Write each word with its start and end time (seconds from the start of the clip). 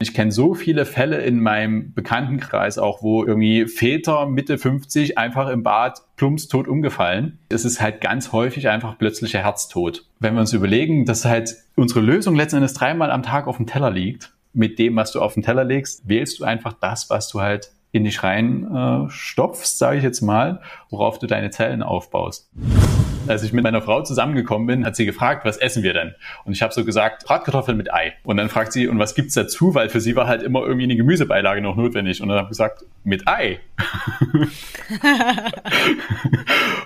Ich 0.00 0.14
kenne 0.14 0.30
so 0.30 0.54
viele 0.54 0.84
Fälle 0.84 1.22
in 1.22 1.40
meinem 1.40 1.92
Bekanntenkreis 1.92 2.78
auch, 2.78 3.02
wo 3.02 3.24
irgendwie 3.24 3.66
Väter 3.66 4.26
Mitte 4.26 4.56
50 4.56 5.18
einfach 5.18 5.48
im 5.48 5.64
Bad 5.64 6.02
plumps 6.14 6.46
tot 6.46 6.68
umgefallen. 6.68 7.40
Es 7.48 7.64
ist 7.64 7.80
halt 7.80 8.00
ganz 8.00 8.30
häufig 8.30 8.68
einfach 8.68 8.96
plötzlicher 8.96 9.40
Herztod. 9.40 10.06
Wenn 10.20 10.34
wir 10.34 10.40
uns 10.40 10.52
überlegen, 10.52 11.04
dass 11.04 11.24
halt 11.24 11.56
unsere 11.74 11.98
Lösung 11.98 12.36
letzten 12.36 12.58
Endes 12.58 12.74
dreimal 12.74 13.10
am 13.10 13.24
Tag 13.24 13.48
auf 13.48 13.56
dem 13.56 13.66
Teller 13.66 13.90
liegt, 13.90 14.32
mit 14.52 14.78
dem, 14.78 14.94
was 14.94 15.10
du 15.10 15.20
auf 15.20 15.34
den 15.34 15.42
Teller 15.42 15.64
legst, 15.64 16.08
wählst 16.08 16.38
du 16.38 16.44
einfach 16.44 16.74
das, 16.74 17.10
was 17.10 17.28
du 17.28 17.40
halt 17.40 17.72
in 17.90 18.04
dich 18.04 18.22
rein 18.22 18.70
äh, 18.72 19.10
stopfst, 19.10 19.78
sage 19.78 19.98
ich 19.98 20.04
jetzt 20.04 20.20
mal, 20.20 20.60
worauf 20.90 21.18
du 21.18 21.26
deine 21.26 21.50
Zellen 21.50 21.82
aufbaust. 21.82 22.48
Als 23.28 23.42
ich 23.42 23.52
mit 23.52 23.62
meiner 23.62 23.82
Frau 23.82 24.02
zusammengekommen 24.02 24.66
bin, 24.66 24.84
hat 24.86 24.96
sie 24.96 25.04
gefragt, 25.06 25.44
was 25.44 25.56
essen 25.56 25.82
wir 25.82 25.92
denn? 25.92 26.14
Und 26.44 26.52
ich 26.52 26.62
habe 26.62 26.72
so 26.72 26.84
gesagt, 26.84 27.24
Bratkartoffeln 27.26 27.76
mit 27.76 27.92
Ei. 27.92 28.14
Und 28.24 28.38
dann 28.38 28.48
fragt 28.48 28.72
sie, 28.72 28.88
und 28.88 28.98
was 28.98 29.14
gibt's 29.14 29.34
dazu? 29.34 29.74
Weil 29.74 29.88
für 29.88 30.00
sie 30.00 30.16
war 30.16 30.26
halt 30.26 30.42
immer 30.42 30.62
irgendwie 30.62 30.84
eine 30.84 30.96
Gemüsebeilage 30.96 31.60
noch 31.60 31.76
notwendig. 31.76 32.22
Und 32.22 32.28
dann 32.28 32.38
habe 32.38 32.46
ich 32.46 32.50
gesagt, 32.50 32.84
mit 33.04 33.28
Ei. 33.28 33.60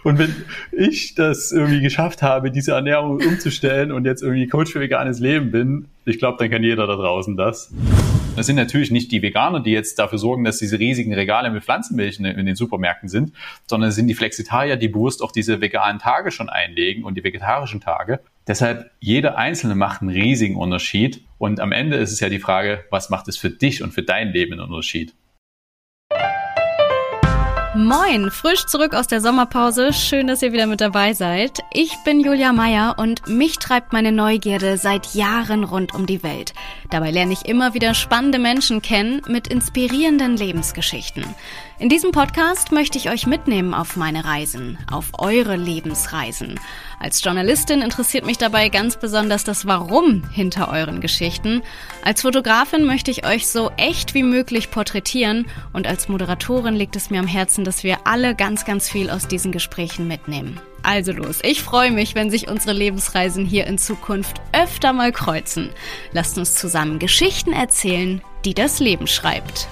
und 0.05 0.19
wenn 0.19 0.35
ich 0.73 1.15
das 1.15 1.53
irgendwie 1.53 1.81
geschafft 1.81 2.23
habe, 2.23 2.51
diese 2.51 2.73
Ernährung 2.73 3.19
umzustellen 3.19 3.93
und 3.93 4.05
jetzt 4.05 4.23
irgendwie 4.23 4.49
Coach 4.49 4.73
für 4.73 4.81
veganes 4.81 5.21
Leben 5.21 5.51
bin, 5.51 5.87
ich 6.05 6.19
glaube, 6.19 6.39
dann 6.39 6.51
kann 6.51 6.63
jeder 6.63 6.87
da 6.87 6.97
draußen 6.97 7.37
das. 7.37 7.73
Das 8.35 8.47
sind 8.47 8.57
natürlich 8.57 8.91
nicht 8.91 9.13
die 9.13 9.21
Veganer, 9.21 9.61
die 9.61 9.73
jetzt 9.73 9.99
dafür 9.99 10.17
sorgen, 10.19 10.43
dass 10.45 10.57
diese 10.57 10.79
riesigen 10.79 11.13
Regale 11.13 11.51
mit 11.51 11.65
Pflanzenmilch 11.65 12.19
in 12.19 12.47
den 12.47 12.57
Supermärkten 12.57 13.11
sind, 13.11 13.35
sondern 13.67 13.91
es 13.91 13.95
sind 13.95 14.07
die 14.07 14.15
Flexitarier, 14.15 14.77
die 14.77 14.89
bewusst 14.89 15.23
auch 15.23 15.33
diese 15.33 15.61
veganen 15.61 15.99
Tage 15.99 16.31
schon 16.31 16.49
einlegen 16.49 17.05
und 17.05 17.15
die 17.15 17.25
vegetarischen 17.25 17.81
Tage. 17.81 18.21
Deshalb, 18.47 18.91
jeder 19.01 19.37
Einzelne 19.37 19.75
macht 19.75 20.01
einen 20.01 20.11
riesigen 20.11 20.57
Unterschied. 20.57 21.23
Und 21.37 21.61
am 21.61 21.73
Ende 21.73 21.97
ist 21.97 22.11
es 22.11 22.21
ja 22.21 22.31
die 22.31 22.39
Frage, 22.39 22.85
was 22.91 23.11
macht 23.11 23.29
es 23.29 23.37
für 23.37 23.51
dich 23.51 23.83
und 23.83 23.93
für 23.93 24.03
dein 24.03 24.33
Leben 24.33 24.55
einen 24.55 24.63
Unterschied? 24.63 25.15
Moin, 27.75 28.31
frisch 28.31 28.67
zurück 28.67 28.93
aus 28.93 29.07
der 29.07 29.23
Sommerpause. 29.23 29.95
Schön, 29.95 30.27
dass 30.27 30.43
ihr 30.43 30.53
wieder 30.53 30.67
mit 30.67 30.83
dabei 30.83 31.15
seid. 31.15 31.61
Ich 31.73 31.97
bin 32.05 32.21
Julia 32.21 32.53
Meyer 32.53 32.97
und 32.99 33.27
mich 33.29 33.59
treibt 33.59 33.95
meine 33.95 34.13
Neugierde 34.13 34.77
seit 34.77 35.15
Jahren 35.15 35.65
rund 35.65 35.95
um 35.95 36.05
die 36.05 36.23
Welt. 36.23 36.53
Dabei 36.91 37.11
lerne 37.11 37.33
ich 37.33 37.47
immer 37.47 37.73
wieder 37.73 37.95
spannende 37.95 38.39
Menschen 38.39 38.83
kennen 38.83 39.23
mit 39.27 39.49
inspirierenden 39.49 40.37
Lebensgeschichten. 40.37 41.25
In 41.83 41.89
diesem 41.89 42.13
Podcast 42.13 42.71
möchte 42.71 42.97
ich 42.97 43.11
euch 43.11 43.27
mitnehmen 43.27 43.75
auf 43.75 43.97
meine 43.97 44.25
Reisen, 44.25 44.79
auf 44.89 45.07
eure 45.19 45.57
Lebensreisen. 45.57 46.61
Als 47.01 47.25
Journalistin 47.25 47.83
interessiert 47.83 48.25
mich 48.25 48.39
dabei 48.39 48.69
ganz 48.69 48.97
besonders 48.97 49.43
das 49.43 49.67
Warum 49.67 50.23
hinter 50.31 50.71
euren 50.71 51.01
Geschichten. 51.01 51.61
Als 52.05 52.23
Fotografin 52.23 52.85
möchte 52.85 53.11
ich 53.11 53.27
euch 53.27 53.49
so 53.49 53.73
echt 53.79 54.15
wie 54.15 54.23
möglich 54.23 54.71
porträtieren 54.71 55.47
und 55.73 55.89
als 55.89 56.09
Moderatorin 56.09 56.77
liegt 56.77 56.95
es 56.95 57.11
mir 57.11 57.19
am 57.19 57.27
Herzen, 57.27 57.65
dass 57.65 57.83
wir 57.83 58.07
alle 58.07 58.37
ganz, 58.37 58.65
ganz 58.65 58.89
viel 58.89 59.11
aus 59.11 59.27
diesen 59.27 59.51
Gesprächen 59.51 60.07
mitnehmen. 60.07 60.61
Also 60.85 61.11
los, 61.11 61.41
ich 61.43 61.63
freue 61.63 61.91
mich, 61.91 62.15
wenn 62.15 62.31
sich 62.31 62.47
unsere 62.47 62.75
Lebensreisen 62.75 63.45
hier 63.45 63.67
in 63.67 63.77
Zukunft 63.77 64.41
öfter 64.53 64.93
mal 64.93 65.11
kreuzen. 65.11 65.71
Lasst 66.13 66.39
uns 66.39 66.55
zusammen 66.55 67.01
Geschichten 67.01 67.53
erzählen, 67.53 68.23
die 68.45 68.55
das 68.55 68.79
Leben 68.79 69.09
schreibt. 69.09 69.67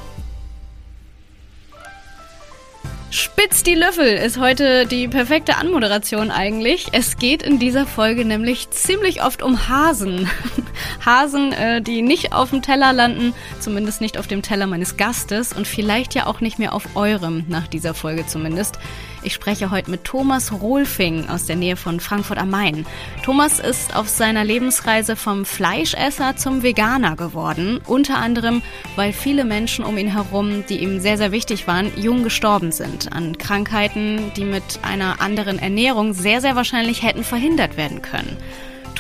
Spitz 3.13 3.65
die 3.65 3.75
Löffel 3.75 4.07
ist 4.07 4.39
heute 4.39 4.87
die 4.87 5.09
perfekte 5.09 5.57
Anmoderation 5.57 6.31
eigentlich. 6.31 6.87
Es 6.93 7.17
geht 7.17 7.43
in 7.43 7.59
dieser 7.59 7.85
Folge 7.85 8.25
nämlich 8.25 8.71
ziemlich 8.71 9.25
oft 9.25 9.43
um 9.43 9.69
Hasen. 9.69 10.31
Hasen, 11.05 11.53
äh, 11.53 11.83
die 11.83 12.03
nicht 12.03 12.33
auf 12.33 12.51
dem 12.51 12.63
Teller 12.63 12.93
landen, 12.93 13.35
zumindest 13.59 14.01
nicht 14.01 14.17
auf 14.17 14.29
dem 14.29 14.43
Teller 14.43 14.69
meines 14.69 14.97
Gastes 14.97 15.53
und 15.53 15.67
vielleicht 15.67 16.15
ja 16.15 16.27
auch 16.27 16.41
nicht 16.41 16.61
mehr 16.61 16.73
auf 16.73 16.95
eurem, 16.95 17.45
nach 17.49 17.67
dieser 17.67 17.95
Folge 17.95 18.29
zumindest. 18.29 18.79
Ich 19.23 19.35
spreche 19.35 19.71
heute 19.71 19.91
mit 19.91 20.05
Thomas 20.05 20.51
Rohlfing 20.51 21.29
aus 21.29 21.45
der 21.45 21.57
Nähe 21.57 21.77
von 21.77 22.01
Frankfurt 22.01 22.39
am 22.39 22.49
Main. 22.49 22.87
Thomas 23.23 23.61
ist 23.61 23.95
auf 23.95 24.09
seiner 24.09 24.45
Lebensreise 24.45 25.15
vom 25.15 25.45
Fleischesser 25.45 26.37
zum 26.37 26.63
Veganer 26.63 27.17
geworden, 27.17 27.81
unter 27.87 28.17
anderem, 28.17 28.63
weil 28.97 29.13
viele 29.13 29.45
Menschen 29.45 29.85
um 29.85 29.99
ihn 29.99 30.13
herum, 30.13 30.65
die 30.69 30.79
ihm 30.79 31.01
sehr, 31.01 31.19
sehr 31.19 31.33
wichtig 31.33 31.67
waren, 31.67 31.93
jung 32.01 32.25
gestorben 32.25 32.73
sind 32.73 33.13
an 33.13 33.37
Krankheiten, 33.37 34.33
die 34.37 34.45
mit 34.45 34.63
einer 34.83 35.21
anderen 35.21 35.59
Ernährung 35.59 36.15
sehr, 36.15 36.41
sehr 36.41 36.57
wahrscheinlich 36.57 37.03
hätten 37.03 37.23
verhindert 37.23 37.77
werden 37.77 38.01
können. 38.01 38.39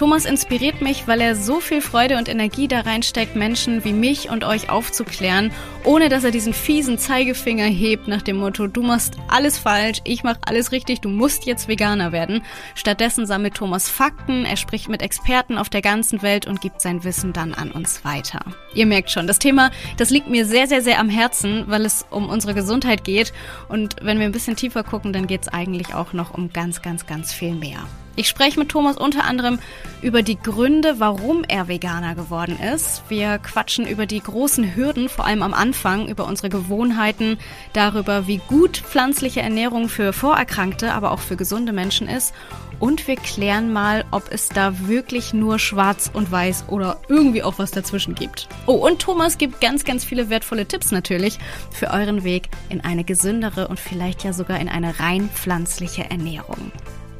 Thomas 0.00 0.25
inspiriert 0.25 0.81
mich, 0.81 1.06
weil 1.09 1.21
er 1.21 1.37
so 1.37 1.61
viel 1.61 1.83
Freude 1.83 2.16
und 2.16 2.31
Energie 2.31 2.69
da 2.69 2.81
reinsteckt, 2.81 3.37
Menschen 3.37 3.84
wie 3.84 3.93
mich 3.93 4.31
und 4.31 4.44
euch 4.44 4.71
aufzuklären, 4.71 5.53
ohne 5.84 6.09
dass 6.09 6.25
er 6.25 6.31
diesen 6.31 6.55
fiesen 6.55 6.97
Zeigefinger 6.97 7.66
hebt 7.66 8.09
nach 8.09 8.22
dem 8.22 8.39
Motto, 8.39 8.66
du 8.66 8.83
machst 8.83 9.19
alles 9.28 9.59
falsch, 9.59 10.00
ich 10.05 10.22
mach 10.22 10.39
alles 10.41 10.72
richtig, 10.72 11.03
du 11.03 11.10
musst 11.10 11.44
jetzt 11.44 11.69
Veganer 11.69 12.12
werden. 12.12 12.43
Stattdessen 12.75 13.27
sammelt 13.27 13.53
Thomas 13.53 13.91
Fakten, 13.91 14.47
er 14.47 14.56
spricht 14.56 14.89
mit 14.89 15.03
Experten 15.03 15.59
auf 15.59 15.69
der 15.69 15.83
ganzen 15.83 16.22
Welt 16.22 16.47
und 16.47 16.62
gibt 16.62 16.81
sein 16.81 17.05
Wissen 17.05 17.34
dann 17.34 17.53
an 17.53 17.71
uns 17.71 18.03
weiter. 18.03 18.41
Ihr 18.72 18.87
merkt 18.87 19.10
schon, 19.10 19.27
das 19.27 19.39
Thema, 19.39 19.71
das 19.99 20.09
liegt 20.09 20.31
mir 20.31 20.47
sehr, 20.47 20.66
sehr, 20.66 20.81
sehr 20.81 20.99
am 20.99 21.10
Herzen, 21.10 21.65
weil 21.66 21.84
es 21.84 22.06
um 22.09 22.31
unsere 22.31 22.55
Gesundheit 22.55 23.05
geht 23.05 23.34
und 23.69 23.97
wenn 24.00 24.19
wir 24.19 24.25
ein 24.25 24.33
bisschen 24.33 24.56
tiefer 24.56 24.83
gucken, 24.83 25.12
dann 25.12 25.27
geht 25.27 25.43
es 25.43 25.49
eigentlich 25.49 25.94
auch 25.94 26.15
noch 26.15 26.33
um 26.33 26.55
ganz, 26.55 26.81
ganz, 26.81 27.05
ganz 27.05 27.34
viel 27.34 27.55
mehr. 27.55 27.87
Ich 28.21 28.29
spreche 28.29 28.59
mit 28.59 28.69
Thomas 28.69 28.99
unter 28.99 29.25
anderem 29.25 29.59
über 30.03 30.21
die 30.21 30.39
Gründe, 30.39 30.97
warum 30.99 31.43
er 31.49 31.69
Veganer 31.69 32.15
geworden 32.15 32.59
ist. 32.61 33.03
Wir 33.09 33.39
quatschen 33.39 33.87
über 33.87 34.05
die 34.05 34.21
großen 34.21 34.77
Hürden, 34.77 35.09
vor 35.09 35.25
allem 35.25 35.41
am 35.41 35.55
Anfang, 35.55 36.07
über 36.07 36.27
unsere 36.27 36.51
Gewohnheiten, 36.51 37.39
darüber, 37.73 38.27
wie 38.27 38.37
gut 38.37 38.77
pflanzliche 38.77 39.41
Ernährung 39.41 39.89
für 39.89 40.13
Vorerkrankte, 40.13 40.93
aber 40.93 41.13
auch 41.13 41.21
für 41.21 41.37
gesunde 41.37 41.73
Menschen 41.73 42.09
ist. 42.09 42.35
Und 42.79 43.09
wir 43.09 43.17
klären 43.17 43.73
mal, 43.73 44.05
ob 44.11 44.31
es 44.31 44.51
da 44.51 44.87
wirklich 44.87 45.33
nur 45.33 45.59
schwarz 45.59 46.11
und 46.13 46.31
weiß 46.31 46.65
oder 46.69 47.01
irgendwie 47.09 47.43
auch 47.43 47.59
was 47.59 47.71
dazwischen 47.71 48.15
gibt. 48.15 48.49
Oh, 48.67 48.87
und 48.87 49.01
Thomas 49.01 49.39
gibt 49.39 49.63
ganz, 49.63 49.85
ganz 49.85 50.05
viele 50.05 50.29
wertvolle 50.29 50.67
Tipps 50.67 50.91
natürlich 50.91 51.39
für 51.71 51.89
euren 51.89 52.23
Weg 52.23 52.51
in 52.69 52.83
eine 52.83 53.05
gesündere 53.05 53.69
und 53.69 53.81
vielleicht 53.81 54.25
ja 54.25 54.35
sogar 54.35 54.61
in 54.61 54.69
eine 54.69 55.01
rein 55.01 55.31
pflanzliche 55.31 56.11
Ernährung. 56.11 56.71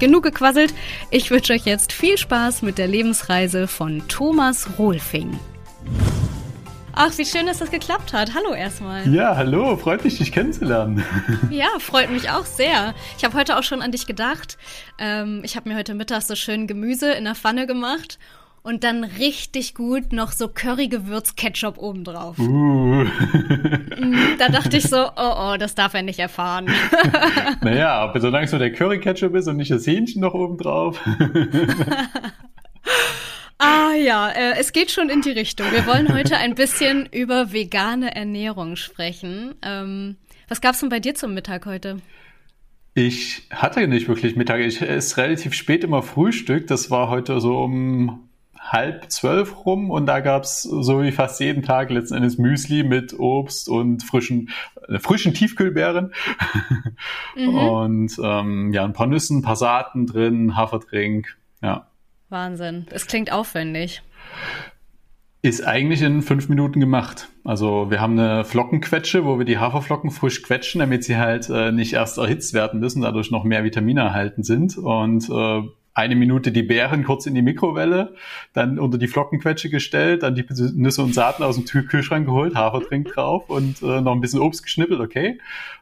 Genug 0.01 0.23
gequasselt. 0.23 0.73
Ich 1.11 1.31
wünsche 1.31 1.53
euch 1.53 1.67
jetzt 1.67 1.93
viel 1.93 2.17
Spaß 2.17 2.63
mit 2.63 2.79
der 2.79 2.89
Lebensreise 2.89 3.69
von 3.69 4.03
Thomas 4.09 4.79
Rohlfing. 4.79 5.39
Ach, 6.93 7.17
wie 7.19 7.27
schön, 7.27 7.47
dass 7.47 7.59
das 7.59 7.71
geklappt 7.71 8.15
hat. 8.15 8.35
Hallo 8.35 8.55
erstmal. 8.55 9.07
Ja, 9.15 9.37
hallo, 9.37 9.77
freut 9.77 10.03
mich, 10.03 10.17
dich 10.17 10.33
kennenzulernen. 10.33 11.05
Ja, 11.51 11.69
freut 11.79 12.11
mich 12.11 12.31
auch 12.31 12.47
sehr. 12.47 12.95
Ich 13.19 13.25
habe 13.25 13.37
heute 13.37 13.59
auch 13.59 13.63
schon 13.63 13.83
an 13.83 13.93
dich 13.93 14.07
gedacht. 14.07 14.57
Ähm, 14.99 15.43
ich 15.45 15.55
habe 15.55 15.69
mir 15.69 15.77
heute 15.77 15.95
Mittag 15.95 16.23
so 16.23 16.35
schön 16.35 16.67
Gemüse 16.67 17.13
in 17.13 17.25
der 17.25 17.35
Pfanne 17.35 17.67
gemacht 17.67 18.19
und 18.63 18.85
dann 18.85 19.05
richtig 19.05 19.75
gut 19.75 20.13
noch 20.13 20.33
so 20.33 20.49
Curry-Gewürz-Ketchup 20.49 21.79
obendrauf. 21.79 22.39
Uh. 22.39 23.05
Mm, 23.05 24.37
da 24.39 24.49
dachte 24.49 24.77
ich 24.77 24.85
so, 24.85 25.07
oh 25.17 25.35
oh, 25.37 25.57
das 25.59 25.75
darf 25.75 25.95
er 25.95 26.03
nicht 26.03 26.19
erfahren. 26.19 26.67
naja, 27.63 27.95
aber 27.95 28.21
solange 28.21 28.45
es 28.45 28.53
nur 28.53 28.59
der 28.59 28.73
Curry-Ketchup 28.73 29.35
ist 29.35 29.47
und 29.47 29.57
nicht 29.57 29.71
das 29.71 29.87
Hähnchen 29.87 30.21
noch 30.21 30.35
obendrauf. 30.35 31.01
ah 33.59 33.93
ja, 33.95 34.31
äh, 34.31 34.59
es 34.59 34.73
geht 34.73 34.91
schon 34.91 35.09
in 35.09 35.23
die 35.23 35.31
Richtung. 35.31 35.67
Wir 35.73 35.87
wollen 35.87 36.13
heute 36.15 36.37
ein 36.37 36.55
bisschen 36.55 37.07
über 37.07 37.53
vegane 37.53 38.15
Ernährung 38.15 38.77
sprechen. 38.77 39.55
Ähm, 39.63 40.17
was 40.49 40.61
gab's 40.61 40.81
denn 40.81 40.91
bei 40.91 41.01
dir 41.01 41.15
zum 41.15 41.33
Mittag 41.33 41.65
heute? 41.65 41.99
Ich 42.95 43.47
hatte 43.51 43.87
nicht 43.89 44.09
wirklich 44.09 44.37
Mittag. 44.37 44.61
Ich 44.61 44.83
esse 44.83 45.17
relativ 45.17 45.55
spät 45.55 45.85
immer 45.85 46.03
Frühstück. 46.03 46.67
Das 46.67 46.91
war 46.91 47.09
heute 47.09 47.41
so 47.41 47.57
um 47.59 48.30
halb 48.71 49.11
zwölf 49.11 49.67
rum 49.67 49.91
und 49.91 50.07
da 50.07 50.21
gab's 50.21 50.63
so 50.63 51.03
wie 51.03 51.11
fast 51.11 51.41
jeden 51.41 51.63
Tag 51.63 51.91
letzten 51.91 52.15
Endes 52.15 52.39
Müsli 52.39 52.85
mit 52.85 53.19
Obst 53.19 53.69
und 53.69 54.05
frischen, 54.05 54.51
äh, 54.89 54.99
frischen 55.01 55.35
Tiefkühlbeeren 55.35 56.13
mhm. 57.37 57.49
und 57.49 58.13
ähm, 58.23 58.73
ja, 58.73 58.85
ein 58.85 58.93
paar 58.93 59.09
Nüssen, 59.09 59.39
ein 59.39 59.43
paar 59.43 59.57
Saaten 59.57 60.07
drin, 60.07 60.57
Haferdrink, 60.57 61.37
ja. 61.63 61.89
Wahnsinn, 62.29 62.87
es 62.91 63.09
klingt 63.09 63.33
aufwendig. 63.33 64.03
Ist 65.43 65.67
eigentlich 65.67 66.03
in 66.03 66.21
fünf 66.21 66.51
Minuten 66.51 66.81
gemacht. 66.81 67.29
Also 67.45 67.91
wir 67.91 68.01
haben 68.01 68.19
eine 68.19 68.45
Flockenquetsche, 68.45 69.25
wo 69.25 69.39
wir 69.39 69.47
die 69.47 69.59
Haferflocken 69.59 70.11
frisch 70.11 70.43
quetschen, 70.43 70.81
damit 70.81 71.03
sie 71.03 71.17
halt 71.17 71.49
äh, 71.49 71.73
nicht 71.73 71.95
erst 71.95 72.19
erhitzt 72.19 72.53
werden 72.53 72.79
müssen, 72.79 73.03
dadurch 73.03 73.31
noch 73.31 73.43
mehr 73.43 73.65
Vitamine 73.65 74.03
erhalten 74.03 74.43
sind. 74.43 74.77
Und 74.77 75.31
äh, 75.31 75.63
eine 76.01 76.17
Minute 76.17 76.51
die 76.51 76.63
Beeren 76.63 77.05
kurz 77.05 77.27
in 77.27 77.35
die 77.35 77.43
Mikrowelle, 77.43 78.15
dann 78.55 78.79
unter 78.79 78.97
die 78.97 79.07
Flockenquetsche 79.07 79.69
gestellt, 79.69 80.23
dann 80.23 80.35
die 80.35 80.45
Nüsse 80.75 81.03
und 81.03 81.15
Saaten 81.15 81.43
aus 81.43 81.63
dem 81.63 81.65
Kühlschrank 81.65 82.27
geholt, 82.27 82.55
Hafertrink 82.55 83.13
drauf 83.13 83.51
und 83.51 83.83
äh, 83.83 84.01
noch 84.01 84.13
ein 84.13 84.21
bisschen 84.21 84.41
Obst 84.41 84.63
geschnippelt, 84.63 85.01
okay. 85.01 85.39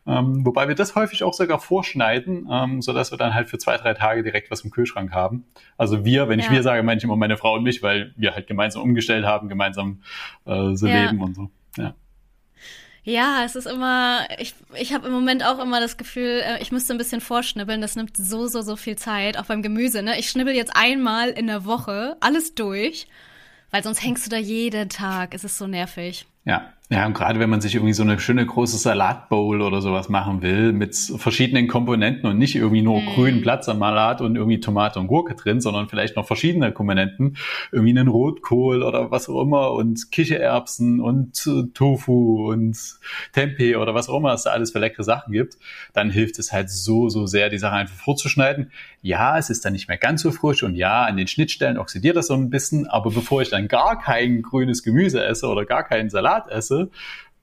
Ähm, 0.07 0.45
wobei 0.45 0.67
wir 0.67 0.75
das 0.75 0.97
häufig 0.97 1.23
auch 1.23 1.35
sogar 1.35 1.61
vorschneiden, 1.61 2.49
ähm, 2.51 2.83
so 2.83 2.93
dass 2.93 3.13
wir 3.13 3.19
dann 3.19 3.35
halt 3.35 3.49
für 3.49 3.59
zwei, 3.59 3.77
drei 3.77 3.95
Tage 3.95 4.23
direkt 4.25 4.51
was 4.51 4.63
im 4.63 4.71
Kühlschrank 4.71 5.13
haben. 5.13 5.45
Also 5.77 6.05
wir, 6.05 6.29
wenn 6.29 6.41
ich 6.41 6.47
ja. 6.47 6.53
wir 6.53 6.63
sage, 6.63 6.83
meine 6.83 6.99
ich 6.99 7.05
immer 7.05 7.17
meine 7.17 7.37
Frau 7.37 7.55
und 7.55 7.63
mich, 7.63 7.83
weil 7.83 8.13
wir 8.17 8.35
halt 8.35 8.49
gemeinsam 8.49 8.83
umgestellt 8.83 9.25
haben, 9.25 9.49
gemeinsam 9.49 10.01
äh, 10.47 10.75
so 10.75 10.87
ja. 10.87 11.05
leben 11.05 11.23
und 11.23 11.37
so. 11.37 11.51
Ja. 11.77 11.95
Ja, 13.09 13.43
es 13.43 13.57
ist 13.57 13.67
immer, 13.67 14.29
ich, 14.39 14.55
ich 14.75 14.93
habe 14.93 15.07
im 15.07 15.15
Moment 15.15 15.43
auch 15.43 15.59
immer 15.61 15.81
das 15.81 15.97
Gefühl, 15.97 16.43
äh, 16.45 16.61
ich 16.61 16.73
müsste 16.73 16.93
ein 16.93 16.99
bisschen 16.99 17.23
vorschnibbeln. 17.23 17.81
Das 17.81 17.97
nimmt 17.97 18.15
so, 18.19 18.49
so, 18.49 18.61
so 18.61 18.77
viel 18.77 18.97
Zeit, 18.97 19.39
auch 19.39 19.47
beim 19.47 19.63
Gemüse. 19.63 20.03
Ne? 20.03 20.19
Ich 20.19 20.29
schnibbel 20.29 20.55
jetzt 20.55 20.77
einmal 20.77 21.31
in 21.31 21.47
der 21.47 21.65
Woche 21.65 22.19
alles 22.21 22.55
durch, 22.55 23.09
weil 23.71 23.83
sonst 23.83 24.03
hängst 24.05 24.27
du 24.27 24.31
da 24.31 24.37
jeden 24.37 24.91
Tag. 24.91 25.33
Es 25.33 25.43
ist 25.43 25.57
so 25.57 25.67
nervig. 25.67 26.27
Ja, 26.49 26.73
ja, 26.91 27.05
und 27.05 27.13
gerade 27.13 27.39
wenn 27.39 27.51
man 27.51 27.61
sich 27.61 27.75
irgendwie 27.75 27.93
so 27.93 28.03
eine 28.03 28.19
schöne 28.19 28.47
große 28.47 28.79
Salatbowl 28.79 29.61
oder 29.61 29.83
sowas 29.83 30.09
machen 30.09 30.41
will 30.41 30.73
mit 30.73 30.97
verschiedenen 30.97 31.69
Komponenten 31.69 32.31
und 32.31 32.39
nicht 32.39 32.57
irgendwie 32.57 32.81
nur 32.81 33.03
mm. 33.03 33.07
grünen 33.15 33.41
Blattsalat 33.43 34.23
und 34.23 34.37
irgendwie 34.37 34.59
Tomate 34.59 34.99
und 34.99 35.07
Gurke 35.07 35.35
drin, 35.35 35.61
sondern 35.61 35.91
vielleicht 35.91 36.17
noch 36.17 36.27
verschiedene 36.27 36.73
Komponenten, 36.73 37.37
irgendwie 37.73 37.91
einen 37.91 38.09
Rotkohl 38.09 38.83
oder 38.83 39.11
was 39.11 39.29
auch 39.29 39.43
immer 39.43 39.73
und 39.73 40.11
Kichererbsen 40.11 40.99
und 41.03 41.47
äh, 41.47 41.71
Tofu 41.75 42.51
und 42.51 42.79
Tempeh 43.35 43.77
oder 43.77 43.93
was 43.95 44.09
auch 44.09 44.17
immer 44.17 44.33
es 44.33 44.45
da 44.45 44.53
alles 44.53 44.71
für 44.71 44.79
leckere 44.79 45.05
Sachen 45.05 45.35
gibt, 45.35 45.59
dann 45.93 46.09
hilft 46.09 46.39
es 46.39 46.55
halt 46.55 46.71
so, 46.71 47.11
so 47.11 47.27
sehr, 47.27 47.51
die 47.51 47.59
Sache 47.59 47.75
einfach 47.75 47.97
vorzuschneiden. 47.97 48.73
Ja, 49.03 49.37
es 49.37 49.51
ist 49.51 49.63
dann 49.63 49.75
nicht 49.75 49.89
mehr 49.89 49.99
ganz 49.99 50.23
so 50.23 50.31
frisch 50.31 50.63
und 50.63 50.75
ja, 50.75 51.03
an 51.03 51.19
den 51.19 51.27
Schnittstellen 51.27 51.77
oxidiert 51.77 52.17
das 52.17 52.29
so 52.29 52.35
ein 52.35 52.49
bisschen, 52.49 52.87
aber 52.87 53.11
bevor 53.11 53.43
ich 53.43 53.51
dann 53.51 53.69
gar 53.69 54.01
kein 54.01 54.41
grünes 54.41 54.83
Gemüse 54.83 55.23
esse 55.23 55.49
oder 55.49 55.67
gar 55.67 55.85
keinen 55.85 56.09
Salat 56.09 56.38
esse, 56.47 56.91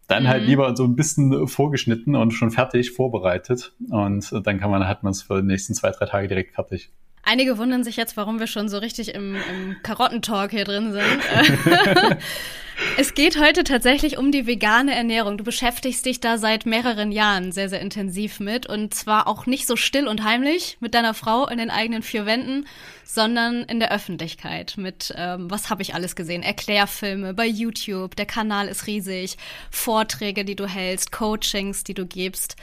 dann 0.07 0.17
halt 0.17 0.23
mhm. 0.23 0.29
halt 0.29 0.43
lieber 0.47 0.75
so 0.75 0.83
ein 0.83 0.95
bisschen 0.95 1.47
vorgeschnitten 1.47 2.15
und 2.15 2.31
schon 2.31 2.51
fertig 2.51 2.91
vorbereitet. 2.91 3.73
Und 3.89 4.31
dann 4.45 4.59
kann 4.59 4.69
man, 4.69 4.87
hat 4.87 5.03
man 5.03 5.11
es 5.11 5.23
für 5.23 5.41
die 5.41 5.47
nächsten 5.47 5.73
zwei, 5.73 5.91
drei 5.91 6.05
Tage 6.05 6.27
direkt 6.27 6.55
fertig. 6.55 6.91
Einige 7.27 7.57
wundern 7.57 7.83
sich 7.83 7.97
jetzt, 7.97 8.17
warum 8.17 8.39
wir 8.39 8.45
schon 8.45 8.69
so 8.69 8.77
richtig 8.77 9.15
im, 9.15 9.35
im 9.35 9.75
Karottentalk 9.81 10.51
hier 10.51 10.63
drin 10.63 10.93
sind. 10.93 11.19
es 12.99 13.15
geht 13.15 13.41
heute 13.41 13.63
tatsächlich 13.63 14.19
um 14.19 14.31
die 14.31 14.45
vegane 14.45 14.93
Ernährung. 14.93 15.39
Du 15.39 15.43
beschäftigst 15.43 16.05
dich 16.05 16.19
da 16.19 16.37
seit 16.37 16.67
mehreren 16.67 17.11
Jahren 17.11 17.51
sehr, 17.51 17.67
sehr 17.67 17.81
intensiv 17.81 18.39
mit 18.39 18.67
und 18.67 18.93
zwar 18.93 19.27
auch 19.27 19.47
nicht 19.47 19.65
so 19.65 19.75
still 19.75 20.07
und 20.07 20.23
heimlich 20.23 20.77
mit 20.81 20.93
deiner 20.93 21.15
Frau 21.15 21.47
in 21.47 21.57
den 21.57 21.71
eigenen 21.71 22.03
vier 22.03 22.27
Wänden, 22.27 22.67
sondern 23.05 23.63
in 23.63 23.79
der 23.79 23.93
Öffentlichkeit 23.93 24.75
mit, 24.77 25.13
ähm, 25.15 25.49
was 25.49 25.69
habe 25.69 25.83
ich 25.83 25.93
alles 25.93 26.15
gesehen? 26.15 26.41
Erklärfilme 26.41 27.33
bei 27.33 27.45
YouTube, 27.45 28.15
der 28.15 28.25
Kanal 28.25 28.67
ist 28.67 28.87
riesig, 28.87 29.37
Vorträge, 29.69 30.43
die 30.43 30.55
du 30.55 30.67
hältst, 30.67 31.11
Coachings, 31.11 31.83
die 31.83 31.93
du 31.93 32.05
gibst. 32.05 32.55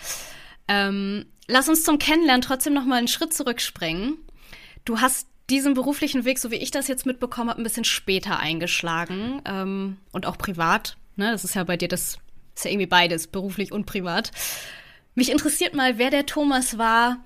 Ähm, 0.67 1.27
lass 1.47 1.69
uns 1.69 1.85
zum 1.85 1.99
Kennenlernen 1.99 2.43
trotzdem 2.43 2.75
noch 2.75 2.85
mal 2.85 2.97
einen 2.97 3.09
Schritt 3.09 3.33
zurückspringen. 3.33 4.19
Du 4.85 5.01
hast 5.01 5.29
diesen 5.49 5.75
beruflichen 5.75 6.25
Weg, 6.25 6.39
so 6.39 6.51
wie 6.51 6.57
ich 6.57 6.73
das 6.73 6.89
jetzt 6.89 7.07
mitbekommen 7.07 7.51
habe, 7.51 7.61
ein 7.61 7.65
bisschen 7.65 7.85
später 7.85 8.41
eingeschlagen 8.41 9.43
ähm, 9.45 9.99
und 10.11 10.27
auch 10.27 10.39
privat. 10.39 10.97
Ne? 11.15 11.31
Das 11.31 11.45
ist 11.45 11.55
ja 11.55 11.63
bei 11.65 11.77
dir 11.77 11.89
das 11.89 12.19
ist 12.55 12.65
ja 12.65 12.71
irgendwie 12.71 12.87
beides, 12.87 13.29
beruflich 13.29 13.71
und 13.71 13.87
privat. 13.87 14.33
Mich 15.15 15.31
interessiert 15.31 15.75
mal, 15.75 15.99
wer 15.99 16.11
der 16.11 16.27
Thomas 16.27 16.79
war, 16.79 17.19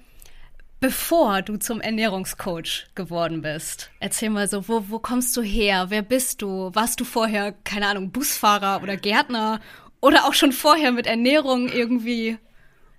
bevor 0.80 1.42
du 1.42 1.56
zum 1.56 1.80
Ernährungscoach 1.80 2.86
geworden 2.94 3.42
bist. 3.42 3.90
Erzähl 4.00 4.30
mal 4.30 4.48
so, 4.48 4.68
wo, 4.68 4.84
wo 4.88 4.98
kommst 4.98 5.36
du 5.36 5.42
her? 5.42 5.86
Wer 5.88 6.02
bist 6.02 6.42
du? 6.42 6.70
Warst 6.74 7.00
du 7.00 7.04
vorher, 7.04 7.52
keine 7.64 7.88
Ahnung, 7.88 8.10
Busfahrer 8.10 8.82
oder 8.82 8.96
Gärtner 8.96 9.60
oder 10.00 10.26
auch 10.26 10.34
schon 10.34 10.52
vorher 10.52 10.92
mit 10.92 11.06
Ernährung 11.06 11.68
irgendwie 11.68 12.38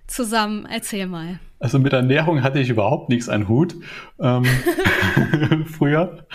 zusammen? 0.07 0.67
Erzähl 0.69 1.07
mal. 1.07 1.39
Also 1.59 1.79
mit 1.79 1.93
Ernährung 1.93 2.43
hatte 2.43 2.59
ich 2.59 2.69
überhaupt 2.69 3.09
nichts 3.09 3.29
an 3.29 3.47
Hut 3.47 3.75
ähm, 4.19 4.45
früher. 5.65 6.27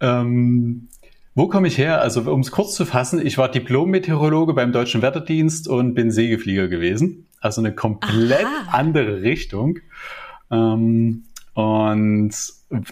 Ähm, 0.00 0.88
wo 1.34 1.48
komme 1.48 1.68
ich 1.68 1.78
her? 1.78 2.02
Also 2.02 2.30
um 2.30 2.40
es 2.40 2.50
kurz 2.50 2.74
zu 2.74 2.84
fassen, 2.84 3.24
ich 3.24 3.38
war 3.38 3.50
Diplom-Meteorologe 3.50 4.52
beim 4.52 4.72
Deutschen 4.72 5.00
Wetterdienst 5.00 5.66
und 5.66 5.94
bin 5.94 6.10
Segelflieger 6.10 6.68
gewesen. 6.68 7.26
Also 7.40 7.60
eine 7.62 7.74
komplett 7.74 8.44
Aha. 8.44 8.76
andere 8.76 9.22
Richtung. 9.22 9.78
Ähm, 10.52 11.24
und 11.54 12.30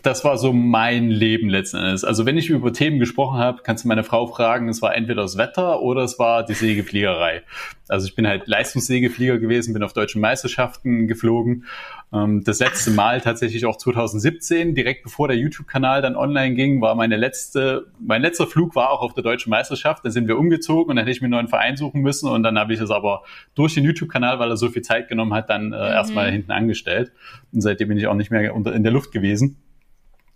das 0.03 0.25
war 0.25 0.37
so 0.37 0.53
mein 0.53 1.09
Leben 1.09 1.49
letzten 1.49 1.79
Endes. 1.79 2.05
Also 2.05 2.27
wenn 2.27 2.37
ich 2.37 2.51
über 2.51 2.73
Themen 2.73 2.99
gesprochen 2.99 3.39
habe, 3.39 3.63
kannst 3.63 3.85
du 3.85 3.89
meine 3.89 4.05
Frau 4.05 4.27
fragen, 4.27 4.69
es 4.69 4.83
war 4.83 4.95
entweder 4.95 5.23
das 5.23 5.39
Wetter 5.39 5.81
oder 5.81 6.03
es 6.03 6.19
war 6.19 6.45
die 6.45 6.53
Segelfliegerei. 6.53 7.43
Also 7.89 8.07
ich 8.07 8.15
bin 8.15 8.27
halt 8.27 8.47
Leistungssegelflieger 8.47 9.39
gewesen, 9.39 9.73
bin 9.73 9.83
auf 9.83 9.95
deutschen 9.95 10.21
Meisterschaften 10.21 11.09
geflogen. 11.09 11.65
Ähm, 12.13 12.45
das 12.45 12.61
letzte 12.61 12.91
Mal 12.91 13.23
tatsächlich 13.23 13.65
auch 13.65 13.77
2017, 13.77 14.75
direkt 14.75 15.03
bevor 15.03 15.29
der 15.29 15.39
YouTube-Kanal 15.39 16.03
dann 16.03 16.15
online 16.15 16.55
ging, 16.55 16.83
war 16.83 16.95
meine 16.95 17.17
letzte, 17.17 17.87
mein 17.99 18.21
letzter 18.21 18.47
Flug 18.47 18.77
war 18.77 18.91
auch 18.91 19.01
auf 19.01 19.15
der 19.15 19.25
deutschen 19.25 19.49
Meisterschaft. 19.49 20.05
Da 20.05 20.11
sind 20.11 20.29
wir 20.29 20.39
umgezogen 20.39 20.91
und 20.91 20.97
dann 20.97 21.07
hätte 21.07 21.17
ich 21.17 21.23
mir 21.23 21.27
einen 21.27 21.33
neuen 21.33 21.49
Verein 21.49 21.79
suchen 21.79 22.03
müssen 22.03 22.29
und 22.29 22.43
dann 22.43 22.59
habe 22.59 22.75
ich 22.75 22.81
es 22.81 22.91
aber 22.91 23.23
durch 23.55 23.75
den 23.75 23.85
YouTube-Kanal, 23.85 24.39
weil 24.39 24.51
er 24.51 24.59
so 24.59 24.69
viel 24.69 24.83
Zeit 24.83 25.09
genommen 25.09 25.33
hat, 25.33 25.49
dann 25.49 25.73
äh, 25.73 25.77
mhm. 25.77 25.83
erstmal 25.83 26.31
hinten 26.31 26.53
angestellt. 26.53 27.13
Und 27.51 27.63
seitdem 27.63 27.89
bin 27.89 27.97
ich 27.97 28.07
auch 28.07 28.15
nicht 28.15 28.31
mehr 28.31 28.55
unter, 28.55 28.75
in 28.75 28.83
der 28.83 28.93
Luft 28.93 29.11
gewesen. 29.11 29.57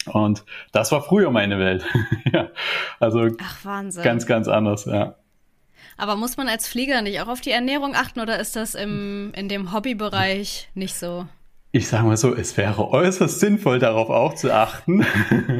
Und 0.06 0.44
das 0.72 0.92
war 0.92 1.02
früher 1.02 1.30
meine 1.30 1.58
Welt. 1.58 1.84
ja, 2.32 2.50
also 3.00 3.28
Ach, 3.40 3.64
Wahnsinn. 3.64 4.02
ganz, 4.02 4.26
ganz 4.26 4.48
anders, 4.48 4.84
ja. 4.84 5.16
Aber 5.96 6.16
muss 6.16 6.36
man 6.36 6.48
als 6.48 6.66
Flieger 6.66 7.02
nicht 7.02 7.20
auch 7.20 7.28
auf 7.28 7.40
die 7.40 7.50
Ernährung 7.50 7.94
achten 7.94 8.20
oder 8.20 8.38
ist 8.40 8.56
das 8.56 8.74
im, 8.74 9.32
in 9.36 9.48
dem 9.48 9.72
Hobbybereich 9.72 10.68
nicht 10.74 10.94
so? 10.94 11.26
Ich 11.76 11.88
sage 11.88 12.04
mal 12.04 12.16
so, 12.16 12.32
es 12.32 12.56
wäre 12.56 12.88
äußerst 12.88 13.40
sinnvoll, 13.40 13.80
darauf 13.80 14.08
auch 14.08 14.34
zu 14.34 14.54
achten. 14.54 15.04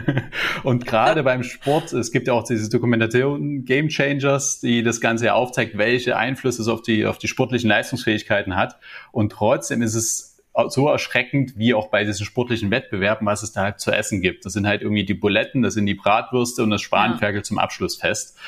und 0.62 0.86
gerade 0.86 1.24
beim 1.24 1.42
Sport, 1.42 1.92
es 1.92 2.12
gibt 2.12 2.28
ja 2.28 2.34
auch 2.34 2.44
diese 2.44 2.70
Dokumentation 2.70 3.64
Game 3.64 3.88
Changers, 3.88 4.60
die 4.60 4.84
das 4.84 5.00
Ganze 5.00 5.34
aufzeigt, 5.34 5.76
welche 5.76 6.16
Einflüsse 6.16 6.62
es 6.62 6.68
auf 6.68 6.82
die, 6.82 7.04
auf 7.04 7.18
die 7.18 7.26
sportlichen 7.26 7.68
Leistungsfähigkeiten 7.68 8.54
hat. 8.54 8.76
Und 9.10 9.32
trotzdem 9.32 9.82
ist 9.82 9.96
es 9.96 10.33
so 10.68 10.88
erschreckend 10.88 11.56
wie 11.56 11.74
auch 11.74 11.88
bei 11.88 12.04
diesen 12.04 12.24
sportlichen 12.24 12.70
Wettbewerben, 12.70 13.26
was 13.26 13.42
es 13.42 13.52
da 13.52 13.62
halt 13.62 13.80
zu 13.80 13.90
essen 13.90 14.20
gibt. 14.20 14.44
Das 14.44 14.52
sind 14.52 14.66
halt 14.66 14.82
irgendwie 14.82 15.04
die 15.04 15.14
Buletten, 15.14 15.62
das 15.62 15.74
sind 15.74 15.86
die 15.86 15.94
Bratwürste 15.94 16.62
und 16.62 16.70
das 16.70 16.82
Spanferkel 16.82 17.40
ja. 17.40 17.42
zum 17.42 17.58
Abschlussfest. 17.58 18.38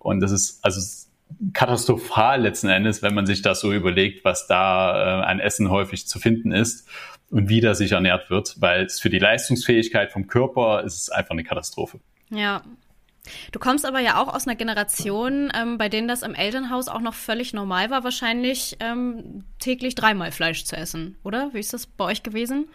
Und 0.00 0.20
das 0.20 0.32
ist 0.32 0.64
also 0.64 0.80
katastrophal 1.52 2.42
letzten 2.42 2.68
Endes, 2.68 3.02
wenn 3.02 3.14
man 3.14 3.26
sich 3.26 3.42
das 3.42 3.60
so 3.60 3.72
überlegt, 3.72 4.24
was 4.24 4.46
da 4.46 5.22
äh, 5.22 5.24
an 5.24 5.40
Essen 5.40 5.70
häufig 5.70 6.06
zu 6.06 6.18
finden 6.18 6.52
ist 6.52 6.88
und 7.30 7.48
wie 7.48 7.60
das 7.60 7.78
sich 7.78 7.92
ernährt 7.92 8.28
wird, 8.28 8.56
weil 8.60 8.84
es 8.84 9.00
für 9.00 9.10
die 9.10 9.18
Leistungsfähigkeit 9.18 10.12
vom 10.12 10.26
Körper 10.26 10.82
ist 10.82 11.00
es 11.00 11.08
einfach 11.10 11.30
eine 11.30 11.44
Katastrophe. 11.44 12.00
Ja, 12.30 12.62
Du 13.52 13.58
kommst 13.58 13.86
aber 13.86 14.00
ja 14.00 14.20
auch 14.20 14.34
aus 14.34 14.46
einer 14.46 14.56
Generation, 14.56 15.52
ähm, 15.54 15.78
bei 15.78 15.88
denen 15.88 16.08
das 16.08 16.22
im 16.22 16.34
Elternhaus 16.34 16.88
auch 16.88 17.00
noch 17.00 17.14
völlig 17.14 17.52
normal 17.52 17.90
war, 17.90 18.02
wahrscheinlich 18.04 18.76
ähm, 18.80 19.44
täglich 19.58 19.94
dreimal 19.94 20.32
Fleisch 20.32 20.64
zu 20.64 20.76
essen, 20.76 21.16
oder? 21.22 21.50
Wie 21.52 21.60
ist 21.60 21.72
das 21.72 21.86
bei 21.86 22.04
euch 22.04 22.22
gewesen? 22.22 22.66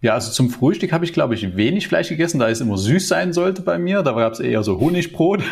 Ja, 0.00 0.14
also 0.14 0.32
zum 0.32 0.48
Frühstück 0.48 0.92
habe 0.92 1.04
ich, 1.04 1.12
glaube 1.12 1.34
ich, 1.34 1.56
wenig 1.56 1.88
Fleisch 1.88 2.08
gegessen, 2.08 2.38
da 2.38 2.48
es 2.48 2.60
immer 2.60 2.78
süß 2.78 3.06
sein 3.06 3.32
sollte 3.32 3.62
bei 3.62 3.78
mir. 3.78 4.02
Da 4.02 4.12
gab 4.12 4.32
es 4.32 4.40
eher 4.40 4.62
so 4.62 4.80
Honigbrot. 4.80 5.42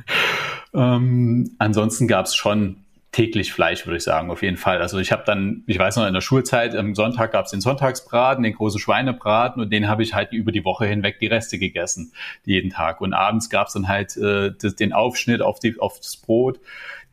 ähm, 0.74 1.54
ansonsten 1.58 2.08
gab 2.08 2.26
es 2.26 2.34
schon 2.34 2.85
täglich 3.16 3.50
Fleisch, 3.50 3.86
würde 3.86 3.96
ich 3.96 4.02
sagen, 4.02 4.30
auf 4.30 4.42
jeden 4.42 4.58
Fall. 4.58 4.82
Also 4.82 4.98
ich 4.98 5.10
habe 5.10 5.22
dann, 5.24 5.64
ich 5.66 5.78
weiß 5.78 5.96
noch, 5.96 6.06
in 6.06 6.12
der 6.12 6.20
Schulzeit, 6.20 6.76
am 6.76 6.94
Sonntag 6.94 7.32
gab 7.32 7.46
es 7.46 7.50
den 7.50 7.62
Sonntagsbraten, 7.62 8.44
den 8.44 8.52
großen 8.52 8.78
Schweinebraten 8.78 9.62
und 9.62 9.72
den 9.72 9.88
habe 9.88 10.02
ich 10.02 10.12
halt 10.12 10.34
über 10.34 10.52
die 10.52 10.66
Woche 10.66 10.84
hinweg 10.84 11.18
die 11.18 11.26
Reste 11.26 11.58
gegessen, 11.58 12.12
jeden 12.44 12.68
Tag. 12.68 13.00
Und 13.00 13.14
abends 13.14 13.48
gab 13.48 13.68
es 13.68 13.72
dann 13.72 13.88
halt 13.88 14.18
äh, 14.18 14.52
das, 14.60 14.74
den 14.74 14.92
Aufschnitt 14.92 15.40
auf, 15.40 15.60
die, 15.60 15.80
auf 15.80 15.96
das 15.98 16.18
Brot. 16.18 16.60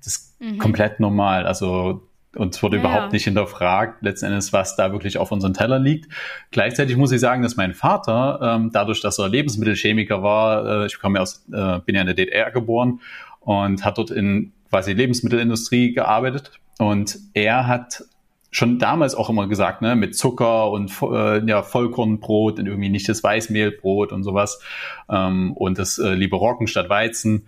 Das 0.03 0.07
ist 0.07 0.41
mhm. 0.41 0.57
komplett 0.57 0.99
normal. 0.99 1.47
Also 1.47 2.05
und 2.35 2.53
es 2.53 2.61
wurde 2.61 2.77
ja. 2.77 2.83
überhaupt 2.83 3.13
nicht 3.13 3.23
hinterfragt, 3.23 4.01
letzten 4.01 4.25
Endes, 4.25 4.51
was 4.51 4.75
da 4.75 4.91
wirklich 4.91 5.17
auf 5.17 5.31
unseren 5.31 5.53
Teller 5.53 5.79
liegt. 5.79 6.11
Gleichzeitig 6.51 6.97
muss 6.97 7.13
ich 7.13 7.21
sagen, 7.21 7.43
dass 7.43 7.55
mein 7.55 7.73
Vater, 7.73 8.39
ähm, 8.41 8.71
dadurch, 8.73 8.99
dass 8.99 9.19
er 9.19 9.29
Lebensmittelchemiker 9.29 10.21
war, 10.21 10.83
äh, 10.83 10.85
ich 10.87 10.99
komme 10.99 11.19
ja 11.19 11.21
aus, 11.21 11.45
äh, 11.53 11.79
bin 11.85 11.95
ja 11.95 12.01
in 12.01 12.07
der 12.07 12.15
DDR 12.15 12.51
geboren 12.51 12.99
und 13.39 13.85
hat 13.85 13.97
dort 13.97 14.11
in 14.11 14.51
quasi 14.73 14.93
Lebensmittelindustrie 14.93 15.93
gearbeitet 15.93 16.51
und 16.79 17.19
er 17.35 17.67
hat 17.67 18.05
schon 18.49 18.79
damals 18.79 19.13
auch 19.13 19.29
immer 19.29 19.47
gesagt, 19.47 19.83
ne, 19.83 19.95
mit 19.95 20.15
Zucker 20.15 20.71
und 20.71 20.91
äh, 21.03 21.45
ja, 21.45 21.61
Vollkornbrot 21.61 22.57
und 22.57 22.65
irgendwie 22.65 22.89
nicht 22.89 23.07
das 23.07 23.23
Weißmehlbrot 23.23 24.11
und 24.11 24.23
sowas 24.23 24.63
ähm, 25.11 25.53
und 25.53 25.77
das 25.77 25.99
äh, 25.99 26.15
liebe 26.15 26.37
Roggen 26.37 26.65
statt 26.65 26.89
Weizen. 26.89 27.45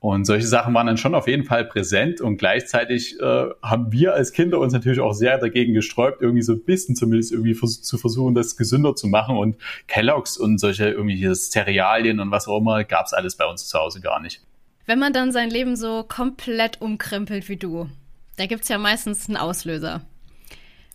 Und 0.00 0.26
solche 0.26 0.46
Sachen 0.46 0.74
waren 0.74 0.86
dann 0.86 0.98
schon 0.98 1.14
auf 1.14 1.28
jeden 1.28 1.44
Fall 1.44 1.64
präsent 1.64 2.20
und 2.20 2.36
gleichzeitig 2.36 3.18
äh, 3.20 3.46
haben 3.62 3.90
wir 3.92 4.12
als 4.12 4.32
Kinder 4.32 4.58
uns 4.58 4.74
natürlich 4.74 5.00
auch 5.00 5.14
sehr 5.14 5.38
dagegen 5.38 5.72
gesträubt, 5.72 6.20
irgendwie 6.20 6.42
so 6.42 6.52
ein 6.52 6.62
bisschen 6.62 6.94
zumindest 6.94 7.32
irgendwie 7.32 7.54
vers 7.54 7.80
zu 7.80 7.96
versuchen, 7.96 8.34
das 8.34 8.58
gesünder 8.58 8.94
zu 8.94 9.06
machen. 9.06 9.38
Und 9.38 9.56
Kelloggs 9.88 10.36
und 10.36 10.58
solche 10.58 10.90
irgendwie 10.90 11.26
Cerealien 11.34 12.20
und 12.20 12.30
was 12.30 12.48
auch 12.48 12.58
immer 12.58 12.84
gab 12.84 13.06
es 13.06 13.14
alles 13.14 13.36
bei 13.36 13.46
uns 13.46 13.66
zu 13.66 13.78
Hause 13.78 14.02
gar 14.02 14.20
nicht. 14.20 14.42
Wenn 14.86 15.00
man 15.00 15.12
dann 15.12 15.32
sein 15.32 15.50
Leben 15.50 15.76
so 15.76 16.04
komplett 16.04 16.80
umkrempelt 16.80 17.48
wie 17.48 17.56
du, 17.56 17.90
da 18.36 18.46
gibt's 18.46 18.68
ja 18.68 18.78
meistens 18.78 19.28
einen 19.28 19.36
Auslöser. 19.36 20.02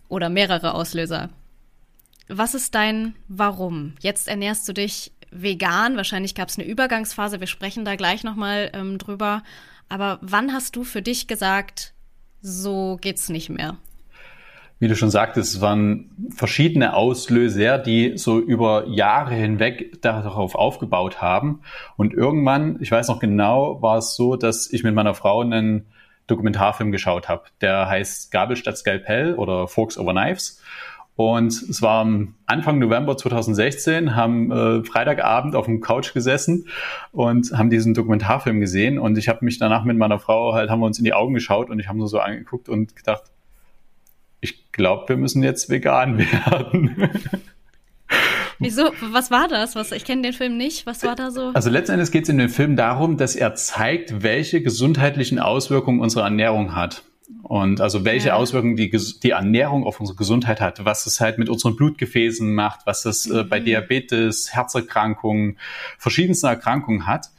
Oder 0.08 0.28
mehrere 0.28 0.74
Auslöser. 0.74 1.30
Was 2.28 2.54
ist 2.54 2.74
dein 2.74 3.14
Warum? 3.28 3.94
Jetzt 4.00 4.28
ernährst 4.28 4.68
du 4.68 4.72
dich 4.72 5.12
vegan. 5.30 5.96
Wahrscheinlich 5.96 6.34
gab 6.34 6.48
es 6.48 6.58
eine 6.58 6.66
Übergangsphase. 6.66 7.40
Wir 7.40 7.46
sprechen 7.46 7.84
da 7.84 7.96
gleich 7.96 8.24
nochmal 8.24 8.70
ähm, 8.74 8.98
drüber. 8.98 9.42
Aber 9.88 10.18
wann 10.22 10.52
hast 10.52 10.76
du 10.76 10.84
für 10.84 11.02
dich 11.02 11.26
gesagt, 11.26 11.92
so 12.40 12.98
geht's 13.00 13.28
nicht 13.28 13.50
mehr? 13.50 13.76
Wie 14.82 14.88
du 14.88 14.96
schon 14.96 15.10
sagtest, 15.10 15.54
es 15.54 15.60
waren 15.60 16.10
verschiedene 16.30 16.96
Auslöser, 16.96 17.78
die 17.78 18.18
so 18.18 18.40
über 18.40 18.88
Jahre 18.88 19.32
hinweg 19.32 20.02
darauf 20.02 20.56
aufgebaut 20.56 21.22
haben. 21.22 21.60
Und 21.96 22.14
irgendwann, 22.14 22.78
ich 22.80 22.90
weiß 22.90 23.06
noch 23.06 23.20
genau, 23.20 23.80
war 23.80 23.98
es 23.98 24.16
so, 24.16 24.34
dass 24.34 24.72
ich 24.72 24.82
mit 24.82 24.92
meiner 24.92 25.14
Frau 25.14 25.42
einen 25.42 25.86
Dokumentarfilm 26.26 26.90
geschaut 26.90 27.28
habe. 27.28 27.44
Der 27.60 27.88
heißt 27.88 28.32
Gabel 28.32 28.56
statt 28.56 28.76
Skalpell 28.76 29.36
oder 29.36 29.68
Forks 29.68 29.96
over 29.96 30.10
Knives. 30.10 30.60
Und 31.14 31.52
es 31.52 31.80
war 31.80 32.04
Anfang 32.46 32.80
November 32.80 33.16
2016, 33.16 34.16
haben 34.16 34.50
äh, 34.50 34.82
Freitagabend 34.82 35.54
auf 35.54 35.66
dem 35.66 35.80
Couch 35.80 36.12
gesessen 36.12 36.66
und 37.12 37.52
haben 37.52 37.70
diesen 37.70 37.94
Dokumentarfilm 37.94 38.58
gesehen. 38.58 38.98
Und 38.98 39.16
ich 39.16 39.28
habe 39.28 39.44
mich 39.44 39.60
danach 39.60 39.84
mit 39.84 39.96
meiner 39.96 40.18
Frau 40.18 40.54
halt, 40.54 40.70
haben 40.70 40.80
wir 40.80 40.86
uns 40.86 40.98
in 40.98 41.04
die 41.04 41.14
Augen 41.14 41.34
geschaut 41.34 41.70
und 41.70 41.78
ich 41.78 41.86
habe 41.86 41.98
nur 41.98 42.08
so 42.08 42.18
angeguckt 42.18 42.68
und 42.68 42.96
gedacht, 42.96 43.31
ich 44.42 44.70
glaube, 44.72 45.08
wir 45.08 45.16
müssen 45.16 45.42
jetzt 45.42 45.70
vegan 45.70 46.18
werden. 46.46 47.10
Wieso? 48.58 48.92
Was 49.00 49.30
war 49.30 49.48
das? 49.48 49.74
Was, 49.74 49.92
ich 49.92 50.04
kenne 50.04 50.22
den 50.22 50.32
Film 50.34 50.58
nicht. 50.58 50.84
Was 50.84 51.02
war 51.02 51.16
da 51.16 51.30
so? 51.30 51.52
Also 51.54 51.70
letztendlich 51.70 52.10
geht 52.10 52.24
es 52.24 52.28
in 52.28 52.38
dem 52.38 52.50
Film 52.50 52.76
darum, 52.76 53.16
dass 53.16 53.34
er 53.34 53.54
zeigt, 53.54 54.22
welche 54.22 54.62
gesundheitlichen 54.62 55.38
Auswirkungen 55.38 56.00
unsere 56.00 56.24
Ernährung 56.24 56.76
hat. 56.76 57.02
Und 57.42 57.80
also 57.80 58.04
welche 58.04 58.28
ja. 58.28 58.34
Auswirkungen 58.34 58.76
die, 58.76 58.90
die 58.90 59.30
Ernährung 59.30 59.84
auf 59.84 60.00
unsere 60.00 60.16
Gesundheit 60.16 60.60
hat, 60.60 60.84
was 60.84 61.06
es 61.06 61.20
halt 61.20 61.38
mit 61.38 61.48
unseren 61.48 61.76
Blutgefäßen 61.76 62.52
macht, 62.52 62.80
was 62.84 63.04
es 63.04 63.28
äh, 63.30 63.44
bei 63.44 63.60
mhm. 63.60 63.64
Diabetes, 63.64 64.52
Herzerkrankungen, 64.52 65.58
verschiedensten 65.98 66.46
Erkrankungen 66.46 67.06
hat. 67.06 67.30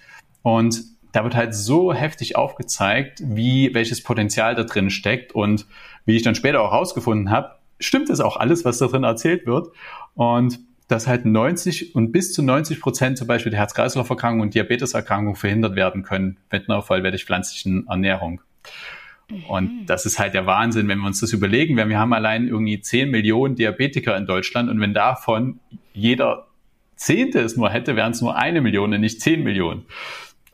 Und 0.42 0.84
da 1.14 1.24
wird 1.24 1.36
halt 1.36 1.54
so 1.54 1.94
heftig 1.94 2.36
aufgezeigt, 2.36 3.22
wie 3.24 3.74
welches 3.74 4.02
Potenzial 4.02 4.56
da 4.56 4.64
drin 4.64 4.90
steckt. 4.90 5.34
Und 5.34 5.68
wie 6.06 6.16
ich 6.16 6.24
dann 6.24 6.36
später 6.36 6.62
auch 6.62 6.72
rausgefunden 6.72 7.30
habe, 7.30 7.56
stimmt 7.80 8.10
es 8.10 8.20
auch 8.20 8.38
alles, 8.38 8.66
was 8.66 8.78
da 8.78 8.88
drin 8.88 9.04
erzählt 9.04 9.46
wird. 9.46 9.70
Und 10.16 10.60
dass 10.88 11.08
halt 11.08 11.26
90 11.26 11.96
und 11.96 12.12
bis 12.12 12.34
zu 12.34 12.44
90 12.44 12.82
Prozent 12.82 13.18
zum 13.18 13.28
Beispiel 13.28 13.50
der 13.50 13.60
Herz-Kreislauf-Erkrankung 13.62 14.42
und 14.42 14.54
Diabeteserkrankung 14.54 15.36
verhindert 15.36 15.76
werden 15.76 16.04
können 16.04 16.38
mit 16.52 16.70
einer 16.70 16.82
vollwertig 16.82 17.26
pflanzlichen 17.26 17.88
Ernährung. 17.88 18.42
Und 19.48 19.82
mhm. 19.82 19.86
das 19.86 20.06
ist 20.06 20.20
halt 20.20 20.34
der 20.34 20.46
Wahnsinn, 20.46 20.88
wenn 20.88 21.00
wir 21.00 21.08
uns 21.08 21.22
das 21.22 21.34
überlegen. 21.34 21.78
Wir 21.78 21.98
haben 21.98 22.14
allein 22.14 22.48
irgendwie 22.48 22.80
10 22.80 23.10
Millionen 23.10 23.56
Diabetiker 23.56 24.16
in 24.18 24.26
Deutschland 24.26 24.70
und 24.70 24.80
wenn 24.80 24.94
davon 24.94 25.60
jeder 25.94 26.48
Zehnte 26.96 27.40
es 27.40 27.58
nur 27.58 27.70
hätte, 27.70 27.96
wären 27.96 28.12
es 28.12 28.22
nur 28.22 28.36
eine 28.36 28.62
Million 28.62 28.94
und 28.94 29.02
nicht 29.02 29.22
10 29.22 29.44
Millionen. 29.44 29.86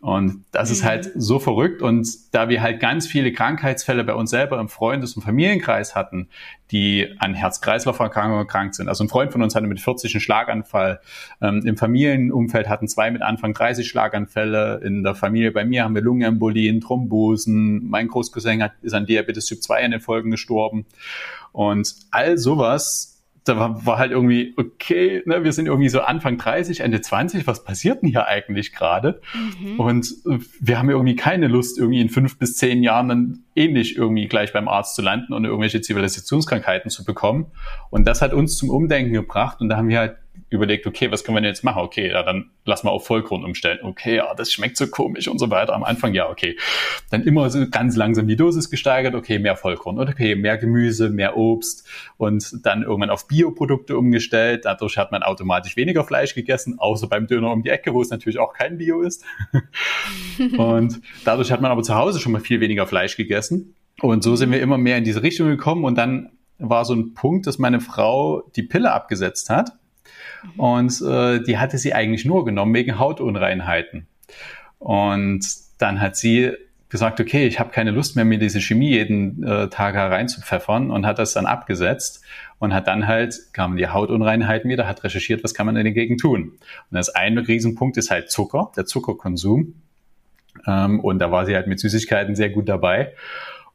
Und 0.01 0.46
das 0.51 0.70
mhm. 0.70 0.74
ist 0.74 0.84
halt 0.86 1.12
so 1.15 1.39
verrückt. 1.39 1.82
Und 1.82 2.08
da 2.32 2.48
wir 2.48 2.62
halt 2.62 2.79
ganz 2.79 3.06
viele 3.06 3.34
Krankheitsfälle 3.34 4.03
bei 4.03 4.13
uns 4.13 4.29
selber 4.29 4.60
im 4.60 4.70
Freundes- 4.70 5.15
und 5.15 5.24
Familienkreis 5.24 5.96
hatten, 5.96 6.29
die 6.72 7.15
an 7.20 7.34
Herz-Kreislauf-Erkrankungen 7.34 8.39
erkrankt 8.39 8.75
sind. 8.75 8.88
Also 8.88 9.03
ein 9.03 9.10
Freund 9.10 9.32
von 9.32 9.41
uns 9.41 9.56
hatte 9.56 9.68
mit 9.68 9.82
40 9.82 10.13
einen 10.13 10.22
Schlaganfall. 10.22 11.01
Ähm, 11.41 11.63
Im 11.65 11.75
Familienumfeld 11.75 12.70
hatten 12.70 12.88
zwei 12.88 13.12
mit 13.12 13.22
Anfang 13.22 13.53
30 13.53 13.88
Schlaganfälle. 13.88 14.79
In 14.84 15.03
der 15.03 15.15
Familie 15.15 15.51
bei 15.51 15.65
mir 15.65 15.84
haben 15.84 15.96
wir 15.96 16.01
Lungenembolien, 16.01 16.79
Thrombosen. 16.79 17.89
Mein 17.89 18.08
Großcousin 18.08 18.63
hat, 18.63 18.74
ist 18.82 18.94
an 18.94 19.06
Diabetes 19.06 19.48
Typ 19.48 19.62
2 19.62 19.82
in 19.82 19.91
den 19.91 20.01
Folgen 20.01 20.32
gestorben. 20.32 20.86
Und 21.51 21.94
all 22.12 22.38
sowas 22.38 23.18
da 23.50 23.58
war, 23.58 23.86
war 23.86 23.98
halt 23.98 24.12
irgendwie, 24.12 24.53
okay, 24.58 25.22
ne, 25.25 25.44
wir 25.44 25.51
sind 25.51 25.65
irgendwie 25.65 25.89
so 25.89 26.01
Anfang 26.01 26.38
30, 26.38 26.79
Ende 26.79 27.01
20, 27.01 27.48
was 27.48 27.63
passiert 27.63 28.01
denn 28.01 28.10
hier 28.10 28.27
eigentlich 28.27 28.74
gerade? 28.74 29.22
Mhm. 29.34 29.79
Und 29.79 30.15
äh, 30.25 30.39
wir 30.60 30.79
haben 30.79 30.89
irgendwie 30.89 31.15
keine 31.15 31.48
Lust, 31.48 31.77
irgendwie 31.77 32.01
in 32.01 32.10
fünf 32.10 32.38
bis 32.38 32.56
zehn 32.56 32.84
Jahren 32.84 33.10
dann 33.10 33.39
ähnlich 33.56 33.98
irgendwie 33.98 34.27
gleich 34.27 34.53
beim 34.53 34.68
Arzt 34.68 34.96
zu 34.96 35.01
landen 35.01 35.34
und 35.34 35.44
irgendwelche 35.44 35.82
Zivilisationskrankheiten 35.82 36.89
zu 36.89 37.03
bekommen. 37.03 37.48
Und 37.89 38.08
das 38.08 38.22
hat 38.22 38.34
uns 38.34 38.58
zum 38.58 38.70
Umdenken 38.70 39.13
gebracht 39.13 39.60
und 39.60 39.70
da 39.70 39.77
haben 39.77 39.89
wir 39.89 40.00
halt 40.00 40.15
überlegt, 40.50 40.88
okay, 40.88 41.12
was 41.12 41.24
können 41.24 41.38
wir 41.38 41.41
denn 41.41 41.50
jetzt 41.50 41.63
machen? 41.63 41.81
Okay, 41.81 42.10
ja, 42.12 42.24
dann 42.24 42.51
lass 42.65 42.84
mal 42.84 42.91
auf 42.91 43.05
Vollkorn 43.05 43.43
umstellen. 43.43 43.79
Okay, 43.84 44.17
ja, 44.17 44.34
das 44.36 44.51
schmeckt 44.51 44.77
so 44.77 44.88
komisch 44.88 45.27
und 45.27 45.39
so 45.39 45.50
weiter. 45.50 45.74
Am 45.74 45.84
Anfang, 45.84 46.13
ja, 46.13 46.29
okay. 46.29 46.58
Dann 47.10 47.24
immer 47.24 47.50
so 47.50 47.67
ganz 47.69 47.96
langsam 47.96 48.27
die 48.27 48.36
Dosis 48.36 48.69
gesteigert. 48.69 49.15
Okay, 49.15 49.39
mehr 49.39 49.55
Vollkorn. 49.55 50.00
okay, 50.00 50.36
mehr 50.36 50.58
Gemüse, 50.58 51.10
mehr 51.10 51.38
Obst 51.38 51.88
und 52.17 52.65
dann 52.65 52.84
irgendwann 52.84 53.10
auf 53.10 53.27
Bioprodukte 53.27 53.98
umgestellt. 53.98 54.65
Dadurch 54.65 54.98
hat 54.98 55.12
man 55.12 55.24
automatisch 55.24 55.75
weniger 55.75 56.03
Fleisch 56.03 56.36
gegessen, 56.36 56.79
außer 56.79 57.08
beim 57.08 57.27
Döner 57.27 57.51
um 57.51 57.63
die 57.63 57.69
Ecke, 57.69 57.93
wo 57.93 58.01
es 58.01 58.10
natürlich 58.10 58.39
auch 58.39 58.53
kein 58.53 58.77
Bio 58.77 59.01
ist. 59.01 59.24
und 60.58 61.01
dadurch 61.25 61.51
hat 61.51 61.62
man 61.62 61.72
aber 61.72 61.84
zu 61.84 61.96
Hause 61.96 62.19
schon 62.19 62.31
mal 62.31 62.41
viel 62.41 62.62
weniger 62.62 62.88
Fleisch 62.88 63.17
gegessen. 63.17 63.75
Und 64.01 64.24
so 64.24 64.36
sind 64.36 64.51
wir 64.51 64.62
immer 64.62 64.77
mehr 64.77 64.98
in 64.98 65.03
diese 65.03 65.24
Richtung 65.24 65.50
gekommen 65.50 65.84
und 65.84 65.98
dann 65.98 66.31
war 66.58 66.86
so 66.86 66.93
ein 66.93 67.13
Punkt, 67.13 67.48
dass 67.48 67.58
meine 67.58 67.79
Frau 67.79 68.43
die 68.55 68.63
Pille 68.63 68.91
abgesetzt 68.91 69.50
hat 69.50 69.72
Mhm. 70.43 70.60
Und 70.60 71.01
äh, 71.01 71.43
die 71.43 71.58
hatte 71.58 71.77
sie 71.77 71.93
eigentlich 71.93 72.25
nur 72.25 72.46
genommen 72.46 72.74
wegen 72.74 73.00
Hautunreinheiten. 73.00 74.08
Und 74.79 75.46
dann 75.77 76.01
hat 76.01 76.15
sie 76.15 76.53
gesagt, 76.89 77.19
okay, 77.19 77.46
ich 77.46 77.60
habe 77.60 77.69
keine 77.69 77.91
Lust 77.91 78.15
mehr, 78.15 78.25
mir 78.25 78.39
diese 78.39 78.60
Chemie 78.60 78.89
jeden 78.89 79.43
äh, 79.43 79.69
Tag 79.69 79.93
hereinzupfeffern 79.93 80.89
und 80.89 81.05
hat 81.05 81.19
das 81.19 81.34
dann 81.34 81.46
abgesetzt 81.46 82.24
und 82.58 82.74
hat 82.74 82.88
dann 82.88 83.08
halt, 83.08 83.53
kamen 83.53 83.77
die 83.77 83.88
Hautunreinheiten 83.88 84.69
wieder, 84.69 84.88
hat 84.88 85.03
recherchiert, 85.03 85.43
was 85.43 85.53
kann 85.53 85.67
man 85.67 85.75
dagegen 85.75 86.17
tun. 86.17 86.41
Und 86.41 86.60
das 86.91 87.10
eine 87.10 87.48
Riesenpunkt 87.48 87.98
ist 87.98 88.10
halt 88.10 88.31
Zucker, 88.31 88.72
der 88.75 88.86
Zuckerkonsum. 88.86 89.75
Ähm, 90.65 91.00
und 91.00 91.19
da 91.19 91.31
war 91.31 91.46
sie 91.46 91.55
halt 91.55 91.67
mit 91.67 91.79
Süßigkeiten 91.79 92.36
sehr 92.36 92.50
gut 92.50 92.67
dabei. 92.67 93.13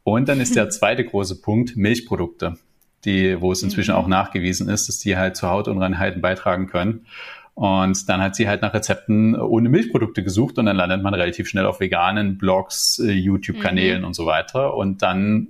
Und 0.02 0.28
dann 0.28 0.40
ist 0.40 0.56
der 0.56 0.68
zweite 0.70 1.04
große 1.04 1.40
Punkt 1.40 1.76
Milchprodukte 1.76 2.58
die, 3.04 3.40
wo 3.40 3.52
es 3.52 3.62
inzwischen 3.62 3.92
mhm. 3.92 3.98
auch 3.98 4.06
nachgewiesen 4.06 4.68
ist, 4.68 4.88
dass 4.88 4.98
die 4.98 5.16
halt 5.16 5.36
zu 5.36 5.48
Hautunreinheiten 5.48 6.20
beitragen 6.20 6.66
können. 6.66 7.06
Und 7.54 8.08
dann 8.08 8.20
hat 8.20 8.34
sie 8.34 8.48
halt 8.48 8.62
nach 8.62 8.74
Rezepten 8.74 9.36
ohne 9.36 9.68
Milchprodukte 9.68 10.24
gesucht 10.24 10.58
und 10.58 10.66
dann 10.66 10.76
landet 10.76 11.02
man 11.02 11.14
relativ 11.14 11.48
schnell 11.48 11.66
auf 11.66 11.78
veganen 11.78 12.36
Blogs, 12.36 12.98
äh, 12.98 13.12
YouTube-Kanälen 13.12 14.00
mhm. 14.00 14.08
und 14.08 14.14
so 14.14 14.26
weiter. 14.26 14.74
Und 14.74 15.02
dann 15.02 15.48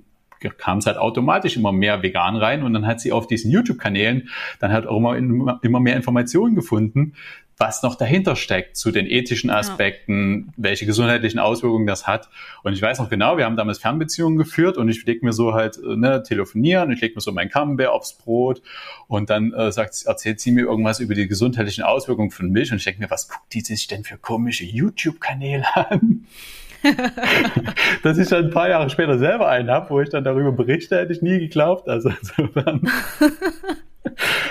kam 0.57 0.77
es 0.77 0.85
halt 0.85 0.97
automatisch 0.97 1.57
immer 1.57 1.71
mehr 1.71 2.03
vegan 2.03 2.35
rein 2.35 2.63
und 2.63 2.73
dann 2.73 2.85
hat 2.85 2.99
sie 2.99 3.11
auf 3.11 3.25
diesen 3.25 3.49
YouTube-Kanälen 3.51 4.29
dann 4.59 4.71
halt 4.71 4.85
auch 4.85 4.97
immer, 4.97 5.17
immer 5.61 5.79
mehr 5.79 5.95
Informationen 5.95 6.53
gefunden, 6.53 7.13
was 7.57 7.83
noch 7.83 7.95
dahinter 7.95 8.35
steckt 8.35 8.75
zu 8.75 8.91
den 8.91 9.07
ethischen 9.07 9.49
Aspekten, 9.49 10.47
ja. 10.47 10.53
welche 10.57 10.85
gesundheitlichen 10.85 11.39
Auswirkungen 11.39 11.87
das 11.87 12.05
hat. 12.05 12.29
Und 12.63 12.73
ich 12.73 12.81
weiß 12.81 12.99
noch 12.99 13.09
genau, 13.09 13.37
wir 13.37 13.45
haben 13.45 13.55
damals 13.55 13.79
Fernbeziehungen 13.79 14.37
geführt 14.37 14.77
und 14.77 14.89
ich 14.89 15.05
leg 15.05 15.23
mir 15.23 15.33
so 15.33 15.53
halt, 15.53 15.77
äh, 15.77 15.95
ne, 15.95 16.21
telefonieren, 16.23 16.91
ich 16.91 17.01
leg 17.01 17.15
mir 17.15 17.21
so 17.21 17.31
mein 17.31 17.49
Camembert 17.49 17.89
aufs 17.89 18.13
Brot 18.13 18.61
und 19.07 19.29
dann 19.29 19.53
äh, 19.53 19.71
sagt, 19.71 20.03
erzählt 20.05 20.39
sie 20.39 20.51
mir 20.51 20.65
irgendwas 20.65 20.99
über 20.99 21.15
die 21.15 21.27
gesundheitlichen 21.27 21.83
Auswirkungen 21.83 22.31
von 22.31 22.49
Milch 22.49 22.71
und 22.71 22.77
ich 22.77 22.83
denke 22.83 23.01
mir, 23.01 23.09
was 23.09 23.29
guckt 23.29 23.53
die 23.53 23.61
sich 23.61 23.87
denn 23.87 24.03
für 24.03 24.17
komische 24.17 24.65
YouTube-Kanäle 24.65 25.65
an? 25.75 26.25
Dass 28.03 28.17
ich 28.17 28.29
dann 28.29 28.45
ein 28.45 28.51
paar 28.51 28.69
Jahre 28.69 28.89
später 28.89 29.17
selber 29.17 29.49
einen 29.49 29.69
habe, 29.69 29.89
wo 29.89 30.01
ich 30.01 30.09
dann 30.09 30.23
darüber 30.23 30.51
berichte, 30.51 30.97
hätte 30.97 31.13
ich 31.13 31.21
nie 31.21 31.39
geglaubt. 31.39 31.87
Also 31.87 32.09
insofern. 32.21 32.81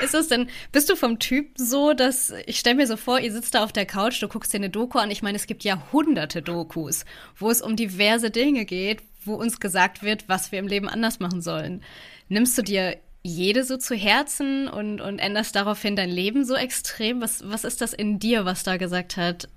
Ist 0.02 0.14
es 0.14 0.28
denn, 0.28 0.48
bist 0.72 0.90
du 0.90 0.96
vom 0.96 1.18
Typ 1.18 1.52
so, 1.56 1.92
dass 1.92 2.32
ich 2.46 2.58
stelle 2.58 2.76
mir 2.76 2.86
so 2.86 2.96
vor, 2.96 3.20
ihr 3.20 3.32
sitzt 3.32 3.54
da 3.54 3.64
auf 3.64 3.72
der 3.72 3.86
Couch, 3.86 4.22
du 4.22 4.28
guckst 4.28 4.52
dir 4.52 4.58
eine 4.58 4.70
Doku 4.70 4.98
an. 4.98 5.10
Ich 5.10 5.22
meine, 5.22 5.36
es 5.36 5.46
gibt 5.46 5.64
ja 5.64 5.82
hunderte 5.92 6.42
Dokus, 6.42 7.04
wo 7.36 7.50
es 7.50 7.62
um 7.62 7.76
diverse 7.76 8.30
Dinge 8.30 8.64
geht, 8.64 9.02
wo 9.24 9.34
uns 9.34 9.60
gesagt 9.60 10.02
wird, 10.02 10.28
was 10.28 10.52
wir 10.52 10.58
im 10.58 10.66
Leben 10.66 10.88
anders 10.88 11.20
machen 11.20 11.40
sollen. 11.40 11.82
Nimmst 12.28 12.56
du 12.58 12.62
dir 12.62 12.96
jede 13.22 13.64
so 13.64 13.76
zu 13.78 13.94
Herzen 13.94 14.68
und, 14.68 15.00
und 15.00 15.18
änderst 15.18 15.56
daraufhin 15.56 15.96
dein 15.96 16.10
Leben 16.10 16.44
so 16.44 16.54
extrem? 16.54 17.20
Was, 17.20 17.42
was 17.46 17.64
ist 17.64 17.80
das 17.80 17.94
in 17.94 18.18
dir, 18.18 18.44
was 18.44 18.62
da 18.62 18.76
gesagt 18.76 19.16
hat, 19.16 19.48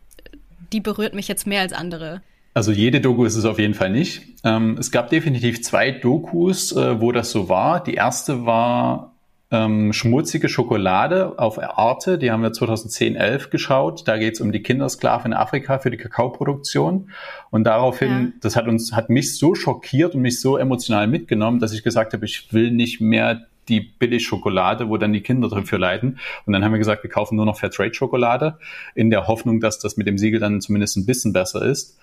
die 0.72 0.80
berührt 0.80 1.14
mich 1.14 1.28
jetzt 1.28 1.48
mehr 1.48 1.62
als 1.62 1.74
andere? 1.74 2.22
Also 2.54 2.72
jede 2.72 3.02
Doku 3.02 3.26
ist 3.26 3.36
es 3.36 3.46
auf 3.46 3.60
jeden 3.60 3.76
Fall 3.76 3.92
nicht. 3.92 4.24
Ähm, 4.44 4.78
es 4.80 4.90
gab 4.90 5.10
definitiv 5.10 5.62
zwei 5.62 5.92
Dokus, 5.92 6.72
äh, 6.72 7.00
wo 7.00 7.12
das 7.12 7.30
so 7.30 7.50
war. 7.50 7.84
Die 7.84 7.94
erste 7.94 8.46
war 8.46 9.17
ähm, 9.50 9.94
Schmutzige 9.94 10.50
Schokolade 10.50 11.40
auf 11.40 11.58
Arte, 11.58 12.18
die 12.18 12.32
haben 12.32 12.44
wir 12.44 12.52
2010, 12.52 13.16
11 13.16 13.50
geschaut. 13.50 14.08
Da 14.08 14.18
geht 14.18 14.34
es 14.34 14.42
um 14.42 14.52
die 14.52 14.62
Kindersklaven 14.62 15.32
in 15.32 15.38
Afrika 15.38 15.80
für 15.80 15.90
die 15.90 15.98
Kakaoproduktion. 15.98 17.12
Und 17.50 17.64
daraufhin, 17.64 18.10
ja. 18.10 18.28
das 18.42 18.58
hat 18.58 18.68
uns, 18.68 18.94
hat 18.94 19.10
mich 19.10 19.38
so 19.38 19.56
schockiert 19.56 20.16
und 20.16 20.22
mich 20.22 20.42
so 20.42 20.58
emotional 20.58 21.08
mitgenommen, 21.08 21.60
dass 21.60 21.72
ich 21.72 21.84
gesagt 21.84 22.14
habe, 22.14 22.26
ich 22.26 22.52
will 22.52 22.72
nicht 22.72 23.00
mehr 23.00 23.48
die 23.70 23.80
Billigschokolade, 23.82 24.90
wo 24.90 24.98
dann 24.98 25.14
die 25.14 25.22
Kinder 25.22 25.50
dafür 25.50 25.80
leiden. 25.80 26.20
Und 26.46 26.54
dann 26.54 26.64
haben 26.64 26.72
wir 26.72 26.80
gesagt, 26.80 27.04
wir 27.04 27.10
kaufen 27.10 27.36
nur 27.36 27.46
noch 27.46 27.58
Fairtrade-Schokolade 27.58 28.58
in 28.96 29.10
der 29.10 29.28
Hoffnung, 29.28 29.60
dass 29.62 29.80
das 29.80 29.96
mit 29.98 30.08
dem 30.08 30.18
Siegel 30.18 30.40
dann 30.40 30.62
zumindest 30.62 30.98
ein 30.98 31.06
bisschen 31.06 31.32
besser 31.32 31.62
ist. 31.62 31.98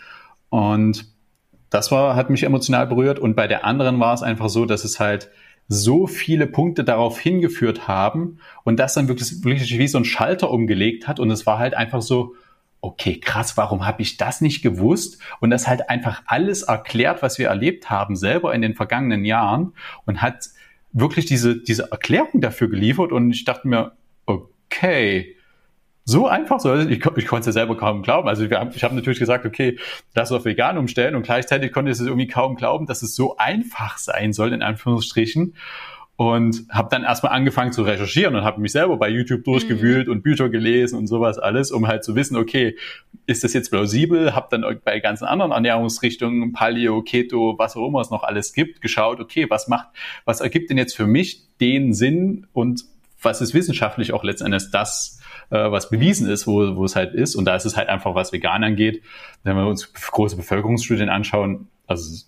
Und 0.49 1.07
das 1.69 1.91
war, 1.91 2.17
hat 2.17 2.31
mich 2.31 2.45
emotional 2.45 2.87
berührt. 2.87 3.19
Und 3.19 3.35
bei 3.35 3.47
der 3.47 3.65
anderen 3.65 3.99
war 4.01 4.15
es 4.15 4.23
einfach 4.23 4.49
so, 4.49 4.65
dass 4.65 4.85
es 4.85 5.01
halt 5.01 5.31
so 5.69 6.07
viele 6.07 6.47
Punkte 6.47 6.85
darauf 6.85 7.19
hingeführt 7.19 7.89
haben 7.89 8.39
und 8.65 8.79
das 8.79 8.95
dann 8.95 9.09
wirklich, 9.09 9.45
wirklich 9.45 9.79
wie 9.79 9.89
so 9.89 9.99
ein 9.99 10.05
Schalter 10.05 10.51
umgelegt 10.51 11.09
hat. 11.09 11.21
Und 11.21 11.31
es 11.31 11.47
war 11.47 11.59
halt 11.59 11.75
einfach 11.75 12.03
so, 12.03 12.35
okay, 12.81 13.19
krass, 13.19 13.57
warum 13.57 13.87
habe 13.87 14.03
ich 14.03 14.19
das 14.19 14.41
nicht 14.43 14.63
gewusst? 14.63 15.19
Und 15.41 15.51
das 15.51 15.67
halt 15.67 15.89
einfach 15.89 16.23
alles 16.27 16.63
erklärt, 16.63 17.23
was 17.23 17.39
wir 17.39 17.49
erlebt 17.49 17.89
haben, 17.89 18.15
selber 18.15 18.55
in 18.55 18.61
den 18.61 18.75
vergangenen 18.75 19.25
Jahren 19.25 19.73
und 20.05 20.21
hat 20.21 20.51
wirklich 20.93 21.25
diese, 21.25 21.57
diese 21.57 21.91
Erklärung 21.91 22.41
dafür 22.43 22.69
geliefert. 22.69 23.11
Und 23.11 23.31
ich 23.31 23.45
dachte 23.45 23.69
mir, 23.69 23.93
okay, 24.27 25.34
so 26.05 26.27
einfach 26.27 26.61
so. 26.61 26.75
Ich, 26.75 27.05
ich 27.05 27.27
konnte 27.27 27.41
es 27.41 27.47
ja 27.47 27.53
selber 27.53 27.77
kaum 27.77 28.03
glauben. 28.03 28.29
Also 28.29 28.49
wir 28.49 28.61
haben, 28.61 28.71
ich 28.75 28.85
habe 28.85 28.95
natürlich 28.95 29.19
gesagt, 29.19 29.47
okay, 29.47 29.79
lass 30.15 30.33
auf 30.33 30.45
vegan 30.45 30.79
umstellen 30.79 31.15
und 31.15 31.23
gleichzeitig 31.23 31.73
konnte 31.73 31.91
ich 31.91 31.99
es 31.99 32.07
irgendwie 32.07 32.29
kaum 32.29 32.57
glauben, 32.57 32.87
dass 32.87 33.03
es 33.03 33.15
so 33.15 33.37
einfach 33.39 33.99
sein 33.99 34.33
soll, 34.33 34.53
in 34.53 34.63
Anführungsstrichen. 34.63 35.55
Und 36.17 36.67
habe 36.71 36.91
dann 36.93 37.03
erstmal 37.03 37.33
angefangen 37.33 37.73
zu 37.73 37.83
recherchieren 37.83 38.37
und 38.37 38.45
habe 38.45 38.61
mich 38.61 38.71
selber 38.71 38.97
bei 38.99 39.09
YouTube 39.09 39.43
durchgewühlt 39.43 40.07
mhm. 40.07 40.13
und 40.13 40.23
Bücher 40.23 40.49
gelesen 40.49 40.97
und 40.97 41.09
sowas 41.09 41.41
alles, 41.41 41.73
um 41.73 41.89
halt 41.89 42.05
zu 42.05 42.15
wissen, 42.15 42.37
okay, 42.37 42.77
ist 43.27 43.43
das 43.43 43.53
jetzt 43.53 43.71
plausibel? 43.71 44.33
Habe 44.33 44.47
dann 44.51 44.81
bei 44.85 45.01
ganzen 45.01 45.25
anderen 45.25 45.51
Ernährungsrichtungen, 45.51 46.53
Paleo, 46.53 47.03
Keto, 47.03 47.57
was 47.59 47.75
auch 47.75 47.89
immer 47.89 48.01
es 48.01 48.11
noch 48.11 48.23
alles 48.23 48.53
gibt, 48.53 48.81
geschaut, 48.81 49.19
okay, 49.19 49.47
was 49.51 49.67
macht, 49.67 49.89
was 50.25 50.41
ergibt 50.41 50.71
denn 50.71 50.79
jetzt 50.79 50.95
für 50.95 51.09
mich 51.09 51.49
den 51.61 51.95
Sinn 51.95 52.47
und 52.53 52.85
was 53.21 53.41
ist 53.41 53.53
wissenschaftlich 53.53 54.13
auch 54.13 54.23
letztendlich 54.23 54.71
das, 54.71 55.21
äh, 55.51 55.71
was 55.71 55.91
bewiesen 55.91 56.29
ist, 56.29 56.47
wo, 56.47 56.77
wo 56.77 56.85
es 56.85 56.97
halt 56.97 57.15
ist. 57.15 57.35
Und 57.35 57.45
da 57.45 57.57
ist 57.57 57.65
es 57.65 57.77
halt 57.77 57.89
einfach, 57.89 58.15
was 58.15 58.33
vegan 58.33 58.65
angeht. 58.65 59.03
Wenn 59.43 59.57
wir 59.57 59.67
uns 59.67 59.93
große 59.93 60.37
Bevölkerungsstudien 60.37 61.09
anschauen, 61.09 61.69
also 61.87 62.25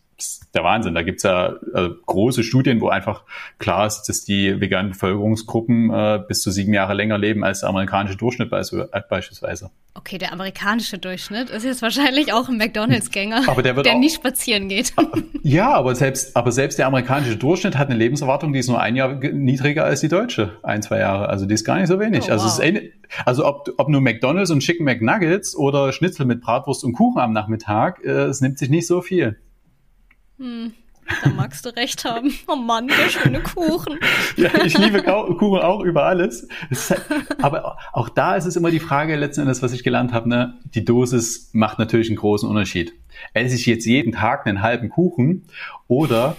der 0.54 0.64
Wahnsinn. 0.64 0.94
Da 0.94 1.02
gibt's 1.02 1.22
ja 1.22 1.54
äh, 1.74 1.90
große 2.06 2.42
Studien, 2.42 2.80
wo 2.80 2.88
einfach 2.88 3.24
klar 3.58 3.86
ist, 3.86 4.04
dass 4.04 4.24
die 4.24 4.60
veganen 4.60 4.92
Bevölkerungsgruppen 4.92 5.90
äh, 5.90 6.20
bis 6.26 6.40
zu 6.40 6.50
sieben 6.50 6.72
Jahre 6.72 6.94
länger 6.94 7.18
leben 7.18 7.44
als 7.44 7.60
der 7.60 7.68
amerikanische 7.68 8.16
Durchschnitt 8.16 8.50
äh, 8.52 9.00
beispielsweise. 9.08 9.70
Okay, 9.94 10.18
der 10.18 10.32
amerikanische 10.32 10.98
Durchschnitt 10.98 11.50
ist 11.50 11.64
jetzt 11.64 11.80
wahrscheinlich 11.80 12.32
auch 12.32 12.48
ein 12.48 12.58
McDonalds-Gänger, 12.58 13.42
der, 13.62 13.74
der 13.74 13.94
auch, 13.94 13.98
nicht 13.98 14.16
spazieren 14.16 14.68
geht. 14.68 14.92
Ja, 15.42 15.74
aber 15.74 15.94
selbst, 15.94 16.36
aber 16.36 16.50
selbst 16.50 16.78
der 16.78 16.86
amerikanische 16.86 17.36
Durchschnitt 17.36 17.78
hat 17.78 17.88
eine 17.88 17.96
Lebenserwartung, 17.96 18.52
die 18.52 18.58
ist 18.58 18.68
nur 18.68 18.80
ein 18.80 18.96
Jahr 18.96 19.14
niedriger 19.14 19.84
als 19.84 20.00
die 20.00 20.08
deutsche, 20.08 20.58
ein, 20.62 20.82
zwei 20.82 20.98
Jahre. 20.98 21.28
Also 21.28 21.46
die 21.46 21.54
ist 21.54 21.64
gar 21.64 21.78
nicht 21.78 21.86
so 21.86 22.00
wenig. 22.00 22.24
Oh, 22.28 22.32
also, 22.32 22.46
wow. 22.46 22.58
es 22.58 22.74
ist 22.74 22.82
also 23.24 23.46
ob, 23.46 23.68
ob 23.76 23.88
nur 23.88 24.00
McDonalds 24.00 24.50
und 24.50 24.60
Chicken 24.60 24.84
McNuggets 24.84 25.56
oder 25.56 25.92
Schnitzel 25.92 26.26
mit 26.26 26.40
Bratwurst 26.40 26.84
und 26.84 26.94
Kuchen 26.94 27.20
am 27.20 27.32
Nachmittag, 27.32 28.04
äh, 28.04 28.24
es 28.24 28.40
nimmt 28.40 28.58
sich 28.58 28.70
nicht 28.70 28.86
so 28.86 29.00
viel. 29.02 29.36
Hm. 30.38 30.72
Da 31.22 31.30
magst 31.30 31.64
du 31.64 31.70
recht 31.70 32.04
haben. 32.04 32.32
Oh 32.48 32.56
Mann, 32.56 32.88
der 32.88 33.08
schöne 33.08 33.40
Kuchen. 33.40 33.98
ja, 34.36 34.50
ich 34.64 34.76
liebe 34.76 35.02
Kuchen 35.02 35.60
auch 35.60 35.80
über 35.80 36.04
alles. 36.04 36.48
Halt, 36.70 37.02
aber 37.42 37.76
auch 37.92 38.08
da 38.08 38.34
ist 38.34 38.44
es 38.44 38.56
immer 38.56 38.70
die 38.70 38.80
Frage 38.80 39.14
letzten 39.16 39.42
Endes, 39.42 39.62
was 39.62 39.72
ich 39.72 39.84
gelernt 39.84 40.12
habe, 40.12 40.28
ne? 40.28 40.54
die 40.74 40.84
Dosis 40.84 41.50
macht 41.52 41.78
natürlich 41.78 42.08
einen 42.08 42.16
großen 42.16 42.48
Unterschied. 42.48 42.92
Esse 43.34 43.54
ich 43.54 43.66
jetzt 43.66 43.86
jeden 43.86 44.12
Tag 44.12 44.46
einen 44.46 44.62
halben 44.62 44.88
Kuchen 44.88 45.44
oder 45.86 46.36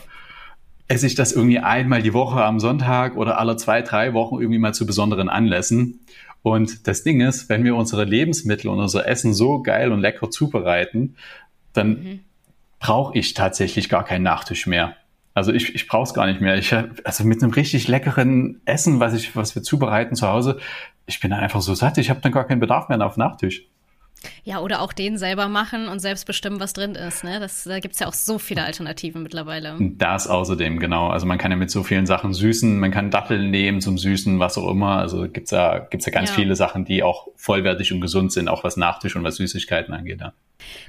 esse 0.89 1.07
ich 1.07 1.15
das 1.15 1.31
irgendwie 1.31 1.59
einmal 1.59 2.01
die 2.01 2.13
Woche 2.13 2.43
am 2.43 2.59
Sonntag 2.59 3.15
oder 3.15 3.39
alle 3.39 3.55
zwei, 3.57 3.81
drei 3.81 4.13
Wochen 4.13 4.35
irgendwie 4.39 4.59
mal 4.59 4.73
zu 4.73 4.85
besonderen 4.85 5.29
Anlässen. 5.29 6.01
Und 6.43 6.87
das 6.87 7.03
Ding 7.03 7.21
ist, 7.21 7.49
wenn 7.49 7.63
wir 7.63 7.75
unsere 7.75 8.03
Lebensmittel 8.05 8.69
und 8.69 8.79
unser 8.79 9.07
Essen 9.07 9.33
so 9.33 9.61
geil 9.61 9.91
und 9.91 10.01
lecker 10.01 10.29
zubereiten, 10.29 11.15
dann 11.73 11.89
mhm 11.89 12.19
brauche 12.79 13.17
ich 13.17 13.33
tatsächlich 13.33 13.89
gar 13.89 14.05
keinen 14.05 14.23
Nachtisch 14.23 14.67
mehr. 14.67 14.95
Also 15.33 15.51
ich, 15.51 15.75
ich 15.75 15.87
brauche 15.87 16.03
es 16.03 16.13
gar 16.13 16.25
nicht 16.25 16.41
mehr. 16.41 16.57
Ich, 16.57 16.73
also 17.03 17.23
mit 17.23 17.43
einem 17.43 17.51
richtig 17.51 17.87
leckeren 17.87 18.61
Essen, 18.65 18.99
was 18.99 19.13
ich, 19.13 19.35
was 19.35 19.55
wir 19.55 19.63
zubereiten 19.63 20.15
zu 20.15 20.27
Hause, 20.27 20.59
ich 21.05 21.19
bin 21.19 21.31
einfach 21.31 21.61
so 21.61 21.73
satt, 21.73 21.97
ich 21.97 22.09
habe 22.09 22.21
dann 22.21 22.31
gar 22.31 22.45
keinen 22.45 22.59
Bedarf 22.59 22.89
mehr 22.89 23.03
auf 23.05 23.17
Nachtisch. 23.17 23.63
Ja, 24.43 24.59
oder 24.59 24.81
auch 24.81 24.93
den 24.93 25.17
selber 25.17 25.47
machen 25.47 25.87
und 25.87 25.99
selbst 25.99 26.25
bestimmen, 26.25 26.59
was 26.59 26.73
drin 26.73 26.95
ist. 26.95 27.23
Ne? 27.23 27.39
Das, 27.39 27.63
da 27.63 27.79
gibt's 27.79 27.99
ja 27.99 28.07
auch 28.07 28.13
so 28.13 28.39
viele 28.39 28.63
Alternativen 28.63 29.21
mittlerweile. 29.23 29.77
Das 29.79 30.27
außerdem, 30.27 30.79
genau. 30.79 31.09
Also 31.09 31.25
man 31.25 31.37
kann 31.37 31.51
ja 31.51 31.57
mit 31.57 31.69
so 31.69 31.83
vielen 31.83 32.05
Sachen 32.05 32.33
süßen, 32.33 32.79
man 32.79 32.91
kann 32.91 33.11
Datteln 33.11 33.51
nehmen 33.51 33.81
zum 33.81 33.97
Süßen, 33.97 34.39
was 34.39 34.57
auch 34.57 34.69
immer. 34.69 34.97
Also 34.97 35.27
gibt's 35.27 35.51
ja, 35.51 35.79
gibt's 35.79 36.05
ja 36.05 36.11
ganz 36.11 36.29
ja. 36.29 36.35
viele 36.35 36.55
Sachen, 36.55 36.85
die 36.85 37.03
auch 37.03 37.27
vollwertig 37.35 37.93
und 37.93 38.01
gesund 38.01 38.31
sind, 38.31 38.47
auch 38.47 38.63
was 38.63 38.77
Nachtisch 38.77 39.15
und 39.15 39.23
was 39.23 39.35
Süßigkeiten 39.35 39.93
angeht. 39.93 40.21
Ja. 40.21 40.33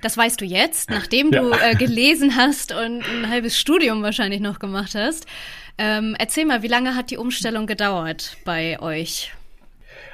Das 0.01 0.17
weißt 0.17 0.41
du 0.41 0.45
jetzt, 0.45 0.91
nachdem 0.91 1.31
ja. 1.33 1.43
du 1.43 1.51
äh, 1.63 1.75
gelesen 1.75 2.37
hast 2.37 2.73
und 2.73 3.03
ein 3.03 3.29
halbes 3.29 3.59
Studium 3.59 4.03
wahrscheinlich 4.03 4.41
noch 4.41 4.59
gemacht 4.59 4.95
hast. 4.95 5.27
Ähm, 5.77 6.17
erzähl 6.19 6.45
mal, 6.45 6.63
wie 6.63 6.69
lange 6.69 6.97
hat 6.97 7.11
die 7.11 7.19
Umstellung 7.19 7.67
gedauert 7.67 8.37
bei 8.45 8.81
euch? 8.81 9.33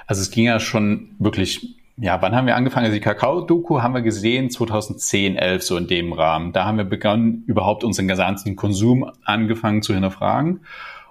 Also 0.07 0.21
es 0.21 0.31
ging 0.31 0.45
ja 0.45 0.61
schon 0.61 1.15
wirklich 1.19 1.75
ja, 1.97 2.21
wann 2.21 2.35
haben 2.35 2.47
wir 2.47 2.57
angefangen? 2.57 2.87
Also 2.87 2.95
die 2.95 3.01
Kakao-Doku 3.01 3.81
haben 3.81 3.95
wir 3.95 4.03
gesehen 4.03 4.51
2010, 4.51 5.37
11, 5.37 5.63
so 5.63 5.77
in 5.77 5.87
dem 5.87 6.13
Rahmen. 6.13 6.53
Da 6.53 6.65
haben 6.65 6.79
wir 6.79 6.85
begonnen, 6.85 7.45
überhaupt 7.47 7.85
unseren 7.85 8.09
gesamten 8.09 8.57
Konsum 8.57 9.11
angefangen 9.25 9.83
zu 9.83 9.95
hinterfragen. 9.95 10.65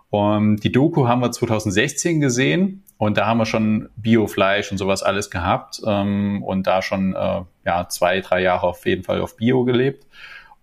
Und 0.10 0.64
die 0.64 0.72
Doku 0.72 1.08
haben 1.08 1.22
wir 1.22 1.32
2016 1.32 2.20
gesehen 2.20 2.84
und 2.98 3.18
da 3.18 3.26
haben 3.26 3.40
wir 3.40 3.46
schon 3.46 3.90
Biofleisch 3.96 4.72
und 4.72 4.78
sowas 4.78 5.04
alles 5.04 5.30
gehabt 5.30 5.82
ähm, 5.88 6.44
und 6.44 6.68
da 6.68 6.82
schon 6.82 7.16
äh, 7.16 7.42
ja, 7.66 7.88
zwei, 7.90 8.22
drei 8.22 8.42
Jahre 8.42 8.68
auf 8.68 8.86
jeden 8.86 9.04
Fall 9.04 9.22
auf 9.22 9.38
Bio 9.38 9.64
gelebt. 9.64 10.06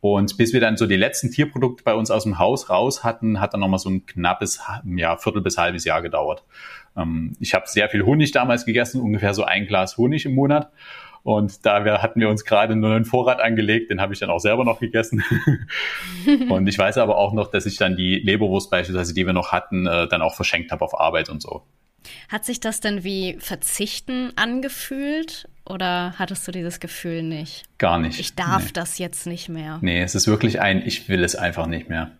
Und 0.00 0.38
bis 0.38 0.52
wir 0.52 0.61
dann 0.61 0.76
so 0.76 0.87
die 0.87 0.96
letzten 0.96 1.30
Tierprodukte 1.30 1.85
bei 1.85 1.94
uns 1.94 2.11
aus 2.11 2.22
dem 2.22 2.38
Haus 2.38 2.70
raus 2.70 3.04
hatten, 3.04 3.40
hat 3.40 3.52
dann 3.52 3.61
nochmal 3.61 3.78
so 3.78 3.90
ein 3.90 4.06
knappes 4.06 4.62
ja, 4.85 5.16
Viertel 5.16 5.42
bis 5.42 5.59
halbes 5.59 5.85
Jahr 5.85 6.00
gedauert. 6.00 6.44
Ähm, 6.96 7.37
ich 7.40 7.55
habe 7.55 7.66
sehr 7.66 7.88
viel 7.88 8.05
Honig 8.05 8.33
damals 8.33 8.64
gegessen, 8.64 9.00
ungefähr 9.00 9.35
so 9.35 9.44
ein 9.44 9.66
Glas 9.66 9.96
Honig 9.96 10.26
im 10.26 10.35
Monat. 10.35 10.70
Und 11.22 11.66
da 11.66 11.85
wir, 11.85 12.00
hatten 12.00 12.20
wir 12.20 12.31
uns 12.31 12.44
gerade 12.44 12.76
nur 12.76 12.94
einen 12.94 13.05
Vorrat 13.05 13.40
angelegt, 13.40 13.90
den 13.90 14.00
habe 14.00 14.14
ich 14.14 14.20
dann 14.20 14.31
auch 14.31 14.38
selber 14.38 14.64
noch 14.64 14.81
gegessen. 14.81 15.22
und 16.48 16.66
ich 16.66 16.79
weiß 16.79 16.96
aber 16.98 17.18
auch 17.18 17.35
noch, 17.35 17.50
dass 17.50 17.66
ich 17.66 17.76
dann 17.76 17.96
die 17.96 18.16
Leberwurst 18.16 18.70
beispielsweise, 18.70 19.12
die 19.12 19.26
wir 19.26 19.35
noch 19.35 19.53
hatten, 19.53 19.87
äh, 19.87 20.09
dann 20.09 20.22
auch 20.22 20.35
verschenkt 20.35 20.72
habe 20.72 20.85
auf 20.85 20.98
Arbeit 20.98 21.29
und 21.29 21.42
so. 21.42 21.62
Hat 22.31 22.46
sich 22.46 22.61
das 22.61 22.81
denn 22.81 23.05
wie 23.05 23.37
Verzichten 23.38 24.33
angefühlt 24.37 25.48
oder 25.66 26.14
hattest 26.18 26.48
du 26.48 26.53
dieses 26.53 26.81
Gefühl 26.81 27.22
nicht? 27.22 27.64
Gar 27.76 27.98
nicht. 27.98 28.18
Ich 28.18 28.35
darf 28.35 28.66
nee. 28.66 28.70
das 28.72 28.98
jetzt 28.98 29.26
nicht 29.26 29.50
mehr. 29.50 29.79
Nee, 29.83 30.03
es 30.03 30.14
ist 30.14 30.26
wirklich 30.26 30.61
ein, 30.61 30.83
ich 30.87 31.11
will 31.11 31.22
es 31.22 31.37
einfach 31.37 31.66
nicht 31.66 31.90
mehr. 31.90 32.12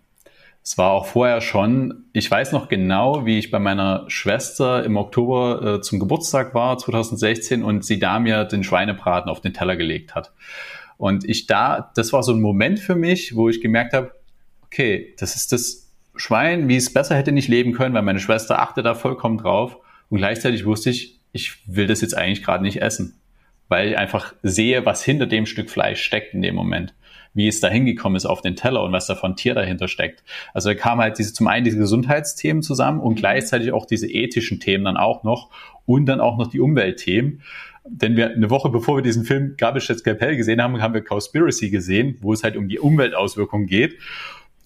Es 0.63 0.77
war 0.77 0.91
auch 0.91 1.07
vorher 1.07 1.41
schon, 1.41 2.05
ich 2.13 2.31
weiß 2.31 2.53
noch 2.53 2.69
genau, 2.69 3.25
wie 3.25 3.39
ich 3.39 3.51
bei 3.51 3.59
meiner 3.59 4.05
Schwester 4.09 4.85
im 4.85 4.97
Oktober 4.97 5.77
äh, 5.77 5.81
zum 5.81 5.99
Geburtstag 5.99 6.55
war, 6.55 6.77
2016, 6.77 7.63
und 7.63 7.85
sie 7.85 7.99
da 7.99 8.19
mir 8.19 8.45
den 8.45 8.63
Schweinebraten 8.63 9.31
auf 9.31 9.41
den 9.41 9.55
Teller 9.55 9.77
gelegt 9.77 10.15
hat. 10.15 10.33
Und 10.99 11.25
ich 11.25 11.47
da, 11.47 11.91
das 11.95 12.13
war 12.13 12.23
so 12.23 12.33
ein 12.33 12.43
Moment 12.43 12.79
für 12.79 12.95
mich, 12.95 13.35
wo 13.35 13.49
ich 13.49 13.63
gemerkt 13.63 13.95
habe, 13.95 14.13
okay, 14.63 15.15
das 15.19 15.35
ist 15.35 15.53
das 15.53 15.91
Schwein, 16.15 16.69
wie 16.69 16.77
es 16.77 16.93
besser 16.93 17.17
hätte 17.17 17.33
nicht 17.33 17.49
leben 17.49 17.73
können, 17.73 17.95
weil 17.95 18.03
meine 18.03 18.21
Schwester 18.21 18.61
achte 18.61 18.83
da 18.83 18.95
vollkommen 18.95 19.39
drauf. 19.39 19.79
Und 20.11 20.19
gleichzeitig 20.19 20.67
wusste 20.67 20.91
ich, 20.91 21.19
ich 21.33 21.57
will 21.67 21.87
das 21.87 22.03
jetzt 22.03 22.17
eigentlich 22.17 22.43
gerade 22.43 22.63
nicht 22.63 22.83
essen, 22.83 23.19
weil 23.69 23.89
ich 23.89 23.99
einfach 23.99 24.35
sehe, 24.43 24.85
was 24.85 25.03
hinter 25.03 25.27
dem 25.27 25.47
Stück 25.47 25.71
Fleisch 25.71 26.03
steckt 26.03 26.35
in 26.35 26.43
dem 26.43 26.55
Moment 26.55 26.93
wie 27.35 27.49
es 27.49 27.61
da 27.61 27.69
hingekommen 27.69 28.17
ist 28.17 28.27
auf 28.27 28.41
den 28.41 28.57
Teller 28.57 28.83
und 28.83 28.93
was 28.93 29.07
da 29.07 29.15
von 29.15 29.37
Tier 29.37 29.55
dahinter 29.55 29.89
steckt. 29.89 30.25
Also 30.53 30.71
da 30.71 30.75
kamen 30.75 31.01
halt 31.01 31.19
diese, 31.19 31.33
zum 31.33 31.47
einen 31.47 31.65
diese 31.65 31.79
Gesundheitsthemen 31.79 32.63
zusammen 32.63 33.01
und 33.01 33.13
mhm. 33.13 33.17
gleichzeitig 33.17 33.73
auch 33.73 33.87
diese 33.87 34.09
ethischen 34.09 34.61
Themen 34.61 34.85
dann 34.85 34.97
auch 34.97 35.23
noch 35.23 35.51
und 35.87 36.07
dann 36.07 36.21
auch 36.21 36.37
noch 36.37 36.49
die 36.49 36.61
Umweltthemen. 36.61 37.43
Denn 37.85 38.17
wir 38.17 38.31
eine 38.31 38.51
Woche 38.51 38.69
bevor 38.69 38.97
wir 38.97 39.03
diesen 39.03 39.25
Film 39.25 39.55
Gabelschätz 39.57 40.03
Kapell 40.03 40.37
gesehen 40.37 40.61
haben, 40.61 40.81
haben 40.83 40.95
wir 40.95 41.03
Cowspiracy 41.03 41.71
gesehen, 41.71 42.19
wo 42.21 42.33
es 42.33 42.45
halt 42.45 42.57
um 42.57 42.69
die 42.69 42.79
Umweltauswirkungen 42.79 43.67
geht. 43.67 43.99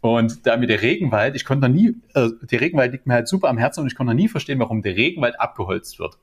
Und 0.00 0.46
da 0.46 0.57
mit 0.57 0.68
der 0.68 0.83
Regenwald, 0.83 1.35
ich 1.35 1.44
konnte 1.46 1.68
noch 1.68 1.74
nie, 1.74 1.94
äh, 2.14 2.29
der 2.42 2.61
Regenwald 2.61 2.92
liegt 2.92 3.07
mir 3.07 3.14
halt 3.14 3.29
super 3.29 3.48
am 3.48 3.57
Herzen 3.57 3.81
und 3.81 3.87
ich 3.87 3.94
konnte 3.94 4.12
noch 4.12 4.20
nie 4.20 4.29
verstehen, 4.29 4.59
warum 4.59 4.83
der 4.83 4.96
Regenwald 4.96 5.40
abgeholzt 5.40 5.98
wird. 5.98 6.18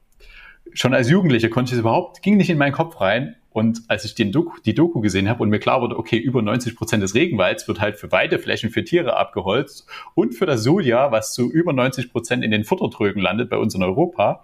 Schon 0.73 0.93
als 0.93 1.09
Jugendlicher 1.09 1.49
konnte 1.49 1.69
ich 1.69 1.73
es 1.73 1.79
überhaupt, 1.79 2.21
ging 2.21 2.37
nicht 2.37 2.51
in 2.51 2.59
meinen 2.59 2.73
Kopf 2.73 3.01
rein, 3.01 3.35
Und 3.53 3.81
als 3.89 4.05
ich 4.05 4.15
den 4.15 4.31
Doku, 4.31 4.59
die 4.65 4.73
Doku 4.73 5.01
gesehen 5.01 5.27
habe 5.27 5.43
und 5.43 5.49
mir 5.49 5.59
klar 5.59 5.81
wurde, 5.81 5.97
okay, 5.97 6.17
über 6.17 6.41
90 6.41 6.75
Prozent 6.75 7.03
des 7.03 7.15
Regenwalds 7.15 7.67
wird 7.67 7.81
halt 7.81 7.97
für 7.97 8.11
Weideflächen 8.11 8.69
für 8.69 8.85
Tiere 8.85 9.17
abgeholzt 9.17 9.85
und 10.15 10.33
für 10.33 10.45
das 10.45 10.63
Soja, 10.63 11.11
was 11.11 11.33
zu 11.33 11.51
über 11.51 11.73
90 11.73 12.11
Prozent 12.11 12.45
in 12.45 12.51
den 12.51 12.63
Futtertrögen 12.63 13.21
landet 13.21 13.49
bei 13.49 13.57
uns 13.57 13.75
in 13.75 13.83
Europa, 13.83 14.43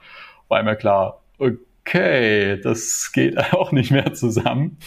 war 0.49 0.61
mir 0.61 0.75
klar, 0.75 1.21
okay, 1.37 2.59
das 2.61 3.11
geht 3.13 3.37
auch 3.53 3.71
nicht 3.71 3.91
mehr 3.91 4.13
zusammen. 4.13 4.77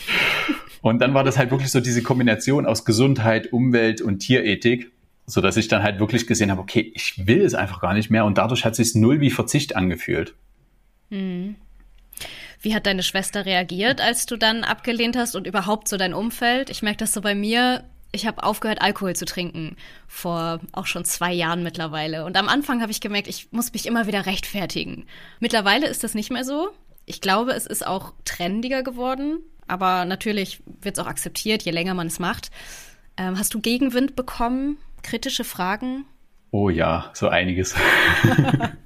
Und 0.82 1.00
dann 1.00 1.14
war 1.14 1.24
das 1.24 1.38
halt 1.38 1.50
wirklich 1.50 1.70
so 1.70 1.80
diese 1.80 2.02
Kombination 2.02 2.66
aus 2.66 2.84
Gesundheit, 2.84 3.52
Umwelt 3.52 4.02
und 4.02 4.18
Tierethik, 4.18 4.92
so 5.24 5.40
dass 5.40 5.56
ich 5.56 5.68
dann 5.68 5.82
halt 5.82 5.98
wirklich 5.98 6.26
gesehen 6.26 6.50
habe, 6.50 6.60
okay, 6.60 6.92
ich 6.94 7.26
will 7.26 7.40
es 7.40 7.54
einfach 7.54 7.80
gar 7.80 7.94
nicht 7.94 8.10
mehr 8.10 8.26
und 8.26 8.36
dadurch 8.36 8.66
hat 8.66 8.76
sich 8.76 8.94
null 8.94 9.20
wie 9.20 9.30
Verzicht 9.30 9.76
angefühlt. 9.76 10.34
Hm. 11.10 11.56
Wie 12.60 12.74
hat 12.74 12.86
deine 12.86 13.02
Schwester 13.02 13.46
reagiert, 13.46 14.00
als 14.00 14.26
du 14.26 14.36
dann 14.36 14.64
abgelehnt 14.64 15.16
hast 15.16 15.34
und 15.34 15.46
überhaupt 15.46 15.88
so 15.88 15.96
dein 15.96 16.12
Umfeld? 16.12 16.68
Ich 16.68 16.82
merke 16.82 16.98
das 16.98 17.12
so 17.12 17.22
bei 17.22 17.34
mir. 17.34 17.84
Ich 18.12 18.26
habe 18.26 18.42
aufgehört, 18.42 18.82
Alkohol 18.82 19.14
zu 19.16 19.24
trinken, 19.24 19.76
vor 20.08 20.60
auch 20.72 20.86
schon 20.86 21.04
zwei 21.04 21.32
Jahren 21.32 21.62
mittlerweile. 21.62 22.24
Und 22.24 22.36
am 22.36 22.48
Anfang 22.48 22.82
habe 22.82 22.90
ich 22.90 23.00
gemerkt, 23.00 23.28
ich 23.28 23.52
muss 23.52 23.72
mich 23.72 23.86
immer 23.86 24.06
wieder 24.06 24.26
rechtfertigen. 24.26 25.06
Mittlerweile 25.38 25.86
ist 25.86 26.04
das 26.04 26.14
nicht 26.14 26.30
mehr 26.30 26.44
so. 26.44 26.70
Ich 27.06 27.20
glaube, 27.20 27.52
es 27.52 27.66
ist 27.66 27.86
auch 27.86 28.12
trendiger 28.24 28.82
geworden, 28.82 29.38
aber 29.66 30.04
natürlich 30.04 30.60
wird 30.66 30.98
es 30.98 31.02
auch 31.02 31.08
akzeptiert, 31.08 31.62
je 31.62 31.70
länger 31.70 31.94
man 31.94 32.08
es 32.08 32.18
macht. 32.18 32.50
Ähm, 33.16 33.38
hast 33.38 33.54
du 33.54 33.60
Gegenwind 33.60 34.16
bekommen? 34.16 34.78
Kritische 35.02 35.44
Fragen? 35.44 36.04
Oh 36.50 36.68
ja, 36.68 37.10
so 37.14 37.28
einiges. 37.28 37.74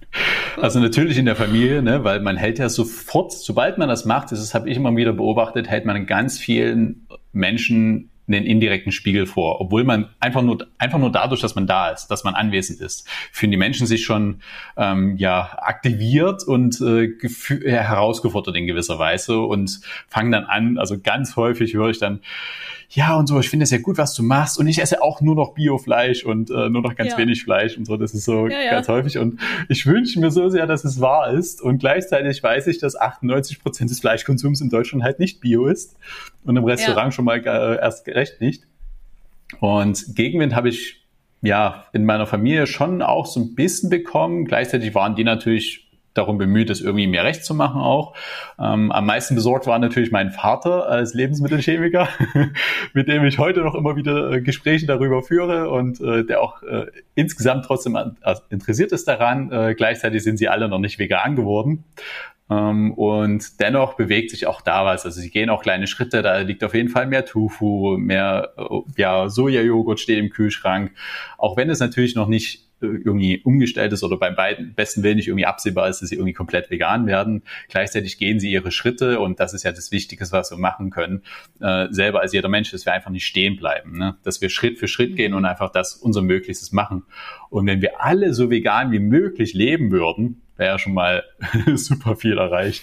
also 0.61 0.81
natürlich 0.81 1.19
in 1.19 1.27
der 1.27 1.37
Familie, 1.37 1.83
ne, 1.83 2.05
weil 2.05 2.21
man 2.21 2.37
hält 2.37 2.59
ja 2.59 2.69
sofort, 2.69 3.33
sobald 3.33 3.79
man 3.79 3.89
das 3.89 4.05
macht, 4.05 4.33
das 4.33 4.55
habe 4.55 4.71
ich 4.71 4.77
immer 4.77 4.95
wieder 4.97 5.13
beobachtet, 5.13 5.69
hält 5.69 5.85
man 5.85 6.07
ganz 6.07 6.39
vielen 6.39 7.07
Menschen 7.33 8.11
einen 8.27 8.47
indirekten 8.47 8.91
Spiegel 8.91 9.27
vor, 9.27 9.61
obwohl 9.61 9.85
man 9.85 10.09
einfach 10.19 10.41
nur 10.41 10.67
einfach 10.79 10.99
nur 10.99 11.13
dadurch, 11.13 11.41
dass 11.41 11.55
man 11.55 11.67
da 11.67 11.91
ist, 11.91 12.07
dass 12.07 12.25
man 12.25 12.35
anwesend 12.35 12.81
ist, 12.81 13.07
fühlen 13.33 13.51
die 13.51 13.59
Menschen 13.59 13.87
sich 13.87 14.05
schon 14.05 14.41
ähm, 14.77 15.17
ja 15.19 15.59
aktiviert 15.61 16.43
und 16.43 16.81
äh, 16.81 17.13
herausgefordert 17.67 18.57
in 18.57 18.67
gewisser 18.67 18.99
Weise 18.99 19.41
und 19.41 19.81
fangen 20.09 20.33
dann 20.33 20.45
an. 20.45 20.79
Also 20.79 20.99
ganz 20.99 21.37
häufig 21.37 21.75
höre 21.75 21.91
ich 21.91 21.99
dann 21.99 22.21
ja 22.95 23.17
und 23.17 23.27
so, 23.27 23.39
ich 23.41 23.49
finde 23.49 23.65
es 23.65 23.71
ja 23.71 23.79
gut, 23.79 23.99
was 23.99 24.15
du 24.15 24.23
machst 24.23 24.59
und 24.59 24.67
ich 24.67 24.81
esse 24.81 25.03
auch 25.03 25.21
nur 25.21 25.35
noch 25.35 25.55
Biofleisch 25.55 26.25
und 26.25 26.51
äh, 26.51 26.69
nur 26.71 26.83
noch 26.83 26.97
ganz 26.97 27.13
ja. 27.13 27.19
wenig 27.19 27.45
Fleisch 27.45 27.77
und 27.77 27.85
so. 27.85 27.97
Das 27.97 28.15
ist 28.15 28.25
so 28.25 28.49
ja, 28.49 28.61
ja. 28.61 28.71
ganz 28.71 28.89
häufig 28.89 29.19
und 29.19 29.41
ich 29.69 29.87
wünsche 29.87 30.21
mir 30.21 30.31
so 30.31 30.49
sehr, 30.49 30.67
dass 30.67 30.85
es 30.85 31.01
wahr 31.01 31.31
ist 31.33 31.61
und 31.61 31.79
gleichzeitig 31.79 32.43
weiß 32.43 32.67
ich, 32.69 32.79
dass 32.79 32.97
98 32.97 33.63
Prozent 33.63 33.91
des 33.91 34.01
Fleischkonsums 34.01 34.61
in 34.61 34.71
Deutschland 34.71 35.05
halt 35.05 35.19
nicht 35.19 35.41
Bio 35.41 35.67
ist 35.67 35.97
und 36.45 36.57
im 36.57 36.65
Restaurant 36.65 37.13
schon 37.13 37.25
mal 37.25 37.39
äh, 37.39 37.81
erst 37.81 38.07
recht 38.09 38.41
nicht. 38.41 38.65
Und 39.61 40.15
Gegenwind 40.15 40.55
habe 40.55 40.69
ich 40.69 41.05
ja 41.43 41.85
in 41.93 42.05
meiner 42.05 42.27
Familie 42.27 42.67
schon 42.67 43.03
auch 43.03 43.27
so 43.27 43.41
ein 43.41 43.55
bisschen 43.55 43.91
bekommen. 43.91 44.45
Gleichzeitig 44.47 44.95
waren 44.95 45.15
die 45.15 45.25
natürlich 45.25 45.84
darum 46.15 46.39
bemüht, 46.39 46.71
es 46.71 46.81
irgendwie 46.81 47.07
mehr 47.07 47.25
recht 47.25 47.45
zu 47.45 47.55
machen 47.55 47.81
auch. 47.81 48.15
Ähm, 48.59 48.91
am 48.93 49.07
meisten 49.07 49.35
besorgt 49.35 49.67
war 49.67 49.79
natürlich 49.79 50.13
mein 50.13 50.31
Vater 50.31 50.89
als 50.89 51.13
Lebensmittelchemiker, 51.15 52.09
mit 52.95 53.09
dem 53.09 53.25
ich 53.25 53.39
heute 53.39 53.61
noch 53.61 53.75
immer 53.75 53.97
wieder 53.97 54.33
äh, 54.33 54.41
Gespräche 54.41 54.87
darüber 54.87 55.23
führe 55.23 55.71
und 55.71 56.01
äh, 56.01 56.25
der 56.25 56.41
auch 56.41 56.63
äh, 56.63 56.87
insgesamt 57.15 57.65
trotzdem 57.67 57.99
interessiert 58.49 58.93
ist 58.93 59.07
daran. 59.07 59.51
Äh, 59.53 59.75
gleichzeitig 59.75 60.23
sind 60.23 60.39
sie 60.39 60.49
alle 60.49 60.69
noch 60.69 60.79
nicht 60.79 60.99
vegan 60.99 61.37
geworden. 61.37 61.85
Ähm, 62.51 62.93
und 62.93 63.61
dennoch 63.61 63.95
bewegt 63.95 64.31
sich 64.31 64.47
auch 64.47 64.61
da 64.61 64.85
was. 64.85 65.05
Also 65.05 65.21
sie 65.21 65.31
gehen 65.31 65.51
auch 65.51 65.63
kleine 65.63 65.87
Schritte. 65.87 66.23
Da 66.23 66.39
liegt 66.39 66.63
auf 66.63 66.75
jeden 66.75 66.91
Fall 66.91 67.07
mehr 67.07 67.25
Tofu, 67.25 67.97
mehr 67.99 68.53
äh, 68.57 68.63
ja, 68.97 69.29
Sojajoghurt 69.29 70.01
steht 70.01 70.19
im 70.19 70.31
Kühlschrank. 70.31 70.93
Auch 71.39 71.57
wenn 71.57 71.71
es 71.71 71.81
natürlich 71.81 72.15
noch 72.15 72.29
nicht 72.29 72.65
irgendwie 72.81 73.41
umgestellt 73.43 73.93
ist 73.93 74.03
oder 74.03 74.17
beim 74.17 74.35
beiden 74.35 74.75
besten 74.75 75.03
Willen 75.03 75.17
nicht 75.17 75.29
irgendwie 75.29 75.47
absehbar 75.47 75.89
ist, 75.89 76.03
dass 76.03 76.09
sie 76.11 76.17
irgendwie 76.17 76.33
komplett 76.33 76.71
vegan 76.71 77.07
werden. 77.07 77.43
Gleichzeitig 77.69 78.19
gehen 78.19 78.41
sie 78.41 78.51
ihre 78.51 78.71
Schritte 78.71 79.21
und 79.21 79.41
das 79.41 79.55
ist 79.55 79.63
ja 79.63 79.73
das 79.73 79.91
Wichtigste, 79.91 80.33
was 80.33 80.51
wir 80.51 80.59
machen 80.59 80.91
können, 80.91 81.23
äh, 81.61 81.87
selber 81.91 82.21
als 82.21 82.33
jeder 82.33 82.49
Mensch, 82.49 82.71
dass 82.71 82.87
wir 82.87 82.93
einfach 82.93 83.11
nicht 83.11 83.27
stehen 83.27 83.57
bleiben, 83.57 83.99
ne? 83.99 84.17
dass 84.23 84.41
wir 84.41 84.51
Schritt 84.51 84.79
für 84.79 84.89
Schritt 84.89 85.17
gehen 85.17 85.35
und 85.35 85.45
einfach 85.45 85.71
das 85.71 85.95
unser 85.95 86.23
Möglichstes 86.23 86.73
machen. 86.73 87.05
Und 87.51 87.67
wenn 87.67 87.81
wir 87.81 88.03
alle 88.03 88.35
so 88.35 88.51
vegan 88.51 88.93
wie 88.93 89.01
möglich 89.01 89.55
leben 89.55 89.91
würden, 89.91 90.43
wäre 90.57 90.73
ja 90.73 90.79
schon 90.79 90.95
mal 90.95 91.25
super 91.75 92.17
viel 92.17 92.39
erreicht. 92.39 92.83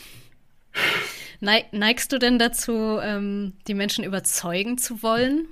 Neigst 1.41 2.13
du 2.13 2.19
denn 2.19 2.37
dazu, 2.37 2.99
ähm, 3.01 3.53
die 3.67 3.73
Menschen 3.73 4.03
überzeugen 4.03 4.77
zu 4.77 5.01
wollen? 5.01 5.47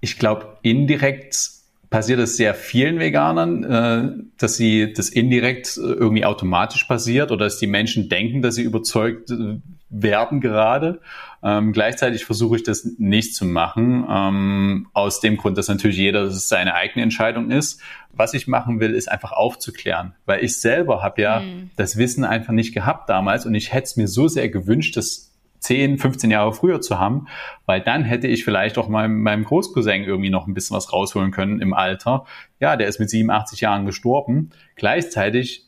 Ich 0.00 0.18
glaube, 0.18 0.58
indirekt 0.62 1.57
passiert 1.90 2.20
es 2.20 2.36
sehr 2.36 2.54
vielen 2.54 2.98
Veganern, 2.98 3.64
äh, 3.64 4.24
dass 4.38 4.56
sie 4.56 4.92
das 4.92 5.08
indirekt 5.08 5.76
äh, 5.76 5.80
irgendwie 5.80 6.24
automatisch 6.24 6.84
passiert 6.84 7.30
oder 7.30 7.46
dass 7.46 7.58
die 7.58 7.66
Menschen 7.66 8.08
denken, 8.08 8.42
dass 8.42 8.56
sie 8.56 8.62
überzeugt 8.62 9.30
äh, 9.30 9.58
werden 9.90 10.40
gerade. 10.40 11.00
Ähm, 11.42 11.72
gleichzeitig 11.72 12.24
versuche 12.24 12.56
ich 12.56 12.62
das 12.62 12.84
nicht 12.98 13.34
zu 13.34 13.46
machen, 13.46 14.04
ähm, 14.10 14.88
aus 14.92 15.20
dem 15.20 15.36
Grund, 15.36 15.56
dass 15.56 15.68
natürlich 15.68 15.96
jeder 15.96 16.30
seine 16.30 16.74
eigene 16.74 17.02
Entscheidung 17.04 17.50
ist. 17.50 17.80
Was 18.12 18.34
ich 18.34 18.48
machen 18.48 18.80
will, 18.80 18.94
ist 18.94 19.10
einfach 19.10 19.32
aufzuklären, 19.32 20.14
weil 20.26 20.44
ich 20.44 20.60
selber 20.60 21.02
habe 21.02 21.22
ja 21.22 21.40
mhm. 21.40 21.70
das 21.76 21.96
Wissen 21.96 22.24
einfach 22.24 22.52
nicht 22.52 22.74
gehabt 22.74 23.08
damals 23.08 23.46
und 23.46 23.54
ich 23.54 23.72
hätte 23.72 23.84
es 23.84 23.96
mir 23.96 24.08
so 24.08 24.26
sehr 24.28 24.48
gewünscht, 24.48 24.96
dass 24.96 25.27
10, 25.68 25.98
15 25.98 26.30
Jahre 26.30 26.54
früher 26.54 26.80
zu 26.80 26.98
haben, 26.98 27.28
weil 27.66 27.82
dann 27.82 28.02
hätte 28.02 28.26
ich 28.26 28.42
vielleicht 28.42 28.78
auch 28.78 28.88
meinem, 28.88 29.22
meinem 29.22 29.44
Großcousin 29.44 30.04
irgendwie 30.04 30.30
noch 30.30 30.46
ein 30.46 30.54
bisschen 30.54 30.74
was 30.74 30.94
rausholen 30.94 31.30
können 31.30 31.60
im 31.60 31.74
Alter. 31.74 32.24
Ja, 32.58 32.76
der 32.76 32.88
ist 32.88 32.98
mit 32.98 33.10
87 33.10 33.60
Jahren 33.60 33.84
gestorben. 33.84 34.48
Gleichzeitig 34.76 35.66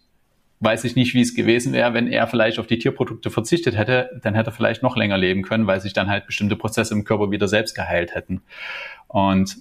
weiß 0.61 0.85
ich 0.85 0.97
nicht, 0.97 1.13
wie 1.13 1.21
es 1.21 1.35
gewesen 1.35 1.75
wäre, 1.75 1.93
wenn 1.93 2.07
er 2.07 2.27
vielleicht 2.27 2.59
auf 2.59 2.67
die 2.67 2.79
Tierprodukte 2.79 3.31
verzichtet 3.31 3.77
hätte, 3.77 4.19
dann 4.23 4.35
hätte 4.35 4.51
er 4.51 4.53
vielleicht 4.55 4.83
noch 4.83 4.97
länger 4.97 5.19
leben 5.19 5.43
können, 5.43 5.67
weil 5.67 5.83
sich 5.83 5.93
dann 5.93 6.09
halt 6.09 6.27
bestimmte 6.27 6.57
Prozesse 6.57 6.95
im 6.95 7.05
Körper 7.05 7.31
wieder 7.31 7.47
selbst 7.47 7.75
geheilt 7.75 8.15
hätten. 8.15 8.41
Und 9.07 9.59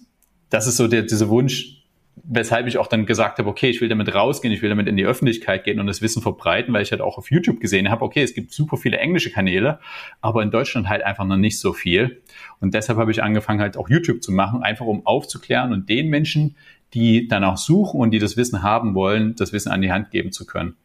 das 0.49 0.67
ist 0.67 0.77
so 0.77 0.87
der, 0.87 1.01
dieser 1.01 1.27
Wunsch, 1.27 1.78
weshalb 2.23 2.67
ich 2.67 2.77
auch 2.77 2.87
dann 2.87 3.05
gesagt 3.05 3.39
habe, 3.39 3.49
okay, 3.49 3.69
ich 3.69 3.81
will 3.81 3.89
damit 3.89 4.13
rausgehen, 4.13 4.53
ich 4.53 4.61
will 4.61 4.69
damit 4.69 4.87
in 4.87 4.97
die 4.97 5.05
Öffentlichkeit 5.05 5.63
gehen 5.63 5.79
und 5.79 5.87
das 5.87 6.01
Wissen 6.01 6.21
verbreiten, 6.21 6.73
weil 6.73 6.81
ich 6.81 6.91
halt 6.91 7.01
auch 7.01 7.17
auf 7.17 7.31
YouTube 7.31 7.59
gesehen 7.59 7.89
habe, 7.89 8.03
okay, 8.03 8.23
es 8.23 8.33
gibt 8.33 8.51
super 8.51 8.77
viele 8.77 8.97
englische 8.97 9.31
Kanäle, 9.31 9.79
aber 10.21 10.43
in 10.43 10.51
Deutschland 10.51 10.89
halt 10.89 11.03
einfach 11.03 11.25
noch 11.25 11.37
nicht 11.37 11.59
so 11.59 11.73
viel. 11.73 12.21
Und 12.59 12.73
deshalb 12.73 12.97
habe 12.97 13.11
ich 13.11 13.23
angefangen, 13.23 13.61
halt 13.61 13.77
auch 13.77 13.89
YouTube 13.89 14.23
zu 14.23 14.31
machen, 14.31 14.63
einfach 14.63 14.85
um 14.85 15.05
aufzuklären 15.05 15.73
und 15.73 15.89
den 15.89 16.09
Menschen, 16.09 16.55
die 16.93 17.27
danach 17.27 17.57
suchen 17.57 17.99
und 17.99 18.11
die 18.11 18.19
das 18.19 18.37
Wissen 18.37 18.63
haben 18.63 18.95
wollen, 18.95 19.35
das 19.35 19.53
Wissen 19.53 19.71
an 19.71 19.81
die 19.81 19.91
Hand 19.91 20.11
geben 20.11 20.31
zu 20.31 20.45
können. 20.45 20.75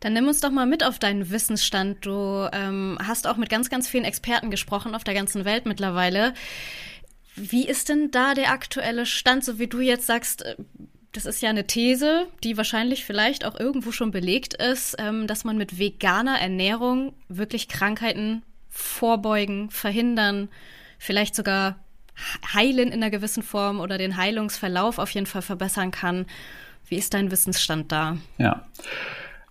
Dann 0.00 0.14
nimm 0.14 0.26
uns 0.26 0.40
doch 0.40 0.50
mal 0.50 0.66
mit 0.66 0.84
auf 0.84 0.98
deinen 0.98 1.30
Wissensstand. 1.30 2.04
Du 2.04 2.48
ähm, 2.52 2.98
hast 3.00 3.28
auch 3.28 3.36
mit 3.36 3.48
ganz, 3.48 3.70
ganz 3.70 3.88
vielen 3.88 4.04
Experten 4.04 4.50
gesprochen 4.50 4.96
auf 4.96 5.04
der 5.04 5.14
ganzen 5.14 5.44
Welt 5.44 5.64
mittlerweile. 5.64 6.34
Wie 7.34 7.66
ist 7.66 7.88
denn 7.88 8.10
da 8.10 8.34
der 8.34 8.50
aktuelle 8.50 9.06
Stand, 9.06 9.44
so 9.44 9.58
wie 9.58 9.66
du 9.66 9.80
jetzt 9.80 10.06
sagst, 10.06 10.44
äh, 10.44 10.56
das 11.12 11.26
ist 11.26 11.42
ja 11.42 11.50
eine 11.50 11.66
These, 11.66 12.26
die 12.42 12.56
wahrscheinlich 12.56 13.04
vielleicht 13.04 13.44
auch 13.44 13.58
irgendwo 13.58 13.92
schon 13.92 14.10
belegt 14.10 14.54
ist, 14.54 14.96
ähm, 14.98 15.26
dass 15.26 15.44
man 15.44 15.58
mit 15.58 15.78
veganer 15.78 16.38
Ernährung 16.38 17.12
wirklich 17.28 17.68
Krankheiten 17.68 18.42
vorbeugen, 18.70 19.70
verhindern, 19.70 20.48
vielleicht 20.98 21.34
sogar 21.34 21.76
heilen 22.54 22.88
in 22.88 22.94
einer 22.94 23.10
gewissen 23.10 23.42
Form 23.42 23.80
oder 23.80 23.98
den 23.98 24.16
Heilungsverlauf 24.16 24.98
auf 24.98 25.10
jeden 25.10 25.26
Fall 25.26 25.42
verbessern 25.42 25.90
kann. 25.90 26.26
Wie 26.88 26.96
ist 26.96 27.14
dein 27.14 27.30
Wissensstand 27.30 27.92
da? 27.92 28.16
Ja. 28.38 28.64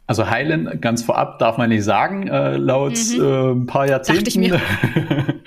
Also 0.08 0.30
heilen 0.30 0.82
ganz 0.82 1.04
vorab 1.04 1.40
darf 1.40 1.58
man 1.58 1.70
nicht 1.70 1.84
sagen, 1.84 2.28
äh, 2.28 2.58
laut 2.58 2.98
mhm. 2.98 3.22
äh, 3.22 3.52
ein 3.52 3.66
paar 3.66 3.88
Jahrzehnten. 3.88 4.24
Dachte 4.24 4.30
ich 4.30 4.38
mir. 4.38 4.62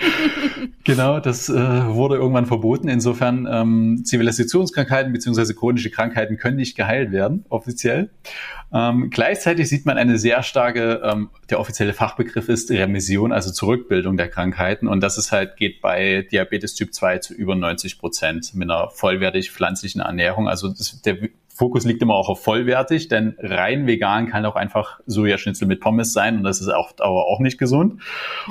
genau, 0.84 1.20
das 1.20 1.48
äh, 1.48 1.54
wurde 1.54 2.16
irgendwann 2.16 2.46
verboten. 2.46 2.88
Insofern 2.88 3.48
ähm, 3.50 4.02
Zivilisationskrankheiten 4.04 5.12
bzw. 5.12 5.54
chronische 5.54 5.90
Krankheiten 5.90 6.36
können 6.36 6.56
nicht 6.56 6.76
geheilt 6.76 7.12
werden, 7.12 7.44
offiziell. 7.48 8.10
Ähm, 8.72 9.10
gleichzeitig 9.10 9.68
sieht 9.68 9.86
man 9.86 9.98
eine 9.98 10.18
sehr 10.18 10.42
starke, 10.42 11.00
ähm, 11.04 11.30
der 11.48 11.60
offizielle 11.60 11.92
Fachbegriff 11.92 12.48
ist 12.48 12.70
Remission, 12.70 13.32
also 13.32 13.52
Zurückbildung 13.52 14.16
der 14.16 14.28
Krankheiten. 14.28 14.88
Und 14.88 15.00
das 15.00 15.16
ist 15.16 15.32
halt, 15.32 15.56
geht 15.56 15.80
bei 15.80 16.26
Diabetes 16.30 16.74
Typ 16.74 16.92
2 16.92 17.18
zu 17.18 17.34
über 17.34 17.54
90 17.54 17.98
Prozent 17.98 18.54
mit 18.54 18.70
einer 18.70 18.90
vollwertig 18.90 19.50
pflanzlichen 19.50 20.00
Ernährung. 20.00 20.48
Also 20.48 20.68
das, 20.68 21.00
der 21.02 21.18
Fokus 21.54 21.84
liegt 21.84 22.02
immer 22.02 22.14
auch 22.14 22.28
auf 22.28 22.42
vollwertig, 22.42 23.06
denn 23.06 23.36
rein 23.38 23.86
vegan 23.86 24.26
kann 24.26 24.44
auch 24.44 24.56
einfach 24.56 25.00
Sojaschnitzel 25.06 25.68
mit 25.68 25.80
Pommes 25.80 26.12
sein 26.12 26.36
und 26.36 26.42
das 26.42 26.60
ist 26.60 26.68
auf 26.68 26.94
Dauer 26.94 27.26
auch 27.26 27.38
nicht 27.38 27.58
gesund 27.58 28.02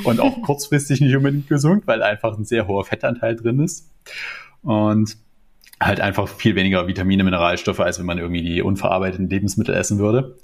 und 0.06 0.22
auch 0.22 0.42
kurzfristig 0.42 1.02
nicht 1.02 1.16
unbedingt 1.16 1.50
gesund, 1.50 1.86
weil 1.86 2.02
einfach 2.02 2.38
ein 2.38 2.46
sehr 2.46 2.66
hoher 2.66 2.86
Fettanteil 2.86 3.36
drin 3.36 3.60
ist 3.60 3.92
und 4.62 5.18
halt 5.82 6.00
einfach 6.00 6.30
viel 6.30 6.56
weniger 6.56 6.88
Vitamine, 6.88 7.26
Mineralstoffe, 7.26 7.82
als 7.82 8.00
wenn 8.00 8.06
man 8.06 8.20
irgendwie 8.20 8.42
die 8.42 8.62
unverarbeiteten 8.62 9.30
Lebensmittel 9.30 9.76
essen 9.76 10.00
würde. 10.00 10.38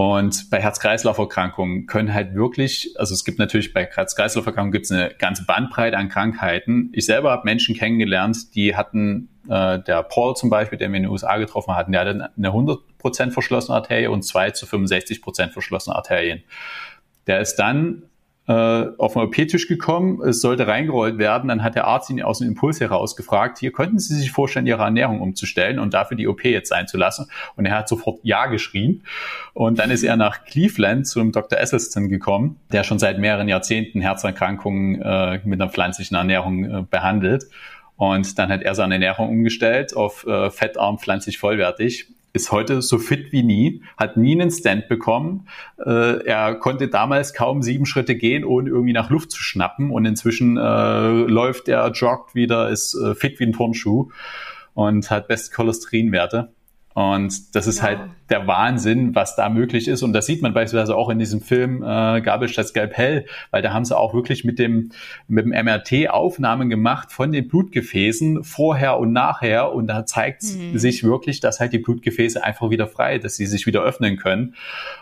Und 0.00 0.48
bei 0.48 0.62
Herz-Kreislauf-Erkrankungen 0.62 1.84
können 1.84 2.14
halt 2.14 2.34
wirklich, 2.34 2.94
also 2.96 3.12
es 3.12 3.22
gibt 3.22 3.38
natürlich 3.38 3.74
bei 3.74 3.84
Herz-Kreislauf-Erkrankungen 3.84 4.72
gibt 4.72 4.86
es 4.86 4.92
eine 4.92 5.10
ganze 5.18 5.44
Bandbreite 5.44 5.98
an 5.98 6.08
Krankheiten. 6.08 6.88
Ich 6.94 7.04
selber 7.04 7.32
habe 7.32 7.42
Menschen 7.44 7.74
kennengelernt, 7.74 8.54
die 8.54 8.74
hatten, 8.74 9.28
äh, 9.50 9.78
der 9.78 10.02
Paul 10.04 10.34
zum 10.36 10.48
Beispiel, 10.48 10.78
den 10.78 10.92
wir 10.92 10.96
in 10.96 11.02
den 11.02 11.12
USA 11.12 11.36
getroffen 11.36 11.76
hatten, 11.76 11.92
der 11.92 12.00
hatte 12.00 12.30
eine 12.34 12.50
100% 12.50 13.30
verschlossene 13.32 13.76
Arterie 13.76 14.06
und 14.06 14.22
zwei 14.22 14.52
zu 14.52 14.64
65% 14.64 15.50
verschlossene 15.50 15.94
Arterien. 15.94 16.44
Der 17.26 17.40
ist 17.40 17.56
dann 17.56 18.04
äh, 18.50 18.86
auf 18.98 19.12
den 19.12 19.22
OP-Tisch 19.22 19.68
gekommen, 19.68 20.20
es 20.22 20.40
sollte 20.40 20.66
reingerollt 20.66 21.18
werden, 21.18 21.46
dann 21.46 21.62
hat 21.62 21.76
der 21.76 21.86
Arzt 21.86 22.10
ihn 22.10 22.20
aus 22.20 22.38
dem 22.38 22.48
Impuls 22.48 22.80
heraus 22.80 23.14
gefragt, 23.14 23.58
hier 23.58 23.70
könnten 23.70 24.00
Sie 24.00 24.16
sich 24.16 24.32
vorstellen, 24.32 24.66
Ihre 24.66 24.82
Ernährung 24.82 25.20
umzustellen 25.20 25.78
und 25.78 25.94
dafür 25.94 26.16
die 26.16 26.26
OP 26.26 26.44
jetzt 26.44 26.72
einzulassen. 26.72 27.26
Und 27.54 27.66
er 27.66 27.76
hat 27.76 27.88
sofort 27.88 28.18
Ja 28.24 28.46
geschrien. 28.46 29.04
Und 29.52 29.78
dann 29.78 29.92
ist 29.92 30.02
er 30.02 30.16
nach 30.16 30.44
Cleveland 30.44 31.06
zu 31.06 31.20
einem 31.20 31.30
Dr. 31.30 31.60
Esselstyn 31.60 32.08
gekommen, 32.08 32.58
der 32.72 32.82
schon 32.82 32.98
seit 32.98 33.20
mehreren 33.20 33.46
Jahrzehnten 33.46 34.00
Herzerkrankungen 34.00 35.00
äh, 35.00 35.40
mit 35.44 35.60
einer 35.60 35.70
pflanzlichen 35.70 36.16
Ernährung 36.16 36.64
äh, 36.64 36.82
behandelt. 36.90 37.44
Und 37.96 38.36
dann 38.36 38.48
hat 38.48 38.62
er 38.62 38.74
seine 38.74 38.94
Ernährung 38.94 39.28
umgestellt 39.28 39.94
auf 39.94 40.26
äh, 40.26 40.50
fettarm, 40.50 40.98
pflanzlich 40.98 41.38
vollwertig 41.38 42.08
ist 42.32 42.52
heute 42.52 42.82
so 42.82 42.98
fit 42.98 43.32
wie 43.32 43.42
nie, 43.42 43.82
hat 43.96 44.16
nie 44.16 44.40
einen 44.40 44.50
Stand 44.50 44.88
bekommen. 44.88 45.48
Äh, 45.78 46.24
er 46.24 46.54
konnte 46.54 46.88
damals 46.88 47.34
kaum 47.34 47.62
sieben 47.62 47.86
Schritte 47.86 48.14
gehen, 48.14 48.44
ohne 48.44 48.70
irgendwie 48.70 48.92
nach 48.92 49.10
Luft 49.10 49.30
zu 49.30 49.42
schnappen. 49.42 49.90
Und 49.90 50.04
inzwischen 50.04 50.56
äh, 50.56 51.08
läuft 51.08 51.68
er, 51.68 51.90
joggt 51.90 52.34
wieder, 52.34 52.68
ist 52.68 52.94
äh, 52.94 53.14
fit 53.14 53.40
wie 53.40 53.44
ein 53.44 53.52
Turnschuh 53.52 54.10
und 54.74 55.10
hat 55.10 55.28
beste 55.28 55.54
Cholesterinwerte. 55.54 56.52
Und 57.00 57.54
das 57.56 57.66
ist 57.66 57.78
ja. 57.78 57.84
halt 57.84 58.00
der 58.28 58.46
Wahnsinn, 58.46 59.14
was 59.14 59.34
da 59.34 59.48
möglich 59.48 59.88
ist. 59.88 60.02
Und 60.02 60.12
das 60.12 60.26
sieht 60.26 60.42
man 60.42 60.52
beispielsweise 60.52 60.94
auch 60.94 61.08
in 61.08 61.18
diesem 61.18 61.40
Film 61.40 61.82
äh, 61.82 62.20
Gabel 62.20 62.46
statt 62.48 62.68
Skalpell, 62.68 63.24
weil 63.50 63.62
da 63.62 63.72
haben 63.72 63.86
sie 63.86 63.96
auch 63.96 64.12
wirklich 64.12 64.44
mit 64.44 64.58
dem, 64.58 64.90
mit 65.26 65.46
dem 65.46 65.50
MRT 65.50 66.10
Aufnahmen 66.10 66.68
gemacht 66.68 67.10
von 67.10 67.32
den 67.32 67.48
Blutgefäßen 67.48 68.44
vorher 68.44 68.98
und 68.98 69.12
nachher. 69.12 69.72
Und 69.72 69.86
da 69.86 70.04
zeigt 70.04 70.42
mhm. 70.42 70.76
sich 70.78 71.02
wirklich, 71.02 71.40
dass 71.40 71.58
halt 71.58 71.72
die 71.72 71.78
Blutgefäße 71.78 72.44
einfach 72.44 72.68
wieder 72.68 72.86
frei, 72.86 73.16
dass 73.16 73.36
sie 73.36 73.46
sich 73.46 73.66
wieder 73.66 73.82
öffnen 73.82 74.18
können. 74.18 74.54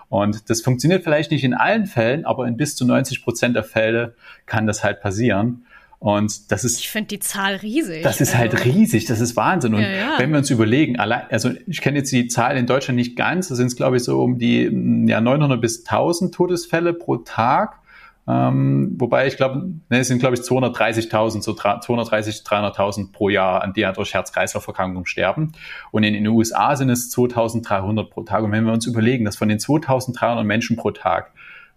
Und 0.09 0.49
das 0.51 0.61
funktioniert 0.61 1.03
vielleicht 1.03 1.33
nicht 1.33 1.43
in 1.43 1.55
allen 1.55 1.87
Fällen, 1.87 2.25
aber 2.25 2.47
in 2.47 2.57
bis 2.57 2.77
zu 2.77 2.87
90 2.87 3.25
Prozent 3.25 3.57
der 3.57 3.65
Fälle 3.65 4.15
kann 4.47 4.69
das 4.69 4.85
halt 4.85 5.01
passieren. 5.01 5.65
Und 6.01 6.53
das 6.53 6.65
ist. 6.65 6.79
Ich 6.79 6.89
finde 6.89 7.09
die 7.09 7.19
Zahl 7.19 7.57
riesig. 7.57 8.03
Das 8.03 8.21
ist 8.21 8.37
halt 8.37 8.55
also. 8.55 8.65
riesig, 8.65 9.07
das 9.07 9.21
ist 9.21 9.35
Wahnsinn. 9.37 9.75
Und 9.75 9.83
ja, 9.83 9.89
ja. 9.89 10.15
wenn 10.19 10.31
wir 10.31 10.39
uns 10.39 10.51
überlegen, 10.51 10.99
allein, 10.99 11.23
also 11.31 11.51
ich 11.67 11.81
kenne 11.81 11.99
jetzt 11.99 12.13
die 12.13 12.29
Zahl 12.29 12.57
in 12.57 12.67
Deutschland 12.67 12.97
nicht 12.97 13.17
ganz, 13.17 13.49
da 13.49 13.57
sind 13.57 13.67
es 13.67 13.77
glaube 13.77 13.97
ich 13.97 14.05
so 14.05 14.23
um 14.23 14.39
die 14.39 14.63
ja, 15.09 15.21
900 15.21 15.61
bis 15.61 15.85
1000 15.85 16.33
Todesfälle 16.33 16.93
pro 16.93 17.17
Tag. 17.17 17.81
Ähm, 18.29 18.95
wobei 18.99 19.27
ich 19.27 19.37
glaube, 19.37 19.71
ne, 19.89 19.99
es 19.99 20.09
sind 20.09 20.21
glaube 20.21 20.37
ich 20.37 20.43
230.000, 20.43 21.43
so 21.43 21.55
230, 21.55 22.43
300.000 22.43 23.11
pro 23.11 23.29
Jahr, 23.31 23.63
an 23.63 23.73
die 23.73 23.81
ja 23.81 23.91
durch 23.91 24.15
Herz-Kreislauf-Erkrankungen 24.15 25.07
sterben. 25.07 25.53
Und 25.91 26.05
in 26.05 26.13
den 26.13 26.27
USA 26.29 26.77
sind 26.77 26.91
es 26.91 27.13
2.300 27.13 28.05
pro 28.05 28.23
Tag. 28.23 28.45
Und 28.45 28.53
wenn 28.53 28.65
wir 28.65 28.73
uns 28.73 28.87
überlegen, 28.87 29.25
dass 29.25 29.37
von 29.37 29.49
den 29.49 29.59
2.300 29.59 30.45
Menschen 30.45 30.77
pro 30.77 30.93
Tag 30.93 31.33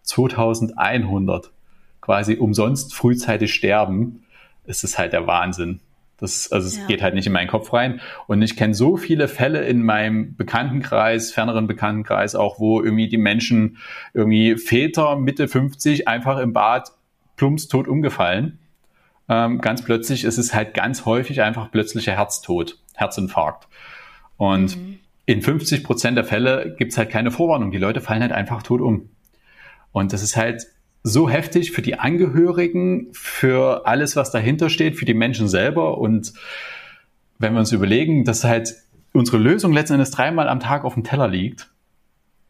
2.100 0.06 1.46
quasi 2.02 2.36
umsonst 2.36 2.94
frühzeitig 2.94 3.54
sterben, 3.54 4.24
ist 4.66 4.84
es 4.84 4.98
halt 4.98 5.14
der 5.14 5.28
Wahnsinn. 5.28 5.80
Das, 6.18 6.52
also 6.52 6.68
es 6.68 6.78
ja. 6.78 6.86
geht 6.86 7.02
halt 7.02 7.16
nicht 7.16 7.26
in 7.26 7.34
meinen 7.34 7.48
Kopf 7.48 7.74
rein. 7.74 8.00
Und 8.28 8.42
ich 8.44 8.56
kenne 8.56 8.76
so 8.76 8.96
viele 8.96 9.28
Fälle 9.28 9.66
in 9.66 9.84
meinem 9.84 10.36
Bekanntenkreis, 10.36 11.32
ferneren 11.32 11.66
Bekanntenkreis 11.66 12.36
auch, 12.36 12.60
wo 12.60 12.82
irgendwie 12.82 13.10
die 13.10 13.18
Menschen, 13.18 13.78
irgendwie 14.14 14.56
Väter 14.56 15.16
Mitte 15.16 15.48
50 15.48 16.08
einfach 16.08 16.38
im 16.38 16.54
Bad 16.54 16.92
plumps 17.38 17.68
tot 17.68 17.88
umgefallen. 17.88 18.60
Ähm, 19.30 19.62
ganz 19.62 19.82
plötzlich 19.82 20.24
ist 20.24 20.38
es 20.38 20.54
halt 20.54 20.76
ganz 20.76 21.06
häufig 21.06 21.42
einfach 21.42 21.72
plötzlicher 21.72 22.12
Herztod, 22.12 22.78
Herzinfarkt. 22.94 23.68
Und 24.38 24.78
mhm. 24.78 25.00
in 25.26 25.42
50 25.42 25.84
Prozent 25.84 26.18
der 26.18 26.24
Fälle 26.24 26.76
gibt 26.78 26.92
es 26.92 27.00
halt 27.00 27.10
keine 27.10 27.32
Vorwarnung. 27.32 27.72
Die 27.72 27.80
Leute 27.80 28.00
fallen 28.00 28.22
halt 28.22 28.32
einfach 28.32 28.62
tot 28.62 28.82
um. 28.82 29.10
Und 29.92 30.14
das 30.14 30.22
ist 30.22 30.38
halt 30.38 30.68
so 31.04 31.30
heftig 31.30 31.72
für 31.72 31.82
die 31.82 32.00
Angehörigen, 32.00 33.08
für 33.14 33.88
alles, 33.88 34.16
was 34.16 34.32
dahinter 34.32 34.70
steht, 34.70 34.98
für 34.98 35.06
die 35.06 35.14
Menschen 35.14 35.48
selber. 35.48 35.98
Und 35.98 36.34
wenn 37.40 37.54
wir 37.54 37.60
uns 37.60 37.72
überlegen, 37.72 38.24
dass 38.24 38.44
halt 38.44 38.76
unsere 39.14 39.38
Lösung 39.38 39.74
letzten 39.74 39.94
Endes 39.94 40.12
dreimal 40.12 40.48
am 40.48 40.60
Tag 40.60 40.86
auf 40.86 40.94
dem 40.94 41.04
Teller 41.04 41.28
liegt, 41.28 41.70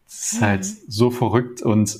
das 0.06 0.34
ist 0.34 0.42
halt 0.42 0.62
mhm. 0.62 0.66
halt 0.66 0.66
so 0.66 1.12
verrückt 1.12 1.62
und 1.62 1.98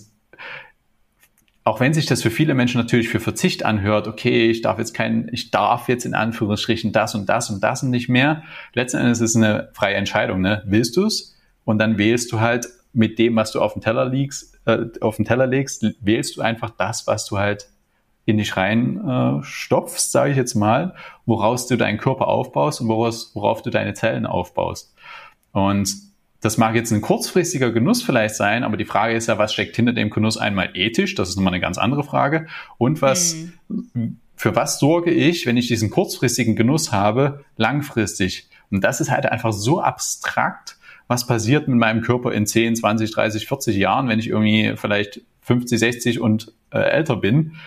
auch 1.64 1.80
wenn 1.80 1.94
sich 1.94 2.08
das 2.08 2.24
für 2.24 2.32
viele 2.32 2.56
Menschen 2.56 2.80
natürlich 2.80 3.08
für 3.08 3.20
Verzicht 3.20 3.64
anhört, 3.64 4.08
okay, 4.08 4.50
ich 4.50 4.62
darf 4.62 4.80
jetzt 4.80 4.94
kein, 4.94 5.30
ich 5.32 5.52
darf 5.52 5.90
jetzt 5.90 6.06
in 6.06 6.16
Anführungsstrichen 6.16 6.92
das 6.92 7.14
und 7.14 7.30
das 7.30 7.52
und 7.52 7.64
das 7.64 7.84
und 7.84 7.92
nicht 7.92 8.10
mehr. 8.10 8.44
Letzten 8.74 8.98
Endes 8.98 9.22
ist 9.22 9.32
es 9.32 9.36
eine 9.36 9.70
freie 9.74 9.96
Entscheidung, 9.96 10.42
ne? 10.42 10.64
Willst 10.66 10.98
du 10.98 11.06
es? 11.06 11.38
Und 11.64 11.78
dann 11.78 12.00
wählst 12.00 12.32
du 12.32 12.40
halt 12.40 12.68
mit 12.94 13.20
dem, 13.20 13.36
was 13.36 13.52
du 13.52 13.62
auf 13.62 13.74
dem 13.74 13.82
Teller 13.82 14.10
liegst, 14.10 14.51
äh, 14.66 14.86
auf 15.02 15.16
den 15.16 15.26
Teller 15.26 15.48
legst, 15.48 15.86
wählst 16.02 16.38
du 16.38 16.42
einfach 16.42 16.72
das, 16.72 17.08
was 17.08 17.26
du 17.26 17.38
halt 17.38 17.70
in 18.26 18.38
dich 18.38 18.56
rein 18.56 18.98
äh, 19.08 19.44
stopfst, 19.44 20.12
sage 20.12 20.32
ich 20.32 20.38
jetzt 20.38 20.56
mal, 20.56 20.94
woraus 21.26 21.68
du 21.68 21.76
deinen 21.76 21.98
Körper 21.98 22.28
aufbaust 22.28 22.82
und 22.82 22.88
woraus, 22.88 23.32
worauf 23.34 23.62
du 23.62 23.70
deine 23.70 23.94
Zellen 23.94 24.26
aufbaust. 24.26 24.94
Und 25.52 25.94
das 26.42 26.58
mag 26.58 26.76
jetzt 26.76 26.92
ein 26.92 27.02
kurzfristiger 27.02 27.72
Genuss 27.72 28.02
vielleicht 28.02 28.36
sein, 28.36 28.64
aber 28.64 28.78
die 28.78 28.86
Frage 28.86 29.16
ist 29.16 29.28
ja, 29.28 29.38
was 29.38 29.54
steckt 29.54 29.76
hinter 29.76 29.94
dem 29.94 30.10
Genuss 30.10 30.38
einmal 30.38 30.72
ethisch? 30.74 31.16
Das 31.16 31.30
ist 31.30 31.36
nochmal 31.36 31.54
eine 31.54 31.62
ganz 31.62 31.78
andere 31.78 32.04
Frage. 32.04 32.48
Und 32.78 33.02
was, 33.02 33.36
mhm. 33.68 34.20
für 34.36 34.56
was 34.56 34.80
sorge 34.80 35.12
ich, 35.12 35.46
wenn 35.46 35.58
ich 35.58 35.68
diesen 35.68 35.92
kurzfristigen 35.92 36.56
Genuss 36.56 36.92
habe, 36.92 37.44
langfristig? 37.58 38.50
Und 38.72 38.84
das 38.84 39.02
ist 39.02 39.12
halt 39.12 39.26
einfach 39.28 39.54
so 39.54 39.82
abstrakt, 39.82 40.78
was 41.12 41.28
passiert 41.28 41.68
mit 41.68 41.78
meinem 41.78 42.02
Körper 42.02 42.32
in 42.32 42.48
10, 42.48 42.78
20, 42.78 43.12
30, 43.12 43.46
40 43.46 43.76
Jahren, 43.76 44.08
wenn 44.08 44.18
ich 44.18 44.30
irgendwie 44.30 44.78
vielleicht 44.78 45.20
50, 45.42 45.78
60 45.78 46.22
und 46.22 46.54
äh, 46.72 46.80
älter 46.80 47.18
bin. 47.18 47.58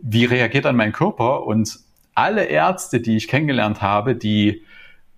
Wie 0.00 0.24
reagiert 0.24 0.64
dann 0.64 0.74
mein 0.74 0.92
Körper? 0.92 1.44
Und 1.44 1.80
alle 2.14 2.44
Ärzte, 2.44 3.00
die 3.00 3.18
ich 3.18 3.28
kennengelernt 3.28 3.82
habe, 3.82 4.16
die 4.16 4.62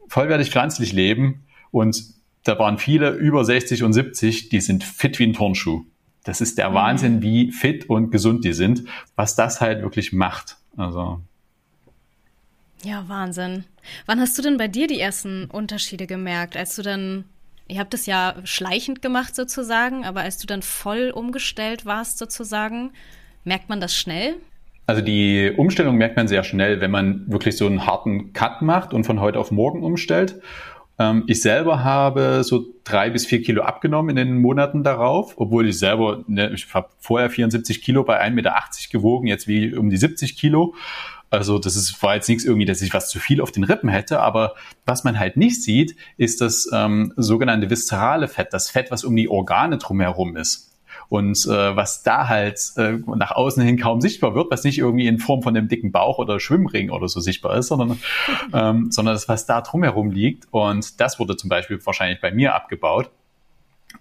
vollwertig 0.09 0.51
pflanzlich 0.51 0.93
leben 0.93 1.45
und 1.71 2.03
da 2.43 2.59
waren 2.59 2.77
viele 2.79 3.11
über 3.11 3.45
60 3.45 3.85
und 3.85 3.93
70, 3.93 4.49
die 4.49 4.61
sind 4.61 4.83
fit 4.83 5.21
wie 5.21 5.29
ein 5.29 5.33
Turnschuh. 5.33 5.85
Das 6.25 6.41
ist 6.41 6.59
der 6.59 6.71
mhm. 6.71 6.75
Wahnsinn, 6.75 7.23
wie 7.23 7.53
fit 7.53 7.89
und 7.89 8.11
gesund 8.11 8.45
die 8.45 8.53
sind, 8.53 8.83
was 9.15 9.37
das 9.37 9.61
halt 9.61 9.83
wirklich 9.83 10.13
macht. 10.13 10.57
Also. 10.77 11.21
Ja, 12.83 13.05
Wahnsinn. 13.07 13.65
Wann 14.07 14.19
hast 14.19 14.37
du 14.37 14.43
denn 14.43 14.57
bei 14.57 14.67
dir 14.67 14.89
die 14.89 14.99
ersten 14.99 15.45
Unterschiede 15.45 16.09
gemerkt, 16.09 16.57
als 16.57 16.75
du 16.75 16.83
dann 16.83 17.27
Ihr 17.71 17.79
habt 17.79 17.95
es 17.95 18.07
ja 18.07 18.35
schleichend 18.43 19.01
gemacht 19.01 19.37
sozusagen, 19.37 20.05
aber 20.05 20.23
als 20.23 20.39
du 20.39 20.47
dann 20.49 20.63
voll 20.63 21.13
umgestellt 21.15 21.87
warst 21.87 22.19
sozusagen, 22.19 22.91
merkt 23.45 23.69
man 23.69 23.81
das 23.81 23.97
schnell? 23.97 24.35
Also 24.89 25.03
die 25.03 25.53
Umstellung 25.57 25.97
merkt 25.97 26.17
man 26.17 26.27
sehr 26.27 26.43
schnell, 26.43 26.81
wenn 26.81 26.91
man 26.91 27.31
wirklich 27.31 27.57
so 27.57 27.67
einen 27.67 27.87
harten 27.87 28.33
Cut 28.33 28.61
macht 28.61 28.93
und 28.93 29.05
von 29.05 29.21
heute 29.21 29.39
auf 29.39 29.53
morgen 29.53 29.85
umstellt. 29.85 30.41
Ähm, 30.99 31.23
ich 31.29 31.43
selber 31.43 31.85
habe 31.85 32.43
so 32.43 32.67
drei 32.83 33.09
bis 33.09 33.25
vier 33.25 33.41
Kilo 33.41 33.63
abgenommen 33.63 34.11
in 34.11 34.17
den 34.17 34.41
Monaten 34.41 34.83
darauf, 34.83 35.35
obwohl 35.37 35.69
ich 35.69 35.79
selber, 35.79 36.25
ne, 36.27 36.51
ich 36.53 36.75
habe 36.75 36.89
vorher 36.99 37.31
74 37.31 37.83
Kilo 37.83 38.03
bei 38.03 38.21
1,80 38.21 38.31
Meter 38.33 38.55
gewogen, 38.91 39.29
jetzt 39.29 39.47
wie 39.47 39.77
um 39.77 39.91
die 39.91 39.97
70 39.97 40.37
Kilo. 40.37 40.75
Also 41.31 41.59
das 41.61 41.77
ist, 41.77 42.03
war 42.03 42.17
jetzt 42.17 42.29
nichts 42.29 42.45
irgendwie, 42.45 42.67
dass 42.67 42.83
ich 42.83 42.93
was 42.93 43.09
zu 43.09 43.21
viel 43.21 43.41
auf 43.41 43.53
den 43.53 43.63
Rippen 43.63 43.89
hätte, 43.89 44.21
aber 44.21 44.55
was 44.85 45.05
man 45.05 45.19
halt 45.19 45.37
nicht 45.37 45.63
sieht, 45.63 45.95
ist 46.17 46.41
das 46.41 46.69
ähm, 46.73 47.13
sogenannte 47.17 47.71
viszerale 47.71 48.27
Fett, 48.27 48.49
das 48.53 48.69
Fett, 48.69 48.91
was 48.91 49.05
um 49.05 49.15
die 49.15 49.29
Organe 49.29 49.79
drumherum 49.79 50.37
ist. 50.37 50.67
Und 51.09 51.45
äh, 51.47 51.77
was 51.77 52.03
da 52.03 52.29
halt 52.29 52.61
äh, 52.77 52.93
nach 53.17 53.33
außen 53.33 53.63
hin 53.63 53.79
kaum 53.79 54.01
sichtbar 54.01 54.35
wird, 54.35 54.51
was 54.51 54.63
nicht 54.63 54.79
irgendwie 54.79 55.09
in 55.09 55.19
Form 55.19 55.43
von 55.43 55.57
einem 55.57 55.67
dicken 55.69 55.91
Bauch 55.91 56.19
oder 56.19 56.39
Schwimmring 56.39 56.91
oder 56.91 57.09
so 57.09 57.21
sichtbar 57.21 57.57
ist, 57.57 57.69
sondern, 57.69 58.01
ähm, 58.53 58.91
sondern 58.93 59.15
das, 59.15 59.29
was 59.29 59.47
da 59.47 59.61
drumherum 59.61 60.11
liegt. 60.11 60.47
Und 60.53 61.01
das 61.01 61.19
wurde 61.19 61.37
zum 61.37 61.49
Beispiel 61.49 61.85
wahrscheinlich 61.85 62.21
bei 62.21 62.31
mir 62.31 62.55
abgebaut. 62.55 63.11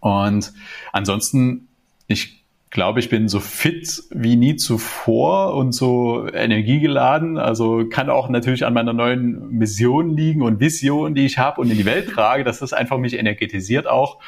Und 0.01 0.53
ansonsten, 0.91 1.67
ich 2.07 2.38
glaube, 2.71 2.99
ich 2.99 3.09
bin 3.09 3.27
so 3.27 3.39
fit 3.39 4.03
wie 4.11 4.35
nie 4.35 4.55
zuvor 4.55 5.55
und 5.55 5.71
so 5.71 6.27
energiegeladen. 6.31 7.37
Also 7.37 7.85
kann 7.89 8.09
auch 8.09 8.29
natürlich 8.29 8.65
an 8.65 8.73
meiner 8.73 8.93
neuen 8.93 9.49
Mission 9.51 10.15
liegen 10.15 10.41
und 10.41 10.59
Vision, 10.59 11.15
die 11.15 11.25
ich 11.25 11.37
habe 11.37 11.61
und 11.61 11.71
in 11.71 11.77
die 11.77 11.85
Welt 11.85 12.09
trage, 12.09 12.43
dass 12.43 12.59
das 12.59 12.73
einfach 12.73 12.97
mich 12.97 13.17
energetisiert 13.17 13.87
auch. 13.87 14.19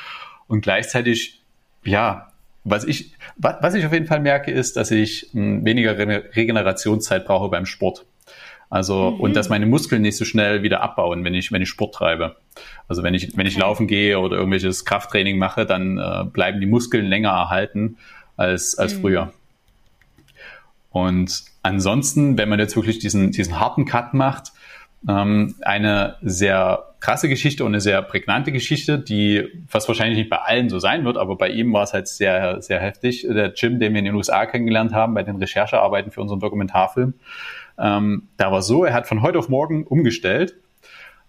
Und 0.47 0.61
gleichzeitig, 0.61 1.43
ja, 1.83 2.31
was 2.63 2.83
ich, 2.83 3.13
was 3.37 3.73
ich 3.73 3.85
auf 3.85 3.93
jeden 3.93 4.07
Fall 4.07 4.19
merke, 4.19 4.51
ist, 4.51 4.75
dass 4.75 4.91
ich 4.91 5.29
hm, 5.33 5.65
weniger 5.65 5.97
Regenerationszeit 5.97 7.25
brauche 7.25 7.49
beim 7.49 7.65
Sport. 7.65 8.05
Also, 8.69 9.11
mhm. 9.11 9.19
und 9.19 9.35
dass 9.35 9.49
meine 9.49 9.65
Muskeln 9.65 10.01
nicht 10.01 10.17
so 10.17 10.25
schnell 10.25 10.63
wieder 10.63 10.81
abbauen, 10.81 11.25
wenn 11.25 11.33
ich, 11.33 11.51
wenn 11.51 11.61
ich 11.61 11.69
Sport 11.69 11.93
treibe. 11.93 12.37
Also 12.87 13.03
wenn 13.03 13.13
ich, 13.13 13.35
wenn 13.35 13.45
ich 13.45 13.55
okay. 13.55 13.61
laufen 13.61 13.87
gehe 13.87 14.19
oder 14.19 14.37
irgendwelches 14.37 14.85
Krafttraining 14.85 15.37
mache, 15.37 15.65
dann 15.65 15.97
äh, 15.97 16.23
bleiben 16.25 16.59
die 16.59 16.67
Muskeln 16.67 17.05
länger 17.05 17.29
erhalten 17.29 17.97
als, 18.41 18.77
als 18.77 18.95
mhm. 18.95 19.01
früher. 19.01 19.33
Und 20.91 21.43
ansonsten, 21.61 22.37
wenn 22.37 22.49
man 22.49 22.59
jetzt 22.59 22.75
wirklich 22.75 22.99
diesen, 22.99 23.31
diesen 23.31 23.59
harten 23.59 23.85
Cut 23.85 24.13
macht, 24.13 24.51
ähm, 25.07 25.55
eine 25.61 26.17
sehr 26.21 26.83
krasse 26.99 27.29
Geschichte 27.29 27.63
und 27.63 27.71
eine 27.71 27.81
sehr 27.81 28.01
prägnante 28.01 28.51
Geschichte, 28.51 28.99
die 28.99 29.47
was 29.71 29.87
wahrscheinlich 29.87 30.17
nicht 30.17 30.29
bei 30.29 30.37
allen 30.37 30.69
so 30.69 30.77
sein 30.79 31.05
wird, 31.05 31.17
aber 31.17 31.35
bei 31.35 31.49
ihm 31.49 31.73
war 31.73 31.83
es 31.83 31.93
halt 31.93 32.07
sehr, 32.07 32.61
sehr 32.61 32.79
heftig. 32.79 33.25
Der 33.27 33.53
Jim, 33.55 33.79
den 33.79 33.93
wir 33.93 33.99
in 33.99 34.05
den 34.05 34.15
USA 34.15 34.45
kennengelernt 34.45 34.93
haben, 34.93 35.13
bei 35.13 35.23
den 35.23 35.37
Recherchearbeiten 35.37 36.11
für 36.11 36.21
unseren 36.21 36.39
Dokumentarfilm, 36.39 37.13
ähm, 37.79 38.27
da 38.37 38.51
war 38.51 38.61
so, 38.61 38.83
er 38.83 38.93
hat 38.93 39.07
von 39.07 39.21
heute 39.21 39.39
auf 39.39 39.49
morgen 39.49 39.87
umgestellt 39.87 40.55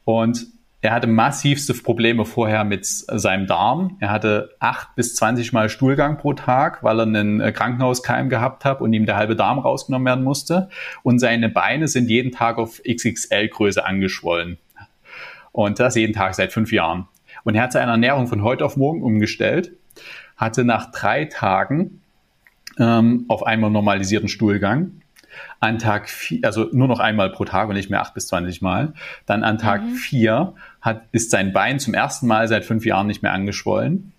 und 0.05 0.47
er 0.83 0.93
hatte 0.93 1.07
massivste 1.07 1.75
Probleme 1.75 2.25
vorher 2.25 2.65
mit 2.65 2.85
seinem 2.85 3.47
Darm. 3.47 3.97
Er 4.01 4.11
hatte 4.11 4.57
acht 4.59 4.97
bis 4.97 5.15
zwanzig 5.15 5.53
Mal 5.53 5.69
Stuhlgang 5.69 6.19
pro 6.19 6.33
Tag, 6.33 6.83
weil 6.83 6.99
er 6.99 7.07
einen 7.07 7.41
äh, 7.41 7.53
Krankenhauskeim 7.53 8.29
gehabt 8.29 8.65
hat 8.65 8.81
und 8.81 8.93
ihm 8.93 9.07
der 9.07 9.17
halbe 9.17 9.37
Darm 9.37 9.61
rausgenommen 9.61 10.07
werden 10.07 10.25
musste. 10.25 10.69
Und 11.05 11.21
seine 11.21 11.49
Beine 11.49 11.87
sind 11.87 12.11
jeden 12.11 12.33
Tag 12.33 12.59
auf 12.59 12.81
XXL-Größe 12.85 13.85
angeschwollen. 13.85 14.59
Und 15.53 15.79
das 15.79 15.95
jeden 15.95 16.15
Tag 16.15 16.35
seit 16.35 16.53
fünf 16.53 16.73
Jahren. 16.73 17.07
Und 17.45 17.55
er 17.55 17.63
hat 17.63 17.73
seine 17.73 17.93
Ernährung 17.93 18.27
von 18.27 18.43
heute 18.43 18.65
auf 18.65 18.77
morgen 18.77 19.03
umgestellt, 19.03 19.73
hatte 20.37 20.65
nach 20.65 20.91
drei 20.91 21.27
Tagen 21.27 22.01
ähm, 22.81 23.25
auf 23.29 23.47
einmal 23.47 23.71
normalisierten 23.71 24.29
Stuhlgang 24.29 25.02
an 25.63 25.79
Tag 25.79 26.11
vier, 26.11 26.41
also 26.43 26.69
nur 26.73 26.89
noch 26.89 26.99
einmal 26.99 27.31
pro 27.31 27.45
Tag 27.45 27.69
und 27.69 27.77
nicht 27.77 27.89
mehr 27.89 28.03
acht 28.03 28.15
bis 28.15 28.27
zwanzig 28.27 28.63
Mal. 28.63 28.95
Dann 29.27 29.45
an 29.45 29.59
Tag 29.59 29.83
mhm. 29.83 29.95
vier 29.95 30.55
hat, 30.81 31.05
ist 31.13 31.31
sein 31.31 31.53
Bein 31.53 31.79
zum 31.79 31.95
ersten 31.95 32.27
Mal 32.27 32.49
seit 32.49 32.65
fünf 32.65 32.85
Jahren 32.85 33.07
nicht 33.07 33.23
mehr 33.23 33.33
angeschwollen. 33.33 34.13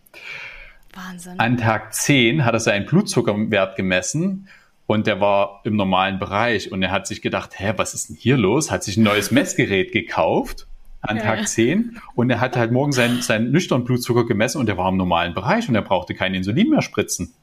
Wahnsinn. 0.93 1.39
An 1.39 1.57
Tag 1.57 1.93
zehn 1.93 2.45
hat 2.45 2.53
er 2.53 2.61
seinen 2.61 2.85
Blutzuckerwert 2.85 3.75
gemessen 3.75 4.47
und 4.87 5.05
der 5.05 5.19
war 5.19 5.59
im 5.65 5.75
normalen 5.75 6.17
Bereich 6.17 6.71
und 6.71 6.81
er 6.81 6.91
hat 6.91 7.07
sich 7.07 7.21
gedacht, 7.21 7.59
hä, 7.59 7.73
was 7.75 7.93
ist 7.93 8.07
denn 8.07 8.15
hier 8.15 8.37
los? 8.37 8.71
Hat 8.71 8.85
sich 8.85 8.95
ein 8.95 9.03
neues 9.03 9.29
Messgerät 9.31 9.91
gekauft 9.91 10.67
an 11.01 11.19
Tag 11.19 11.39
ja. 11.39 11.45
10 11.45 11.99
und 12.15 12.29
er 12.29 12.39
hat 12.39 12.55
halt 12.55 12.71
morgen 12.71 12.93
seinen, 12.93 13.21
seinen 13.21 13.51
nüchternen 13.51 13.83
Blutzucker 13.83 14.25
gemessen 14.25 14.59
und 14.59 14.67
der 14.67 14.77
war 14.77 14.87
im 14.87 14.95
normalen 14.95 15.33
Bereich 15.33 15.67
und 15.67 15.75
er 15.75 15.81
brauchte 15.81 16.15
kein 16.15 16.33
Insulin 16.33 16.69
mehr 16.69 16.81
spritzen. 16.81 17.33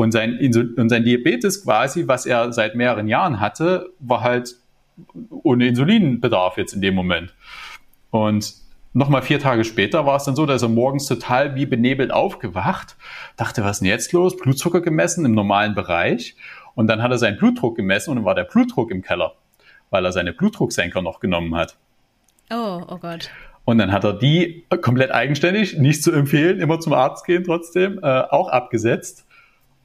Und 0.00 0.12
sein, 0.12 0.38
und 0.78 0.88
sein 0.88 1.04
Diabetes 1.04 1.62
quasi, 1.62 2.08
was 2.08 2.24
er 2.24 2.54
seit 2.54 2.74
mehreren 2.74 3.06
Jahren 3.06 3.38
hatte, 3.38 3.90
war 3.98 4.22
halt 4.22 4.56
ohne 5.28 5.66
Insulinbedarf 5.66 6.56
jetzt 6.56 6.72
in 6.72 6.80
dem 6.80 6.94
Moment. 6.94 7.34
Und 8.08 8.54
nochmal 8.94 9.20
vier 9.20 9.40
Tage 9.40 9.62
später 9.62 10.06
war 10.06 10.16
es 10.16 10.24
dann 10.24 10.36
so, 10.36 10.46
dass 10.46 10.62
er 10.62 10.70
morgens 10.70 11.04
total 11.04 11.54
wie 11.54 11.66
benebelt 11.66 12.12
aufgewacht, 12.12 12.96
dachte, 13.36 13.62
was 13.62 13.72
ist 13.72 13.80
denn 13.80 13.88
jetzt 13.88 14.10
los? 14.14 14.38
Blutzucker 14.38 14.80
gemessen 14.80 15.26
im 15.26 15.34
normalen 15.34 15.74
Bereich. 15.74 16.34
Und 16.74 16.86
dann 16.86 17.02
hat 17.02 17.10
er 17.10 17.18
seinen 17.18 17.36
Blutdruck 17.36 17.76
gemessen 17.76 18.08
und 18.08 18.16
dann 18.16 18.24
war 18.24 18.34
der 18.34 18.44
Blutdruck 18.44 18.90
im 18.90 19.02
Keller, 19.02 19.34
weil 19.90 20.02
er 20.06 20.12
seine 20.12 20.32
Blutdrucksenker 20.32 21.02
noch 21.02 21.20
genommen 21.20 21.56
hat. 21.56 21.76
Oh, 22.50 22.80
oh 22.88 22.96
Gott. 22.96 23.28
Und 23.66 23.76
dann 23.76 23.92
hat 23.92 24.04
er 24.04 24.14
die 24.14 24.64
komplett 24.80 25.10
eigenständig, 25.10 25.76
nicht 25.76 26.02
zu 26.02 26.10
empfehlen, 26.10 26.58
immer 26.58 26.80
zum 26.80 26.94
Arzt 26.94 27.26
gehen 27.26 27.44
trotzdem, 27.44 27.98
äh, 28.02 28.22
auch 28.30 28.48
abgesetzt 28.48 29.26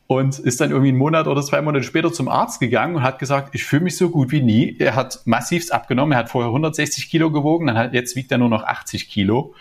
und 0.07 0.37
ist 0.37 0.61
dann 0.61 0.69
irgendwie 0.69 0.89
einen 0.89 0.97
Monat 0.97 1.27
oder 1.27 1.41
zwei 1.41 1.61
Monate 1.61 1.83
später 1.83 2.13
zum 2.13 2.27
Arzt 2.27 2.59
gegangen 2.59 2.95
und 2.95 3.03
hat 3.03 3.17
gesagt, 3.17 3.55
ich 3.55 3.63
fühle 3.63 3.83
mich 3.83 3.97
so 3.97 4.09
gut 4.09 4.31
wie 4.31 4.41
nie. 4.41 4.75
Er 4.77 4.95
hat 4.95 5.21
massivst 5.25 5.73
abgenommen. 5.73 6.11
Er 6.11 6.19
hat 6.19 6.29
vorher 6.29 6.49
160 6.49 7.09
Kilo 7.09 7.31
gewogen, 7.31 7.67
dann 7.67 7.77
hat, 7.77 7.93
jetzt 7.93 8.15
wiegt 8.15 8.31
er 8.31 8.37
nur 8.37 8.49
noch 8.49 8.63
80 8.63 9.09
Kilo. 9.09 9.55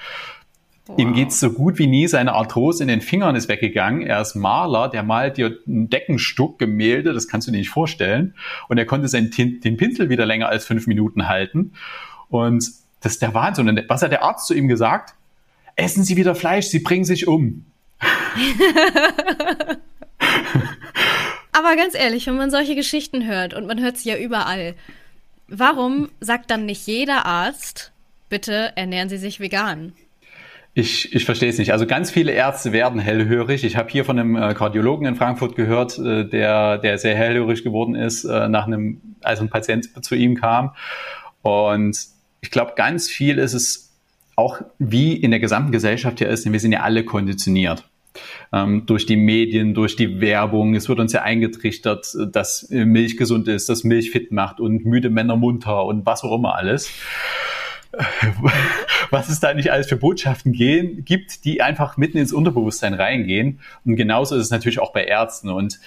Wow. 0.86 0.98
Ihm 0.98 1.14
geht's 1.14 1.40
so 1.40 1.50
gut 1.50 1.78
wie 1.78 1.86
nie. 1.86 2.06
Seine 2.08 2.34
Arthrose 2.34 2.82
in 2.82 2.88
den 2.88 3.00
Fingern 3.00 3.36
ist 3.36 3.48
weggegangen. 3.48 4.02
Er 4.02 4.20
ist 4.20 4.34
Maler, 4.34 4.88
der 4.88 5.02
malt 5.02 5.38
dir 5.38 5.56
ein 5.66 5.88
Deckenstuck, 5.88 6.58
Gemälde, 6.58 7.14
das 7.14 7.26
kannst 7.26 7.48
du 7.48 7.52
dir 7.52 7.58
nicht 7.58 7.70
vorstellen. 7.70 8.34
Und 8.68 8.76
er 8.76 8.84
konnte 8.84 9.08
seinen, 9.08 9.30
den 9.30 9.78
Pinsel 9.78 10.10
wieder 10.10 10.26
länger 10.26 10.48
als 10.48 10.66
fünf 10.66 10.86
Minuten 10.86 11.26
halten. 11.26 11.72
Und 12.28 12.70
das 13.00 13.12
ist 13.12 13.22
der 13.22 13.32
Wahnsinn. 13.32 13.70
Und 13.70 13.82
was 13.88 14.02
hat 14.02 14.12
der 14.12 14.22
Arzt 14.22 14.46
zu 14.46 14.52
ihm 14.52 14.68
gesagt? 14.68 15.14
Essen 15.74 16.04
Sie 16.04 16.18
wieder 16.18 16.34
Fleisch, 16.34 16.66
Sie 16.66 16.80
bringen 16.80 17.06
sich 17.06 17.26
um. 17.26 17.64
Aber 21.64 21.76
ganz 21.76 21.94
ehrlich, 21.94 22.26
wenn 22.26 22.36
man 22.36 22.50
solche 22.50 22.74
Geschichten 22.74 23.26
hört 23.26 23.54
und 23.54 23.66
man 23.66 23.80
hört 23.80 23.96
sie 23.96 24.10
ja 24.10 24.18
überall, 24.18 24.74
warum 25.48 26.10
sagt 26.20 26.50
dann 26.50 26.66
nicht 26.66 26.86
jeder 26.86 27.24
Arzt, 27.24 27.90
bitte 28.28 28.72
ernähren 28.76 29.08
Sie 29.08 29.16
sich 29.16 29.40
vegan? 29.40 29.94
Ich, 30.74 31.14
ich 31.14 31.24
verstehe 31.24 31.48
es 31.48 31.56
nicht. 31.56 31.72
Also 31.72 31.86
ganz 31.86 32.10
viele 32.10 32.32
Ärzte 32.32 32.72
werden 32.72 33.00
hellhörig. 33.00 33.64
Ich 33.64 33.76
habe 33.76 33.88
hier 33.88 34.04
von 34.04 34.18
einem 34.18 34.36
äh, 34.36 34.52
Kardiologen 34.52 35.06
in 35.06 35.14
Frankfurt 35.14 35.56
gehört, 35.56 35.98
äh, 35.98 36.28
der, 36.28 36.76
der 36.76 36.98
sehr 36.98 37.14
hellhörig 37.14 37.64
geworden 37.64 37.94
ist, 37.94 38.24
äh, 38.24 38.48
nach 38.48 38.66
einem, 38.66 39.00
als 39.22 39.40
ein 39.40 39.48
Patient 39.48 39.88
zu 40.04 40.16
ihm 40.16 40.34
kam. 40.34 40.74
Und 41.40 41.96
ich 42.42 42.50
glaube, 42.50 42.72
ganz 42.76 43.08
viel 43.08 43.38
ist 43.38 43.54
es 43.54 43.94
auch 44.36 44.60
wie 44.78 45.14
in 45.14 45.30
der 45.30 45.40
gesamten 45.40 45.72
Gesellschaft 45.72 46.18
hier 46.18 46.28
ist, 46.28 46.50
wir 46.50 46.60
sind 46.60 46.72
ja 46.72 46.80
alle 46.80 47.04
konditioniert 47.04 47.88
ähm, 48.52 48.86
durch 48.86 49.06
die 49.06 49.16
Medien, 49.16 49.74
durch 49.74 49.96
die 49.96 50.20
Werbung. 50.20 50.74
Es 50.74 50.88
wird 50.88 51.00
uns 51.00 51.12
ja 51.12 51.22
eingetrichtert, 51.22 52.14
dass 52.32 52.68
Milch 52.70 53.16
gesund 53.16 53.48
ist, 53.48 53.68
dass 53.68 53.84
Milch 53.84 54.10
fit 54.10 54.32
macht 54.32 54.60
und 54.60 54.84
müde 54.84 55.10
Männer 55.10 55.36
munter 55.36 55.84
und 55.84 56.06
was 56.06 56.24
auch 56.24 56.34
immer 56.36 56.54
alles. 56.54 56.90
Was 59.10 59.28
es 59.28 59.40
da 59.40 59.54
nicht 59.54 59.70
alles 59.70 59.86
für 59.86 59.96
Botschaften 59.96 60.52
gehen, 60.52 61.04
gibt, 61.04 61.44
die 61.44 61.62
einfach 61.62 61.96
mitten 61.96 62.18
ins 62.18 62.32
Unterbewusstsein 62.32 62.94
reingehen. 62.94 63.60
Und 63.84 63.96
genauso 63.96 64.34
ist 64.34 64.42
es 64.42 64.50
natürlich 64.50 64.80
auch 64.80 64.92
bei 64.92 65.04
Ärzten. 65.04 65.50
Und 65.50 65.78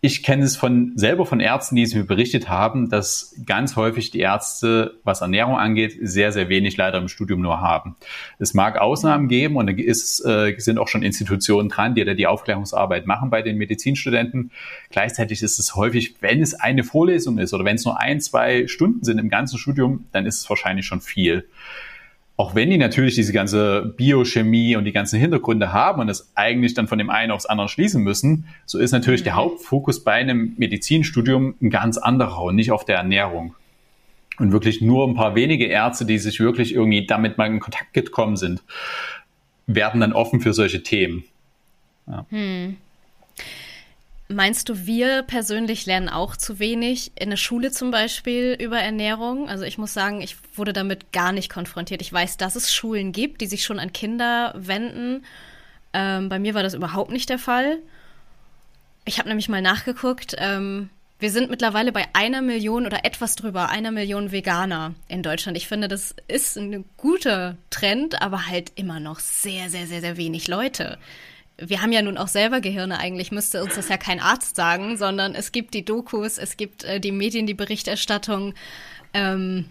ich 0.00 0.22
kenne 0.22 0.44
es 0.44 0.56
von 0.56 0.92
selber 0.94 1.26
von 1.26 1.40
Ärzten, 1.40 1.74
die 1.74 1.82
es 1.82 1.92
mir 1.92 2.04
berichtet 2.04 2.48
haben, 2.48 2.88
dass 2.88 3.34
ganz 3.46 3.74
häufig 3.74 4.12
die 4.12 4.20
Ärzte, 4.20 4.94
was 5.02 5.22
Ernährung 5.22 5.56
angeht, 5.56 5.96
sehr, 6.00 6.30
sehr 6.30 6.48
wenig 6.48 6.76
leider 6.76 6.98
im 6.98 7.08
Studium 7.08 7.40
nur 7.40 7.60
haben. 7.60 7.96
Es 8.38 8.54
mag 8.54 8.78
Ausnahmen 8.78 9.26
geben 9.26 9.56
und 9.56 9.66
da 9.66 9.72
ist, 9.72 10.24
äh, 10.24 10.54
sind 10.58 10.78
auch 10.78 10.86
schon 10.86 11.02
Institutionen 11.02 11.68
dran, 11.68 11.96
die 11.96 12.04
da 12.04 12.14
die 12.14 12.28
Aufklärungsarbeit 12.28 13.06
machen 13.06 13.30
bei 13.30 13.42
den 13.42 13.58
Medizinstudenten. 13.58 14.52
Gleichzeitig 14.90 15.42
ist 15.42 15.58
es 15.58 15.74
häufig, 15.74 16.14
wenn 16.20 16.42
es 16.42 16.54
eine 16.54 16.84
Vorlesung 16.84 17.38
ist 17.38 17.52
oder 17.52 17.64
wenn 17.64 17.76
es 17.76 17.84
nur 17.84 17.98
ein, 17.98 18.20
zwei 18.20 18.68
Stunden 18.68 19.02
sind 19.02 19.18
im 19.18 19.30
ganzen 19.30 19.58
Studium, 19.58 20.04
dann 20.12 20.26
ist 20.26 20.38
es 20.38 20.48
wahrscheinlich 20.48 20.86
schon 20.86 21.00
viel 21.00 21.44
auch 22.38 22.54
wenn 22.54 22.70
die 22.70 22.78
natürlich 22.78 23.16
diese 23.16 23.32
ganze 23.32 23.92
Biochemie 23.96 24.76
und 24.76 24.84
die 24.84 24.92
ganzen 24.92 25.18
Hintergründe 25.18 25.72
haben 25.72 26.00
und 26.00 26.08
es 26.08 26.30
eigentlich 26.36 26.72
dann 26.72 26.86
von 26.86 26.96
dem 26.96 27.10
einen 27.10 27.32
aufs 27.32 27.46
andere 27.46 27.68
schließen 27.68 28.00
müssen, 28.00 28.46
so 28.64 28.78
ist 28.78 28.92
natürlich 28.92 29.22
mhm. 29.22 29.24
der 29.24 29.34
Hauptfokus 29.34 30.04
bei 30.04 30.12
einem 30.12 30.54
Medizinstudium 30.56 31.56
ein 31.60 31.68
ganz 31.68 31.98
anderer 31.98 32.42
und 32.44 32.54
nicht 32.54 32.70
auf 32.70 32.84
der 32.84 32.96
Ernährung. 32.96 33.56
Und 34.38 34.52
wirklich 34.52 34.80
nur 34.80 35.08
ein 35.08 35.16
paar 35.16 35.34
wenige 35.34 35.66
Ärzte, 35.66 36.06
die 36.06 36.16
sich 36.18 36.38
wirklich 36.38 36.72
irgendwie 36.72 37.04
damit 37.04 37.38
mal 37.38 37.48
in 37.48 37.58
Kontakt 37.58 37.92
gekommen 37.92 38.36
sind, 38.36 38.62
werden 39.66 40.00
dann 40.00 40.12
offen 40.12 40.40
für 40.40 40.52
solche 40.52 40.84
Themen. 40.84 41.24
Ja. 42.06 42.24
Hm. 42.30 42.76
Meinst 44.30 44.68
du, 44.68 44.84
wir 44.84 45.22
persönlich 45.22 45.86
lernen 45.86 46.10
auch 46.10 46.36
zu 46.36 46.58
wenig 46.58 47.12
in 47.18 47.30
der 47.30 47.38
Schule 47.38 47.70
zum 47.70 47.90
Beispiel 47.90 48.54
über 48.60 48.78
Ernährung? 48.78 49.48
Also 49.48 49.64
ich 49.64 49.78
muss 49.78 49.94
sagen, 49.94 50.20
ich 50.20 50.36
wurde 50.54 50.74
damit 50.74 51.12
gar 51.12 51.32
nicht 51.32 51.50
konfrontiert. 51.50 52.02
Ich 52.02 52.12
weiß, 52.12 52.36
dass 52.36 52.54
es 52.54 52.74
Schulen 52.74 53.12
gibt, 53.12 53.40
die 53.40 53.46
sich 53.46 53.64
schon 53.64 53.78
an 53.78 53.90
Kinder 53.94 54.52
wenden. 54.54 55.24
Ähm, 55.94 56.28
bei 56.28 56.38
mir 56.38 56.52
war 56.52 56.62
das 56.62 56.74
überhaupt 56.74 57.10
nicht 57.10 57.30
der 57.30 57.38
Fall. 57.38 57.78
Ich 59.06 59.18
habe 59.18 59.30
nämlich 59.30 59.48
mal 59.48 59.62
nachgeguckt. 59.62 60.36
Ähm, 60.36 60.90
wir 61.18 61.30
sind 61.30 61.48
mittlerweile 61.48 61.90
bei 61.90 62.04
einer 62.12 62.42
Million 62.42 62.84
oder 62.84 63.06
etwas 63.06 63.34
drüber, 63.34 63.70
einer 63.70 63.92
Million 63.92 64.30
Veganer 64.30 64.94
in 65.08 65.22
Deutschland. 65.22 65.56
Ich 65.56 65.68
finde, 65.68 65.88
das 65.88 66.14
ist 66.28 66.58
ein 66.58 66.84
guter 66.98 67.56
Trend, 67.70 68.20
aber 68.20 68.46
halt 68.46 68.72
immer 68.74 69.00
noch 69.00 69.20
sehr, 69.20 69.70
sehr, 69.70 69.86
sehr, 69.86 70.02
sehr 70.02 70.18
wenig 70.18 70.48
Leute 70.48 70.98
wir 71.58 71.82
haben 71.82 71.92
ja 71.92 72.02
nun 72.02 72.16
auch 72.16 72.28
selber 72.28 72.60
Gehirne, 72.60 72.98
eigentlich 72.98 73.32
müsste 73.32 73.62
uns 73.62 73.74
das 73.74 73.88
ja 73.88 73.96
kein 73.96 74.20
Arzt 74.20 74.56
sagen, 74.56 74.96
sondern 74.96 75.34
es 75.34 75.52
gibt 75.52 75.74
die 75.74 75.84
Dokus, 75.84 76.38
es 76.38 76.56
gibt 76.56 76.84
äh, 76.84 77.00
die 77.00 77.12
Medien, 77.12 77.46
die 77.46 77.54
Berichterstattung. 77.54 78.54
Ähm, 79.12 79.66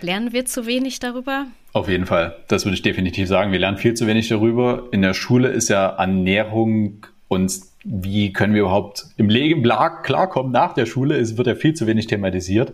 lernen 0.00 0.32
wir 0.32 0.44
zu 0.44 0.66
wenig 0.66 1.00
darüber? 1.00 1.46
Auf 1.72 1.88
jeden 1.88 2.06
Fall, 2.06 2.36
das 2.48 2.64
würde 2.64 2.74
ich 2.74 2.82
definitiv 2.82 3.28
sagen. 3.28 3.52
Wir 3.52 3.58
lernen 3.58 3.76
viel 3.76 3.94
zu 3.94 4.06
wenig 4.06 4.28
darüber. 4.28 4.88
In 4.92 5.02
der 5.02 5.14
Schule 5.14 5.48
ist 5.48 5.68
ja 5.68 5.88
Ernährung 5.88 7.06
und 7.26 7.52
wie 7.84 8.32
können 8.32 8.54
wir 8.54 8.62
überhaupt 8.62 9.06
im 9.16 9.28
Leben 9.28 9.62
klarkommen 9.62 10.52
nach 10.52 10.74
der 10.74 10.86
Schule, 10.86 11.16
es 11.16 11.36
wird 11.36 11.46
ja 11.46 11.54
viel 11.54 11.74
zu 11.74 11.86
wenig 11.86 12.06
thematisiert. 12.06 12.72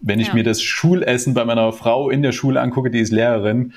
Wenn 0.00 0.20
ich 0.20 0.28
ja. 0.28 0.34
mir 0.34 0.44
das 0.44 0.62
Schulessen 0.62 1.34
bei 1.34 1.44
meiner 1.44 1.72
Frau 1.72 2.10
in 2.10 2.22
der 2.22 2.32
Schule 2.32 2.60
angucke, 2.60 2.90
die 2.90 3.00
ist 3.00 3.10
Lehrerin, 3.10 3.72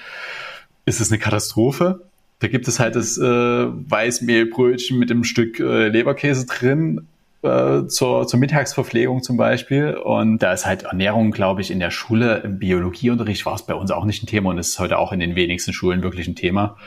ist 0.85 1.01
es 1.01 1.11
eine 1.11 1.19
Katastrophe. 1.19 2.10
Da 2.41 2.47
gibt 2.47 2.67
es 2.67 2.79
halt 2.79 2.95
das 2.95 3.17
äh, 3.17 3.23
Weißmehlbrötchen 3.23 4.99
mit 4.99 5.09
dem 5.09 5.23
Stück 5.23 5.59
äh, 5.59 5.87
Leberkäse 5.87 6.45
drin. 6.45 7.07
äh, 7.43 7.87
zur, 7.87 8.27
zur 8.27 8.39
Mittagsverpflegung 8.39 9.23
zum 9.23 9.37
Beispiel. 9.37 9.95
Und 9.95 10.39
da 10.39 10.53
ist 10.53 10.65
halt 10.65 10.83
Ernährung, 10.83 11.31
glaube 11.31 11.61
ich, 11.61 11.71
in 11.71 11.79
der 11.79 11.91
Schule, 11.91 12.37
im 12.43 12.59
Biologieunterricht 12.59 13.45
war 13.45 13.55
es 13.55 13.63
bei 13.63 13.73
uns 13.73 13.91
auch 13.91 14.05
nicht 14.05 14.23
ein 14.23 14.27
Thema 14.27 14.49
und 14.49 14.57
ist 14.57 14.79
heute 14.79 14.97
auch 14.97 15.11
in 15.11 15.19
den 15.19 15.35
wenigsten 15.35 15.73
Schulen 15.73 16.03
wirklich 16.03 16.27
ein 16.27 16.35
Thema. 16.35 16.77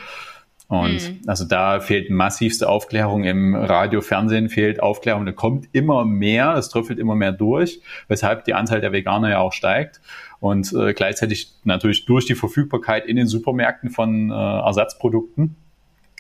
Und 0.67 1.11
mhm. 1.11 1.21
also 1.27 1.45
da 1.45 1.81
fehlt 1.81 2.11
massivste 2.11 2.69
Aufklärung 2.69 3.25
im 3.25 3.55
Radio, 3.55 4.01
Fernsehen 4.01 4.49
fehlt 4.49 4.83
Aufklärung. 4.83 5.27
Da 5.27 5.33
kommt 5.33 5.69
immer 5.73 6.05
mehr, 6.05 6.55
es 6.55 6.69
tröpfelt 6.69 6.99
immer 6.99 7.15
mehr 7.15 7.33
durch, 7.33 7.81
weshalb 8.09 8.45
die 8.45 8.55
Anzahl 8.55 8.81
der 8.81 8.93
Veganer 8.93 9.31
ja 9.31 9.39
auch 9.41 9.53
steigt. 9.53 10.01
Und 10.41 10.73
äh, 10.73 10.93
gleichzeitig 10.93 11.53
natürlich 11.65 12.05
durch 12.07 12.27
die 12.27 12.35
Verfügbarkeit 12.35 13.07
in 13.07 13.17
den 13.17 13.27
Supermärkten 13.27 13.91
von 13.91 14.31
äh, 14.31 14.35
Ersatzprodukten, 14.35 15.57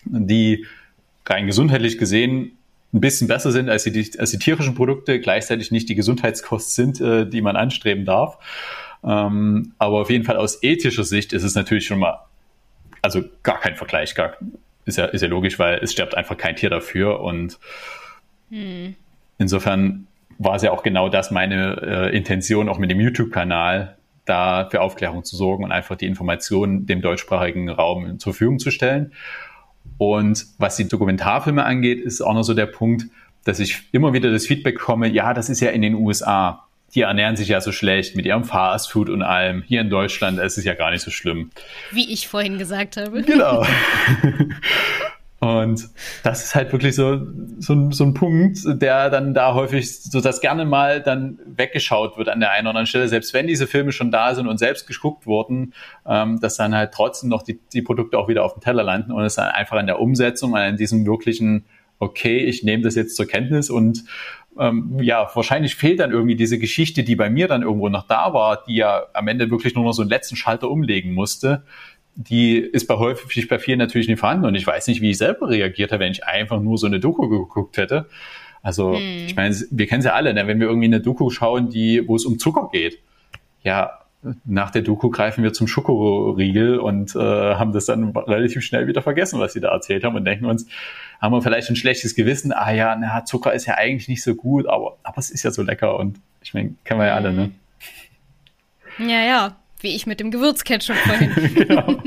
die 0.06 0.66
rein 1.26 1.46
gesundheitlich 1.46 1.98
gesehen 1.98 2.58
ein 2.92 3.00
bisschen 3.00 3.26
besser 3.26 3.50
sind 3.50 3.68
als 3.68 3.84
die, 3.84 4.10
als 4.18 4.30
die 4.30 4.38
tierischen 4.38 4.74
Produkte, 4.74 5.18
gleichzeitig 5.18 5.72
nicht 5.72 5.88
die 5.88 5.96
Gesundheitskost 5.96 6.74
sind, 6.74 7.00
äh, 7.00 7.26
die 7.26 7.42
man 7.42 7.56
anstreben 7.56 8.04
darf. 8.04 8.38
Ähm, 9.02 9.72
aber 9.78 10.00
auf 10.00 10.10
jeden 10.10 10.24
Fall 10.24 10.36
aus 10.36 10.62
ethischer 10.62 11.04
Sicht 11.04 11.32
ist 11.32 11.42
es 11.42 11.54
natürlich 11.54 11.86
schon 11.86 11.98
mal 11.98 12.20
also 13.04 13.22
gar 13.42 13.60
kein 13.60 13.74
Vergleich, 13.74 14.14
gar, 14.14 14.36
ist 14.86 14.96
ja, 14.96 15.04
ist 15.06 15.20
ja 15.20 15.28
logisch, 15.28 15.58
weil 15.58 15.78
es 15.82 15.92
stirbt 15.92 16.16
einfach 16.16 16.36
kein 16.36 16.56
Tier 16.56 16.70
dafür 16.70 17.20
und 17.20 17.58
hm. 18.50 18.94
insofern 19.38 20.06
war 20.38 20.56
es 20.56 20.62
ja 20.62 20.72
auch 20.72 20.82
genau 20.82 21.08
das 21.08 21.30
meine 21.30 21.80
äh, 21.82 22.16
Intention, 22.16 22.68
auch 22.68 22.78
mit 22.78 22.90
dem 22.90 23.00
YouTube-Kanal, 23.00 23.96
da 24.24 24.68
für 24.70 24.80
Aufklärung 24.80 25.24
zu 25.24 25.36
sorgen 25.36 25.64
und 25.64 25.72
einfach 25.72 25.96
die 25.96 26.06
Informationen 26.06 26.86
dem 26.86 27.02
deutschsprachigen 27.02 27.68
Raum 27.68 28.18
zur 28.18 28.32
Verfügung 28.32 28.58
zu 28.58 28.70
stellen. 28.70 29.12
Und 29.98 30.46
was 30.58 30.76
die 30.76 30.88
Dokumentarfilme 30.88 31.64
angeht, 31.64 32.00
ist 32.00 32.20
auch 32.20 32.34
noch 32.34 32.42
so 32.42 32.54
der 32.54 32.66
Punkt, 32.66 33.04
dass 33.44 33.60
ich 33.60 33.82
immer 33.92 34.12
wieder 34.12 34.30
das 34.32 34.46
Feedback 34.46 34.76
bekomme, 34.76 35.08
ja, 35.08 35.34
das 35.34 35.50
ist 35.50 35.60
ja 35.60 35.70
in 35.70 35.82
den 35.82 35.94
USA 35.94 36.64
die 36.94 37.00
ernähren 37.00 37.36
sich 37.36 37.48
ja 37.48 37.60
so 37.60 37.72
schlecht 37.72 38.14
mit 38.14 38.24
ihrem 38.24 38.44
Fastfood 38.44 39.10
und 39.10 39.22
allem. 39.22 39.62
Hier 39.62 39.80
in 39.80 39.90
Deutschland 39.90 40.38
ist 40.38 40.58
es 40.58 40.64
ja 40.64 40.74
gar 40.74 40.90
nicht 40.90 41.02
so 41.02 41.10
schlimm. 41.10 41.50
Wie 41.90 42.12
ich 42.12 42.28
vorhin 42.28 42.58
gesagt 42.58 42.96
habe. 42.96 43.22
Genau. 43.22 43.66
Und 45.40 45.90
das 46.22 46.44
ist 46.44 46.54
halt 46.54 46.72
wirklich 46.72 46.94
so, 46.94 47.20
so, 47.58 47.90
so, 47.90 48.04
ein 48.04 48.14
Punkt, 48.14 48.60
der 48.64 49.10
dann 49.10 49.34
da 49.34 49.54
häufig, 49.54 50.02
so 50.02 50.20
dass 50.20 50.40
gerne 50.40 50.64
mal 50.64 51.02
dann 51.02 51.38
weggeschaut 51.44 52.16
wird 52.16 52.28
an 52.30 52.40
der 52.40 52.52
einen 52.52 52.66
oder 52.66 52.70
anderen 52.70 52.86
Stelle, 52.86 53.08
selbst 53.08 53.34
wenn 53.34 53.46
diese 53.46 53.66
Filme 53.66 53.92
schon 53.92 54.10
da 54.10 54.34
sind 54.34 54.46
und 54.46 54.58
selbst 54.58 54.86
geguckt 54.86 55.26
wurden, 55.26 55.74
ähm, 56.06 56.40
dass 56.40 56.56
dann 56.56 56.74
halt 56.74 56.92
trotzdem 56.92 57.28
noch 57.28 57.42
die, 57.42 57.60
die 57.72 57.82
Produkte 57.82 58.16
auch 58.16 58.28
wieder 58.28 58.44
auf 58.44 58.54
dem 58.54 58.62
Teller 58.62 58.84
landen 58.84 59.12
und 59.12 59.22
es 59.22 59.34
dann 59.34 59.48
einfach 59.48 59.76
an 59.76 59.86
der 59.86 60.00
Umsetzung, 60.00 60.56
an 60.56 60.76
diesem 60.76 61.04
wirklichen, 61.04 61.66
okay, 61.98 62.38
ich 62.38 62.62
nehme 62.62 62.82
das 62.82 62.94
jetzt 62.94 63.16
zur 63.16 63.26
Kenntnis 63.26 63.68
und 63.68 64.04
ähm, 64.58 64.98
ja, 65.00 65.28
wahrscheinlich 65.34 65.74
fehlt 65.74 66.00
dann 66.00 66.12
irgendwie 66.12 66.36
diese 66.36 66.58
Geschichte, 66.58 67.02
die 67.02 67.16
bei 67.16 67.28
mir 67.28 67.48
dann 67.48 67.62
irgendwo 67.62 67.88
noch 67.88 68.06
da 68.06 68.32
war, 68.32 68.64
die 68.64 68.76
ja 68.76 69.04
am 69.12 69.28
Ende 69.28 69.50
wirklich 69.50 69.74
nur 69.74 69.84
noch 69.84 69.92
so 69.92 70.02
einen 70.02 70.10
letzten 70.10 70.36
Schalter 70.36 70.70
umlegen 70.70 71.12
musste. 71.12 71.64
Die 72.16 72.58
ist 72.58 72.86
bei 72.86 72.96
häufig 72.96 73.48
bei 73.48 73.58
vielen 73.58 73.78
natürlich 73.78 74.08
nicht 74.08 74.20
vorhanden 74.20 74.46
und 74.46 74.54
ich 74.54 74.66
weiß 74.66 74.86
nicht, 74.86 75.00
wie 75.00 75.10
ich 75.10 75.18
selber 75.18 75.48
reagiert 75.48 75.90
hätte, 75.90 76.00
wenn 76.00 76.12
ich 76.12 76.24
einfach 76.24 76.60
nur 76.60 76.78
so 76.78 76.86
eine 76.86 77.00
Doku 77.00 77.28
geguckt 77.28 77.76
hätte. 77.76 78.06
Also, 78.62 78.94
hm. 78.94 79.26
ich 79.26 79.36
meine, 79.36 79.54
wir 79.70 79.86
kennen 79.86 79.98
es 80.00 80.06
ja 80.06 80.14
alle, 80.14 80.32
ne? 80.32 80.46
wenn 80.46 80.60
wir 80.60 80.68
irgendwie 80.68 80.86
eine 80.86 81.00
Doku 81.00 81.28
schauen, 81.30 81.68
die, 81.68 82.06
wo 82.06 82.16
es 82.16 82.24
um 82.24 82.38
Zucker 82.38 82.70
geht. 82.72 82.98
Ja, 83.62 84.04
nach 84.44 84.70
der 84.70 84.82
Doku 84.82 85.10
greifen 85.10 85.44
wir 85.44 85.52
zum 85.52 85.66
Schokoriegel 85.66 86.78
und 86.78 87.14
äh, 87.14 87.18
haben 87.18 87.72
das 87.72 87.86
dann 87.86 88.16
relativ 88.16 88.62
schnell 88.62 88.86
wieder 88.86 89.02
vergessen, 89.02 89.38
was 89.38 89.52
sie 89.52 89.60
da 89.60 89.68
erzählt 89.70 90.04
haben 90.04 90.16
und 90.16 90.24
denken 90.24 90.46
uns, 90.46 90.66
haben 91.20 91.32
wir 91.32 91.42
vielleicht 91.42 91.68
ein 91.68 91.76
schlechtes 91.76 92.14
Gewissen, 92.14 92.52
ah 92.52 92.72
ja, 92.72 92.96
na, 92.96 93.24
Zucker 93.24 93.52
ist 93.52 93.66
ja 93.66 93.74
eigentlich 93.74 94.08
nicht 94.08 94.22
so 94.22 94.34
gut, 94.34 94.66
aber, 94.66 94.96
aber 95.02 95.18
es 95.18 95.30
ist 95.30 95.42
ja 95.42 95.50
so 95.50 95.62
lecker 95.62 95.98
und 95.98 96.20
ich 96.42 96.54
meine, 96.54 96.74
kennen 96.84 97.00
wir 97.00 97.06
ja 97.06 97.14
alle, 97.14 97.32
ne? 97.32 97.50
Ja, 98.98 99.20
ja, 99.24 99.56
wie 99.84 99.94
ich 99.94 100.06
mit 100.06 100.18
dem 100.18 100.32
Gewürzketchup 100.32 100.96
vorhin. 100.96 101.54
genau. 101.54 102.02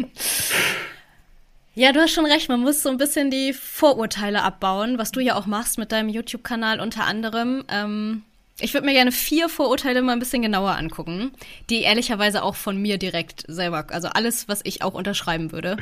Ja, 1.75 1.91
du 1.91 2.01
hast 2.01 2.11
schon 2.11 2.25
recht, 2.25 2.49
man 2.49 2.61
muss 2.61 2.81
so 2.81 2.89
ein 2.89 2.97
bisschen 2.97 3.29
die 3.29 3.53
Vorurteile 3.53 4.41
abbauen, 4.41 4.97
was 4.97 5.11
du 5.11 5.19
ja 5.19 5.35
auch 5.35 5.45
machst 5.45 5.77
mit 5.77 5.91
deinem 5.91 6.09
YouTube-Kanal 6.09 6.79
unter 6.79 7.05
anderem. 7.05 7.63
Ähm, 7.69 8.23
ich 8.59 8.73
würde 8.73 8.87
mir 8.87 8.93
gerne 8.93 9.11
vier 9.11 9.47
Vorurteile 9.47 10.01
mal 10.01 10.13
ein 10.13 10.19
bisschen 10.19 10.41
genauer 10.41 10.75
angucken, 10.75 11.31
die 11.69 11.83
ehrlicherweise 11.83 12.41
auch 12.41 12.55
von 12.55 12.81
mir 12.81 12.97
direkt 12.97 13.43
selber, 13.47 13.85
also 13.89 14.07
alles, 14.07 14.47
was 14.47 14.61
ich 14.63 14.81
auch 14.81 14.95
unterschreiben 14.95 15.51
würde. 15.51 15.77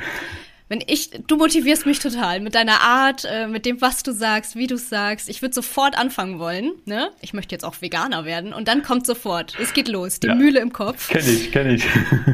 Wenn 0.68 0.82
ich, 0.84 1.10
du 1.26 1.36
motivierst 1.36 1.86
mich 1.86 2.00
total 2.00 2.40
mit 2.40 2.56
deiner 2.56 2.80
Art, 2.80 3.24
äh, 3.24 3.46
mit 3.46 3.66
dem, 3.66 3.80
was 3.80 4.02
du 4.02 4.12
sagst, 4.12 4.56
wie 4.56 4.66
du 4.66 4.76
sagst. 4.76 5.28
Ich 5.28 5.40
würde 5.40 5.54
sofort 5.54 5.96
anfangen 5.96 6.40
wollen. 6.40 6.72
Ne? 6.86 7.10
Ich 7.20 7.32
möchte 7.32 7.54
jetzt 7.54 7.64
auch 7.64 7.80
Veganer 7.80 8.24
werden 8.24 8.52
und 8.52 8.66
dann 8.66 8.82
kommt 8.82 9.06
sofort. 9.06 9.56
Es 9.60 9.72
geht 9.72 9.86
los. 9.86 10.18
Die 10.18 10.26
ja. 10.26 10.34
Mühle 10.34 10.58
im 10.60 10.72
Kopf. 10.72 11.08
Kenn 11.08 11.24
ich, 11.24 11.52
kenn 11.52 11.70
ich. 11.70 11.84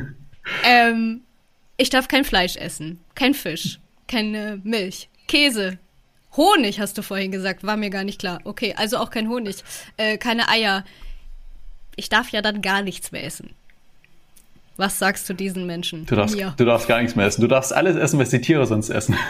ähm, 0.65 1.23
ich 1.77 1.91
darf 1.91 2.09
kein 2.09 2.25
Fleisch 2.25 2.57
essen, 2.57 3.01
kein 3.15 3.35
Fisch, 3.35 3.81
keine 4.07 4.61
Milch, 4.63 5.09
Käse, 5.29 5.79
Honig, 6.37 6.81
hast 6.81 6.97
du 6.97 7.03
vorhin 7.03 7.33
gesagt, 7.33 7.65
war 7.65 7.77
mir 7.77 7.91
gar 7.91 8.05
nicht 8.05 8.19
klar. 8.19 8.41
Okay, 8.45 8.75
also 8.77 8.97
auch 8.97 9.11
kein 9.11 9.29
Honig, 9.29 9.57
äh, 9.97 10.17
keine 10.17 10.49
Eier. 10.49 10.85
Ich 11.97 12.09
darf 12.09 12.31
ja 12.31 12.41
dann 12.41 12.63
gar 12.63 12.83
nichts 12.83 13.13
mehr 13.13 13.25
essen. 13.25 13.51
Was 14.77 14.99
sagst 14.99 15.29
du 15.29 15.35
diesen 15.35 15.67
Menschen? 15.67 16.07
Du 16.07 16.17
darfst, 16.17 16.37
du 16.39 16.65
darfst 16.65 16.89
gar 16.89 17.01
nichts 17.01 17.15
mehr 17.15 17.27
essen. 17.27 17.41
Du 17.43 17.47
darfst 17.47 17.73
alles 17.73 17.97
essen, 17.97 18.19
was 18.19 18.31
die 18.31 18.41
Tiere 18.41 18.67
sonst 18.67 18.91
essen. 18.91 19.17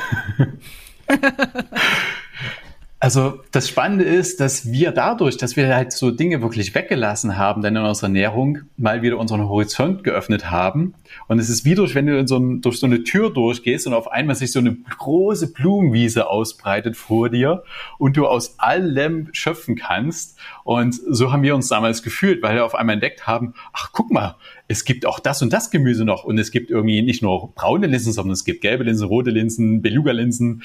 Also 3.03 3.41
das 3.51 3.69
Spannende 3.69 4.05
ist, 4.05 4.39
dass 4.39 4.71
wir 4.71 4.93
dadurch, 4.93 5.37
dass 5.37 5.57
wir 5.57 5.75
halt 5.75 5.91
so 5.91 6.13
Dinge 6.13 6.41
wirklich 6.41 6.73
weggelassen 6.73 7.37
haben, 7.37 7.61
dann 7.61 7.75
in 7.75 7.83
unserer 7.83 8.07
Ernährung 8.07 8.59
mal 8.77 9.03
wieder 9.03 9.19
unseren 9.19 9.49
Horizont 9.49 10.05
geöffnet 10.05 10.53
haben. 10.53 10.95
Und 11.27 11.41
es 11.41 11.49
ist 11.49 11.65
wie 11.65 11.75
durch, 11.75 11.97
wenn 11.97 12.07
du 12.07 12.25
so 12.29 12.37
ein, 12.37 12.61
durch 12.61 12.79
so 12.79 12.87
eine 12.87 13.03
Tür 13.03 13.31
durchgehst 13.31 13.89
und 13.89 13.95
auf 13.95 14.13
einmal 14.13 14.37
sich 14.37 14.53
so 14.53 14.61
eine 14.61 14.77
große 14.77 15.53
Blumenwiese 15.53 16.29
ausbreitet 16.31 16.97
vor 16.97 17.29
dir 17.29 17.65
und 17.99 18.17
du 18.17 18.29
aus 18.29 18.61
allem 18.61 19.31
schöpfen 19.33 19.75
kannst. 19.75 20.39
Und 20.63 20.95
so 20.95 21.33
haben 21.33 21.43
wir 21.43 21.57
uns 21.57 21.67
damals 21.67 22.05
gefühlt, 22.05 22.41
weil 22.41 22.55
wir 22.55 22.65
auf 22.65 22.77
einmal 22.77 22.95
entdeckt 22.95 23.27
haben, 23.27 23.55
ach 23.73 23.91
guck 23.93 24.13
mal, 24.13 24.37
es 24.69 24.85
gibt 24.85 25.07
auch 25.07 25.19
das 25.19 25.43
und 25.43 25.53
das 25.53 25.71
Gemüse 25.71 26.05
noch 26.05 26.25
und 26.25 26.39
es 26.39 26.51
gibt 26.51 26.71
irgendwie 26.71 27.03
nicht 27.03 27.23
nur 27.23 27.53
braune 27.55 27.87
Linsen, 27.87 28.13
sondern 28.13 28.33
es 28.33 28.45
gibt 28.45 28.61
gelbe 28.61 28.85
Linsen, 28.85 29.07
rote 29.07 29.31
Linsen, 29.31 29.83
Beluga-Linsen 29.83 30.63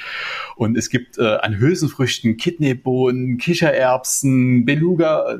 und 0.55 0.77
es 0.77 0.89
gibt 0.89 1.17
äh, 1.17 1.37
an 1.37 1.59
Hülsenfrüchten 1.59 2.37
Kidneybohnen, 2.37 3.37
Kichererbsen, 3.37 4.65
Beluga, 4.65 5.33
äh, 5.33 5.37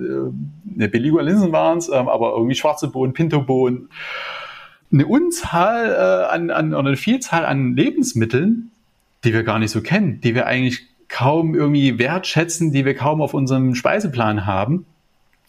ne, 0.75 0.89
Beluga-Linsen 0.89 1.51
waren 1.51 1.77
es, 1.77 1.89
äh, 1.89 1.93
aber 1.93 2.33
irgendwie 2.33 2.55
schwarze 2.55 2.89
Bohnen, 2.89 3.13
Pintobohnen. 3.13 3.89
Eine 4.91 5.05
Unzahl 5.05 5.89
äh, 5.89 6.33
an, 6.33 6.49
an 6.49 6.73
oder 6.73 6.87
eine 6.87 6.97
Vielzahl 6.97 7.45
an 7.45 7.75
Lebensmitteln, 7.75 8.71
die 9.23 9.33
wir 9.33 9.43
gar 9.43 9.59
nicht 9.59 9.71
so 9.71 9.81
kennen, 9.81 10.21
die 10.21 10.33
wir 10.33 10.45
eigentlich 10.47 10.87
kaum 11.09 11.55
irgendwie 11.55 11.99
wertschätzen, 11.99 12.71
die 12.71 12.85
wir 12.85 12.95
kaum 12.95 13.21
auf 13.21 13.33
unserem 13.33 13.75
Speiseplan 13.75 14.45
haben. 14.45 14.85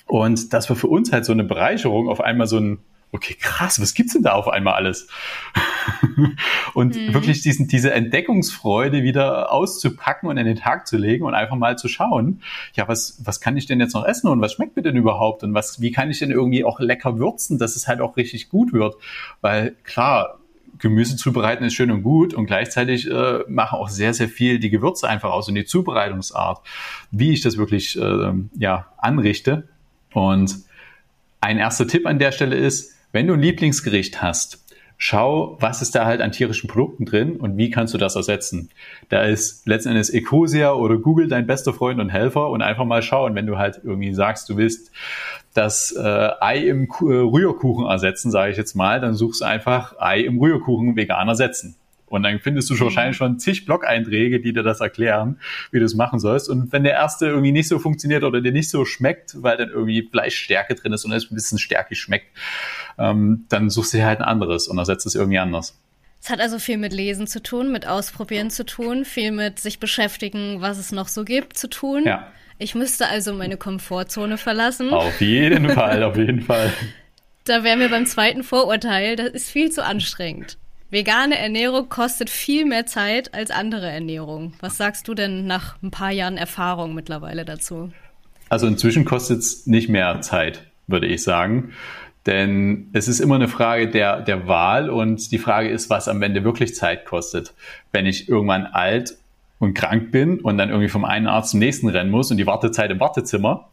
Und 0.06 0.52
das 0.52 0.68
war 0.68 0.76
für 0.76 0.86
uns 0.86 1.12
halt 1.12 1.24
so 1.24 1.32
eine 1.32 1.44
Bereicherung, 1.44 2.08
auf 2.08 2.20
einmal 2.20 2.46
so 2.46 2.58
ein 2.58 2.78
okay, 3.12 3.34
krass, 3.38 3.80
was 3.80 3.94
gibt's 3.94 4.12
denn 4.12 4.22
da 4.22 4.32
auf 4.32 4.48
einmal 4.48 4.74
alles? 4.74 5.08
und 6.74 6.96
mhm. 6.96 7.14
wirklich 7.14 7.42
diesen, 7.42 7.68
diese 7.68 7.92
Entdeckungsfreude 7.92 9.02
wieder 9.02 9.50
auszupacken 9.52 10.28
und 10.28 10.38
an 10.38 10.44
den 10.44 10.56
Tag 10.56 10.86
zu 10.86 10.96
legen 10.96 11.24
und 11.24 11.34
einfach 11.34 11.56
mal 11.56 11.78
zu 11.78 11.88
schauen, 11.88 12.42
ja, 12.74 12.86
was, 12.86 13.20
was 13.24 13.40
kann 13.40 13.56
ich 13.56 13.66
denn 13.66 13.80
jetzt 13.80 13.94
noch 13.94 14.04
essen 14.04 14.28
und 14.28 14.40
was 14.40 14.52
schmeckt 14.52 14.76
mir 14.76 14.82
denn 14.82 14.96
überhaupt 14.96 15.42
und 15.42 15.54
was, 15.54 15.80
wie 15.80 15.90
kann 15.90 16.10
ich 16.10 16.18
denn 16.18 16.30
irgendwie 16.30 16.64
auch 16.64 16.80
lecker 16.80 17.18
würzen, 17.18 17.58
dass 17.58 17.76
es 17.76 17.88
halt 17.88 18.00
auch 18.00 18.16
richtig 18.16 18.48
gut 18.48 18.72
wird? 18.72 18.96
Weil 19.40 19.74
klar, 19.84 20.38
Gemüse 20.78 21.16
zubereiten 21.16 21.64
ist 21.64 21.74
schön 21.74 21.90
und 21.90 22.02
gut 22.02 22.34
und 22.34 22.46
gleichzeitig 22.46 23.10
äh, 23.10 23.40
machen 23.48 23.78
auch 23.78 23.88
sehr, 23.88 24.14
sehr 24.14 24.28
viel 24.28 24.58
die 24.58 24.70
Gewürze 24.70 25.08
einfach 25.08 25.30
aus 25.30 25.48
und 25.48 25.54
die 25.54 25.64
Zubereitungsart, 25.64 26.60
wie 27.10 27.32
ich 27.32 27.40
das 27.40 27.56
wirklich 27.56 27.98
äh, 28.00 28.32
ja, 28.56 28.86
anrichte. 28.96 29.68
Und 30.12 30.56
ein 31.40 31.58
erster 31.58 31.86
Tipp 31.86 32.06
an 32.06 32.18
der 32.18 32.32
Stelle 32.32 32.56
ist, 32.56 32.94
wenn 33.12 33.26
du 33.26 33.34
ein 33.34 33.40
Lieblingsgericht 33.40 34.22
hast, 34.22 34.64
schau, 34.98 35.56
was 35.60 35.80
ist 35.80 35.94
da 35.94 36.04
halt 36.04 36.20
an 36.20 36.32
tierischen 36.32 36.68
Produkten 36.68 37.04
drin 37.04 37.36
und 37.36 37.56
wie 37.56 37.70
kannst 37.70 37.94
du 37.94 37.98
das 37.98 38.16
ersetzen. 38.16 38.68
Da 39.08 39.22
ist 39.22 39.66
letzten 39.66 39.90
Endes 39.90 40.10
Ecosia 40.10 40.72
oder 40.72 40.98
Google 40.98 41.28
dein 41.28 41.46
bester 41.46 41.72
Freund 41.72 42.00
und 42.00 42.10
Helfer 42.10 42.50
und 42.50 42.62
einfach 42.62 42.84
mal 42.84 43.00
schauen, 43.00 43.34
wenn 43.36 43.46
du 43.46 43.56
halt 43.56 43.80
irgendwie 43.84 44.12
sagst, 44.12 44.48
du 44.48 44.56
willst 44.56 44.90
das 45.54 45.92
äh, 45.92 46.30
Ei 46.40 46.58
im 46.58 46.84
äh, 46.84 47.04
Rührkuchen 47.04 47.86
ersetzen, 47.86 48.30
sage 48.30 48.50
ich 48.50 48.58
jetzt 48.58 48.74
mal, 48.74 49.00
dann 49.00 49.14
suchst 49.14 49.42
einfach 49.42 49.94
Ei 49.98 50.20
im 50.20 50.38
Rührkuchen 50.38 50.96
vegan 50.96 51.28
ersetzen. 51.28 51.76
Und 52.08 52.22
dann 52.22 52.38
findest 52.40 52.70
du 52.70 52.74
mhm. 52.74 52.80
wahrscheinlich 52.80 53.16
schon 53.16 53.38
zig 53.38 53.64
Blog-Einträge, 53.66 54.40
die 54.40 54.52
dir 54.52 54.62
das 54.62 54.80
erklären, 54.80 55.38
wie 55.70 55.78
du 55.78 55.84
es 55.84 55.94
machen 55.94 56.18
sollst. 56.18 56.48
Und 56.48 56.72
wenn 56.72 56.84
der 56.84 56.94
erste 56.94 57.26
irgendwie 57.26 57.52
nicht 57.52 57.68
so 57.68 57.78
funktioniert 57.78 58.24
oder 58.24 58.40
dir 58.40 58.52
nicht 58.52 58.70
so 58.70 58.84
schmeckt, 58.84 59.42
weil 59.42 59.56
dann 59.56 59.70
irgendwie 59.70 60.02
Fleischstärke 60.02 60.74
drin 60.74 60.92
ist 60.92 61.04
und 61.04 61.12
es 61.12 61.30
ein 61.30 61.34
bisschen 61.34 61.58
stärkig 61.58 61.98
schmeckt, 62.00 62.26
ähm, 62.98 63.44
dann 63.48 63.70
suchst 63.70 63.92
du 63.92 63.98
dir 63.98 64.06
halt 64.06 64.20
ein 64.20 64.24
anderes 64.24 64.68
und 64.68 64.78
ersetzt 64.78 65.06
es 65.06 65.14
irgendwie 65.14 65.38
anders. 65.38 65.78
Es 66.20 66.30
hat 66.30 66.40
also 66.40 66.58
viel 66.58 66.78
mit 66.78 66.92
Lesen 66.92 67.26
zu 67.26 67.42
tun, 67.42 67.70
mit 67.70 67.86
Ausprobieren 67.86 68.50
zu 68.50 68.66
tun, 68.66 69.04
viel 69.04 69.30
mit 69.30 69.60
sich 69.60 69.78
beschäftigen, 69.78 70.60
was 70.60 70.78
es 70.78 70.90
noch 70.92 71.08
so 71.08 71.24
gibt, 71.24 71.56
zu 71.56 71.68
tun. 71.68 72.04
Ja. 72.04 72.26
Ich 72.58 72.74
müsste 72.74 73.08
also 73.08 73.32
meine 73.34 73.56
Komfortzone 73.56 74.36
verlassen. 74.36 74.92
Auf 74.92 75.20
jeden 75.20 75.70
Fall, 75.70 76.02
auf 76.02 76.16
jeden 76.16 76.42
Fall. 76.42 76.72
Da 77.44 77.64
wären 77.64 77.80
wir 77.80 77.88
beim 77.88 78.04
zweiten 78.04 78.42
Vorurteil, 78.42 79.16
das 79.16 79.30
ist 79.30 79.50
viel 79.50 79.72
zu 79.72 79.82
anstrengend. 79.82 80.58
Vegane 80.90 81.36
Ernährung 81.38 81.90
kostet 81.90 82.30
viel 82.30 82.64
mehr 82.64 82.86
Zeit 82.86 83.34
als 83.34 83.50
andere 83.50 83.90
Ernährung. 83.90 84.54
Was 84.60 84.78
sagst 84.78 85.06
du 85.06 85.14
denn 85.14 85.46
nach 85.46 85.76
ein 85.82 85.90
paar 85.90 86.12
Jahren 86.12 86.38
Erfahrung 86.38 86.94
mittlerweile 86.94 87.44
dazu? 87.44 87.92
Also 88.48 88.66
inzwischen 88.66 89.04
kostet 89.04 89.40
es 89.40 89.66
nicht 89.66 89.90
mehr 89.90 90.22
Zeit, 90.22 90.62
würde 90.86 91.06
ich 91.06 91.22
sagen. 91.22 91.72
Denn 92.24 92.88
es 92.94 93.06
ist 93.06 93.20
immer 93.20 93.34
eine 93.34 93.48
Frage 93.48 93.88
der, 93.88 94.22
der 94.22 94.48
Wahl 94.48 94.88
und 94.88 95.30
die 95.30 95.38
Frage 95.38 95.68
ist, 95.68 95.90
was 95.90 96.08
am 96.08 96.22
Ende 96.22 96.42
wirklich 96.42 96.74
Zeit 96.74 97.04
kostet. 97.04 97.52
Wenn 97.92 98.06
ich 98.06 98.26
irgendwann 98.30 98.64
alt 98.64 99.14
und 99.58 99.74
krank 99.74 100.10
bin 100.10 100.40
und 100.40 100.56
dann 100.56 100.70
irgendwie 100.70 100.88
vom 100.88 101.04
einen 101.04 101.26
Arzt 101.26 101.50
zum 101.50 101.60
nächsten 101.60 101.88
rennen 101.88 102.10
muss 102.10 102.30
und 102.30 102.38
die 102.38 102.46
Wartezeit 102.46 102.90
im 102.90 103.00
Wartezimmer 103.00 103.68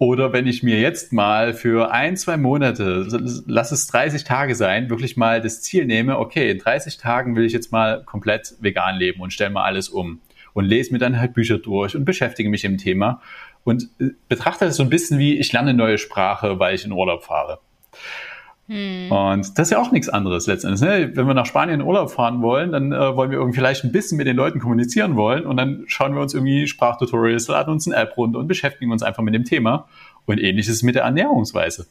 oder 0.00 0.32
wenn 0.32 0.46
ich 0.46 0.62
mir 0.62 0.80
jetzt 0.80 1.12
mal 1.12 1.52
für 1.52 1.92
ein, 1.92 2.16
zwei 2.16 2.38
Monate, 2.38 3.06
lass 3.46 3.70
es 3.70 3.86
30 3.88 4.24
Tage 4.24 4.54
sein, 4.54 4.88
wirklich 4.88 5.18
mal 5.18 5.42
das 5.42 5.60
Ziel 5.60 5.84
nehme, 5.84 6.18
okay, 6.18 6.50
in 6.50 6.58
30 6.58 6.96
Tagen 6.96 7.36
will 7.36 7.44
ich 7.44 7.52
jetzt 7.52 7.70
mal 7.70 8.02
komplett 8.04 8.54
vegan 8.60 8.96
leben 8.96 9.20
und 9.20 9.30
stelle 9.30 9.50
mal 9.50 9.64
alles 9.64 9.90
um 9.90 10.22
und 10.54 10.64
lese 10.64 10.90
mir 10.94 10.98
dann 10.98 11.20
halt 11.20 11.34
Bücher 11.34 11.58
durch 11.58 11.94
und 11.94 12.06
beschäftige 12.06 12.48
mich 12.48 12.64
im 12.64 12.78
Thema 12.78 13.20
und 13.62 13.90
äh, 14.00 14.12
betrachte 14.26 14.64
das 14.64 14.76
so 14.76 14.82
ein 14.82 14.88
bisschen 14.88 15.18
wie, 15.18 15.38
ich 15.38 15.52
lerne 15.52 15.68
eine 15.68 15.78
neue 15.78 15.98
Sprache, 15.98 16.58
weil 16.58 16.74
ich 16.74 16.86
in 16.86 16.92
Urlaub 16.92 17.22
fahre. 17.22 17.60
Hm. 18.70 19.10
Und 19.10 19.58
das 19.58 19.66
ist 19.66 19.72
ja 19.72 19.82
auch 19.82 19.90
nichts 19.90 20.08
anderes 20.08 20.46
letztendlich. 20.46 20.80
Ne? 20.80 21.10
Wenn 21.16 21.26
wir 21.26 21.34
nach 21.34 21.46
Spanien 21.46 21.80
in 21.80 21.86
Urlaub 21.86 22.12
fahren 22.12 22.40
wollen, 22.40 22.70
dann 22.70 22.92
äh, 22.92 23.16
wollen 23.16 23.32
wir 23.32 23.38
irgendwie 23.38 23.58
vielleicht 23.58 23.82
ein 23.82 23.90
bisschen 23.90 24.16
mit 24.16 24.28
den 24.28 24.36
Leuten 24.36 24.60
kommunizieren 24.60 25.16
wollen 25.16 25.44
und 25.44 25.56
dann 25.56 25.82
schauen 25.88 26.14
wir 26.14 26.20
uns 26.20 26.34
irgendwie 26.34 26.68
Sprachtutorials, 26.68 27.48
laden 27.48 27.72
uns 27.72 27.88
eine 27.88 27.96
App 27.96 28.16
runter 28.16 28.38
und 28.38 28.46
beschäftigen 28.46 28.92
uns 28.92 29.02
einfach 29.02 29.24
mit 29.24 29.34
dem 29.34 29.44
Thema. 29.44 29.88
Und 30.26 30.38
ähnliches 30.38 30.84
mit 30.84 30.94
der 30.94 31.02
Ernährungsweise. 31.02 31.88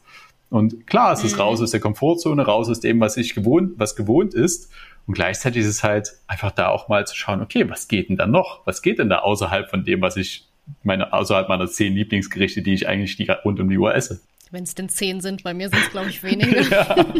Und 0.48 0.86
klar, 0.86 1.12
es 1.12 1.22
ist 1.22 1.34
hm. 1.34 1.40
raus 1.40 1.60
aus 1.60 1.72
der 1.72 1.80
Komfortzone, 1.80 2.42
raus 2.46 2.70
aus 2.70 2.80
dem, 2.80 2.98
was 2.98 3.18
ich 3.18 3.34
gewohnt, 3.34 3.72
was 3.76 3.94
gewohnt 3.94 4.32
ist. 4.32 4.72
Und 5.06 5.12
gleichzeitig 5.12 5.60
ist 5.60 5.68
es 5.68 5.84
halt 5.84 6.14
einfach 6.28 6.50
da 6.50 6.68
auch 6.68 6.88
mal 6.88 7.06
zu 7.06 7.14
schauen, 7.14 7.42
okay, 7.42 7.68
was 7.68 7.88
geht 7.88 8.08
denn 8.08 8.16
da 8.16 8.26
noch? 8.26 8.62
Was 8.64 8.80
geht 8.80 8.98
denn 8.98 9.10
da 9.10 9.18
außerhalb 9.18 9.68
von 9.68 9.84
dem, 9.84 10.00
was 10.00 10.16
ich 10.16 10.48
meine, 10.82 11.12
außerhalb 11.12 11.50
meiner 11.50 11.66
zehn 11.66 11.94
Lieblingsgerichte, 11.94 12.62
die 12.62 12.72
ich 12.72 12.88
eigentlich 12.88 13.16
die, 13.16 13.28
rund 13.44 13.60
um 13.60 13.68
die 13.68 13.76
Uhr 13.76 13.94
esse? 13.94 14.22
Wenn 14.50 14.64
es 14.64 14.74
denn 14.74 14.88
zehn 14.88 15.20
sind, 15.20 15.42
bei 15.44 15.54
mir 15.54 15.68
sind 15.68 15.82
es, 15.82 15.90
glaube 15.90 16.10
ich, 16.10 16.22
weniger. 16.22 16.62
Ja. 16.70 17.04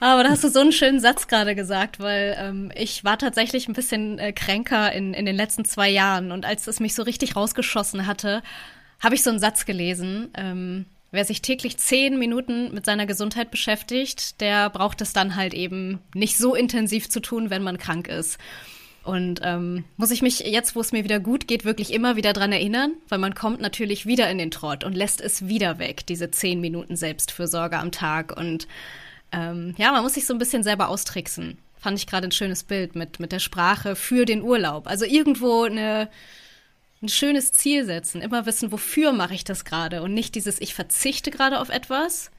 Aber 0.00 0.22
da 0.22 0.30
hast 0.30 0.44
du 0.44 0.48
so 0.48 0.60
einen 0.60 0.72
schönen 0.72 1.00
Satz 1.00 1.28
gerade 1.28 1.54
gesagt, 1.54 1.98
weil 2.00 2.36
ähm, 2.38 2.70
ich 2.74 3.04
war 3.04 3.18
tatsächlich 3.18 3.68
ein 3.68 3.74
bisschen 3.74 4.18
äh, 4.18 4.32
kränker 4.32 4.92
in, 4.92 5.14
in 5.14 5.24
den 5.24 5.36
letzten 5.36 5.64
zwei 5.64 5.88
Jahren. 5.88 6.32
Und 6.32 6.44
als 6.44 6.66
es 6.66 6.80
mich 6.80 6.94
so 6.94 7.02
richtig 7.02 7.36
rausgeschossen 7.36 8.06
hatte, 8.06 8.42
habe 9.00 9.14
ich 9.14 9.22
so 9.22 9.30
einen 9.30 9.38
Satz 9.38 9.64
gelesen. 9.64 10.30
Ähm, 10.36 10.86
wer 11.10 11.24
sich 11.24 11.42
täglich 11.42 11.78
zehn 11.78 12.18
Minuten 12.18 12.74
mit 12.74 12.84
seiner 12.84 13.06
Gesundheit 13.06 13.50
beschäftigt, 13.50 14.40
der 14.40 14.68
braucht 14.70 15.00
es 15.00 15.12
dann 15.12 15.36
halt 15.36 15.54
eben 15.54 16.00
nicht 16.14 16.36
so 16.36 16.54
intensiv 16.54 17.08
zu 17.08 17.20
tun, 17.20 17.50
wenn 17.50 17.62
man 17.62 17.78
krank 17.78 18.08
ist. 18.08 18.38
Und 19.04 19.40
ähm, 19.42 19.84
muss 19.98 20.10
ich 20.10 20.22
mich 20.22 20.40
jetzt, 20.40 20.74
wo 20.74 20.80
es 20.80 20.92
mir 20.92 21.04
wieder 21.04 21.20
gut 21.20 21.46
geht, 21.46 21.66
wirklich 21.66 21.92
immer 21.92 22.16
wieder 22.16 22.32
dran 22.32 22.52
erinnern, 22.52 22.94
weil 23.08 23.18
man 23.18 23.34
kommt 23.34 23.60
natürlich 23.60 24.06
wieder 24.06 24.30
in 24.30 24.38
den 24.38 24.50
Trott 24.50 24.82
und 24.82 24.94
lässt 24.94 25.20
es 25.20 25.46
wieder 25.46 25.78
weg, 25.78 26.06
diese 26.06 26.30
zehn 26.30 26.60
Minuten 26.60 26.96
Selbstfürsorge 26.96 27.78
am 27.78 27.92
Tag. 27.92 28.34
Und 28.34 28.66
ähm, 29.30 29.74
ja, 29.76 29.92
man 29.92 30.02
muss 30.02 30.14
sich 30.14 30.24
so 30.24 30.32
ein 30.32 30.38
bisschen 30.38 30.62
selber 30.62 30.88
austricksen. 30.88 31.58
Fand 31.76 31.98
ich 31.98 32.06
gerade 32.06 32.28
ein 32.28 32.32
schönes 32.32 32.64
Bild 32.64 32.96
mit, 32.96 33.20
mit 33.20 33.30
der 33.30 33.40
Sprache 33.40 33.94
für 33.94 34.24
den 34.24 34.42
Urlaub. 34.42 34.86
Also 34.86 35.04
irgendwo 35.04 35.64
eine, 35.64 36.08
ein 37.02 37.10
schönes 37.10 37.52
Ziel 37.52 37.84
setzen, 37.84 38.22
immer 38.22 38.46
wissen, 38.46 38.72
wofür 38.72 39.12
mache 39.12 39.34
ich 39.34 39.44
das 39.44 39.66
gerade 39.66 40.00
und 40.00 40.14
nicht 40.14 40.34
dieses, 40.34 40.62
ich 40.62 40.72
verzichte 40.72 41.30
gerade 41.30 41.60
auf 41.60 41.68
etwas 41.68 42.30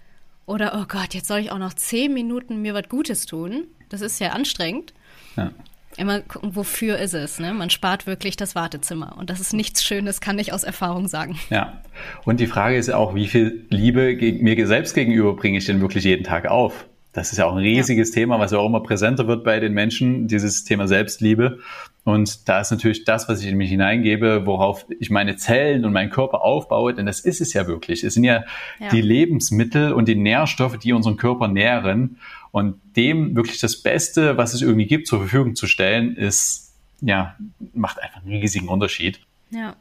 oder, 0.47 0.79
oh 0.79 0.85
Gott, 0.87 1.13
jetzt 1.13 1.27
soll 1.27 1.39
ich 1.39 1.51
auch 1.51 1.59
noch 1.59 1.73
zehn 1.73 2.13
Minuten 2.13 2.61
mir 2.61 2.73
was 2.73 2.89
Gutes 2.89 3.27
tun. 3.27 3.67
Das 3.89 4.01
ist 4.01 4.19
ja 4.19 4.31
anstrengend. 4.31 4.93
Ja. 5.35 5.51
Immer 5.97 6.19
gucken, 6.21 6.55
wofür 6.55 6.97
ist 6.97 7.13
es. 7.13 7.39
Ne? 7.39 7.53
Man 7.53 7.69
spart 7.69 8.07
wirklich 8.07 8.35
das 8.35 8.55
Wartezimmer. 8.55 9.15
Und 9.17 9.29
das 9.29 9.39
ist 9.39 9.53
nichts 9.53 9.83
Schönes, 9.83 10.19
kann 10.21 10.37
ich 10.39 10.51
aus 10.51 10.63
Erfahrung 10.63 11.07
sagen. 11.07 11.37
Ja. 11.49 11.81
Und 12.25 12.39
die 12.39 12.47
Frage 12.47 12.75
ist 12.75 12.89
auch, 12.89 13.15
wie 13.15 13.27
viel 13.27 13.65
Liebe 13.69 14.15
mir 14.15 14.67
selbst 14.67 14.93
gegenüber 14.93 15.35
bringe 15.35 15.57
ich 15.57 15.65
denn 15.65 15.79
wirklich 15.81 16.03
jeden 16.03 16.23
Tag 16.23 16.47
auf? 16.47 16.85
Das 17.15 17.31
ist 17.31 17.37
ja 17.37 17.45
auch 17.45 17.53
ein 17.53 17.59
riesiges 17.59 18.09
ja. 18.09 18.15
Thema, 18.15 18.39
was 18.39 18.51
ja 18.51 18.57
auch 18.57 18.65
immer 18.65 18.81
präsenter 18.81 19.25
wird 19.25 19.45
bei 19.45 19.61
den 19.61 19.73
Menschen, 19.73 20.27
dieses 20.27 20.65
Thema 20.65 20.85
Selbstliebe. 20.85 21.59
Und 22.03 22.49
da 22.49 22.59
ist 22.59 22.71
natürlich 22.71 23.05
das, 23.05 23.29
was 23.29 23.41
ich 23.41 23.47
in 23.47 23.55
mich 23.55 23.69
hineingebe, 23.69 24.45
worauf 24.45 24.85
ich 24.99 25.09
meine 25.09 25.37
Zellen 25.37 25.85
und 25.85 25.93
meinen 25.93 26.09
Körper 26.09 26.41
aufbaue, 26.41 26.93
denn 26.93 27.05
das 27.05 27.21
ist 27.21 27.39
es 27.39 27.53
ja 27.53 27.67
wirklich. 27.67 28.03
Es 28.03 28.15
sind 28.15 28.25
ja, 28.25 28.43
ja. 28.79 28.89
die 28.89 29.01
Lebensmittel 29.01 29.93
und 29.93 30.09
die 30.09 30.15
Nährstoffe, 30.15 30.77
die 30.77 30.91
unseren 30.91 31.15
Körper 31.15 31.47
nähren. 31.47 32.17
Und 32.55 32.79
dem 32.95 33.35
wirklich 33.35 33.59
das 33.59 33.83
Beste, 33.83 34.37
was 34.37 34.53
es 34.53 34.61
irgendwie 34.61 34.85
gibt, 34.85 35.07
zur 35.07 35.19
Verfügung 35.19 35.57
zu 35.57 35.67
stellen, 35.67 36.15
ist, 36.15 36.71
ja, 37.01 37.35
macht 37.73 38.01
einfach 38.01 38.23
einen 38.23 38.39
riesigen 38.39 38.69
Unterschied. 38.69 39.19
Ja. 39.49 39.75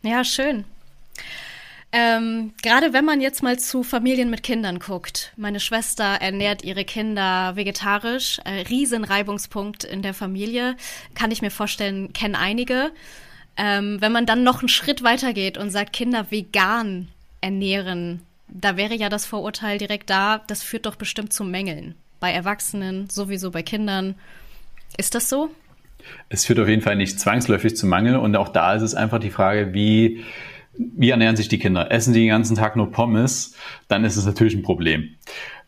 Ja, 0.00 0.24
schön. 0.24 0.64
Ähm, 1.92 2.54
Gerade 2.62 2.94
wenn 2.94 3.04
man 3.04 3.20
jetzt 3.20 3.42
mal 3.42 3.58
zu 3.58 3.82
Familien 3.82 4.30
mit 4.30 4.42
Kindern 4.42 4.78
guckt. 4.78 5.34
Meine 5.36 5.60
Schwester 5.60 6.04
ernährt 6.04 6.64
ihre 6.64 6.86
Kinder 6.86 7.56
vegetarisch. 7.56 8.40
Äh, 8.46 8.62
Riesenreibungspunkt 8.70 9.84
in 9.84 10.00
der 10.00 10.14
Familie. 10.14 10.78
Kann 11.12 11.30
ich 11.30 11.42
mir 11.42 11.50
vorstellen, 11.50 12.14
kennen 12.14 12.36
einige. 12.36 12.90
Ähm, 13.58 14.00
wenn 14.00 14.12
man 14.12 14.24
dann 14.24 14.44
noch 14.44 14.60
einen 14.60 14.70
Schritt 14.70 15.02
weiter 15.02 15.34
geht 15.34 15.58
und 15.58 15.68
sagt, 15.68 15.92
Kinder 15.92 16.30
vegan 16.30 17.08
ernähren, 17.42 18.22
da 18.54 18.76
wäre 18.76 18.94
ja 18.94 19.08
das 19.08 19.26
Vorurteil 19.26 19.78
direkt 19.78 20.10
da, 20.10 20.42
das 20.46 20.62
führt 20.62 20.86
doch 20.86 20.96
bestimmt 20.96 21.32
zu 21.32 21.44
Mängeln. 21.44 21.94
Bei 22.20 22.30
Erwachsenen, 22.30 23.08
sowieso 23.08 23.50
bei 23.50 23.62
Kindern. 23.62 24.14
Ist 24.96 25.14
das 25.14 25.28
so? 25.28 25.50
Es 26.28 26.44
führt 26.44 26.58
auf 26.58 26.68
jeden 26.68 26.82
Fall 26.82 26.96
nicht 26.96 27.18
zwangsläufig 27.18 27.76
zu 27.76 27.86
Mangel 27.86 28.16
und 28.16 28.36
auch 28.36 28.48
da 28.48 28.74
ist 28.74 28.82
es 28.82 28.94
einfach 28.94 29.20
die 29.20 29.30
Frage, 29.30 29.72
wie, 29.72 30.22
wie 30.76 31.10
ernähren 31.10 31.36
sich 31.36 31.48
die 31.48 31.58
Kinder? 31.58 31.90
Essen 31.90 32.12
die 32.12 32.20
den 32.20 32.28
ganzen 32.28 32.56
Tag 32.56 32.76
nur 32.76 32.90
Pommes, 32.90 33.56
dann 33.88 34.04
ist 34.04 34.16
es 34.16 34.26
natürlich 34.26 34.54
ein 34.54 34.62
Problem. 34.62 35.16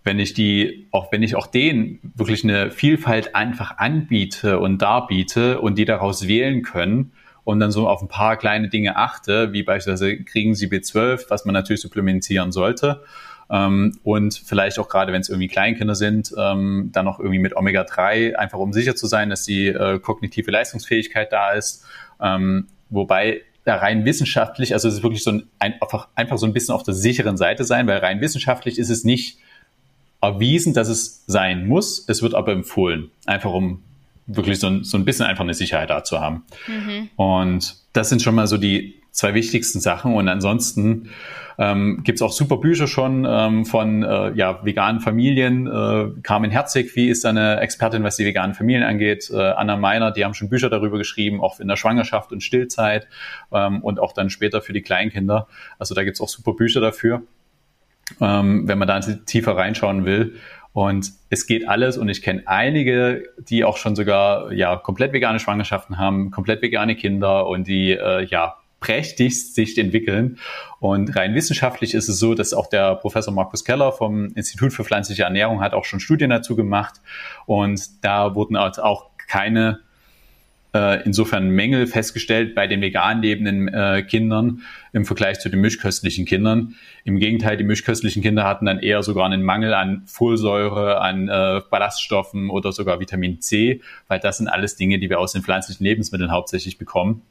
Wenn 0.03 0.19
ich 0.19 0.35
die, 0.35 0.89
auch 0.91 1.11
wenn 1.13 1.23
ich 1.23 1.35
auch 1.35 1.47
denen 1.47 2.13
wirklich 2.15 2.45
eine 2.45 2.71
Vielfalt 2.71 3.35
einfach 3.35 3.79
anbiete 3.79 4.59
und 4.59 4.83
darbiete 4.83 5.61
und 5.61 5.79
die 5.79 5.87
daraus 5.87 6.29
wählen 6.29 6.63
können, 6.63 7.13
und 7.45 7.61
dann 7.61 7.71
so 7.71 7.89
auf 7.89 8.03
ein 8.03 8.09
paar 8.09 8.37
kleine 8.37 8.69
Dinge 8.69 8.97
achte, 8.97 9.53
wie 9.53 9.63
beispielsweise 9.63 10.17
kriegen 10.25 10.55
sie 10.55 10.67
B12, 10.69 11.27
was 11.29 11.45
man 11.45 11.53
natürlich 11.53 11.83
supplementieren 11.83 12.53
sollte. 12.53 13.03
Ähm, 13.51 13.99
und 14.03 14.35
vielleicht 14.35 14.79
auch 14.79 14.89
gerade, 14.89 15.13
wenn 15.13 15.21
es 15.21 15.29
irgendwie 15.29 15.49
Kleinkinder 15.49 15.95
sind, 15.95 16.35
ähm, 16.39 16.91
dann 16.93 17.05
noch 17.05 17.19
irgendwie 17.19 17.39
mit 17.39 17.55
Omega-3, 17.55 18.35
einfach 18.35 18.59
um 18.59 18.73
sicher 18.73 18.97
zu 18.97 19.07
sein, 19.07 19.29
dass 19.29 19.45
die 19.45 19.67
äh, 19.67 19.99
kognitive 19.99 20.51
Leistungsfähigkeit 20.51 21.31
da 21.31 21.53
ist. 21.53 21.85
Ähm, 22.21 22.69
wobei 22.89 23.43
da 23.65 23.77
rein 23.77 24.05
wissenschaftlich, 24.05 24.73
also 24.73 24.89
es 24.89 24.95
ist 24.95 25.03
wirklich 25.03 25.23
so 25.23 25.33
ein, 25.33 25.45
einfach, 25.59 26.09
einfach 26.15 26.39
so 26.39 26.47
ein 26.47 26.53
bisschen 26.53 26.75
auf 26.75 26.83
der 26.83 26.95
sicheren 26.95 27.37
Seite 27.37 27.65
sein, 27.65 27.87
weil 27.87 27.99
rein 27.99 28.21
wissenschaftlich 28.21 28.79
ist 28.79 28.91
es 28.91 29.05
nicht 29.05 29.39
erwiesen, 30.21 30.73
dass 30.73 30.89
es 30.89 31.25
sein 31.27 31.67
muss. 31.67 32.09
Es 32.09 32.23
wird 32.23 32.35
aber 32.35 32.53
empfohlen, 32.53 33.11
einfach 33.27 33.53
um 33.53 33.83
wirklich 34.27 34.59
so 34.59 34.69
ein, 34.69 34.85
so 34.85 34.97
ein 34.97 35.05
bisschen 35.05 35.27
einfach 35.27 35.45
eine 35.45 35.55
Sicherheit 35.55 35.91
da 35.91 36.05
zu 36.05 36.21
haben. 36.21 36.45
Mhm. 36.67 37.11
Und 37.17 37.77
das 37.93 38.09
sind 38.09 38.23
schon 38.23 38.35
mal 38.35 38.47
so 38.47 38.57
die 38.57 39.03
zwei 39.15 39.33
wichtigsten 39.33 39.81
Sachen. 39.81 40.15
Und 40.15 40.29
ansonsten 40.29 41.11
ähm, 41.57 42.03
gibt 42.03 42.19
es 42.19 42.23
auch 42.23 42.33
super 42.33 42.57
Bücher 42.57 42.89
schon 42.89 43.25
ähm, 43.29 43.65
von 43.65 44.03
äh, 44.03 44.33
ja, 44.33 44.65
veganen 44.65 45.01
Familien. 45.01 45.67
Äh, 45.67 46.21
Carmen 46.23 46.51
Herzig, 46.51 46.95
wie 46.97 47.09
ist 47.09 47.25
eine 47.25 47.61
Expertin, 47.61 48.03
was 48.03 48.17
die 48.17 48.25
veganen 48.25 48.55
Familien 48.55 48.83
angeht. 48.83 49.31
Äh, 49.33 49.37
Anna 49.37 49.77
Meiner, 49.77 50.11
die 50.11 50.25
haben 50.25 50.35
schon 50.35 50.49
Bücher 50.49 50.69
darüber 50.69 50.99
geschrieben, 50.99 51.41
auch 51.41 51.61
in 51.61 51.69
der 51.69 51.77
Schwangerschaft 51.77 52.33
und 52.33 52.43
Stillzeit 52.43 53.07
ähm, 53.53 53.83
und 53.83 54.01
auch 54.01 54.13
dann 54.13 54.31
später 54.31 54.61
für 54.61 54.73
die 54.73 54.83
Kleinkinder. 54.83 55.47
Also 55.79 55.95
da 55.95 56.03
gibt 56.03 56.17
es 56.17 56.21
auch 56.21 56.29
super 56.29 56.55
Bücher 56.55 56.81
dafür, 56.81 57.23
ähm, 58.21 58.67
wenn 58.67 58.79
man 58.79 58.89
da 58.89 58.99
tiefer 59.01 59.57
reinschauen 59.57 60.05
will. 60.05 60.35
Und 60.75 61.13
es 61.31 61.47
geht 61.47 61.69
alles 61.69 61.97
und 61.97 62.09
ich 62.09 62.21
kenne 62.21 62.43
einige, 62.47 63.23
die 63.39 63.65
auch 63.65 63.77
schon 63.77 63.95
sogar 63.95 64.53
ja 64.53 64.75
komplett 64.75 65.13
vegane 65.13 65.39
Schwangerschaften 65.39 65.99
haben, 65.99 66.33
komplett 66.33 66.63
vegane 66.63 66.97
Kinder 66.97 67.47
und 67.47 67.69
die 67.69 67.93
äh, 67.93 68.25
ja 68.25 68.57
prächtigst 68.81 69.55
sich 69.55 69.79
entwickeln. 69.79 70.39
Und 70.81 71.15
rein 71.15 71.35
wissenschaftlich 71.35 71.95
ist 71.95 72.09
es 72.09 72.19
so, 72.19 72.35
dass 72.35 72.53
auch 72.53 72.67
der 72.67 72.97
Professor 72.97 73.33
Markus 73.33 73.65
Keller 73.65 73.93
vom 73.93 74.33
Institut 74.35 74.73
für 74.73 74.85
pflanzliche 74.85 75.23
Ernährung 75.23 75.61
hat 75.61 75.75
auch 75.75 75.85
schon 75.85 76.01
Studien 76.01 76.29
dazu 76.29 76.57
gemacht. 76.57 77.01
Und 77.47 78.05
da 78.05 78.35
wurden 78.35 78.57
auch 78.57 79.07
keine 79.29 79.79
äh, 80.75 81.03
insofern 81.05 81.51
Mängel 81.51 81.87
festgestellt 81.87 82.55
bei 82.55 82.67
den 82.67 82.81
vegan 82.81 83.23
lebenden 83.23 83.69
äh, 83.69 84.03
Kindern 84.03 84.63
im 84.93 85.05
Vergleich 85.05 85.39
zu 85.39 85.49
den 85.49 85.61
mischköstlichen 85.61 86.27
Kindern. 86.27 86.75
Im 87.05 87.19
Gegenteil, 87.19 87.57
die 87.57 87.65
mischköstlichen 87.65 88.23
Kinder 88.23 88.45
hatten 88.45 88.67
dann 88.67 88.81
eher 88.81 89.03
sogar 89.03 89.27
einen 89.27 89.43
Mangel 89.43 89.73
an 89.73 90.03
Folsäure, 90.07 91.01
an 91.01 91.29
äh, 91.29 91.61
Ballaststoffen 91.71 92.51
oder 92.51 92.73
sogar 92.73 93.01
Vitamin 93.01 93.41
C, 93.41 93.81
weil 94.09 94.19
das 94.19 94.39
sind 94.39 94.49
alles 94.49 94.77
Dinge, 94.77 94.99
die 94.99 95.09
wir 95.09 95.21
aus 95.21 95.33
den 95.33 95.43
pflanzlichen 95.43 95.85
Lebensmitteln 95.85 96.33
hauptsächlich 96.33 96.77
bekommen. 96.77 97.23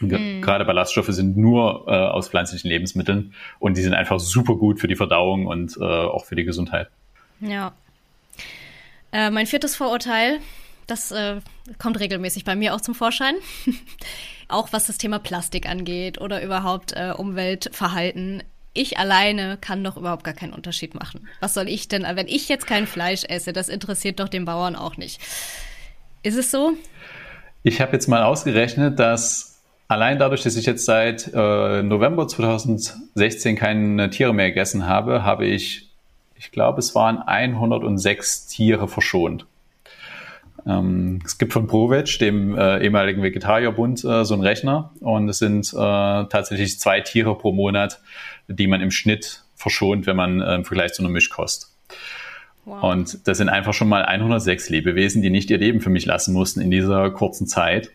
Mhm. 0.00 0.40
Gerade 0.40 0.64
Ballaststoffe 0.64 1.08
sind 1.08 1.36
nur 1.36 1.84
äh, 1.86 1.92
aus 1.92 2.28
pflanzlichen 2.28 2.68
Lebensmitteln 2.68 3.34
und 3.58 3.76
die 3.76 3.82
sind 3.82 3.94
einfach 3.94 4.18
super 4.18 4.56
gut 4.56 4.80
für 4.80 4.88
die 4.88 4.96
Verdauung 4.96 5.46
und 5.46 5.76
äh, 5.76 5.84
auch 5.84 6.24
für 6.24 6.34
die 6.34 6.44
Gesundheit. 6.44 6.88
Ja. 7.40 7.72
Äh, 9.12 9.30
mein 9.30 9.46
viertes 9.46 9.76
Vorurteil, 9.76 10.40
das 10.92 11.10
äh, 11.10 11.40
kommt 11.78 11.98
regelmäßig 11.98 12.44
bei 12.44 12.54
mir 12.54 12.74
auch 12.74 12.80
zum 12.80 12.94
Vorschein. 12.94 13.34
auch 14.48 14.68
was 14.72 14.86
das 14.86 14.98
Thema 14.98 15.18
Plastik 15.18 15.68
angeht 15.68 16.20
oder 16.20 16.42
überhaupt 16.42 16.92
äh, 16.92 17.12
Umweltverhalten. 17.16 18.42
Ich 18.74 18.98
alleine 18.98 19.58
kann 19.60 19.82
doch 19.82 19.96
überhaupt 19.96 20.24
gar 20.24 20.34
keinen 20.34 20.52
Unterschied 20.52 20.94
machen. 20.94 21.28
Was 21.40 21.54
soll 21.54 21.68
ich 21.68 21.88
denn, 21.88 22.04
wenn 22.14 22.28
ich 22.28 22.48
jetzt 22.48 22.66
kein 22.66 22.86
Fleisch 22.86 23.24
esse, 23.24 23.52
das 23.52 23.68
interessiert 23.68 24.20
doch 24.20 24.28
den 24.28 24.44
Bauern 24.44 24.76
auch 24.76 24.96
nicht. 24.96 25.20
Ist 26.22 26.36
es 26.36 26.50
so? 26.50 26.72
Ich 27.62 27.80
habe 27.80 27.92
jetzt 27.92 28.08
mal 28.08 28.22
ausgerechnet, 28.22 28.98
dass 28.98 29.62
allein 29.88 30.18
dadurch, 30.18 30.42
dass 30.42 30.56
ich 30.56 30.66
jetzt 30.66 30.84
seit 30.84 31.30
äh, 31.34 31.82
November 31.82 32.28
2016 32.28 33.56
keine 33.56 34.10
Tiere 34.10 34.34
mehr 34.34 34.48
gegessen 34.48 34.86
habe, 34.86 35.24
habe 35.24 35.46
ich, 35.46 35.90
ich 36.36 36.50
glaube, 36.50 36.80
es 36.80 36.94
waren 36.94 37.18
106 37.18 38.46
Tiere 38.46 38.88
verschont. 38.88 39.46
Ähm, 40.66 41.20
es 41.24 41.38
gibt 41.38 41.52
von 41.52 41.66
Provetsch, 41.66 42.20
dem 42.20 42.56
äh, 42.56 42.84
ehemaligen 42.84 43.22
Vegetarierbund, 43.22 44.04
äh, 44.04 44.24
so 44.24 44.34
einen 44.34 44.42
Rechner 44.42 44.92
und 45.00 45.28
es 45.28 45.38
sind 45.38 45.72
äh, 45.72 45.76
tatsächlich 45.76 46.78
zwei 46.78 47.00
Tiere 47.00 47.36
pro 47.36 47.52
Monat, 47.52 48.00
die 48.48 48.66
man 48.66 48.80
im 48.80 48.90
Schnitt 48.90 49.44
verschont, 49.56 50.06
wenn 50.06 50.16
man 50.16 50.40
äh, 50.40 50.54
im 50.56 50.64
Vergleich 50.64 50.92
zu 50.92 51.02
einer 51.02 51.10
Mischkost. 51.10 51.74
Wow. 52.64 52.82
Und 52.92 53.26
das 53.26 53.38
sind 53.38 53.48
einfach 53.48 53.74
schon 53.74 53.88
mal 53.88 54.04
106 54.04 54.70
Lebewesen, 54.70 55.20
die 55.20 55.30
nicht 55.30 55.50
ihr 55.50 55.58
Leben 55.58 55.80
für 55.80 55.90
mich 55.90 56.06
lassen 56.06 56.32
mussten 56.32 56.60
in 56.60 56.70
dieser 56.70 57.10
kurzen 57.10 57.48
Zeit. 57.48 57.90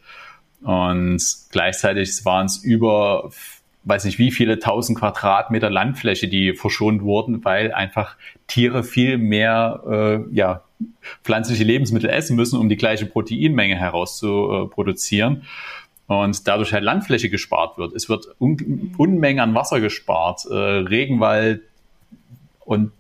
Und 0.62 1.22
gleichzeitig 1.52 2.26
waren 2.26 2.48
es 2.48 2.58
über, 2.58 3.32
weiß 3.86 4.04
nicht 4.04 4.20
wie 4.20 4.32
viele 4.32 4.60
tausend 4.60 5.00
Quadratmeter 5.00 5.70
Landfläche, 5.70 6.28
die 6.28 6.54
verschont 6.54 7.02
wurden, 7.02 7.46
weil 7.46 7.72
einfach 7.72 8.18
Tiere 8.48 8.84
viel 8.84 9.18
mehr 9.18 9.84
äh, 10.30 10.36
ja, 10.36 10.64
pflanzliche 11.24 11.64
Lebensmittel 11.64 12.10
essen 12.10 12.36
müssen, 12.36 12.60
um 12.60 12.70
die 12.70 12.78
gleiche 12.78 13.06
Proteinmenge 13.06 13.76
herauszuproduzieren. 13.76 15.44
Und 16.08 16.48
dadurch 16.48 16.72
halt 16.72 16.84
Landfläche 16.84 17.30
gespart 17.30 17.78
wird. 17.78 17.94
Es 17.94 18.08
wird 18.08 18.28
Un 18.40 18.94
Unmengen 18.98 19.42
an 19.42 19.56
Wasser 19.56 19.82
gespart, 19.82 20.46
äh, 20.50 20.54
Regenwald. 20.54 21.62
Und 22.64 22.92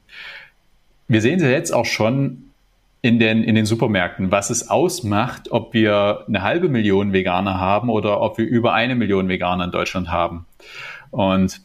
wir 1.07 1.21
sehen 1.21 1.39
sie 1.39 1.49
jetzt 1.49 1.73
auch 1.73 1.85
schon 1.85 2.43
in 3.01 3.19
den, 3.19 3.43
in 3.43 3.55
den 3.55 3.65
Supermärkten, 3.65 4.31
was 4.31 4.49
es 4.49 4.69
ausmacht, 4.69 5.51
ob 5.51 5.73
wir 5.73 6.25
eine 6.27 6.41
halbe 6.41 6.67
Million 6.67 7.13
Veganer 7.13 7.59
haben 7.59 7.89
oder 7.89 8.19
ob 8.19 8.37
wir 8.37 8.45
über 8.45 8.73
eine 8.73 8.95
Million 8.95 9.29
Veganer 9.29 9.65
in 9.65 9.71
Deutschland 9.71 10.09
haben. 10.09 10.45
Und 11.11 11.61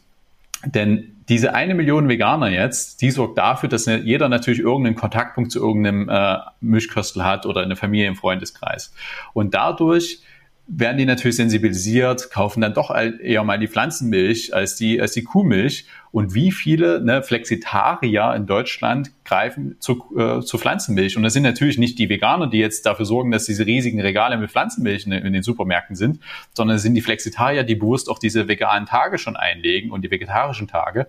denn 0.63 1.12
diese 1.29 1.53
eine 1.53 1.75
Million 1.75 2.09
Veganer 2.09 2.49
jetzt, 2.49 3.01
die 3.01 3.11
sorgt 3.11 3.37
dafür, 3.37 3.69
dass 3.69 3.85
jeder 3.85 4.29
natürlich 4.29 4.59
irgendeinen 4.59 4.95
Kontaktpunkt 4.95 5.51
zu 5.51 5.59
irgendeinem 5.59 6.09
äh, 6.09 6.37
Mischköstel 6.61 7.23
hat 7.23 7.45
oder 7.45 7.61
eine 7.61 7.75
Familie 7.75 8.07
im 8.07 8.15
Freundeskreis. 8.15 8.93
Und 9.33 9.53
dadurch 9.53 10.21
werden 10.67 10.97
die 10.97 11.05
natürlich 11.05 11.35
sensibilisiert, 11.35 12.31
kaufen 12.31 12.61
dann 12.61 12.73
doch 12.73 12.89
eher 12.95 13.43
mal 13.43 13.59
die 13.59 13.67
Pflanzenmilch 13.67 14.53
als 14.53 14.75
die, 14.75 15.01
als 15.01 15.11
die 15.11 15.23
Kuhmilch. 15.23 15.85
Und 16.11 16.33
wie 16.33 16.51
viele 16.51 17.03
ne, 17.03 17.21
Flexitarier 17.21 18.33
in 18.35 18.45
Deutschland 18.45 19.11
greifen 19.25 19.75
zu, 19.79 20.03
äh, 20.17 20.41
zu 20.41 20.57
Pflanzenmilch? 20.57 21.17
Und 21.17 21.23
das 21.23 21.33
sind 21.33 21.43
natürlich 21.43 21.77
nicht 21.77 21.99
die 21.99 22.07
Veganer, 22.07 22.47
die 22.47 22.59
jetzt 22.59 22.85
dafür 22.85 23.05
sorgen, 23.05 23.31
dass 23.31 23.45
diese 23.45 23.65
riesigen 23.65 23.99
Regale 23.99 24.37
mit 24.37 24.51
Pflanzenmilch 24.51 25.05
in, 25.05 25.11
in 25.11 25.33
den 25.33 25.43
Supermärkten 25.43 25.95
sind, 25.95 26.19
sondern 26.53 26.77
es 26.77 26.83
sind 26.83 26.95
die 26.95 27.01
Flexitarier, 27.01 27.63
die 27.63 27.75
bewusst 27.75 28.09
auch 28.09 28.19
diese 28.19 28.47
veganen 28.47 28.87
Tage 28.87 29.17
schon 29.17 29.35
einlegen 29.35 29.91
und 29.91 30.03
die 30.03 30.11
vegetarischen 30.11 30.67
Tage. 30.67 31.07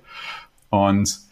Und 0.71 1.25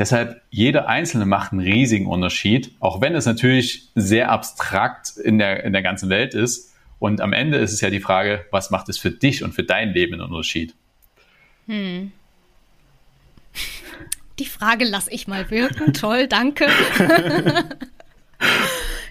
Deshalb, 0.00 0.40
jeder 0.48 0.88
Einzelne 0.88 1.26
macht 1.26 1.52
einen 1.52 1.60
riesigen 1.60 2.06
Unterschied, 2.06 2.72
auch 2.80 3.02
wenn 3.02 3.14
es 3.14 3.26
natürlich 3.26 3.90
sehr 3.94 4.30
abstrakt 4.30 5.18
in 5.18 5.38
der, 5.38 5.62
in 5.62 5.74
der 5.74 5.82
ganzen 5.82 6.08
Welt 6.08 6.32
ist. 6.32 6.69
Und 7.00 7.20
am 7.20 7.32
Ende 7.32 7.58
ist 7.58 7.72
es 7.72 7.80
ja 7.80 7.90
die 7.90 7.98
Frage, 8.00 8.44
was 8.52 8.70
macht 8.70 8.88
es 8.88 8.98
für 8.98 9.10
dich 9.10 9.42
und 9.42 9.52
für 9.52 9.64
dein 9.64 9.92
Leben 9.92 10.14
einen 10.14 10.22
Unterschied? 10.22 10.74
Hm. 11.66 12.12
Die 14.38 14.44
Frage 14.44 14.84
lasse 14.84 15.10
ich 15.10 15.26
mal 15.26 15.50
wirken. 15.50 15.92
Toll, 15.94 16.28
danke. 16.28 16.66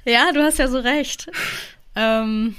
ja, 0.06 0.32
du 0.32 0.42
hast 0.44 0.60
ja 0.60 0.68
so 0.68 0.78
recht. 0.80 1.32
Ähm, 1.96 2.56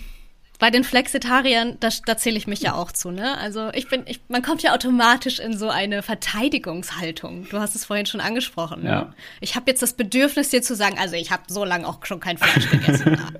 bei 0.58 0.70
den 0.70 0.82
Flexitariern, 0.82 1.76
da, 1.78 1.90
da 2.06 2.16
zähle 2.16 2.36
ich 2.36 2.48
mich 2.48 2.60
ja 2.60 2.74
auch 2.74 2.90
zu, 2.90 3.12
ne? 3.12 3.38
Also 3.38 3.70
ich 3.72 3.88
bin, 3.88 4.02
ich, 4.06 4.20
man 4.28 4.42
kommt 4.42 4.62
ja 4.62 4.74
automatisch 4.74 5.38
in 5.38 5.56
so 5.56 5.70
eine 5.70 6.02
Verteidigungshaltung. 6.02 7.48
Du 7.48 7.60
hast 7.60 7.76
es 7.76 7.84
vorhin 7.84 8.06
schon 8.06 8.20
angesprochen. 8.20 8.82
Ne? 8.82 8.90
Ja. 8.90 9.14
Ich 9.40 9.54
habe 9.54 9.70
jetzt 9.70 9.80
das 9.80 9.94
Bedürfnis, 9.94 10.50
dir 10.50 10.60
zu 10.60 10.74
sagen, 10.74 10.98
also 10.98 11.14
ich 11.14 11.30
habe 11.30 11.44
so 11.46 11.64
lange 11.64 11.86
auch 11.86 12.04
schon 12.04 12.18
kein 12.18 12.36
Fleisch 12.36 12.68
gegessen. 12.68 13.16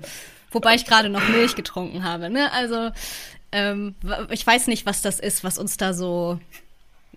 Wobei 0.51 0.75
ich 0.75 0.85
gerade 0.85 1.09
noch 1.09 1.27
Milch 1.29 1.55
getrunken 1.55 2.03
habe. 2.03 2.29
Ne? 2.29 2.51
Also 2.51 2.91
ähm, 3.51 3.95
ich 4.29 4.45
weiß 4.45 4.67
nicht, 4.67 4.85
was 4.85 5.01
das 5.01 5.19
ist, 5.19 5.43
was 5.43 5.57
uns 5.57 5.77
da 5.77 5.93
so, 5.93 6.39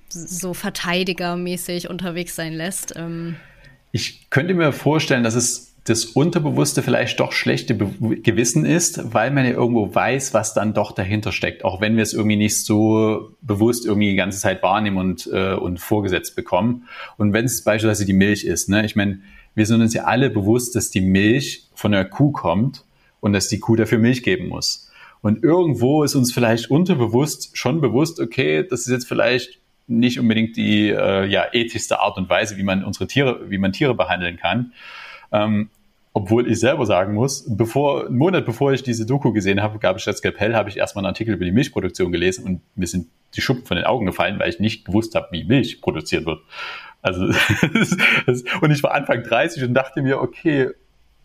so 0.08 0.54
verteidigermäßig 0.54 1.88
unterwegs 1.88 2.36
sein 2.36 2.52
lässt. 2.52 2.94
Ähm. 2.96 3.36
Ich 3.92 4.30
könnte 4.30 4.54
mir 4.54 4.72
vorstellen, 4.72 5.24
dass 5.24 5.34
es 5.34 5.74
das 5.84 6.06
Unterbewusste 6.06 6.82
vielleicht 6.82 7.20
doch 7.20 7.32
schlechte 7.32 7.74
Be 7.74 8.16
Gewissen 8.16 8.64
ist, 8.64 9.12
weil 9.12 9.30
man 9.30 9.44
ja 9.44 9.50
irgendwo 9.50 9.94
weiß, 9.94 10.32
was 10.32 10.54
dann 10.54 10.72
doch 10.72 10.92
dahinter 10.92 11.30
steckt, 11.30 11.62
auch 11.64 11.80
wenn 11.82 11.96
wir 11.96 12.02
es 12.02 12.14
irgendwie 12.14 12.36
nicht 12.36 12.64
so 12.64 13.32
bewusst 13.42 13.84
irgendwie 13.84 14.10
die 14.10 14.16
ganze 14.16 14.38
Zeit 14.38 14.62
wahrnehmen 14.62 14.96
und, 14.96 15.28
äh, 15.30 15.52
und 15.52 15.78
vorgesetzt 15.78 16.36
bekommen. 16.36 16.88
Und 17.18 17.34
wenn 17.34 17.44
es 17.44 17.62
beispielsweise 17.62 18.06
die 18.06 18.14
Milch 18.14 18.44
ist, 18.44 18.70
ne? 18.70 18.86
ich 18.86 18.96
meine, 18.96 19.20
wir 19.54 19.66
sind 19.66 19.82
uns 19.82 19.92
ja 19.92 20.04
alle 20.04 20.30
bewusst, 20.30 20.74
dass 20.74 20.90
die 20.90 21.02
Milch 21.02 21.68
von 21.74 21.92
der 21.92 22.06
Kuh 22.06 22.32
kommt 22.32 22.84
und 23.24 23.32
dass 23.32 23.48
die 23.48 23.58
Kuh 23.58 23.74
dafür 23.74 23.96
Milch 23.96 24.22
geben 24.22 24.48
muss. 24.48 24.90
Und 25.22 25.42
irgendwo 25.42 26.04
ist 26.04 26.14
uns 26.14 26.30
vielleicht 26.30 26.70
unterbewusst 26.70 27.56
schon 27.56 27.80
bewusst, 27.80 28.20
okay, 28.20 28.66
das 28.68 28.80
ist 28.80 28.90
jetzt 28.90 29.08
vielleicht 29.08 29.60
nicht 29.86 30.20
unbedingt 30.20 30.58
die 30.58 30.90
äh, 30.90 31.24
ja, 31.24 31.46
ethischste 31.50 32.00
Art 32.00 32.18
und 32.18 32.28
Weise, 32.28 32.58
wie 32.58 32.62
man 32.62 32.84
unsere 32.84 33.06
Tiere, 33.06 33.48
wie 33.48 33.56
man 33.56 33.72
Tiere 33.72 33.94
behandeln 33.94 34.36
kann. 34.36 34.74
Ähm, 35.32 35.70
obwohl 36.12 36.50
ich 36.50 36.60
selber 36.60 36.84
sagen 36.84 37.14
muss, 37.14 37.46
bevor, 37.48 38.08
einen 38.08 38.18
Monat 38.18 38.44
bevor 38.44 38.74
ich 38.74 38.82
diese 38.82 39.06
Doku 39.06 39.32
gesehen 39.32 39.62
habe, 39.62 39.78
gab 39.78 39.96
es 39.96 40.02
statt 40.02 40.18
Skalpell, 40.18 40.54
habe 40.54 40.68
ich 40.68 40.76
erstmal 40.76 41.02
einen 41.02 41.12
Artikel 41.12 41.32
über 41.32 41.46
die 41.46 41.52
Milchproduktion 41.52 42.12
gelesen 42.12 42.44
und 42.44 42.60
mir 42.76 42.86
sind 42.86 43.06
die 43.36 43.40
Schuppen 43.40 43.64
von 43.64 43.78
den 43.78 43.86
Augen 43.86 44.04
gefallen, 44.04 44.38
weil 44.38 44.50
ich 44.50 44.60
nicht 44.60 44.84
gewusst 44.84 45.14
habe, 45.14 45.28
wie 45.30 45.44
Milch 45.44 45.80
produziert 45.80 46.26
wird. 46.26 46.40
Also, 47.00 47.24
und 48.60 48.70
ich 48.70 48.82
war 48.82 48.92
Anfang 48.92 49.22
30 49.22 49.62
und 49.62 49.72
dachte 49.72 50.02
mir, 50.02 50.20
okay, 50.20 50.72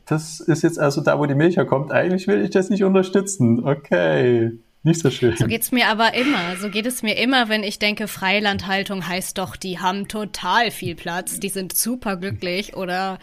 das 0.10 0.40
ist 0.40 0.64
jetzt 0.64 0.80
also 0.80 1.02
da, 1.02 1.20
wo 1.20 1.26
die 1.26 1.36
Milch 1.36 1.58
herkommt. 1.58 1.92
Eigentlich 1.92 2.28
will 2.28 2.44
ich 2.44 2.50
das 2.50 2.70
nicht 2.70 2.84
unterstützen. 2.84 3.64
Okay. 3.64 4.52
Nicht 4.82 5.02
so 5.02 5.12
schön. 5.12 5.36
So 5.36 5.46
geht's 5.46 5.74
mir 5.74 5.88
aber 5.88 6.14
immer. 6.14 6.56
So 6.58 6.70
geht 6.70 6.86
es 6.86 7.04
mir 7.04 7.18
immer, 7.18 7.50
wenn 7.50 7.64
ich 7.64 7.80
denke, 7.80 8.08
Freilandhaltung 8.08 9.06
heißt 9.06 9.38
doch, 9.38 9.58
die 9.58 9.80
haben 9.80 10.08
total 10.08 10.72
viel 10.72 10.96
Platz, 10.96 11.38
die 11.42 11.50
sind 11.50 11.76
super 11.76 12.16
glücklich 12.16 12.78
oder, 12.78 13.20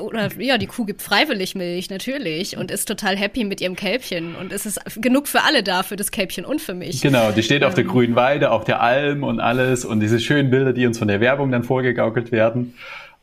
oder 0.00 0.28
ja, 0.40 0.58
die 0.58 0.66
Kuh 0.66 0.84
gibt 0.84 1.00
freiwillig 1.00 1.54
Milch, 1.54 1.88
natürlich, 1.88 2.56
und 2.56 2.72
ist 2.72 2.88
total 2.88 3.16
happy 3.16 3.44
mit 3.44 3.60
ihrem 3.60 3.76
Kälbchen. 3.76 4.34
Und 4.34 4.52
es 4.52 4.66
ist 4.66 4.80
genug 5.00 5.28
für 5.28 5.44
alle 5.44 5.62
da, 5.62 5.84
für 5.84 5.94
das 5.94 6.10
Kälbchen 6.10 6.44
und 6.44 6.60
für 6.60 6.74
mich. 6.74 7.00
Genau, 7.00 7.30
die 7.30 7.44
steht 7.44 7.62
auf 7.62 7.74
der 7.74 7.84
ähm. 7.84 7.90
grünen 7.90 8.16
Weide, 8.16 8.50
auf 8.50 8.64
der 8.64 8.82
Alm 8.82 9.22
und 9.22 9.38
alles 9.38 9.84
und 9.84 10.00
diese 10.00 10.18
schönen 10.18 10.50
Bilder, 10.50 10.72
die 10.72 10.84
uns 10.84 10.98
von 10.98 11.06
der 11.06 11.20
Werbung 11.20 11.52
dann 11.52 11.62
vorgegaukelt 11.62 12.32
werden. 12.32 12.74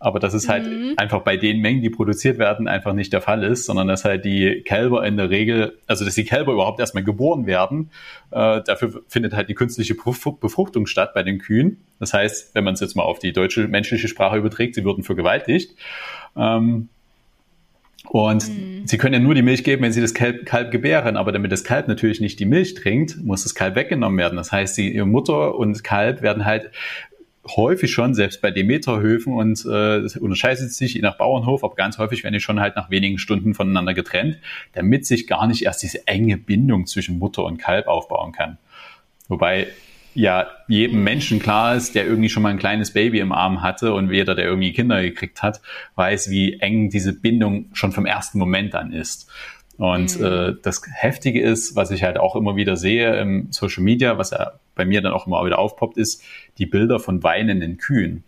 Aber 0.02 0.20
dass 0.20 0.34
es 0.34 0.48
halt 0.48 0.66
mhm. 0.66 0.94
einfach 0.96 1.22
bei 1.22 1.36
den 1.36 1.60
Mengen, 1.60 1.82
die 1.82 1.90
produziert 1.90 2.38
werden, 2.38 2.70
einfach 2.70 2.94
nicht 2.94 3.12
der 3.12 3.22
Fall 3.22 3.44
ist, 3.44 3.66
sondern 3.66 3.90
dass 3.90 4.06
halt 4.06 4.24
die 4.24 4.62
Kälber 4.64 5.06
in 5.06 5.18
der 5.18 5.30
Regel, 5.30 5.78
also 5.88 6.06
dass 6.06 6.16
die 6.16 6.24
Kälber 6.24 6.54
überhaupt 6.54 6.80
erstmal 6.80 7.04
geboren 7.04 7.46
werden. 7.46 7.92
Äh, 8.32 8.62
dafür 8.66 9.02
findet 9.10 9.34
halt 9.34 9.50
die 9.50 9.56
künstliche 9.56 9.96
Befruchtung 9.96 10.86
statt 10.86 11.14
bei 11.14 11.24
den 11.24 11.38
Kühen. 11.38 11.82
Das 12.00 12.14
heißt, 12.14 12.56
wenn 12.56 12.64
man 12.64 12.76
es 12.76 12.80
jetzt 12.80 12.96
mal 12.96 13.04
auf 13.04 13.20
die 13.20 13.34
deutsche 13.34 13.68
menschliche 13.68 14.08
Sprache 14.08 14.38
überträgt, 14.38 14.76
sie 14.76 14.86
würden 14.86 15.04
vergewaltigt. 15.04 15.76
Ähm, 16.38 16.88
und 18.08 18.48
mhm. 18.48 18.88
sie 18.88 18.98
können 18.98 19.14
ja 19.14 19.20
nur 19.20 19.36
die 19.36 19.42
Milch 19.42 19.64
geben, 19.64 19.84
wenn 19.84 19.92
sie 19.92 20.02
das 20.02 20.14
Kalb, 20.14 20.46
Kalb 20.46 20.72
gebären. 20.72 21.18
Aber 21.18 21.32
damit 21.32 21.52
das 21.52 21.64
Kalb 21.64 21.88
natürlich 21.88 22.22
nicht 22.22 22.40
die 22.40 22.46
Milch 22.46 22.74
trinkt, 22.74 23.22
muss 23.24 23.44
das 23.44 23.54
Kalb 23.54 23.76
weggenommen 23.76 24.18
werden. 24.18 24.38
Das 24.38 24.52
heißt, 24.52 24.78
die, 24.78 24.96
ihre 24.96 25.06
Mutter 25.06 25.56
und 25.56 25.84
Kalb 25.84 26.22
werden 26.22 26.46
halt 26.46 26.72
häufig 27.56 27.92
schon, 27.92 28.14
selbst 28.14 28.42
bei 28.42 28.52
Demeterhöfen 28.52 29.34
und 29.34 29.66
äh, 29.66 30.02
das 30.02 30.16
unterscheidet 30.18 30.72
sich 30.74 30.94
je 30.94 31.02
nach 31.02 31.18
Bauernhof, 31.18 31.64
aber 31.64 31.76
ganz 31.76 31.98
häufig 31.98 32.24
werden 32.24 32.34
die 32.34 32.40
schon 32.40 32.60
halt 32.60 32.76
nach 32.76 32.90
wenigen 32.90 33.18
Stunden 33.18 33.54
voneinander 33.54 33.94
getrennt, 33.94 34.40
damit 34.74 35.06
sich 35.06 35.28
gar 35.28 35.48
nicht 35.48 35.64
erst 35.64 35.84
diese 35.84 36.08
enge 36.08 36.38
Bindung 36.38 36.86
zwischen 36.86 37.20
Mutter 37.20 37.44
und 37.44 37.58
Kalb 37.58 37.88
aufbauen 37.88 38.32
kann. 38.32 38.58
Wobei 39.28 39.68
ja 40.16 40.48
jedem 40.68 41.04
Menschen 41.04 41.40
klar 41.40 41.76
ist, 41.76 41.96
der 41.96 42.06
irgendwie 42.06 42.30
schon 42.30 42.44
mal 42.44 42.50
ein 42.50 42.60
kleines 42.60 42.92
Baby 42.92 43.20
im 43.20 43.32
Arm 43.32 43.62
hatte 43.62 43.94
und 43.94 44.12
jeder, 44.12 44.36
der 44.36 44.46
irgendwie 44.46 44.74
Kinder 44.74 45.02
gekriegt 45.02 45.42
hat, 45.44 45.62
weiß, 45.96 46.30
wie 46.30 46.60
eng 46.60 46.90
diese 46.90 47.14
Bindung 47.14 47.70
schon 47.74 47.92
vom 47.92 48.06
ersten 48.06 48.40
Moment 48.40 48.76
an 48.76 48.92
ist. 48.92 49.30
Und 49.78 50.20
mhm. 50.20 50.26
äh, 50.26 50.56
das 50.62 50.82
Heftige 50.92 51.42
ist, 51.42 51.76
was 51.78 51.92
ich 51.92 52.04
halt 52.04 52.18
auch 52.18 52.36
immer 52.36 52.58
wieder 52.58 52.76
sehe 52.76 53.18
im 53.18 53.48
Social 53.52 53.82
Media, 53.82 54.18
was 54.18 54.32
ja 54.32 54.54
bei 54.76 54.84
mir 54.84 55.02
dann 55.02 55.14
auch 55.14 55.26
immer 55.26 55.46
wieder 55.46 55.58
aufpoppt, 55.58 55.98
ist 55.98 56.24
die 56.60 56.66
Bilder 56.66 57.00
von 57.00 57.24
weinenden 57.24 57.78
Kühen. 57.78 58.24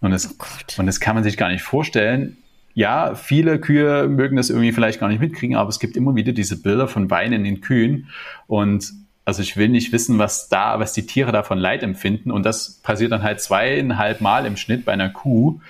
Und 0.00 0.12
das, 0.12 0.36
oh 0.38 0.80
und 0.80 0.86
das 0.86 1.00
kann 1.00 1.14
man 1.14 1.24
sich 1.24 1.36
gar 1.36 1.48
nicht 1.48 1.62
vorstellen. 1.62 2.36
Ja, 2.74 3.14
viele 3.14 3.58
Kühe 3.58 4.06
mögen 4.08 4.36
das 4.36 4.50
irgendwie 4.50 4.72
vielleicht 4.72 5.00
gar 5.00 5.08
nicht 5.08 5.20
mitkriegen, 5.20 5.56
aber 5.56 5.70
es 5.70 5.80
gibt 5.80 5.96
immer 5.96 6.14
wieder 6.14 6.32
diese 6.32 6.60
Bilder 6.60 6.88
von 6.88 7.10
weinenden 7.10 7.60
Kühen. 7.60 8.08
Und 8.46 8.92
also 9.24 9.42
ich 9.42 9.56
will 9.56 9.68
nicht 9.68 9.92
wissen, 9.92 10.18
was 10.18 10.48
da, 10.48 10.78
was 10.78 10.92
die 10.92 11.06
Tiere 11.06 11.32
davon 11.32 11.58
Leid 11.58 11.82
empfinden. 11.82 12.30
Und 12.30 12.44
das 12.44 12.80
passiert 12.82 13.12
dann 13.12 13.22
halt 13.22 13.40
zweieinhalb 13.40 14.20
Mal 14.20 14.46
im 14.46 14.56
Schnitt 14.56 14.84
bei 14.84 14.92
einer 14.92 15.08
Kuh 15.08 15.60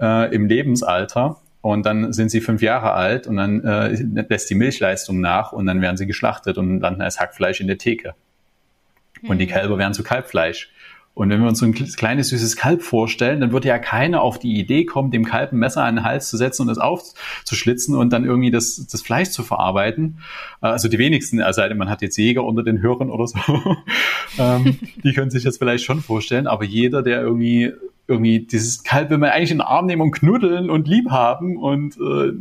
äh, 0.00 0.34
im 0.34 0.46
Lebensalter. 0.46 1.36
Und 1.62 1.86
dann 1.86 2.12
sind 2.12 2.30
sie 2.30 2.40
fünf 2.40 2.62
Jahre 2.62 2.92
alt 2.92 3.26
und 3.26 3.36
dann 3.36 3.62
äh, 3.64 4.24
lässt 4.28 4.48
die 4.48 4.54
Milchleistung 4.54 5.20
nach 5.20 5.52
und 5.52 5.66
dann 5.66 5.80
werden 5.82 5.96
sie 5.96 6.06
geschlachtet 6.06 6.56
und 6.58 6.80
landen 6.80 7.02
als 7.02 7.20
Hackfleisch 7.20 7.60
in 7.60 7.66
der 7.66 7.78
Theke. 7.78 8.14
Und 9.22 9.38
die 9.38 9.46
mhm. 9.46 9.50
Kälber 9.50 9.78
werden 9.78 9.92
zu 9.92 10.02
Kalbfleisch. 10.02 10.70
Und 11.20 11.28
wenn 11.28 11.42
wir 11.42 11.48
uns 11.48 11.58
so 11.58 11.66
ein 11.66 11.74
kleines 11.74 12.30
süßes 12.30 12.56
Kalb 12.56 12.80
vorstellen, 12.80 13.40
dann 13.40 13.52
würde 13.52 13.68
ja 13.68 13.78
keiner 13.78 14.22
auf 14.22 14.38
die 14.38 14.58
Idee 14.58 14.86
kommen, 14.86 15.10
dem 15.10 15.26
Kalb 15.26 15.52
ein 15.52 15.58
Messer 15.58 15.84
an 15.84 15.96
den 15.96 16.04
Hals 16.06 16.30
zu 16.30 16.38
setzen 16.38 16.62
und 16.62 16.70
es 16.70 16.78
aufzuschlitzen 16.78 17.94
und 17.94 18.10
dann 18.10 18.24
irgendwie 18.24 18.50
das, 18.50 18.86
das 18.90 19.02
Fleisch 19.02 19.28
zu 19.28 19.42
verarbeiten. 19.42 20.20
Also 20.62 20.88
die 20.88 20.96
wenigsten, 20.96 21.42
also 21.42 21.60
man 21.74 21.90
hat 21.90 22.00
jetzt 22.00 22.16
Jäger 22.16 22.42
unter 22.42 22.62
den 22.62 22.80
Hörern 22.80 23.10
oder 23.10 23.26
so, 23.26 23.38
ähm, 24.38 24.78
die 25.04 25.12
können 25.12 25.30
sich 25.30 25.44
das 25.44 25.58
vielleicht 25.58 25.84
schon 25.84 26.00
vorstellen, 26.00 26.46
aber 26.46 26.64
jeder, 26.64 27.02
der 27.02 27.20
irgendwie 27.20 27.70
irgendwie 28.08 28.46
dieses 28.46 28.82
Kalb 28.82 29.10
will 29.10 29.18
man 29.18 29.28
eigentlich 29.28 29.50
in 29.50 29.58
den 29.58 29.66
Arm 29.66 29.84
nehmen 29.84 30.00
und 30.00 30.12
knuddeln 30.12 30.70
und 30.70 30.88
lieb 30.88 31.10
haben 31.10 31.58
und 31.58 31.98
äh, 31.98 32.32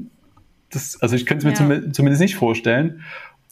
das, 0.69 1.01
also 1.01 1.17
ich 1.17 1.25
könnte 1.25 1.49
es 1.49 1.59
mir 1.59 1.65
ja. 1.75 1.81
zum, 1.81 1.93
zumindest 1.93 2.21
nicht 2.21 2.37
vorstellen. 2.37 3.01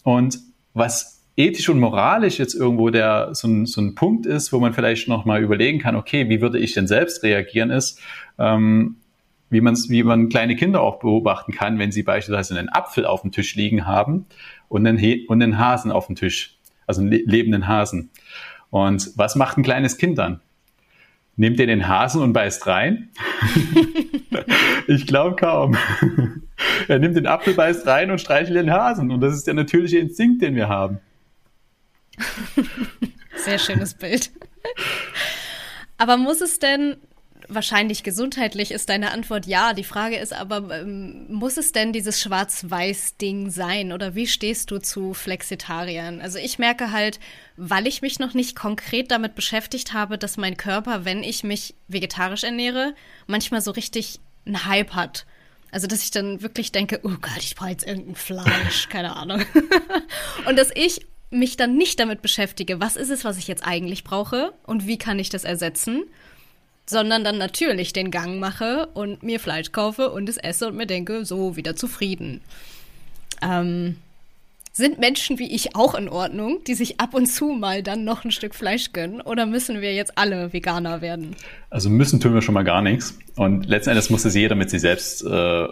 Und 0.03 0.39
was 0.73 1.16
ethisch 1.37 1.69
und 1.69 1.79
moralisch 1.79 2.39
jetzt 2.39 2.55
irgendwo 2.55 2.89
der 2.89 3.29
so 3.33 3.47
ein, 3.47 3.65
so 3.67 3.79
ein 3.79 3.95
Punkt 3.95 4.25
ist, 4.25 4.51
wo 4.51 4.59
man 4.59 4.73
vielleicht 4.73 5.07
noch 5.07 5.23
mal 5.23 5.41
überlegen 5.41 5.79
kann, 5.79 5.95
okay, 5.95 6.27
wie 6.29 6.41
würde 6.41 6.57
ich 6.57 6.73
denn 6.73 6.87
selbst 6.87 7.23
reagieren, 7.23 7.69
ist, 7.69 8.01
ähm, 8.39 8.97
wie 9.49 9.61
man 9.61 9.75
wie 9.75 10.03
man 10.03 10.29
kleine 10.29 10.55
Kinder 10.55 10.81
auch 10.81 10.99
beobachten 10.99 11.53
kann, 11.53 11.79
wenn 11.79 11.91
sie 11.91 12.03
beispielsweise 12.03 12.57
einen 12.57 12.69
Apfel 12.69 13.05
auf 13.05 13.21
dem 13.21 13.31
Tisch 13.31 13.55
liegen 13.55 13.85
haben 13.85 14.25
und 14.67 14.85
einen, 14.85 14.97
He 14.97 15.25
und 15.27 15.41
einen 15.41 15.59
Hasen 15.59 15.91
auf 15.91 16.07
dem 16.07 16.15
Tisch, 16.15 16.57
also 16.87 17.01
einen 17.01 17.11
lebenden 17.11 17.67
Hasen. 17.67 18.09
Und 18.71 19.11
was 19.15 19.35
macht 19.35 19.57
ein 19.57 19.63
kleines 19.63 19.97
Kind 19.97 20.17
dann? 20.17 20.41
Nehmt 21.37 21.59
ihr 21.59 21.67
den 21.67 21.87
Hasen 21.87 22.23
und 22.23 22.33
beißt 22.33 22.65
rein? 22.65 23.09
ich 24.87 25.05
glaube 25.05 25.35
kaum. 25.35 25.77
er 26.87 26.97
nimmt 26.97 27.15
den 27.15 27.27
Apfel, 27.27 27.53
beißt 27.53 27.85
rein 27.85 28.09
und 28.09 28.19
streichelt 28.19 28.57
den 28.57 28.71
Hasen. 28.71 29.11
Und 29.11 29.21
das 29.21 29.35
ist 29.35 29.45
der 29.45 29.53
natürliche 29.53 29.99
Instinkt, 29.99 30.41
den 30.41 30.55
wir 30.55 30.67
haben. 30.67 30.99
Sehr 33.37 33.59
schönes 33.59 33.93
Bild. 33.93 34.31
Aber 35.97 36.17
muss 36.17 36.41
es 36.41 36.59
denn 36.59 36.97
wahrscheinlich 37.49 38.03
gesundheitlich 38.03 38.71
ist 38.71 38.89
deine 38.89 39.11
Antwort 39.11 39.45
ja. 39.45 39.73
Die 39.73 39.83
Frage 39.83 40.17
ist 40.17 40.33
aber, 40.33 40.81
ähm, 40.81 41.27
muss 41.29 41.57
es 41.57 41.71
denn 41.71 41.93
dieses 41.93 42.21
Schwarz-Weiß-Ding 42.21 43.49
sein? 43.49 43.91
Oder 43.93 44.15
wie 44.15 44.27
stehst 44.27 44.71
du 44.71 44.79
zu 44.79 45.13
Flexitariern? 45.13 46.21
Also 46.21 46.39
ich 46.39 46.59
merke 46.59 46.91
halt, 46.91 47.19
weil 47.55 47.87
ich 47.87 48.01
mich 48.01 48.19
noch 48.19 48.33
nicht 48.33 48.55
konkret 48.55 49.11
damit 49.11 49.35
beschäftigt 49.35 49.93
habe, 49.93 50.17
dass 50.17 50.37
mein 50.37 50.57
Körper, 50.57 51.05
wenn 51.05 51.23
ich 51.23 51.43
mich 51.43 51.75
vegetarisch 51.87 52.43
ernähre, 52.43 52.93
manchmal 53.27 53.61
so 53.61 53.71
richtig 53.71 54.19
einen 54.45 54.65
Hype 54.65 54.93
hat. 54.93 55.25
Also, 55.69 55.85
dass 55.85 56.01
ich 56.01 56.11
dann 56.11 56.41
wirklich 56.41 56.71
denke, 56.71 57.01
oh 57.03 57.15
Gott, 57.21 57.39
ich 57.39 57.55
brauche 57.55 57.71
jetzt 57.71 57.85
irgendein 57.85 58.15
Fleisch, 58.15 58.87
keine 58.87 59.17
Ahnung. 59.17 59.43
und 60.47 60.57
dass 60.57 60.71
ich 60.73 61.05
mich 61.29 61.57
dann 61.57 61.75
nicht 61.75 61.99
damit 61.99 62.21
beschäftige, 62.21 62.79
was 62.79 62.95
ist 62.95 63.09
es, 63.09 63.25
was 63.25 63.37
ich 63.37 63.47
jetzt 63.47 63.65
eigentlich 63.65 64.03
brauche 64.03 64.53
und 64.63 64.87
wie 64.87 64.97
kann 64.97 65.19
ich 65.19 65.29
das 65.29 65.43
ersetzen, 65.43 66.03
sondern 66.85 67.23
dann 67.23 67.37
natürlich 67.37 67.91
den 67.93 68.11
Gang 68.11 68.39
mache 68.39 68.87
und 68.93 69.23
mir 69.23 69.39
Fleisch 69.39 69.71
kaufe 69.71 70.09
und 70.09 70.29
es 70.29 70.37
esse 70.37 70.67
und 70.67 70.77
mir 70.77 70.87
denke, 70.87 71.25
so 71.25 71.55
wieder 71.55 71.75
zufrieden. 71.75 72.41
Ähm, 73.41 73.97
sind 74.77 74.99
Menschen 74.99 75.39
wie 75.39 75.51
ich 75.53 75.75
auch 75.75 75.95
in 75.95 76.07
Ordnung, 76.07 76.63
die 76.67 76.75
sich 76.75 76.99
ab 76.99 77.15
und 77.15 77.25
zu 77.25 77.47
mal 77.47 77.81
dann 77.81 78.03
noch 78.03 78.23
ein 78.23 78.31
Stück 78.31 78.53
Fleisch 78.53 78.93
gönnen? 78.93 79.21
Oder 79.21 79.47
müssen 79.47 79.81
wir 79.81 79.95
jetzt 79.95 80.19
alle 80.19 80.53
Veganer 80.53 81.01
werden? 81.01 81.35
Also 81.71 81.89
müssen 81.89 82.19
tun 82.19 82.35
wir 82.35 82.43
schon 82.43 82.53
mal 82.53 82.63
gar 82.63 82.83
nichts. 82.83 83.17
Und 83.35 83.65
letzten 83.65 83.89
Endes 83.89 84.11
muss 84.11 84.23
es 84.23 84.35
jeder 84.35 84.53
mit 84.53 84.69
sich 84.69 84.81
selbst 84.81 85.23
äh, 85.23 85.67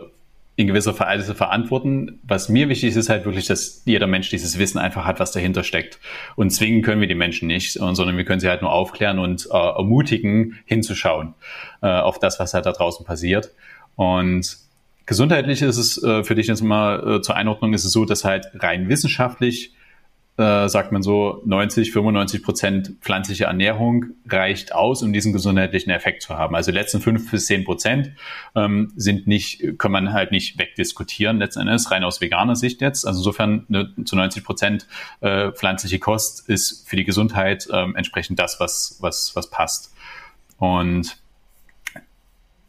in 0.58 0.68
gewisser 0.68 0.98
Weise 0.98 1.36
verantworten. 1.36 2.20
Was 2.24 2.48
mir 2.48 2.70
wichtig 2.70 2.90
ist, 2.90 2.96
ist 2.96 3.10
halt 3.10 3.26
wirklich, 3.26 3.46
dass 3.46 3.82
jeder 3.86 4.08
Mensch 4.08 4.30
dieses 4.30 4.58
Wissen 4.58 4.78
einfach 4.78 5.06
hat, 5.06 5.20
was 5.20 5.32
dahinter 5.32 5.64
steckt. 5.64 6.00
Und 6.36 6.52
zwingen 6.52 6.82
können 6.82 7.02
wir 7.02 7.08
die 7.08 7.16
Menschen 7.16 7.48
nicht, 7.48 7.74
sondern 7.74 8.16
wir 8.16 8.24
können 8.24 8.40
sie 8.40 8.48
halt 8.48 8.62
nur 8.62 8.72
aufklären 8.72 9.20
und 9.20 9.48
äh, 9.52 9.58
ermutigen, 9.58 10.58
hinzuschauen 10.66 11.34
äh, 11.82 11.88
auf 11.88 12.20
das, 12.20 12.40
was 12.40 12.54
halt 12.54 12.66
da 12.66 12.72
draußen 12.72 13.06
passiert. 13.06 13.52
Und 13.96 14.58
gesundheitlich 15.06 15.62
ist 15.62 15.78
es 15.78 16.02
äh, 16.02 16.24
für 16.24 16.36
dich 16.36 16.48
jetzt 16.48 16.64
mal 16.64 17.18
äh, 17.18 17.22
zur 17.22 17.36
Einordnung 17.36 17.74
ist 17.74 17.84
es 17.84 17.92
so, 17.92 18.06
dass 18.06 18.24
halt 18.24 18.48
rein 18.56 18.88
wissenschaftlich 18.88 19.74
äh, 20.38 20.68
sagt 20.68 20.92
man 20.92 21.02
so, 21.02 21.42
90, 21.46 21.92
95 21.92 22.44
Prozent 22.44 22.92
pflanzliche 23.02 23.46
Ernährung 23.46 24.08
reicht 24.28 24.74
aus, 24.76 25.02
um 25.02 25.14
diesen 25.14 25.32
gesundheitlichen 25.32 25.92
Effekt 25.92 26.24
zu 26.24 26.38
haben. 26.38 26.56
Also 26.56 26.72
die 26.72 26.78
letzten 26.78 27.00
fünf 27.00 27.32
bis 27.32 27.46
zehn 27.46 27.64
Prozent 27.64 28.12
ähm, 28.54 28.92
sind 28.96 29.28
nicht, 29.28 29.78
kann 29.78 29.92
man 29.92 30.12
halt 30.12 30.32
nicht 30.32 30.60
wegdiskutieren, 30.60 31.38
letzten 31.38 31.62
Endes, 31.62 31.90
rein 31.90 32.04
aus 32.04 32.20
veganer 32.20 32.56
Sicht 32.56 32.82
jetzt. 32.82 33.08
Also 33.08 33.20
insofern 33.20 33.66
ne, 33.70 33.94
zu 34.04 34.16
90 34.16 34.44
Prozent 34.44 34.88
äh, 35.22 35.52
pflanzliche 35.52 36.00
Kost 36.00 36.50
ist 36.50 36.88
für 36.88 36.98
die 36.98 37.06
Gesundheit 37.06 37.68
ähm, 37.72 37.96
entsprechend 37.96 38.38
das, 38.38 38.60
was, 38.60 38.98
was, 39.00 39.36
was 39.36 39.50
passt. 39.50 39.94
Und 40.58 41.18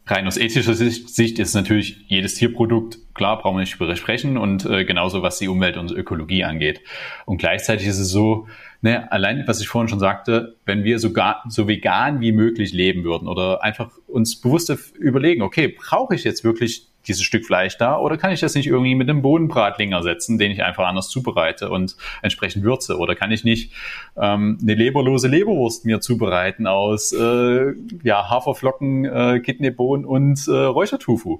rein 0.07 0.27
aus 0.27 0.37
ethischer 0.37 0.73
Sicht 0.73 1.39
ist 1.39 1.53
natürlich 1.53 2.05
jedes 2.07 2.35
Tierprodukt, 2.35 2.97
klar, 3.13 3.39
brauchen 3.39 3.57
wir 3.57 3.61
nicht 3.61 3.79
darüber 3.79 3.95
sprechen 3.95 4.37
und 4.37 4.65
äh, 4.65 4.85
genauso 4.85 5.21
was 5.21 5.39
die 5.39 5.47
Umwelt 5.47 5.77
und 5.77 5.91
Ökologie 5.91 6.43
angeht. 6.43 6.81
Und 7.25 7.37
gleichzeitig 7.37 7.87
ist 7.87 7.99
es 7.99 8.09
so, 8.09 8.47
ne, 8.81 9.11
allein 9.11 9.43
was 9.47 9.61
ich 9.61 9.67
vorhin 9.67 9.89
schon 9.89 9.99
sagte, 9.99 10.55
wenn 10.65 10.83
wir 10.83 10.99
so, 10.99 11.11
gar, 11.11 11.43
so 11.49 11.67
vegan 11.67 12.21
wie 12.21 12.31
möglich 12.31 12.73
leben 12.73 13.03
würden 13.03 13.27
oder 13.27 13.63
einfach 13.63 13.91
uns 14.07 14.39
bewusst 14.39 14.71
überlegen, 14.97 15.41
okay, 15.41 15.67
brauche 15.67 16.15
ich 16.15 16.23
jetzt 16.23 16.43
wirklich 16.43 16.87
dieses 17.07 17.23
Stück 17.23 17.45
Fleisch 17.45 17.77
da 17.77 17.97
oder 17.97 18.17
kann 18.17 18.31
ich 18.31 18.39
das 18.39 18.55
nicht 18.55 18.67
irgendwie 18.67 18.95
mit 18.95 19.09
einem 19.09 19.21
Bodenbratling 19.21 19.91
ersetzen, 19.91 20.37
den 20.37 20.51
ich 20.51 20.63
einfach 20.63 20.85
anders 20.85 21.09
zubereite 21.09 21.69
und 21.69 21.95
entsprechend 22.21 22.63
würze? 22.63 22.97
Oder 22.97 23.15
kann 23.15 23.31
ich 23.31 23.43
nicht 23.43 23.73
ähm, 24.15 24.57
eine 24.61 24.75
leberlose 24.75 25.27
Leberwurst 25.27 25.85
mir 25.85 26.01
zubereiten 26.01 26.67
aus 26.67 27.13
äh, 27.13 27.73
ja, 28.03 28.29
Haferflocken, 28.29 29.05
äh, 29.05 29.39
Kidneybohnen 29.39 30.05
und 30.05 30.47
äh, 30.47 30.51
Räuchertofu 30.51 31.39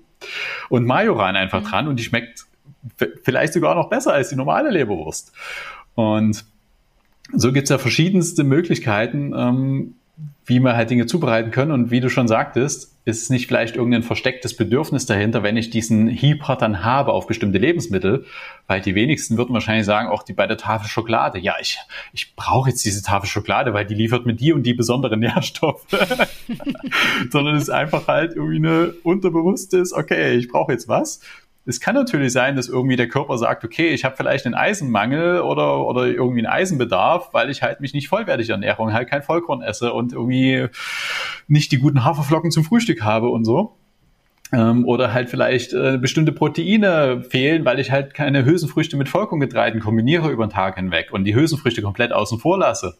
und 0.69 0.85
Majoran 0.85 1.35
einfach 1.35 1.61
mhm. 1.61 1.65
dran 1.65 1.87
und 1.87 1.99
die 1.99 2.03
schmeckt 2.03 2.45
vielleicht 3.23 3.53
sogar 3.53 3.75
noch 3.75 3.89
besser 3.89 4.13
als 4.13 4.29
die 4.29 4.35
normale 4.35 4.69
Leberwurst. 4.69 5.33
Und 5.95 6.45
so 7.33 7.51
gibt's 7.51 7.69
ja 7.69 7.77
verschiedenste 7.77 8.43
Möglichkeiten, 8.43 9.33
ähm, 9.35 9.95
wie 10.47 10.59
wir 10.59 10.77
halt 10.77 10.89
Dinge 10.89 11.05
zubereiten 11.05 11.51
können. 11.51 11.71
Und 11.71 11.91
wie 11.91 11.99
du 11.99 12.09
schon 12.09 12.29
sagtest, 12.29 12.95
ist 13.03 13.21
es 13.21 13.29
nicht 13.29 13.47
vielleicht 13.47 13.75
irgendein 13.75 14.03
verstecktes 14.03 14.55
Bedürfnis 14.55 15.05
dahinter, 15.05 15.43
wenn 15.43 15.57
ich 15.57 15.69
diesen 15.69 16.09
Hyper 16.09 16.55
dann 16.55 16.85
habe 16.85 17.11
auf 17.11 17.27
bestimmte 17.27 17.57
Lebensmittel, 17.57 18.25
weil 18.65 18.79
die 18.79 18.95
wenigsten 18.95 19.37
würden 19.37 19.53
wahrscheinlich 19.53 19.85
sagen, 19.85 20.07
auch 20.07 20.23
die 20.23 20.31
bei 20.31 20.47
der 20.47 20.57
Tafel 20.57 20.87
Schokolade, 20.87 21.37
ja, 21.37 21.55
ich, 21.59 21.79
ich 22.13 22.35
brauche 22.35 22.69
jetzt 22.69 22.83
diese 22.85 23.03
Tafel 23.03 23.27
Schokolade, 23.27 23.73
weil 23.73 23.85
die 23.85 23.95
liefert 23.95 24.25
mir 24.25 24.35
die 24.35 24.53
und 24.53 24.63
die 24.63 24.73
besonderen 24.73 25.19
Nährstoffe. 25.21 25.85
Sondern 27.29 27.55
es 27.55 27.63
ist 27.63 27.69
einfach 27.69 28.07
halt 28.07 28.33
irgendwie 28.33 28.57
eine 28.57 28.93
unterbewusstes, 29.03 29.91
okay, 29.91 30.35
ich 30.35 30.47
brauche 30.47 30.71
jetzt 30.71 30.87
was 30.87 31.19
es 31.67 31.81
kann 31.81 31.95
natürlich 31.95 32.31
sein, 32.31 32.55
dass 32.55 32.69
irgendwie 32.69 32.95
der 32.95 33.09
Körper 33.09 33.37
sagt, 33.37 33.65
okay, 33.65 33.89
ich 33.89 34.05
habe 34.05 34.15
vielleicht 34.15 34.45
einen 34.45 34.55
Eisenmangel 34.55 35.41
oder, 35.41 35.85
oder 35.85 36.07
irgendwie 36.07 36.39
einen 36.39 36.47
Eisenbedarf, 36.47 37.33
weil 37.33 37.49
ich 37.49 37.61
halt 37.61 37.81
mich 37.81 37.93
nicht 37.93 38.07
vollwertig 38.07 38.49
ernähre 38.49 38.81
und 38.81 38.93
halt 38.93 39.09
kein 39.09 39.21
Vollkorn 39.21 39.61
esse 39.61 39.91
und 39.91 40.13
irgendwie 40.13 40.67
nicht 41.49 41.71
die 41.73 41.77
guten 41.77 42.05
Haferflocken 42.05 42.51
zum 42.51 42.63
Frühstück 42.63 43.01
habe 43.03 43.27
und 43.29 43.43
so. 43.43 43.75
Ähm, 44.53 44.85
oder 44.85 45.13
halt 45.13 45.29
vielleicht 45.29 45.73
äh, 45.73 45.97
bestimmte 45.97 46.31
Proteine 46.31 47.21
fehlen, 47.21 47.65
weil 47.65 47.79
ich 47.79 47.91
halt 47.91 48.13
keine 48.13 48.45
Hülsenfrüchte 48.45 48.95
mit 48.95 49.09
Vollkorngetreiden 49.09 49.81
kombiniere 49.81 50.29
über 50.31 50.47
den 50.47 50.51
Tag 50.51 50.75
hinweg 50.75 51.11
und 51.11 51.25
die 51.25 51.35
Hülsenfrüchte 51.35 51.81
komplett 51.81 52.13
außen 52.13 52.39
vor 52.39 52.57
lasse. 52.57 52.95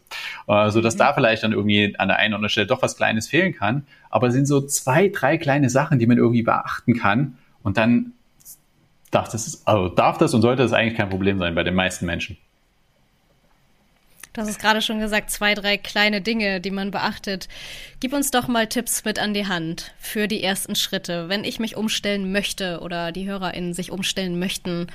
Äh, 0.46 0.68
so 0.68 0.82
dass 0.82 0.96
mhm. 0.96 0.98
da 0.98 1.12
vielleicht 1.14 1.42
dann 1.42 1.52
irgendwie 1.52 1.98
an 1.98 2.08
der 2.08 2.18
einen 2.18 2.34
oder 2.34 2.36
anderen 2.36 2.50
Stelle 2.50 2.66
doch 2.66 2.82
was 2.82 2.98
Kleines 2.98 3.28
fehlen 3.28 3.54
kann. 3.54 3.86
Aber 4.10 4.26
es 4.26 4.34
sind 4.34 4.44
so 4.44 4.60
zwei, 4.60 5.08
drei 5.08 5.38
kleine 5.38 5.70
Sachen, 5.70 5.98
die 5.98 6.06
man 6.06 6.18
irgendwie 6.18 6.42
beachten 6.42 6.94
kann. 6.94 7.38
Und 7.62 7.78
dann 7.78 8.12
darf 9.10 9.28
das, 9.28 9.62
also 9.66 9.88
darf 9.88 10.18
das 10.18 10.34
und 10.34 10.42
sollte 10.42 10.62
das 10.62 10.72
eigentlich 10.72 10.96
kein 10.96 11.10
Problem 11.10 11.38
sein 11.38 11.54
bei 11.54 11.64
den 11.64 11.74
meisten 11.74 12.06
Menschen. 12.06 12.36
Du 14.34 14.42
hast 14.42 14.48
es 14.50 14.58
gerade 14.58 14.82
schon 14.82 15.00
gesagt, 15.00 15.30
zwei, 15.30 15.54
drei 15.54 15.78
kleine 15.78 16.20
Dinge, 16.20 16.60
die 16.60 16.70
man 16.70 16.90
beachtet. 16.90 17.48
Gib 17.98 18.12
uns 18.12 18.30
doch 18.30 18.46
mal 18.46 18.68
Tipps 18.68 19.04
mit 19.04 19.18
an 19.18 19.34
die 19.34 19.48
Hand 19.48 19.92
für 19.98 20.28
die 20.28 20.44
ersten 20.44 20.76
Schritte. 20.76 21.28
Wenn 21.28 21.42
ich 21.42 21.58
mich 21.58 21.76
umstellen 21.76 22.30
möchte 22.30 22.80
oder 22.80 23.10
die 23.10 23.26
HörerInnen 23.28 23.74
sich 23.74 23.90
umstellen 23.90 24.38
möchten, 24.38 24.86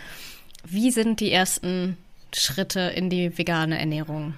Wie 0.65 0.91
sind 0.91 1.19
die 1.19 1.31
ersten 1.31 1.97
Schritte 2.33 2.79
in 2.79 3.09
die 3.09 3.37
vegane 3.37 3.77
Ernährung? 3.77 4.33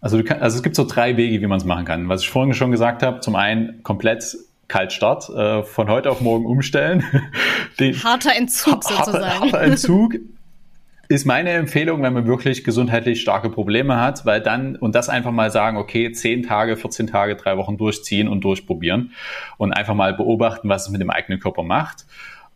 Also, 0.00 0.22
kann, 0.22 0.40
also 0.40 0.56
es 0.56 0.62
gibt 0.62 0.76
so 0.76 0.84
drei 0.84 1.16
Wege, 1.16 1.40
wie 1.40 1.46
man 1.46 1.58
es 1.58 1.64
machen 1.64 1.84
kann. 1.84 2.08
Was 2.08 2.22
ich 2.22 2.30
vorhin 2.30 2.54
schon 2.54 2.70
gesagt 2.70 3.02
habe, 3.02 3.20
zum 3.20 3.36
einen 3.36 3.82
komplett 3.82 4.36
Kaltstart, 4.68 5.30
äh, 5.30 5.62
von 5.62 5.88
heute 5.88 6.10
auf 6.10 6.20
morgen 6.20 6.46
umstellen. 6.46 7.02
Den, 7.80 8.02
harter 8.02 8.36
Entzug 8.36 8.84
sozusagen. 8.84 9.24
Harter, 9.24 9.40
harter 9.40 9.60
Entzug 9.62 10.14
ist 11.08 11.24
meine 11.24 11.50
Empfehlung, 11.50 12.02
wenn 12.02 12.12
man 12.12 12.26
wirklich 12.26 12.64
gesundheitlich 12.64 13.22
starke 13.22 13.48
Probleme 13.48 13.98
hat, 13.98 14.26
weil 14.26 14.42
dann 14.42 14.76
und 14.76 14.94
das 14.94 15.08
einfach 15.08 15.32
mal 15.32 15.50
sagen, 15.50 15.78
okay, 15.78 16.12
10 16.12 16.42
Tage, 16.42 16.76
14 16.76 17.06
Tage, 17.06 17.34
drei 17.34 17.56
Wochen 17.56 17.78
durchziehen 17.78 18.28
und 18.28 18.42
durchprobieren 18.42 19.12
und 19.56 19.72
einfach 19.72 19.94
mal 19.94 20.12
beobachten, 20.12 20.68
was 20.68 20.86
es 20.86 20.90
mit 20.90 21.00
dem 21.00 21.08
eigenen 21.08 21.40
Körper 21.40 21.62
macht. 21.62 22.04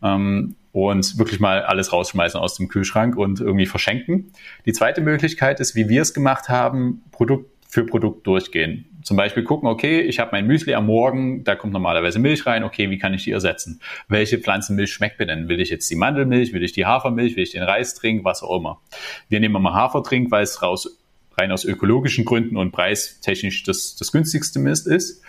Ähm, 0.02 0.56
und 0.72 1.18
wirklich 1.18 1.38
mal 1.38 1.62
alles 1.62 1.92
rausschmeißen 1.92 2.40
aus 2.40 2.54
dem 2.56 2.68
Kühlschrank 2.68 3.16
und 3.16 3.40
irgendwie 3.40 3.66
verschenken. 3.66 4.32
Die 4.64 4.72
zweite 4.72 5.02
Möglichkeit 5.02 5.60
ist, 5.60 5.74
wie 5.74 5.88
wir 5.88 6.00
es 6.00 6.14
gemacht 6.14 6.48
haben, 6.48 7.02
Produkt 7.10 7.50
für 7.68 7.84
Produkt 7.84 8.26
durchgehen. 8.26 8.86
Zum 9.02 9.16
Beispiel 9.16 9.42
gucken, 9.42 9.68
okay, 9.68 10.00
ich 10.00 10.18
habe 10.18 10.30
mein 10.32 10.46
Müsli 10.46 10.74
am 10.74 10.86
Morgen, 10.86 11.44
da 11.44 11.54
kommt 11.54 11.72
normalerweise 11.72 12.18
Milch 12.18 12.46
rein, 12.46 12.64
okay, 12.64 12.90
wie 12.90 12.98
kann 12.98 13.14
ich 13.14 13.24
die 13.24 13.32
ersetzen? 13.32 13.80
Welche 14.08 14.38
Pflanzenmilch 14.38 14.92
schmeckt 14.92 15.18
mir 15.18 15.26
denn? 15.26 15.48
Will 15.48 15.60
ich 15.60 15.70
jetzt 15.70 15.90
die 15.90 15.96
Mandelmilch, 15.96 16.52
will 16.52 16.62
ich 16.62 16.72
die 16.72 16.86
Hafermilch, 16.86 17.36
will 17.36 17.42
ich 17.42 17.52
den 17.52 17.62
Reis 17.62 17.94
trinken, 17.94 18.24
was 18.24 18.42
auch 18.42 18.56
immer. 18.56 18.80
Wir 19.28 19.40
nehmen 19.40 19.60
mal 19.62 19.74
Hafertrink, 19.74 20.30
weil 20.30 20.42
es 20.42 20.62
raus, 20.62 20.98
rein 21.36 21.52
aus 21.52 21.64
ökologischen 21.64 22.24
Gründen 22.24 22.56
und 22.56 22.72
preistechnisch 22.72 23.62
das, 23.64 23.96
das 23.96 24.12
günstigste 24.12 24.58
Mist 24.58 24.86
ist. 24.86 25.22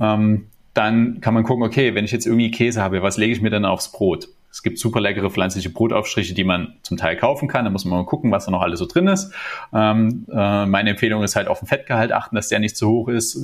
Ähm, 0.00 0.48
dann 0.74 1.20
kann 1.20 1.34
man 1.34 1.44
gucken, 1.44 1.64
okay, 1.64 1.94
wenn 1.94 2.04
ich 2.04 2.12
jetzt 2.12 2.26
irgendwie 2.26 2.50
Käse 2.50 2.82
habe, 2.82 3.02
was 3.02 3.16
lege 3.16 3.32
ich 3.32 3.40
mir 3.40 3.50
denn 3.50 3.64
aufs 3.64 3.92
Brot? 3.92 4.28
Es 4.54 4.62
gibt 4.62 4.78
super 4.78 5.00
leckere 5.00 5.30
pflanzliche 5.30 5.68
Brotaufstriche, 5.68 6.32
die 6.32 6.44
man 6.44 6.74
zum 6.82 6.96
Teil 6.96 7.16
kaufen 7.16 7.48
kann. 7.48 7.64
Da 7.64 7.72
muss 7.72 7.84
man 7.84 7.98
mal 7.98 8.06
gucken, 8.06 8.30
was 8.30 8.44
da 8.44 8.52
noch 8.52 8.62
alles 8.62 8.78
so 8.78 8.86
drin 8.86 9.08
ist. 9.08 9.32
Ähm, 9.72 10.26
äh, 10.30 10.64
meine 10.64 10.90
Empfehlung 10.90 11.24
ist 11.24 11.34
halt 11.34 11.48
auf 11.48 11.58
den 11.58 11.66
Fettgehalt 11.66 12.12
achten, 12.12 12.36
dass 12.36 12.50
der 12.50 12.60
nicht 12.60 12.76
zu 12.76 12.88
hoch 12.88 13.08
ist. 13.08 13.36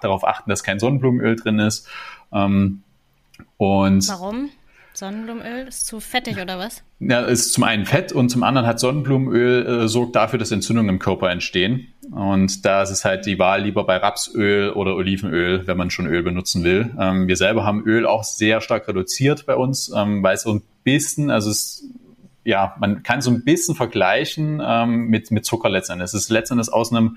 Darauf 0.00 0.24
achten, 0.24 0.48
dass 0.48 0.62
kein 0.62 0.78
Sonnenblumenöl 0.78 1.34
drin 1.34 1.58
ist. 1.58 1.88
Ähm, 2.32 2.84
und 3.56 4.08
Warum? 4.08 4.50
Sonnenblumenöl 4.92 5.66
ist 5.66 5.86
zu 5.88 5.98
fettig 5.98 6.38
oder 6.38 6.56
was? 6.56 6.84
Ja, 7.00 7.22
ist 7.22 7.52
zum 7.52 7.64
einen 7.64 7.84
Fett 7.84 8.12
und 8.12 8.28
zum 8.28 8.44
anderen 8.44 8.68
hat 8.68 8.78
Sonnenblumenöl 8.78 9.66
äh, 9.66 9.88
sorgt 9.88 10.14
dafür, 10.14 10.38
dass 10.38 10.52
Entzündungen 10.52 10.88
im 10.88 10.98
Körper 11.00 11.30
entstehen. 11.30 11.88
Und 12.10 12.64
da 12.64 12.82
ist 12.82 12.90
es 12.90 13.04
halt 13.04 13.26
die 13.26 13.38
Wahl 13.38 13.62
lieber 13.62 13.84
bei 13.84 13.96
Rapsöl 13.96 14.70
oder 14.70 14.94
Olivenöl, 14.94 15.66
wenn 15.66 15.76
man 15.76 15.90
schon 15.90 16.06
Öl 16.06 16.22
benutzen 16.22 16.64
will. 16.64 16.94
Ähm, 16.98 17.28
wir 17.28 17.36
selber 17.36 17.64
haben 17.64 17.84
Öl 17.84 18.06
auch 18.06 18.24
sehr 18.24 18.60
stark 18.60 18.88
reduziert 18.88 19.46
bei 19.46 19.56
uns, 19.56 19.92
ähm, 19.94 20.22
weil 20.22 20.34
es 20.34 20.42
so 20.42 20.54
ein 20.54 20.62
bisschen, 20.82 21.30
also 21.30 21.50
es 21.50 21.84
ja, 22.46 22.76
man 22.78 23.02
kann 23.02 23.22
so 23.22 23.30
ein 23.30 23.42
bisschen 23.42 23.74
vergleichen 23.74 24.62
ähm, 24.62 25.06
mit, 25.06 25.30
mit 25.30 25.46
Zucker 25.46 25.70
letztendlich. 25.70 26.04
Es 26.04 26.14
ist 26.14 26.28
letztendlich 26.28 26.70
aus 26.72 26.92
einem 26.92 27.16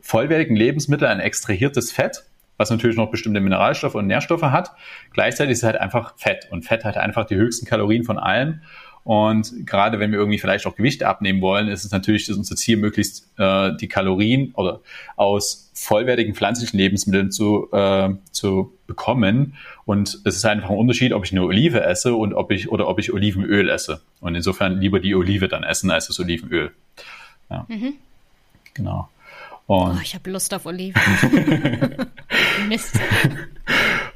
vollwertigen 0.00 0.54
Lebensmittel 0.54 1.08
ein 1.08 1.18
extrahiertes 1.18 1.90
Fett 1.90 2.24
was 2.58 2.70
natürlich 2.70 2.96
noch 2.96 3.10
bestimmte 3.10 3.40
Mineralstoffe 3.40 3.94
und 3.94 4.06
Nährstoffe 4.06 4.42
hat. 4.42 4.72
Gleichzeitig 5.12 5.52
ist 5.52 5.58
es 5.58 5.64
halt 5.64 5.80
einfach 5.80 6.18
Fett 6.18 6.48
und 6.50 6.64
Fett 6.64 6.84
hat 6.84 6.98
einfach 6.98 7.24
die 7.24 7.36
höchsten 7.36 7.66
Kalorien 7.66 8.04
von 8.04 8.18
allem. 8.18 8.60
Und 9.08 9.64
gerade 9.64 10.00
wenn 10.00 10.12
wir 10.12 10.18
irgendwie 10.18 10.38
vielleicht 10.38 10.66
auch 10.66 10.76
Gewicht 10.76 11.02
abnehmen 11.02 11.40
wollen, 11.40 11.68
ist 11.68 11.82
es 11.82 11.92
natürlich 11.92 12.30
unser 12.30 12.56
Ziel, 12.56 12.76
möglichst 12.76 13.26
äh, 13.38 13.74
die 13.74 13.88
Kalorien 13.88 14.52
oder 14.52 14.80
aus 15.16 15.70
vollwertigen 15.72 16.34
pflanzlichen 16.34 16.78
Lebensmitteln 16.78 17.30
zu, 17.30 17.70
äh, 17.72 18.10
zu 18.32 18.70
bekommen. 18.86 19.54
Und 19.86 20.20
es 20.26 20.36
ist 20.36 20.44
einfach 20.44 20.68
ein 20.68 20.76
Unterschied, 20.76 21.14
ob 21.14 21.24
ich 21.24 21.32
eine 21.32 21.42
Olive 21.42 21.80
esse 21.80 22.14
und 22.14 22.34
ob 22.34 22.50
ich 22.50 22.70
oder 22.70 22.86
ob 22.86 22.98
ich 22.98 23.10
Olivenöl 23.10 23.70
esse. 23.70 24.02
Und 24.20 24.34
insofern 24.34 24.78
lieber 24.78 25.00
die 25.00 25.14
Olive 25.14 25.48
dann 25.48 25.62
essen 25.62 25.90
als 25.90 26.08
das 26.08 26.20
Olivenöl. 26.20 26.70
Ja. 27.48 27.64
Mhm. 27.66 27.94
Genau. 28.74 29.08
Und 29.66 29.96
oh, 29.96 30.00
ich 30.02 30.14
habe 30.14 30.30
Lust 30.30 30.52
auf 30.52 30.66
Oliven. 30.66 31.00
Mist. 32.68 33.00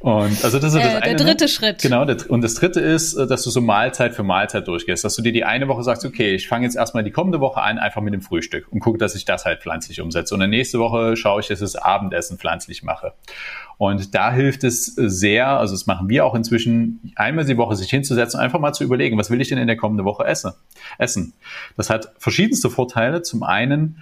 Und 0.03 0.45
also 0.45 0.59
das 0.59 0.75
ist 0.75 0.81
äh, 0.81 0.83
das 0.83 0.95
eine, 0.97 1.15
der 1.15 1.27
dritte 1.27 1.47
Schritt. 1.47 1.81
Genau, 1.81 2.03
und 2.03 2.43
das 2.43 2.55
dritte 2.55 2.81
ist, 2.81 3.15
äh, 3.15 3.29
dass 3.29 3.45
du 3.45 3.51
so 3.51 3.61
Mahlzeit 3.61 4.17
für 4.17 4.25
Mahlzeit 4.25 4.67
durchgehst, 4.67 5.05
dass 5.05 5.15
du 5.15 5.23
dir 5.23 5.31
die 5.31 5.45
eine 5.45 5.69
Woche 5.69 5.85
sagst, 5.85 6.05
okay, 6.05 6.35
ich 6.35 6.49
fange 6.49 6.65
jetzt 6.65 6.75
erstmal 6.75 7.05
die 7.05 7.13
kommende 7.13 7.39
Woche 7.39 7.63
an, 7.63 7.79
einfach 7.79 8.03
mit 8.03 8.13
dem 8.13 8.21
Frühstück 8.21 8.67
und 8.73 8.81
gucke, 8.81 8.99
dass 8.99 9.15
ich 9.15 9.25
das 9.25 9.45
halt 9.45 9.63
pflanzlich 9.63 10.01
umsetze. 10.01 10.35
Und 10.35 10.41
dann 10.41 10.51
nächste 10.51 10.81
Woche 10.81 11.17
schaue 11.17 11.41
ich, 11.41 11.47
dass 11.47 11.61
ich 11.61 11.73
das 11.73 11.77
Abendessen 11.77 12.37
pflanzlich 12.37 12.83
mache. 12.83 13.13
Und 13.79 14.13
da 14.13 14.33
hilft 14.33 14.65
es 14.65 14.87
sehr, 14.87 15.47
also 15.47 15.75
das 15.75 15.87
machen 15.87 16.09
wir 16.09 16.27
auch 16.27 16.35
inzwischen, 16.35 17.13
einmal 17.15 17.45
die 17.45 17.57
Woche 17.57 17.77
sich 17.77 17.89
hinzusetzen 17.89 18.41
und 18.41 18.45
einfach 18.45 18.59
mal 18.59 18.73
zu 18.73 18.83
überlegen, 18.83 19.19
was 19.19 19.31
will 19.31 19.41
ich 19.41 19.51
denn 19.51 19.59
in 19.59 19.69
der 19.69 19.77
kommenden 19.77 20.05
Woche? 20.05 20.25
Essen. 20.25 21.33
Das 21.77 21.91
hat 21.91 22.13
verschiedenste 22.19 22.71
Vorteile. 22.71 23.23
Zum 23.23 23.45
einen 23.45 23.99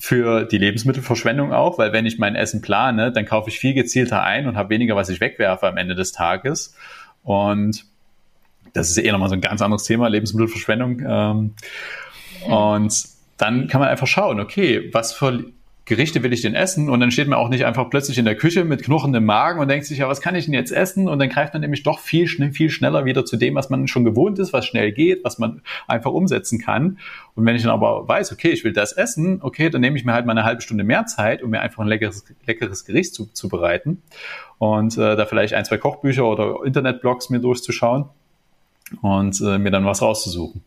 für 0.00 0.44
die 0.44 0.56
Lebensmittelverschwendung 0.56 1.52
auch, 1.52 1.76
weil 1.76 1.92
wenn 1.92 2.06
ich 2.06 2.18
mein 2.18 2.34
Essen 2.34 2.62
plane, 2.62 3.12
dann 3.12 3.26
kaufe 3.26 3.50
ich 3.50 3.58
viel 3.58 3.74
gezielter 3.74 4.22
ein 4.22 4.48
und 4.48 4.56
habe 4.56 4.70
weniger, 4.70 4.96
was 4.96 5.10
ich 5.10 5.20
wegwerfe 5.20 5.68
am 5.68 5.76
Ende 5.76 5.94
des 5.94 6.12
Tages. 6.12 6.74
Und 7.22 7.84
das 8.72 8.88
ist 8.88 8.96
eher 8.96 9.12
nochmal 9.12 9.28
so 9.28 9.34
ein 9.34 9.42
ganz 9.42 9.60
anderes 9.60 9.84
Thema, 9.84 10.08
Lebensmittelverschwendung. 10.08 11.02
Ähm, 11.06 11.54
und 12.48 13.04
dann 13.36 13.68
kann 13.68 13.80
man 13.80 13.90
einfach 13.90 14.06
schauen, 14.06 14.40
okay, 14.40 14.88
was 14.92 15.12
für 15.12 15.44
Gerichte 15.90 16.22
will 16.22 16.32
ich 16.32 16.40
denn 16.40 16.54
essen? 16.54 16.88
Und 16.88 17.00
dann 17.00 17.10
steht 17.10 17.26
man 17.26 17.36
auch 17.36 17.48
nicht 17.48 17.66
einfach 17.66 17.90
plötzlich 17.90 18.16
in 18.16 18.24
der 18.24 18.36
Küche 18.36 18.64
mit 18.64 18.84
knurrendem 18.84 19.24
Magen 19.24 19.58
und 19.58 19.66
denkt 19.66 19.86
sich, 19.86 19.98
ja, 19.98 20.06
was 20.06 20.20
kann 20.20 20.36
ich 20.36 20.44
denn 20.44 20.54
jetzt 20.54 20.70
essen? 20.70 21.08
Und 21.08 21.18
dann 21.18 21.28
greift 21.28 21.52
man 21.52 21.62
nämlich 21.62 21.82
doch 21.82 21.98
viel, 21.98 22.28
viel 22.28 22.70
schneller 22.70 23.04
wieder 23.04 23.24
zu 23.24 23.36
dem, 23.36 23.56
was 23.56 23.70
man 23.70 23.88
schon 23.88 24.04
gewohnt 24.04 24.38
ist, 24.38 24.52
was 24.52 24.64
schnell 24.64 24.92
geht, 24.92 25.24
was 25.24 25.40
man 25.40 25.62
einfach 25.88 26.12
umsetzen 26.12 26.60
kann. 26.60 26.98
Und 27.34 27.44
wenn 27.44 27.56
ich 27.56 27.62
dann 27.62 27.72
aber 27.72 28.06
weiß, 28.06 28.30
okay, 28.30 28.50
ich 28.50 28.62
will 28.62 28.72
das 28.72 28.92
essen, 28.92 29.40
okay, 29.42 29.68
dann 29.68 29.80
nehme 29.80 29.96
ich 29.98 30.04
mir 30.04 30.12
halt 30.12 30.26
mal 30.26 30.32
eine 30.32 30.44
halbe 30.44 30.62
Stunde 30.62 30.84
mehr 30.84 31.06
Zeit, 31.06 31.42
um 31.42 31.50
mir 31.50 31.60
einfach 31.60 31.82
ein 31.82 31.88
leckeres, 31.88 32.24
leckeres 32.46 32.84
Gericht 32.84 33.12
zu, 33.12 33.26
zu 33.26 33.48
bereiten. 33.48 34.00
Und 34.58 34.96
äh, 34.96 35.16
da 35.16 35.26
vielleicht 35.26 35.54
ein, 35.54 35.64
zwei 35.64 35.78
Kochbücher 35.78 36.24
oder 36.24 36.64
Internetblogs 36.64 37.30
mir 37.30 37.40
durchzuschauen 37.40 38.04
und 39.02 39.40
äh, 39.40 39.58
mir 39.58 39.72
dann 39.72 39.84
was 39.84 40.02
rauszusuchen. 40.02 40.62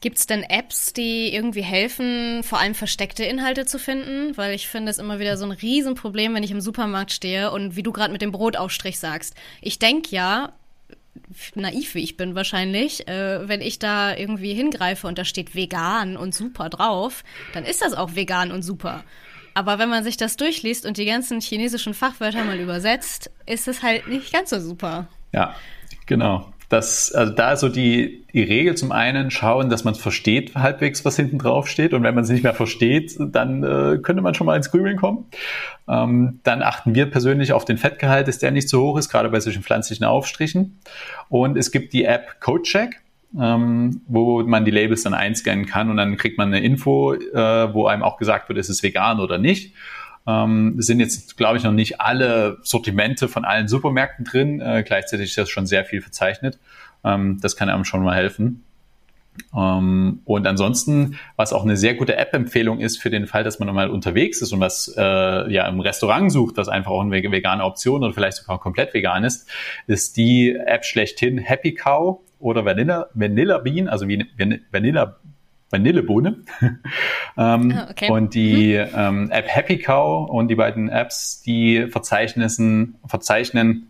Gibt 0.00 0.16
es 0.16 0.26
denn 0.26 0.42
Apps, 0.42 0.94
die 0.94 1.32
irgendwie 1.34 1.62
helfen, 1.62 2.42
vor 2.42 2.58
allem 2.58 2.74
versteckte 2.74 3.24
Inhalte 3.24 3.66
zu 3.66 3.78
finden? 3.78 4.34
Weil 4.36 4.54
ich 4.54 4.66
finde 4.66 4.90
es 4.90 4.98
immer 4.98 5.18
wieder 5.18 5.36
so 5.36 5.44
ein 5.44 5.50
Riesenproblem, 5.50 6.34
wenn 6.34 6.42
ich 6.42 6.50
im 6.50 6.62
Supermarkt 6.62 7.12
stehe 7.12 7.50
und 7.50 7.76
wie 7.76 7.82
du 7.82 7.92
gerade 7.92 8.10
mit 8.10 8.22
dem 8.22 8.32
Brotaufstrich 8.32 8.98
sagst. 8.98 9.34
Ich 9.60 9.78
denke 9.78 10.08
ja, 10.10 10.52
naiv 11.54 11.94
wie 11.94 12.02
ich 12.02 12.16
bin 12.16 12.34
wahrscheinlich, 12.34 13.08
äh, 13.08 13.46
wenn 13.46 13.60
ich 13.60 13.78
da 13.78 14.16
irgendwie 14.16 14.54
hingreife 14.54 15.06
und 15.06 15.18
da 15.18 15.24
steht 15.26 15.54
vegan 15.54 16.16
und 16.16 16.34
super 16.34 16.70
drauf, 16.70 17.22
dann 17.52 17.66
ist 17.66 17.82
das 17.82 17.92
auch 17.92 18.14
vegan 18.14 18.52
und 18.52 18.62
super. 18.62 19.04
Aber 19.52 19.78
wenn 19.78 19.90
man 19.90 20.02
sich 20.02 20.16
das 20.16 20.36
durchliest 20.38 20.86
und 20.86 20.96
die 20.96 21.04
ganzen 21.04 21.42
chinesischen 21.42 21.92
Fachwörter 21.92 22.44
mal 22.44 22.58
übersetzt, 22.58 23.30
ist 23.44 23.68
es 23.68 23.82
halt 23.82 24.08
nicht 24.08 24.32
ganz 24.32 24.48
so 24.48 24.60
super. 24.60 25.08
Ja, 25.32 25.54
genau 26.06 26.50
dass 26.70 27.12
also 27.12 27.32
da 27.32 27.56
so 27.56 27.68
die, 27.68 28.24
die 28.32 28.44
Regel 28.44 28.76
zum 28.76 28.92
einen 28.92 29.32
schauen, 29.32 29.70
dass 29.70 29.82
man 29.82 29.96
versteht 29.96 30.54
halbwegs, 30.54 31.04
was 31.04 31.16
hinten 31.16 31.38
drauf 31.38 31.66
steht. 31.66 31.92
Und 31.92 32.04
wenn 32.04 32.14
man 32.14 32.22
es 32.22 32.30
nicht 32.30 32.44
mehr 32.44 32.54
versteht, 32.54 33.16
dann 33.18 33.64
äh, 33.64 33.98
könnte 33.98 34.22
man 34.22 34.34
schon 34.34 34.46
mal 34.46 34.56
ins 34.56 34.70
Grübeln 34.70 34.96
kommen. 34.96 35.26
Ähm, 35.88 36.38
dann 36.44 36.62
achten 36.62 36.94
wir 36.94 37.10
persönlich 37.10 37.52
auf 37.52 37.64
den 37.64 37.76
Fettgehalt, 37.76 38.28
dass 38.28 38.38
der 38.38 38.52
nicht 38.52 38.68
zu 38.68 38.80
hoch 38.80 38.96
ist, 38.98 39.08
gerade 39.08 39.28
bei 39.30 39.40
solchen 39.40 39.64
pflanzlichen 39.64 40.06
Aufstrichen. 40.06 40.78
Und 41.28 41.58
es 41.58 41.72
gibt 41.72 41.92
die 41.92 42.04
App 42.04 42.40
CodeCheck. 42.40 43.00
Ähm, 43.40 44.00
wo 44.08 44.42
man 44.42 44.64
die 44.64 44.72
Labels 44.72 45.04
dann 45.04 45.14
einscannen 45.14 45.64
kann 45.64 45.88
und 45.88 45.98
dann 45.98 46.16
kriegt 46.16 46.36
man 46.36 46.48
eine 46.48 46.64
Info, 46.64 47.14
äh, 47.14 47.72
wo 47.72 47.86
einem 47.86 48.02
auch 48.02 48.16
gesagt 48.16 48.48
wird, 48.48 48.58
ist 48.58 48.70
es 48.70 48.82
vegan 48.82 49.20
oder 49.20 49.38
nicht. 49.38 49.72
Ähm, 50.26 50.74
sind 50.78 51.00
jetzt, 51.00 51.36
glaube 51.36 51.56
ich, 51.56 51.64
noch 51.64 51.72
nicht 51.72 52.00
alle 52.00 52.58
Sortimente 52.62 53.28
von 53.28 53.44
allen 53.44 53.68
Supermärkten 53.68 54.24
drin. 54.24 54.60
Äh, 54.60 54.82
gleichzeitig 54.86 55.30
ist 55.30 55.38
das 55.38 55.50
schon 55.50 55.66
sehr 55.66 55.84
viel 55.84 56.02
verzeichnet. 56.02 56.58
Ähm, 57.04 57.38
das 57.40 57.56
kann 57.56 57.68
einem 57.68 57.84
schon 57.84 58.02
mal 58.02 58.14
helfen. 58.14 58.64
Ähm, 59.56 60.20
und 60.24 60.46
ansonsten, 60.46 61.18
was 61.36 61.52
auch 61.52 61.62
eine 61.62 61.76
sehr 61.76 61.94
gute 61.94 62.16
App-Empfehlung 62.16 62.80
ist 62.80 63.00
für 63.00 63.10
den 63.10 63.26
Fall, 63.26 63.44
dass 63.44 63.58
man 63.58 63.72
mal 63.74 63.88
unterwegs 63.88 64.42
ist 64.42 64.52
und 64.52 64.60
was 64.60 64.92
äh, 64.96 65.02
ja 65.52 65.66
im 65.68 65.80
Restaurant 65.80 66.30
sucht, 66.30 66.58
das 66.58 66.68
einfach 66.68 66.90
auch 66.90 67.00
eine 67.00 67.10
vegane 67.10 67.64
Option 67.64 68.02
oder 68.02 68.12
vielleicht 68.12 68.38
sogar 68.38 68.58
komplett 68.60 68.92
vegan 68.92 69.24
ist, 69.24 69.48
ist 69.86 70.16
die 70.16 70.54
App 70.54 70.84
schlechthin 70.84 71.38
Happy 71.38 71.74
Cow 71.74 72.20
oder 72.38 72.64
Vanilla, 72.64 73.08
Vanilla 73.14 73.58
Bean, 73.58 73.88
also 73.88 74.06
Vanilla 74.06 75.16
Vanillebohne. 75.70 76.42
ähm, 77.38 77.72
ah, 77.76 77.88
okay. 77.90 78.10
Und 78.10 78.34
die 78.34 78.74
mhm. 78.76 78.94
ähm, 78.94 79.30
App 79.30 79.48
Happy 79.48 79.78
Cow 79.78 80.28
und 80.28 80.48
die 80.48 80.56
beiden 80.56 80.88
Apps, 80.88 81.40
die 81.42 81.86
verzeichnissen, 81.88 82.96
verzeichnen 83.06 83.88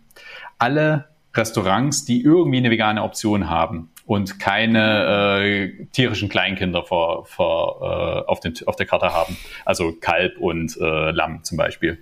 alle 0.57 1.07
Restaurants, 1.33 2.05
die 2.05 2.21
irgendwie 2.21 2.57
eine 2.57 2.69
vegane 2.71 3.03
Option 3.03 3.49
haben. 3.49 3.89
Und 4.11 4.39
keine 4.39 5.39
äh, 5.41 5.85
tierischen 5.93 6.27
Kleinkinder 6.27 6.83
vor, 6.83 7.25
vor, 7.27 7.79
äh, 7.81 8.29
auf, 8.29 8.41
den, 8.41 8.53
auf 8.65 8.75
der 8.75 8.85
Karte 8.85 9.13
haben. 9.13 9.37
Also 9.63 9.93
Kalb 9.93 10.37
und 10.37 10.75
äh, 10.81 11.11
Lamm 11.11 11.45
zum 11.45 11.57
Beispiel. 11.57 11.97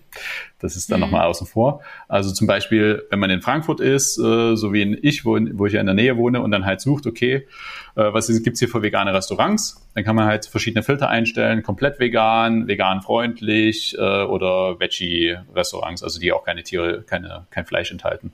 Das 0.57 0.76
ist 0.76 0.91
dann 0.91 1.01
mhm. 1.01 1.05
nochmal 1.05 1.28
außen 1.28 1.45
vor. 1.45 1.84
Also 2.07 2.34
zum 2.34 2.47
Beispiel, 2.47 3.03
wenn 3.12 3.20
man 3.20 3.30
in 3.30 3.43
Frankfurt 3.43 3.80
ist, 3.80 4.18
äh, 4.18 4.55
so 4.55 4.74
wie 4.74 4.82
in 4.82 4.97
ich, 4.99 5.24
wo, 5.24 5.38
wo 5.53 5.68
ich 5.68 5.74
ja 5.74 5.82
in 5.82 5.86
der 5.86 5.93
Nähe 5.93 6.18
wohne 6.18 6.41
und 6.41 6.49
dann 6.49 6.66
halt 6.66 6.82
sucht, 6.82 7.05
okay, 7.05 7.47
äh, 7.95 8.12
was 8.12 8.28
gibt's 8.41 8.57
hier 8.57 8.70
für 8.70 8.82
vegane 8.82 9.14
Restaurants? 9.14 9.88
Dann 9.93 10.03
kann 10.03 10.16
man 10.16 10.26
halt 10.26 10.47
verschiedene 10.47 10.82
Filter 10.82 11.10
einstellen, 11.10 11.62
komplett 11.62 11.99
vegan, 11.99 12.68
vegan 12.68 13.03
freundlich 13.03 13.95
äh, 13.99 14.24
oder 14.24 14.80
Veggie-Restaurants, 14.80 16.01
also 16.01 16.20
die 16.20 16.34
auch 16.34 16.43
keine 16.43 16.64
Tiere, 16.64 17.03
keine, 17.03 17.45
kein 17.51 17.68
Fleisch 17.68 17.91
enthalten. 17.91 18.34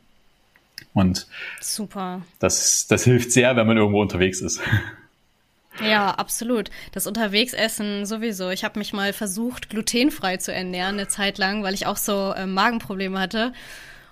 Und 0.95 1.27
super. 1.59 2.21
Das, 2.39 2.87
das 2.87 3.03
hilft 3.03 3.33
sehr, 3.33 3.55
wenn 3.57 3.67
man 3.67 3.77
irgendwo 3.77 4.01
unterwegs 4.01 4.41
ist. 4.41 4.61
Ja, 5.83 6.11
absolut. 6.11 6.71
Das 6.93 7.05
Unterwegsessen 7.05 8.05
sowieso. 8.05 8.49
Ich 8.49 8.63
habe 8.63 8.79
mich 8.79 8.93
mal 8.93 9.11
versucht, 9.11 9.69
glutenfrei 9.69 10.37
zu 10.37 10.53
ernähren 10.53 10.95
eine 10.95 11.09
Zeit 11.09 11.37
lang, 11.37 11.63
weil 11.63 11.73
ich 11.73 11.85
auch 11.85 11.97
so 11.97 12.31
äh, 12.31 12.45
Magenprobleme 12.45 13.19
hatte. 13.19 13.51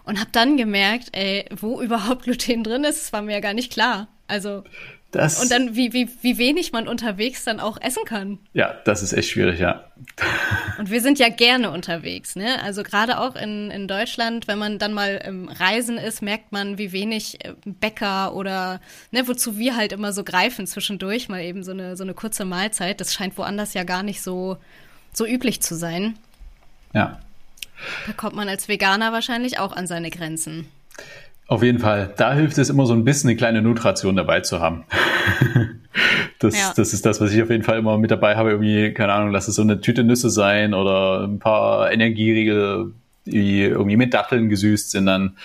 Und 0.03 0.19
habe 0.19 0.29
dann 0.33 0.57
gemerkt, 0.57 1.07
ey, 1.13 1.45
wo 1.57 1.81
überhaupt 1.81 2.23
Gluten 2.23 2.65
drin 2.65 2.83
ist, 2.83 3.13
war 3.13 3.21
mir 3.21 3.31
ja 3.31 3.39
gar 3.39 3.53
nicht 3.53 3.71
klar. 3.71 4.09
Also 4.27 4.65
das, 5.13 5.41
und 5.41 5.51
dann, 5.51 5.75
wie, 5.75 5.93
wie, 5.93 6.09
wie 6.21 6.39
wenig 6.39 6.71
man 6.71 6.87
unterwegs 6.87 7.43
dann 7.43 7.59
auch 7.59 7.79
essen 7.79 8.03
kann. 8.03 8.39
Ja, 8.53 8.75
das 8.83 9.03
ist 9.03 9.13
echt 9.13 9.29
schwierig, 9.29 9.59
ja. 9.59 9.85
Und 10.79 10.89
wir 10.89 11.01
sind 11.01 11.19
ja 11.19 11.29
gerne 11.29 11.69
unterwegs, 11.69 12.35
ne? 12.35 12.61
Also 12.63 12.81
gerade 12.81 13.19
auch 13.19 13.35
in, 13.35 13.69
in 13.69 13.87
Deutschland, 13.87 14.47
wenn 14.47 14.57
man 14.57 14.79
dann 14.79 14.91
mal 14.91 15.21
im 15.23 15.47
Reisen 15.49 15.99
ist, 15.99 16.23
merkt 16.23 16.51
man, 16.51 16.79
wie 16.79 16.91
wenig 16.91 17.45
äh, 17.45 17.53
Bäcker 17.63 18.33
oder, 18.33 18.81
ne, 19.11 19.27
wozu 19.27 19.57
wir 19.59 19.75
halt 19.75 19.91
immer 19.91 20.13
so 20.13 20.23
greifen 20.23 20.65
zwischendurch, 20.65 21.29
mal 21.29 21.41
eben 21.41 21.63
so 21.63 21.71
eine, 21.71 21.95
so 21.95 22.03
eine 22.03 22.15
kurze 22.15 22.43
Mahlzeit. 22.43 22.99
Das 22.99 23.13
scheint 23.13 23.37
woanders 23.37 23.75
ja 23.75 23.83
gar 23.83 24.01
nicht 24.01 24.23
so, 24.23 24.57
so 25.13 25.27
üblich 25.27 25.61
zu 25.61 25.75
sein. 25.75 26.17
Ja. 26.93 27.19
Da 28.07 28.13
kommt 28.13 28.35
man 28.35 28.49
als 28.49 28.67
Veganer 28.67 29.11
wahrscheinlich 29.11 29.59
auch 29.59 29.73
an 29.73 29.85
seine 29.85 30.09
Grenzen. 30.09 30.67
Auf 31.47 31.61
jeden 31.61 31.79
Fall. 31.79 32.13
Da 32.17 32.33
hilft 32.33 32.57
es 32.57 32.69
immer 32.69 32.85
so 32.85 32.93
ein 32.93 33.03
bisschen 33.03 33.29
eine 33.29 33.37
kleine 33.37 33.61
Notration 33.61 34.15
dabei 34.15 34.41
zu 34.41 34.59
haben. 34.59 34.85
das, 36.39 36.57
ja. 36.57 36.73
das 36.75 36.93
ist 36.93 37.05
das, 37.05 37.19
was 37.19 37.33
ich 37.33 37.41
auf 37.41 37.49
jeden 37.49 37.63
Fall 37.63 37.77
immer 37.77 37.97
mit 37.97 38.11
dabei 38.11 38.35
habe. 38.35 38.51
Irgendwie, 38.51 38.93
keine 38.93 39.13
Ahnung, 39.13 39.31
lass 39.31 39.47
es 39.47 39.55
so 39.55 39.61
eine 39.61 39.81
Tüte 39.81 40.03
Nüsse 40.03 40.29
sein 40.29 40.73
oder 40.73 41.23
ein 41.27 41.39
paar 41.39 41.91
Energieriegel, 41.91 42.93
die 43.25 43.61
irgendwie 43.61 43.97
mit 43.97 44.13
Datteln 44.13 44.49
gesüßt 44.49 44.91
sind, 44.91 45.05
dann 45.05 45.37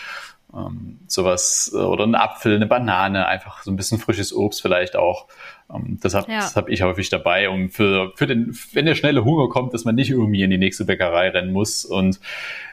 ähm, 0.55 1.01
sowas 1.07 1.73
oder 1.75 2.05
ein 2.05 2.15
Apfel, 2.15 2.57
eine 2.57 2.67
Banane, 2.67 3.27
einfach 3.27 3.63
so 3.63 3.71
ein 3.71 3.77
bisschen 3.77 3.99
frisches 3.99 4.35
Obst 4.35 4.63
vielleicht 4.63 4.97
auch. 4.97 5.27
Ähm, 5.73 5.99
das 6.01 6.15
habe 6.15 6.31
ja. 6.33 6.55
hab 6.55 6.69
ich 6.69 6.83
häufig 6.83 7.11
dabei, 7.11 7.49
um 7.49 7.71
für, 7.71 8.13
für 8.17 8.27
den, 8.27 8.57
wenn 8.73 8.87
der 8.87 8.95
schnelle 8.95 9.25
Hunger 9.25 9.49
kommt, 9.49 9.75
dass 9.75 9.85
man 9.85 9.95
nicht 9.95 10.11
irgendwie 10.11 10.43
in 10.43 10.51
die 10.51 10.59
nächste 10.59 10.85
Bäckerei 10.85 11.29
rennen 11.31 11.53
muss. 11.53 11.85
Und 11.85 12.21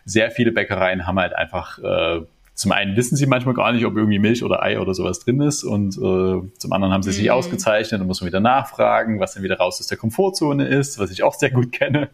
sehr 0.05 0.31
viele 0.31 0.51
Bäckereien 0.51 1.05
haben 1.05 1.19
halt 1.19 1.35
einfach 1.35 1.79
äh, 1.79 2.21
zum 2.55 2.71
einen 2.71 2.95
wissen 2.95 3.17
sie 3.17 3.27
manchmal 3.27 3.53
gar 3.53 3.73
nicht, 3.73 3.85
ob 3.85 3.95
irgendwie 3.95 4.17
Milch 4.17 4.43
oder 4.43 4.63
Ei 4.63 4.79
oder 4.79 4.93
sowas 4.93 5.19
drin 5.19 5.41
ist 5.41 5.63
und 5.63 5.97
äh, 5.97 6.57
zum 6.57 6.73
anderen 6.73 6.93
haben 6.93 7.03
sie 7.03 7.11
sich 7.11 7.25
mhm. 7.25 7.31
ausgezeichnet, 7.31 7.99
dann 7.99 8.07
muss 8.07 8.21
man 8.21 8.27
wieder 8.27 8.39
nachfragen, 8.39 9.19
was 9.19 9.33
dann 9.33 9.43
wieder 9.43 9.57
raus 9.57 9.79
aus 9.79 9.87
der 9.87 9.97
Komfortzone 9.97 10.65
ist, 10.65 10.97
was 10.97 11.11
ich 11.11 11.21
auch 11.21 11.33
sehr 11.35 11.51
gut 11.51 11.73
kenne. 11.73 12.09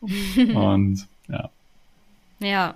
und 0.00 1.06
ja. 1.28 1.48
Ja. 2.40 2.74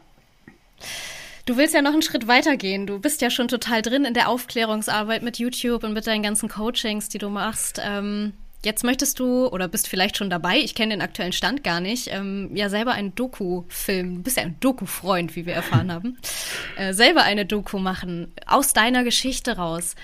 Du 1.45 1.57
willst 1.57 1.75
ja 1.75 1.83
noch 1.83 1.93
einen 1.93 2.03
Schritt 2.03 2.29
weiter 2.29 2.57
gehen. 2.57 2.87
Du 2.87 3.01
bist 3.01 3.21
ja 3.21 3.31
schon 3.31 3.49
total 3.49 3.83
drin 3.83 4.05
in 4.05 4.15
der 4.15 4.29
Aufklärungsarbeit 4.29 5.23
mit 5.23 5.39
YouTube 5.39 5.85
und 5.85 5.93
mit 5.93 6.07
deinen 6.07 6.23
ganzen 6.23 6.49
Coachings, 6.49 7.09
die 7.09 7.19
du 7.19 7.29
machst. 7.29 7.81
Ähm, 7.85 8.33
Jetzt 8.65 8.85
möchtest 8.85 9.19
du 9.21 9.47
oder 9.47 9.69
bist 9.69 9.89
vielleicht 9.89 10.17
schon 10.17 10.31
dabei, 10.31 10.59
ich 10.59 10.75
kenne 10.75 10.95
den 10.95 11.03
aktuellen 11.03 11.33
Stand 11.33 11.63
gar 11.63 11.81
nicht, 11.81 12.09
ähm, 12.11 12.51
ja 12.55 12.69
selber 12.69 12.93
einen 12.93 13.15
Doku-Film, 13.15 14.17
du 14.17 14.23
bist 14.23 14.37
ja 14.37 14.43
ein 14.43 14.57
Doku-Freund, 14.61 15.37
wie 15.37 15.47
wir 15.47 15.55
erfahren 15.55 15.93
haben, 15.93 16.19
äh, 16.77 16.93
selber 16.93 17.23
eine 17.23 17.47
Doku 17.47 17.79
machen, 17.79 18.33
aus 18.47 18.73
deiner 18.73 19.05
Geschichte 19.05 19.57
raus. 19.57 19.95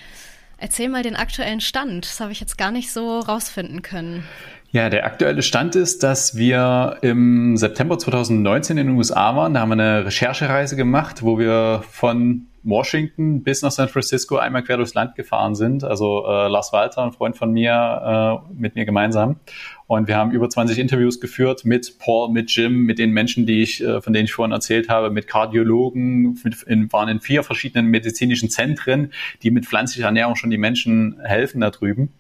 Erzähl 0.59 0.89
mal 0.89 1.03
den 1.03 1.17
aktuellen 1.17 1.61
Stand, 1.61 2.05
das 2.05 2.21
habe 2.21 2.31
ich 2.31 2.39
jetzt 2.39 2.57
gar 2.57 2.71
nicht 2.71 2.93
so 2.93 3.19
rausfinden 3.19 3.83
können. 3.83 4.25
Ja, 4.71 4.89
der 4.89 5.05
aktuelle 5.05 5.43
Stand 5.43 5.75
ist, 5.75 6.03
dass 6.03 6.37
wir 6.37 6.99
im 7.03 7.59
September 7.59 7.99
2019 7.99 8.79
in 8.79 8.87
den 8.87 8.97
USA 8.97 9.37
waren. 9.37 9.53
Da 9.53 9.61
haben 9.61 9.69
wir 9.69 9.75
eine 9.75 10.07
Recherchereise 10.07 10.77
gemacht, 10.77 11.23
wo 11.23 11.39
wir 11.39 11.85
von 11.91 12.47
Washington 12.65 13.43
bis 13.43 13.63
nach 13.63 13.71
San 13.71 13.89
Francisco 13.89 14.37
einmal 14.37 14.63
quer 14.63 14.77
durchs 14.77 14.95
Land 14.95 15.15
gefahren 15.15 15.55
sind. 15.55 15.85
Also 15.85 16.25
äh, 16.27 16.49
Lars 16.49 16.73
Walter, 16.73 17.03
ein 17.03 17.13
Freund 17.13 17.37
von 17.37 17.53
mir, 17.53 18.43
äh, 18.49 18.53
mit 18.55 18.75
mir 18.75 18.85
gemeinsam. 18.85 19.41
Und 19.87 20.09
wir 20.09 20.17
haben 20.17 20.31
über 20.31 20.49
20 20.49 20.79
Interviews 20.79 21.21
geführt 21.21 21.65
mit 21.65 21.99
Paul, 21.99 22.31
mit 22.31 22.51
Jim, 22.51 22.85
mit 22.85 22.99
den 22.99 23.11
Menschen, 23.11 23.47
die 23.47 23.63
ich, 23.63 23.83
äh, 23.83 24.01
von 24.01 24.13
denen 24.13 24.27
ich 24.27 24.33
vorhin 24.33 24.53
erzählt 24.53 24.89
habe, 24.89 25.11
mit 25.11 25.27
Kardiologen, 25.27 26.39
mit, 26.45 26.63
in, 26.63 26.93
waren 26.93 27.09
in 27.09 27.21
vier 27.21 27.43
verschiedenen 27.43 27.87
medizinischen 27.87 28.49
Zentren, 28.49 29.13
die 29.43 29.51
mit 29.51 29.67
pflanzlicher 29.67 30.07
Ernährung 30.07 30.37
schon 30.37 30.51
die 30.51 30.59
Menschen 30.59 31.21
helfen 31.23 31.61
da 31.61 31.71
drüben. 31.71 32.13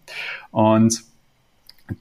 Und 0.50 1.11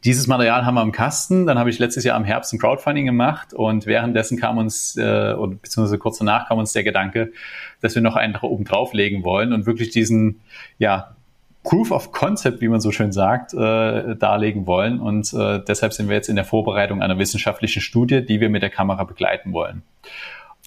dieses 0.04 0.28
Material 0.28 0.66
haben 0.66 0.76
wir 0.76 0.84
im 0.84 0.92
Kasten. 0.92 1.46
Dann 1.46 1.60
habe 1.60 1.70
ich 1.70 1.80
letztes 1.80 2.04
Jahr 2.04 2.18
im 2.18 2.24
Herbst 2.24 2.54
ein 2.54 2.60
Crowdfunding 2.60 3.06
gemacht 3.06 3.54
und 3.54 3.86
währenddessen 3.86 4.40
kam 4.40 4.58
uns, 4.58 4.96
äh, 4.98 5.34
oder 5.34 5.56
beziehungsweise 5.56 5.98
kurz 5.98 6.20
danach 6.20 6.48
kam 6.48 6.60
uns 6.60 6.74
der 6.74 6.84
Gedanke, 6.84 7.32
dass 7.82 7.96
wir 7.96 8.02
noch 8.02 8.16
einen 8.16 8.36
oben 8.36 8.64
drauflegen 8.64 9.24
wollen 9.24 9.54
und 9.54 9.66
wirklich 9.66 9.90
diesen, 9.90 10.42
ja, 10.78 11.16
Proof 11.64 11.92
of 11.92 12.12
Concept, 12.12 12.62
wie 12.62 12.70
man 12.70 12.82
so 12.82 12.92
schön 12.92 13.12
sagt, 13.12 13.54
äh, 13.54 14.16
darlegen 14.16 14.66
wollen. 14.66 15.00
Und 15.00 15.32
äh, 15.34 15.60
deshalb 15.64 15.94
sind 15.94 16.10
wir 16.10 16.16
jetzt 16.16 16.28
in 16.28 16.36
der 16.36 16.46
Vorbereitung 16.46 17.04
einer 17.04 17.20
wissenschaftlichen 17.20 17.82
Studie, 17.82 18.26
die 18.26 18.40
wir 18.40 18.50
mit 18.50 18.64
der 18.64 18.72
Kamera 18.72 19.04
begleiten 19.04 19.54
wollen. 19.54 19.84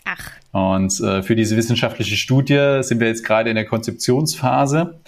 Ach. 0.05 0.31
Und 0.53 1.01
äh, 1.01 1.23
für 1.23 1.35
diese 1.35 1.57
wissenschaftliche 1.57 2.17
Studie 2.17 2.79
sind 2.83 3.01
wir 3.01 3.09
jetzt 3.09 3.25
gerade 3.25 3.51
in 3.51 3.57
der 3.57 3.65
Konzeptionsphase 3.65 5.01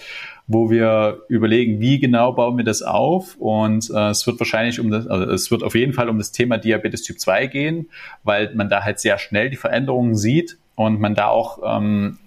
wo 0.47 0.69
wir 0.69 1.23
überlegen, 1.27 1.79
wie 1.81 1.99
genau 1.99 2.31
bauen 2.31 2.57
wir 2.57 2.63
das 2.63 2.81
auf. 2.81 3.35
Und 3.35 3.89
äh, 3.93 4.09
es 4.09 4.25
wird 4.25 4.39
wahrscheinlich 4.39 4.79
um 4.79 4.89
das, 4.89 5.05
also 5.07 5.29
es 5.31 5.51
wird 5.51 5.61
auf 5.63 5.75
jeden 5.75 5.93
Fall 5.93 6.09
um 6.09 6.17
das 6.17 6.31
Thema 6.31 6.57
Diabetes 6.57 7.03
Typ 7.03 7.19
2 7.19 7.47
gehen, 7.47 7.89
weil 8.23 8.53
man 8.55 8.69
da 8.69 8.83
halt 8.83 8.99
sehr 8.99 9.17
schnell 9.17 9.49
die 9.49 9.57
Veränderungen 9.57 10.15
sieht 10.15 10.57
und 10.75 10.99
man 10.99 11.15
da 11.15 11.27
auch 11.27 11.59
ähm, 11.65 12.17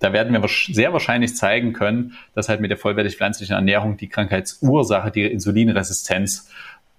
da 0.00 0.12
werden 0.12 0.34
wir 0.34 0.46
sehr 0.48 0.92
wahrscheinlich 0.92 1.34
zeigen 1.34 1.72
können, 1.72 2.12
dass 2.34 2.50
halt 2.50 2.60
mit 2.60 2.70
der 2.70 2.76
vollwertig 2.76 3.16
pflanzlichen 3.16 3.54
Ernährung 3.54 3.96
die 3.96 4.08
Krankheitsursache, 4.08 5.10
die 5.10 5.24
Insulinresistenz, 5.24 6.50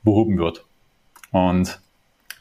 behoben 0.03 0.39
wird. 0.39 0.65
Und 1.31 1.79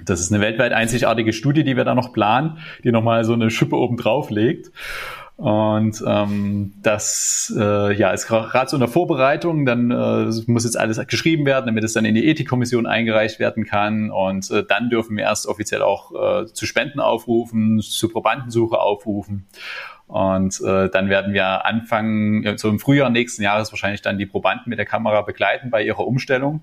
das 0.00 0.20
ist 0.20 0.32
eine 0.32 0.40
weltweit 0.40 0.72
einzigartige 0.72 1.34
Studie, 1.34 1.64
die 1.64 1.76
wir 1.76 1.84
da 1.84 1.94
noch 1.94 2.14
planen, 2.14 2.58
die 2.82 2.92
nochmal 2.92 3.24
so 3.24 3.34
eine 3.34 3.50
Schippe 3.50 3.76
oben 3.76 3.96
drauf 3.96 4.30
legt. 4.30 4.70
Und 5.36 6.02
ähm, 6.06 6.74
das 6.82 7.52
äh, 7.58 7.92
ja, 7.96 8.12
ist 8.12 8.28
gerade 8.28 8.70
so 8.70 8.76
in 8.76 8.80
der 8.80 8.88
Vorbereitung. 8.88 9.66
Dann 9.66 9.90
äh, 9.90 10.30
muss 10.46 10.64
jetzt 10.64 10.78
alles 10.78 11.04
geschrieben 11.08 11.44
werden, 11.44 11.66
damit 11.66 11.82
es 11.82 11.92
dann 11.92 12.04
in 12.04 12.14
die 12.14 12.28
Ethikkommission 12.28 12.86
eingereicht 12.86 13.40
werden 13.40 13.64
kann. 13.64 14.10
Und 14.10 14.50
äh, 14.52 14.64
dann 14.64 14.90
dürfen 14.90 15.16
wir 15.16 15.24
erst 15.24 15.46
offiziell 15.46 15.82
auch 15.82 16.12
äh, 16.12 16.46
zu 16.46 16.66
Spenden 16.66 17.00
aufrufen, 17.00 17.80
zu 17.80 18.08
Probandensuche 18.08 18.78
aufrufen. 18.78 19.46
Und 20.06 20.60
äh, 20.60 20.88
dann 20.90 21.08
werden 21.08 21.32
wir 21.32 21.64
anfangen, 21.64 22.56
so 22.56 22.68
im 22.68 22.78
Frühjahr 22.78 23.10
nächsten 23.10 23.42
Jahres 23.42 23.72
wahrscheinlich 23.72 24.02
dann 24.02 24.18
die 24.18 24.26
Probanden 24.26 24.70
mit 24.70 24.78
der 24.78 24.86
Kamera 24.86 25.22
begleiten 25.22 25.70
bei 25.70 25.82
ihrer 25.82 26.06
Umstellung, 26.06 26.60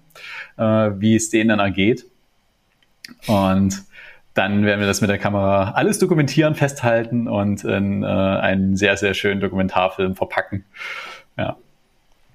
äh, 0.57 0.63
wie 0.63 1.15
es 1.15 1.29
denen 1.29 1.49
dann 1.49 1.59
ergeht. 1.59 2.05
Und 3.27 3.83
dann 4.33 4.65
werden 4.65 4.79
wir 4.79 4.87
das 4.87 5.01
mit 5.01 5.09
der 5.09 5.17
Kamera 5.17 5.71
alles 5.71 5.99
dokumentieren, 5.99 6.55
festhalten 6.55 7.27
und 7.27 7.63
in 7.63 8.03
äh, 8.03 8.05
einen 8.05 8.75
sehr, 8.75 8.95
sehr 8.97 9.13
schönen 9.13 9.41
Dokumentarfilm 9.41 10.15
verpacken. 10.15 10.65
Ja. 11.37 11.57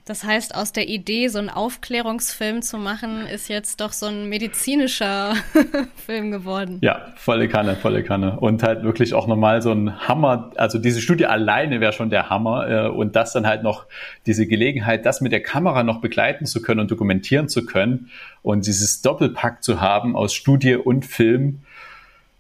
Das 0.07 0.23
heißt, 0.23 0.55
aus 0.55 0.71
der 0.71 0.89
Idee, 0.89 1.27
so 1.27 1.41
einen 1.41 1.51
Aufklärungsfilm 1.51 2.63
zu 2.63 2.79
machen, 2.79 3.27
ist 3.27 3.49
jetzt 3.49 3.81
doch 3.81 3.91
so 3.91 4.07
ein 4.07 4.29
medizinischer 4.29 5.35
Film 5.97 6.31
geworden. 6.31 6.79
Ja, 6.81 7.13
volle 7.17 7.49
Kanne, 7.49 7.75
volle 7.75 8.05
Kanne. 8.05 8.39
Und 8.39 8.63
halt 8.63 8.85
wirklich 8.85 9.15
auch 9.15 9.27
nochmal 9.27 9.63
so 9.63 9.73
ein 9.73 10.07
Hammer. 10.07 10.53
Also 10.55 10.79
diese 10.79 11.01
Studie 11.01 11.27
alleine 11.27 11.81
wäre 11.81 11.93
schon 11.93 12.09
der 12.09 12.31
Hammer. 12.31 12.71
Äh, 12.71 12.89
und 12.89 13.17
das 13.17 13.33
dann 13.33 13.49
halt 13.49 13.65
noch 13.65 13.87
diese 14.27 14.47
Gelegenheit, 14.47 15.05
das 15.05 15.21
mit 15.21 15.33
der 15.33 15.43
Kamera 15.43 15.83
noch 15.83 16.01
begleiten 16.01 16.47
zu 16.47 16.63
können 16.63 16.79
und 16.79 16.91
dokumentieren 16.93 17.49
zu 17.49 17.67
können. 17.67 18.09
Und 18.43 18.69
dieses 18.69 19.03
Doppelpack 19.03 19.65
zu 19.65 19.81
haben 19.81 20.15
aus 20.15 20.35
Studie 20.35 20.77
und 20.77 21.05
Film 21.05 21.63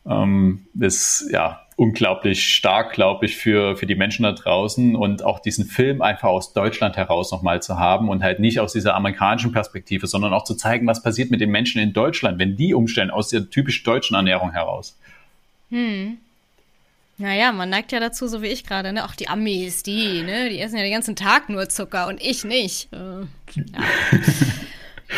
ähm, 0.08 0.66
ist 0.78 1.28
ja 1.30 1.62
unglaublich 1.76 2.54
stark, 2.54 2.94
glaube 2.94 3.26
ich, 3.26 3.36
für, 3.36 3.76
für 3.76 3.84
die 3.84 3.94
Menschen 3.94 4.22
da 4.22 4.32
draußen 4.32 4.96
und 4.96 5.22
auch 5.22 5.40
diesen 5.40 5.66
Film 5.66 6.00
einfach 6.00 6.28
aus 6.28 6.54
Deutschland 6.54 6.96
heraus 6.96 7.30
nochmal 7.32 7.60
zu 7.60 7.78
haben 7.78 8.08
und 8.08 8.22
halt 8.22 8.40
nicht 8.40 8.60
aus 8.60 8.72
dieser 8.72 8.94
amerikanischen 8.94 9.52
Perspektive, 9.52 10.06
sondern 10.06 10.32
auch 10.32 10.44
zu 10.44 10.54
zeigen, 10.54 10.86
was 10.86 11.02
passiert 11.02 11.30
mit 11.30 11.42
den 11.42 11.50
Menschen 11.50 11.80
in 11.80 11.92
Deutschland, 11.92 12.38
wenn 12.38 12.56
die 12.56 12.72
umstellen 12.72 13.10
aus 13.10 13.28
der 13.28 13.50
typisch 13.50 13.82
deutschen 13.82 14.16
Ernährung 14.16 14.52
heraus. 14.52 14.98
Hm. 15.70 16.16
Naja, 17.18 17.52
man 17.52 17.70
neigt 17.70 17.92
ja 17.92 18.00
dazu, 18.00 18.26
so 18.26 18.42
wie 18.42 18.48
ich 18.48 18.64
gerade, 18.64 18.92
ne? 18.92 19.04
Auch 19.04 19.14
die 19.14 19.28
Amis, 19.28 19.82
die, 19.82 20.22
ne? 20.22 20.50
Die 20.50 20.58
essen 20.58 20.76
ja 20.76 20.82
den 20.82 20.92
ganzen 20.92 21.16
Tag 21.16 21.48
nur 21.48 21.68
Zucker 21.68 22.08
und 22.08 22.22
ich 22.22 22.44
nicht. 22.44 22.92
Äh, 22.92 23.22
ja. 23.54 23.62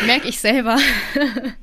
Merke 0.05 0.29
ich 0.29 0.39
selber. 0.39 0.77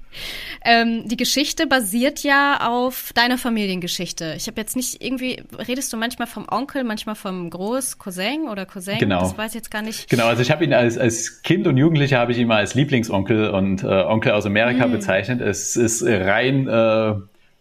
ähm, 0.65 1.09
die 1.09 1.17
Geschichte 1.17 1.67
basiert 1.67 2.23
ja 2.23 2.69
auf 2.69 3.13
deiner 3.15 3.39
Familiengeschichte. 3.39 4.35
Ich 4.37 4.47
habe 4.47 4.61
jetzt 4.61 4.77
nicht 4.77 5.03
irgendwie, 5.03 5.43
redest 5.59 5.93
du 5.93 5.97
manchmal 5.97 6.27
vom 6.27 6.47
Onkel, 6.51 6.85
manchmal 6.85 7.15
vom 7.15 7.51
Groß, 7.51 7.99
Cousin 7.99 8.49
oder 8.49 8.67
Cousin? 8.67 8.99
Genau. 8.99 9.21
Das 9.21 9.37
weiß 9.37 9.53
ich 9.53 9.57
jetzt 9.57 9.71
gar 9.71 9.83
nicht. 9.83 10.09
Genau, 10.09 10.27
also 10.27 10.43
ich 10.43 10.51
habe 10.51 10.65
ihn 10.65 10.73
als, 10.73 10.99
als 10.99 11.43
Kind 11.43 11.67
und 11.67 11.77
Jugendlicher 11.77 12.19
habe 12.19 12.33
ich 12.33 12.39
ihn 12.39 12.47
mal 12.47 12.59
als 12.59 12.75
Lieblingsonkel 12.75 13.51
und 13.51 13.83
äh, 13.83 13.87
Onkel 13.87 14.33
aus 14.33 14.47
Amerika 14.47 14.87
mm. 14.87 14.93
bezeichnet. 14.93 15.41
Es 15.41 15.77
ist 15.77 16.03
rein 16.05 16.69
äh, 16.69 17.15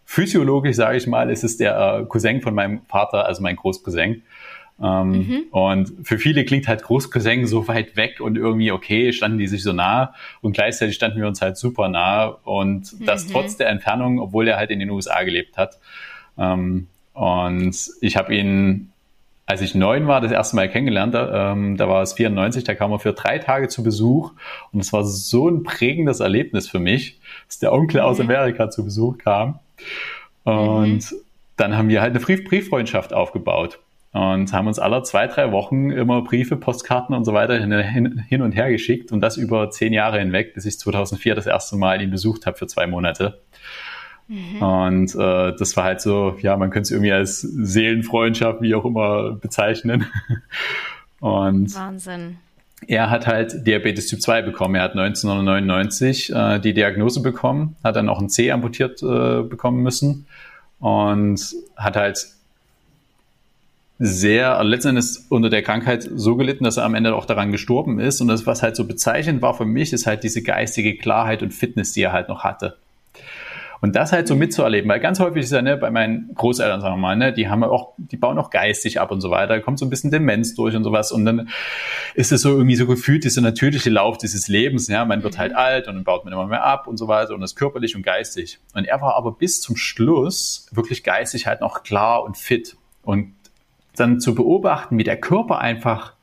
physiologisch, 0.04 0.76
sage 0.76 0.96
ich 0.96 1.06
mal, 1.06 1.30
ist 1.30 1.44
es 1.44 1.56
der 1.56 2.00
äh, 2.02 2.04
Cousin 2.06 2.40
von 2.40 2.54
meinem 2.54 2.80
Vater, 2.88 3.26
also 3.26 3.42
mein 3.42 3.56
Großcousin. 3.56 4.22
Ähm, 4.82 5.10
mhm. 5.10 5.42
Und 5.50 5.92
für 6.02 6.18
viele 6.18 6.44
klingt 6.44 6.68
halt 6.68 6.82
Großcousin 6.82 7.46
so 7.46 7.66
weit 7.66 7.96
weg 7.96 8.20
und 8.20 8.36
irgendwie, 8.36 8.72
okay, 8.72 9.12
standen 9.12 9.38
die 9.38 9.46
sich 9.46 9.62
so 9.62 9.72
nah 9.72 10.14
und 10.42 10.52
gleichzeitig 10.52 10.96
standen 10.96 11.20
wir 11.20 11.26
uns 11.26 11.40
halt 11.40 11.56
super 11.56 11.88
nah 11.88 12.26
und 12.26 12.94
das 13.06 13.26
mhm. 13.26 13.32
trotz 13.32 13.56
der 13.56 13.68
Entfernung, 13.68 14.20
obwohl 14.20 14.48
er 14.48 14.56
halt 14.58 14.70
in 14.70 14.78
den 14.78 14.90
USA 14.90 15.22
gelebt 15.22 15.56
hat. 15.56 15.78
Ähm, 16.36 16.88
und 17.14 17.74
ich 18.02 18.16
habe 18.18 18.34
ihn, 18.34 18.92
als 19.46 19.62
ich 19.62 19.74
neun 19.74 20.06
war, 20.08 20.20
das 20.20 20.32
erste 20.32 20.56
Mal 20.56 20.68
kennengelernt, 20.68 21.14
ähm, 21.16 21.78
da 21.78 21.88
war 21.88 22.02
es 22.02 22.12
94, 22.12 22.64
da 22.64 22.74
kam 22.74 22.92
er 22.92 22.98
für 22.98 23.14
drei 23.14 23.38
Tage 23.38 23.68
zu 23.68 23.82
Besuch 23.82 24.32
und 24.72 24.80
es 24.80 24.92
war 24.92 25.04
so 25.04 25.48
ein 25.48 25.62
prägendes 25.62 26.20
Erlebnis 26.20 26.68
für 26.68 26.80
mich, 26.80 27.18
dass 27.48 27.58
der 27.60 27.72
Onkel 27.72 28.02
mhm. 28.02 28.06
aus 28.06 28.20
Amerika 28.20 28.68
zu 28.68 28.84
Besuch 28.84 29.16
kam. 29.16 29.58
Und 30.44 31.10
mhm. 31.10 31.16
dann 31.56 31.78
haben 31.78 31.88
wir 31.88 32.02
halt 32.02 32.14
eine 32.14 32.20
Brieffreundschaft 32.20 33.14
aufgebaut 33.14 33.78
und 34.16 34.50
haben 34.54 34.66
uns 34.66 34.78
alle 34.78 35.02
zwei, 35.02 35.26
drei 35.26 35.52
Wochen 35.52 35.90
immer 35.90 36.22
Briefe, 36.22 36.56
Postkarten 36.56 37.14
und 37.14 37.26
so 37.26 37.34
weiter 37.34 37.58
hin, 37.58 38.18
hin, 38.18 38.40
und 38.40 38.52
her 38.52 38.70
geschickt 38.70 39.12
und 39.12 39.20
das 39.20 39.36
über 39.36 39.68
zehn 39.68 39.92
Jahre 39.92 40.18
hinweg, 40.18 40.54
bis 40.54 40.64
ich 40.64 40.78
2004 40.78 41.34
das 41.34 41.46
erste 41.46 41.76
Mal 41.76 42.00
ihn 42.00 42.10
besucht 42.10 42.46
habe 42.46 42.56
für 42.56 42.66
zwei 42.66 42.86
Monate. 42.86 43.42
Mhm. 44.28 44.62
Und 44.62 45.14
äh, 45.16 45.54
das 45.58 45.76
war 45.76 45.84
halt 45.84 46.00
so, 46.00 46.34
ja, 46.40 46.56
man 46.56 46.70
könnte 46.70 46.84
es 46.84 46.90
irgendwie 46.92 47.12
als 47.12 47.42
Seelenfreundschaft, 47.42 48.62
wie 48.62 48.74
auch 48.74 48.86
immer, 48.86 49.32
bezeichnen. 49.32 50.06
Und 51.20 51.74
Wahnsinn. 51.74 52.38
Er 52.86 53.10
hat 53.10 53.26
halt 53.26 53.66
Diabetes 53.66 54.06
Typ 54.06 54.22
2 54.22 54.40
bekommen. 54.42 54.76
Er 54.76 54.82
hat 54.84 54.92
1999 54.92 56.32
äh, 56.32 56.58
die 56.58 56.72
Diagnose 56.72 57.20
bekommen, 57.20 57.76
hat 57.84 57.96
dann 57.96 58.08
auch 58.08 58.20
ein 58.20 58.30
C 58.30 58.50
amputiert 58.50 59.02
äh, 59.02 59.42
bekommen 59.42 59.82
müssen 59.82 60.26
und 60.78 61.38
hat 61.76 61.96
halt 61.96 62.35
sehr 63.98 64.62
letzten 64.62 64.90
Endes 64.90 65.26
unter 65.30 65.48
der 65.48 65.62
Krankheit 65.62 66.08
so 66.14 66.36
gelitten, 66.36 66.64
dass 66.64 66.76
er 66.76 66.84
am 66.84 66.94
Ende 66.94 67.14
auch 67.14 67.24
daran 67.24 67.52
gestorben 67.52 67.98
ist. 67.98 68.20
Und 68.20 68.28
das, 68.28 68.46
was 68.46 68.62
halt 68.62 68.76
so 68.76 68.86
bezeichnend 68.86 69.40
war 69.42 69.54
für 69.54 69.64
mich, 69.64 69.92
ist 69.92 70.06
halt 70.06 70.22
diese 70.22 70.42
geistige 70.42 70.96
Klarheit 70.96 71.42
und 71.42 71.54
Fitness, 71.54 71.92
die 71.92 72.02
er 72.02 72.12
halt 72.12 72.28
noch 72.28 72.44
hatte. 72.44 72.76
Und 73.80 73.94
das 73.94 74.12
halt 74.12 74.26
so 74.26 74.34
mitzuerleben, 74.34 74.88
weil 74.90 75.00
ganz 75.00 75.20
häufig 75.20 75.44
ist 75.44 75.52
ja, 75.52 75.62
ne, 75.62 75.76
bei 75.76 75.90
meinen 75.90 76.34
Großeltern, 76.34 76.80
sagen 76.80 76.94
wir 76.94 77.00
mal, 77.00 77.16
ne, 77.16 77.32
die 77.32 77.48
haben 77.48 77.60
ja 77.60 77.68
auch, 77.68 77.92
die 77.98 78.16
bauen 78.16 78.38
auch 78.38 78.50
geistig 78.50 79.00
ab 79.00 79.10
und 79.10 79.20
so 79.20 79.30
weiter, 79.30 79.54
da 79.54 79.60
kommt 79.60 79.78
so 79.78 79.86
ein 79.86 79.90
bisschen 79.90 80.10
Demenz 80.10 80.54
durch 80.54 80.74
und 80.74 80.82
sowas 80.82 81.12
und 81.12 81.24
dann 81.24 81.50
ist 82.14 82.32
es 82.32 82.42
so 82.42 82.50
irgendwie 82.50 82.76
so 82.76 82.86
gefühlt, 82.86 83.24
dieser 83.24 83.42
natürliche 83.42 83.90
Lauf 83.90 84.16
dieses 84.18 84.48
Lebens, 84.48 84.88
ja, 84.88 85.04
man 85.04 85.22
wird 85.22 85.38
halt 85.38 85.52
mhm. 85.52 85.58
alt 85.58 85.88
und 85.88 85.94
dann 85.94 86.04
baut 86.04 86.24
man 86.24 86.32
immer 86.32 86.46
mehr 86.46 86.64
ab 86.64 86.86
und 86.86 86.96
so 86.96 87.06
weiter 87.06 87.34
und 87.34 87.42
das 87.42 87.54
körperlich 87.54 87.94
und 87.94 88.02
geistig. 88.02 88.58
Und 88.74 88.86
er 88.86 89.00
war 89.00 89.14
aber 89.14 89.32
bis 89.32 89.60
zum 89.60 89.76
Schluss 89.76 90.68
wirklich 90.72 91.04
geistig 91.04 91.46
halt 91.46 91.60
noch 91.60 91.82
klar 91.82 92.24
und 92.24 92.36
fit 92.36 92.76
und 93.02 93.35
dann 94.00 94.20
zu 94.20 94.34
beobachten, 94.34 94.98
wie 94.98 95.04
der 95.04 95.20
Körper 95.20 95.58
einfach 95.58 96.14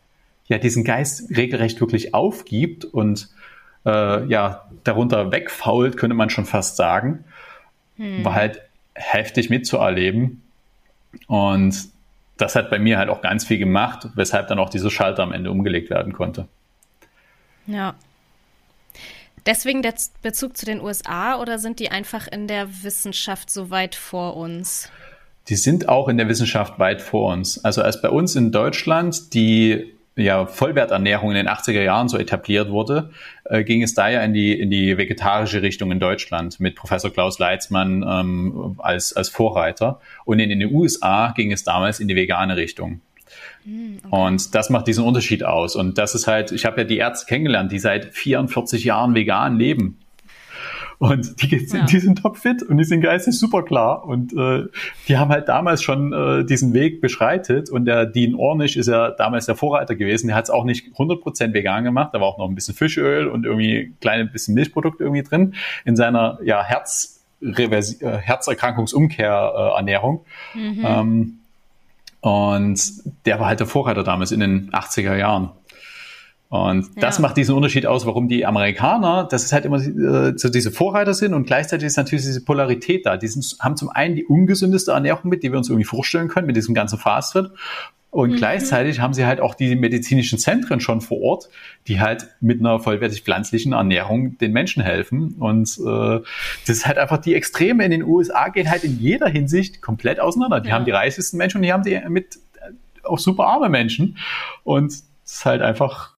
ja 0.47 0.57
diesen 0.57 0.83
Geist 0.83 1.35
regelrecht 1.35 1.79
wirklich 1.79 2.13
aufgibt 2.13 2.85
und 2.85 3.29
äh, 3.85 4.25
ja 4.25 4.69
darunter 4.83 5.31
wegfault, 5.31 5.97
könnte 5.97 6.15
man 6.15 6.29
schon 6.29 6.45
fast 6.45 6.75
sagen, 6.75 7.23
hm. 7.97 8.23
war 8.23 8.33
halt 8.33 8.61
heftig 8.93 9.49
mitzuerleben. 9.49 10.41
Und 11.27 11.89
das 12.37 12.55
hat 12.55 12.69
bei 12.69 12.79
mir 12.79 12.97
halt 12.97 13.09
auch 13.09 13.21
ganz 13.21 13.45
viel 13.45 13.57
gemacht, 13.57 14.07
weshalb 14.15 14.47
dann 14.47 14.59
auch 14.59 14.69
diese 14.69 14.89
Schalter 14.89 15.23
am 15.23 15.31
Ende 15.31 15.51
umgelegt 15.51 15.89
werden 15.89 16.13
konnte. 16.13 16.47
Ja. 17.67 17.95
Deswegen 19.45 19.81
der 19.81 19.93
Bezug 20.21 20.55
zu 20.57 20.65
den 20.65 20.79
USA 20.79 21.39
oder 21.39 21.59
sind 21.59 21.79
die 21.79 21.91
einfach 21.91 22.27
in 22.27 22.47
der 22.47 22.83
Wissenschaft 22.83 23.49
so 23.49 23.69
weit 23.69 23.93
vor 23.95 24.37
uns? 24.37 24.89
Die 25.49 25.55
sind 25.55 25.89
auch 25.89 26.07
in 26.07 26.17
der 26.17 26.29
Wissenschaft 26.29 26.79
weit 26.79 27.01
vor 27.01 27.33
uns. 27.33 27.63
Also 27.63 27.81
als 27.81 28.01
bei 28.01 28.09
uns 28.09 28.35
in 28.35 28.51
Deutschland 28.51 29.33
die 29.33 29.93
ja, 30.15 30.45
Vollwerternährung 30.45 31.31
in 31.31 31.35
den 31.35 31.47
80er 31.47 31.81
Jahren 31.81 32.07
so 32.07 32.17
etabliert 32.17 32.69
wurde, 32.69 33.09
äh, 33.45 33.63
ging 33.63 33.81
es 33.81 33.93
da 33.93 34.09
ja 34.09 34.21
in 34.21 34.33
die, 34.33 34.57
in 34.57 34.69
die 34.69 34.97
vegetarische 34.97 35.61
Richtung 35.61 35.91
in 35.91 35.99
Deutschland 35.99 36.59
mit 36.59 36.75
Professor 36.75 37.11
Klaus 37.11 37.39
Leitzmann 37.39 38.05
ähm, 38.07 38.75
als, 38.77 39.13
als 39.13 39.29
Vorreiter. 39.29 39.99
Und 40.25 40.39
in 40.39 40.49
den 40.49 40.73
USA 40.73 41.33
ging 41.35 41.51
es 41.51 41.63
damals 41.63 41.99
in 41.99 42.07
die 42.07 42.15
vegane 42.15 42.55
Richtung. 42.57 43.01
Hm, 43.65 43.99
okay. 44.03 44.15
Und 44.15 44.53
das 44.53 44.69
macht 44.69 44.87
diesen 44.87 45.03
Unterschied 45.03 45.43
aus. 45.43 45.75
Und 45.75 45.97
das 45.97 46.13
ist 46.13 46.27
halt, 46.27 46.51
ich 46.51 46.65
habe 46.65 46.81
ja 46.81 46.83
die 46.83 46.97
Ärzte 46.97 47.25
kennengelernt, 47.25 47.71
die 47.71 47.79
seit 47.79 48.13
44 48.13 48.83
Jahren 48.83 49.15
vegan 49.15 49.57
leben. 49.57 49.97
Und 51.03 51.41
die, 51.41 51.57
ja. 51.57 51.83
die 51.83 51.99
sind 51.99 52.21
topfit 52.21 52.63
und 52.63 52.77
die 52.77 52.85
sind 52.85 53.01
geistig 53.01 53.37
super 53.37 53.63
klar. 53.63 54.05
Und 54.05 54.31
äh, 54.31 54.69
die 55.09 55.17
haben 55.17 55.31
halt 55.31 55.49
damals 55.49 55.83
schon 55.83 56.13
äh, 56.13 56.45
diesen 56.45 56.73
Weg 56.73 57.01
beschreitet. 57.01 57.69
Und 57.69 57.83
der 57.83 58.05
Dean 58.05 58.35
Ornish 58.35 58.77
ist 58.77 58.87
ja 58.87 59.11
damals 59.11 59.45
der 59.45 59.55
Vorreiter 59.55 59.95
gewesen. 59.95 60.27
Der 60.27 60.37
hat 60.37 60.45
es 60.45 60.49
auch 60.49 60.63
nicht 60.63 60.95
100% 60.95 61.53
vegan 61.53 61.83
gemacht. 61.83 62.11
Da 62.13 62.21
war 62.21 62.27
auch 62.27 62.37
noch 62.37 62.47
ein 62.47 62.55
bisschen 62.55 62.73
Fischöl 62.73 63.27
und 63.27 63.45
irgendwie 63.45 63.79
ein 63.79 63.97
kleines 63.99 64.31
bisschen 64.31 64.55
Milchprodukt 64.55 65.01
irgendwie 65.01 65.23
drin 65.23 65.55
in 65.83 65.97
seiner 65.97 66.39
ja, 66.41 66.63
Herz, 66.63 67.21
Reversi 67.41 68.01
äh, 68.01 68.19
Herzerkrankungsumkehr-Ernährung. 68.19 70.23
Mhm. 70.53 70.85
Ähm, 70.85 71.39
und 72.21 72.81
der 73.25 73.41
war 73.41 73.47
halt 73.47 73.59
der 73.59 73.67
Vorreiter 73.67 74.05
damals 74.05 74.31
in 74.31 74.39
den 74.39 74.71
80er 74.71 75.17
Jahren. 75.17 75.49
Und 76.53 77.01
das 77.01 77.17
ja. 77.17 77.23
macht 77.23 77.35
diesen 77.35 77.55
Unterschied 77.55 77.87
aus, 77.87 78.05
warum 78.05 78.27
die 78.27 78.45
Amerikaner, 78.45 79.27
das 79.27 79.43
ist 79.43 79.53
halt 79.53 79.65
immer 79.65 79.77
äh, 79.77 80.33
so 80.37 80.49
diese 80.49 80.69
Vorreiter 80.69 81.15
sind 81.15 81.33
und 81.33 81.47
gleichzeitig 81.47 81.87
ist 81.87 81.97
natürlich 81.97 82.25
diese 82.25 82.45
Polarität 82.45 83.07
da. 83.07 83.17
Die 83.17 83.27
sind, 83.27 83.57
haben 83.59 83.75
zum 83.75 83.89
einen 83.89 84.15
die 84.15 84.23
ungesündeste 84.23 84.91
Ernährung 84.91 85.31
mit, 85.31 85.41
die 85.41 85.51
wir 85.51 85.57
uns 85.57 85.69
irgendwie 85.69 85.87
vorstellen 85.87 86.27
können, 86.27 86.45
mit 86.45 86.55
diesem 86.55 86.75
ganzen 86.75 86.99
Fastfood. 86.99 87.53
Und 88.11 88.33
mhm. 88.33 88.35
gleichzeitig 88.35 88.99
haben 88.99 89.15
sie 89.15 89.25
halt 89.25 89.41
auch 89.41 89.55
die 89.55 89.75
medizinischen 89.75 90.37
Zentren 90.37 90.79
schon 90.79 91.01
vor 91.01 91.19
Ort, 91.21 91.49
die 91.87 91.99
halt 91.99 92.27
mit 92.39 92.59
einer 92.59 92.79
vollwertig 92.79 93.23
pflanzlichen 93.23 93.73
Ernährung 93.73 94.37
den 94.37 94.51
Menschen 94.51 94.83
helfen. 94.83 95.33
Und 95.39 95.75
äh, 95.79 96.19
das 96.67 96.77
ist 96.77 96.85
halt 96.85 96.99
einfach 96.99 97.17
die 97.17 97.33
Extreme 97.33 97.83
in 97.83 97.89
den 97.89 98.03
USA 98.03 98.49
gehen 98.49 98.69
halt 98.69 98.83
in 98.83 98.99
jeder 98.99 99.27
Hinsicht 99.27 99.81
komplett 99.81 100.19
auseinander. 100.19 100.59
Die 100.59 100.69
ja. 100.69 100.75
haben 100.75 100.85
die 100.85 100.91
reichsten 100.91 101.35
Menschen 101.35 101.57
und 101.57 101.63
die 101.63 101.73
haben 101.73 101.81
die 101.81 101.99
mit 102.09 102.35
äh, 102.61 102.73
auch 103.01 103.17
super 103.17 103.47
arme 103.47 103.69
Menschen. 103.69 104.19
Und 104.63 104.93
ist 105.25 105.45
halt 105.45 105.61
einfach. 105.61 106.11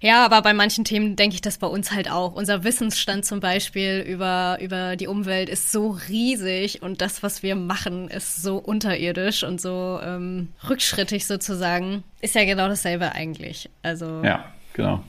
Ja, 0.00 0.24
aber 0.24 0.40
bei 0.40 0.54
manchen 0.54 0.84
Themen 0.84 1.16
denke 1.16 1.34
ich 1.34 1.40
das 1.42 1.58
bei 1.58 1.66
uns 1.66 1.92
halt 1.92 2.10
auch. 2.10 2.34
Unser 2.34 2.64
Wissensstand 2.64 3.24
zum 3.24 3.40
Beispiel 3.40 4.04
über, 4.06 4.58
über 4.60 4.96
die 4.96 5.06
Umwelt 5.06 5.48
ist 5.48 5.72
so 5.72 5.98
riesig 6.08 6.82
und 6.82 7.00
das, 7.00 7.22
was 7.22 7.42
wir 7.42 7.54
machen, 7.54 8.08
ist 8.08 8.42
so 8.42 8.56
unterirdisch 8.56 9.42
und 9.42 9.60
so 9.60 10.00
ähm, 10.02 10.48
rückschrittig 10.68 11.26
sozusagen. 11.26 12.02
Ist 12.20 12.34
ja 12.34 12.44
genau 12.44 12.68
dasselbe 12.68 13.12
eigentlich. 13.12 13.68
Also. 13.82 14.22
Ja, 14.24 14.46
genau. 14.72 15.02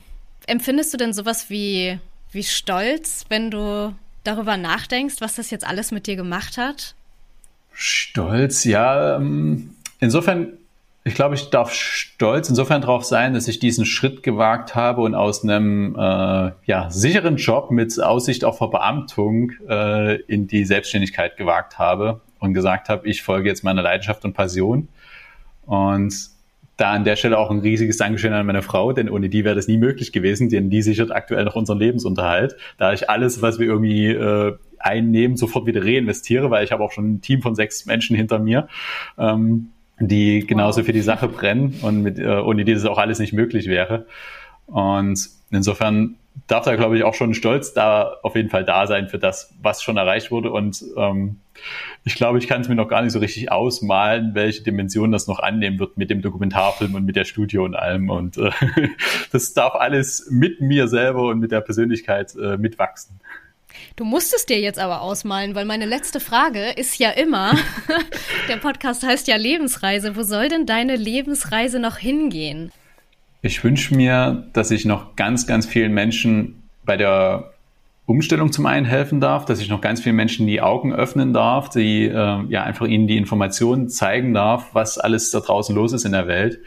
Empfindest 0.46 0.92
du 0.92 0.98
denn 0.98 1.12
sowas 1.12 1.48
wie, 1.48 1.98
wie 2.32 2.42
Stolz, 2.42 3.24
wenn 3.28 3.50
du 3.50 3.94
darüber 4.24 4.56
nachdenkst, 4.56 5.16
was 5.20 5.36
das 5.36 5.50
jetzt 5.50 5.66
alles 5.66 5.90
mit 5.90 6.06
dir 6.06 6.16
gemacht 6.16 6.58
hat? 6.58 6.94
Stolz, 7.72 8.64
ja. 8.64 9.16
Ähm, 9.16 9.76
insofern 10.00 10.57
ich 11.08 11.14
glaube, 11.14 11.34
ich 11.34 11.50
darf 11.50 11.72
stolz 11.72 12.48
insofern 12.48 12.82
darauf 12.82 13.04
sein, 13.04 13.34
dass 13.34 13.48
ich 13.48 13.58
diesen 13.58 13.84
Schritt 13.84 14.22
gewagt 14.22 14.74
habe 14.74 15.00
und 15.00 15.14
aus 15.14 15.42
einem 15.42 15.96
äh, 15.96 16.52
ja, 16.64 16.90
sicheren 16.90 17.36
Job 17.36 17.70
mit 17.70 18.00
Aussicht 18.00 18.44
auf 18.44 18.58
Verbeamtung 18.58 19.52
äh, 19.68 20.16
in 20.22 20.46
die 20.46 20.64
Selbstständigkeit 20.64 21.36
gewagt 21.36 21.78
habe 21.78 22.20
und 22.38 22.54
gesagt 22.54 22.88
habe, 22.88 23.08
ich 23.08 23.22
folge 23.22 23.48
jetzt 23.48 23.64
meiner 23.64 23.82
Leidenschaft 23.82 24.24
und 24.24 24.34
Passion. 24.34 24.88
Und 25.66 26.14
da 26.76 26.92
an 26.92 27.04
der 27.04 27.16
Stelle 27.16 27.38
auch 27.38 27.50
ein 27.50 27.58
riesiges 27.58 27.96
Dankeschön 27.96 28.32
an 28.32 28.46
meine 28.46 28.62
Frau, 28.62 28.92
denn 28.92 29.08
ohne 29.10 29.28
die 29.28 29.44
wäre 29.44 29.56
das 29.56 29.66
nie 29.66 29.78
möglich 29.78 30.12
gewesen, 30.12 30.48
denn 30.48 30.70
die 30.70 30.82
sichert 30.82 31.10
aktuell 31.10 31.44
noch 31.44 31.56
unseren 31.56 31.78
Lebensunterhalt, 31.78 32.56
da 32.76 32.92
ich 32.92 33.10
alles, 33.10 33.42
was 33.42 33.58
wir 33.58 33.66
irgendwie 33.66 34.08
äh, 34.08 34.56
einnehmen, 34.78 35.36
sofort 35.36 35.66
wieder 35.66 35.84
reinvestiere, 35.84 36.50
weil 36.50 36.64
ich 36.64 36.70
habe 36.70 36.84
auch 36.84 36.92
schon 36.92 37.14
ein 37.14 37.20
Team 37.20 37.42
von 37.42 37.54
sechs 37.54 37.86
Menschen 37.86 38.14
hinter 38.14 38.38
mir. 38.38 38.68
Ähm, 39.18 39.70
die 40.00 40.46
genauso 40.46 40.82
für 40.82 40.92
die 40.92 41.02
Sache 41.02 41.28
brennen 41.28 41.78
und 41.82 42.02
mit, 42.02 42.18
äh, 42.18 42.26
ohne 42.26 42.64
die 42.64 42.74
das 42.74 42.84
auch 42.84 42.98
alles 42.98 43.18
nicht 43.18 43.32
möglich 43.32 43.66
wäre. 43.66 44.06
Und 44.66 45.28
insofern 45.50 46.16
darf 46.46 46.64
da, 46.64 46.76
glaube 46.76 46.96
ich, 46.96 47.04
auch 47.04 47.14
schon 47.14 47.34
stolz 47.34 47.72
da 47.72 48.14
auf 48.22 48.36
jeden 48.36 48.48
Fall 48.48 48.64
da 48.64 48.86
sein 48.86 49.08
für 49.08 49.18
das, 49.18 49.54
was 49.60 49.82
schon 49.82 49.96
erreicht 49.96 50.30
wurde. 50.30 50.52
Und 50.52 50.84
ähm, 50.96 51.40
ich 52.04 52.14
glaube, 52.14 52.38
ich 52.38 52.46
kann 52.46 52.60
es 52.60 52.68
mir 52.68 52.76
noch 52.76 52.88
gar 52.88 53.02
nicht 53.02 53.12
so 53.12 53.18
richtig 53.18 53.50
ausmalen, 53.50 54.34
welche 54.34 54.62
Dimension 54.62 55.10
das 55.10 55.26
noch 55.26 55.40
annehmen 55.40 55.78
wird 55.78 55.96
mit 55.96 56.10
dem 56.10 56.22
Dokumentarfilm 56.22 56.94
und 56.94 57.04
mit 57.04 57.16
der 57.16 57.24
Studio 57.24 57.64
und 57.64 57.74
allem. 57.74 58.08
Und 58.08 58.36
äh, 58.38 58.50
das 59.32 59.52
darf 59.52 59.74
alles 59.74 60.28
mit 60.30 60.60
mir 60.60 60.86
selber 60.88 61.28
und 61.28 61.40
mit 61.40 61.50
der 61.50 61.60
Persönlichkeit 61.60 62.34
äh, 62.36 62.56
mitwachsen. 62.56 63.20
Du 63.98 64.04
musstest 64.04 64.48
dir 64.48 64.60
jetzt 64.60 64.78
aber 64.78 65.00
ausmalen, 65.00 65.56
weil 65.56 65.64
meine 65.64 65.84
letzte 65.84 66.20
Frage 66.20 66.70
ist 66.76 67.00
ja 67.00 67.10
immer, 67.10 67.56
der 68.48 68.56
Podcast 68.58 69.04
heißt 69.04 69.26
ja 69.26 69.34
Lebensreise. 69.34 70.14
Wo 70.14 70.22
soll 70.22 70.48
denn 70.48 70.66
deine 70.66 70.94
Lebensreise 70.94 71.80
noch 71.80 71.96
hingehen? 71.96 72.70
Ich 73.42 73.64
wünsche 73.64 73.96
mir, 73.96 74.46
dass 74.52 74.70
ich 74.70 74.84
noch 74.84 75.16
ganz, 75.16 75.48
ganz 75.48 75.66
vielen 75.66 75.94
Menschen 75.94 76.62
bei 76.84 76.96
der 76.96 77.54
Umstellung 78.06 78.52
zum 78.52 78.66
einen 78.66 78.86
helfen 78.86 79.20
darf, 79.20 79.46
dass 79.46 79.60
ich 79.60 79.68
noch 79.68 79.80
ganz 79.80 80.00
vielen 80.00 80.14
Menschen 80.14 80.46
die 80.46 80.60
Augen 80.60 80.92
öffnen 80.92 81.32
darf, 81.32 81.68
die 81.68 82.04
äh, 82.04 82.44
ja 82.48 82.62
einfach 82.62 82.86
ihnen 82.86 83.08
die 83.08 83.16
Informationen 83.16 83.88
zeigen 83.88 84.32
darf, 84.32 84.68
was 84.74 84.98
alles 84.98 85.32
da 85.32 85.40
draußen 85.40 85.74
los 85.74 85.92
ist 85.92 86.04
in 86.04 86.12
der 86.12 86.28
Welt 86.28 86.60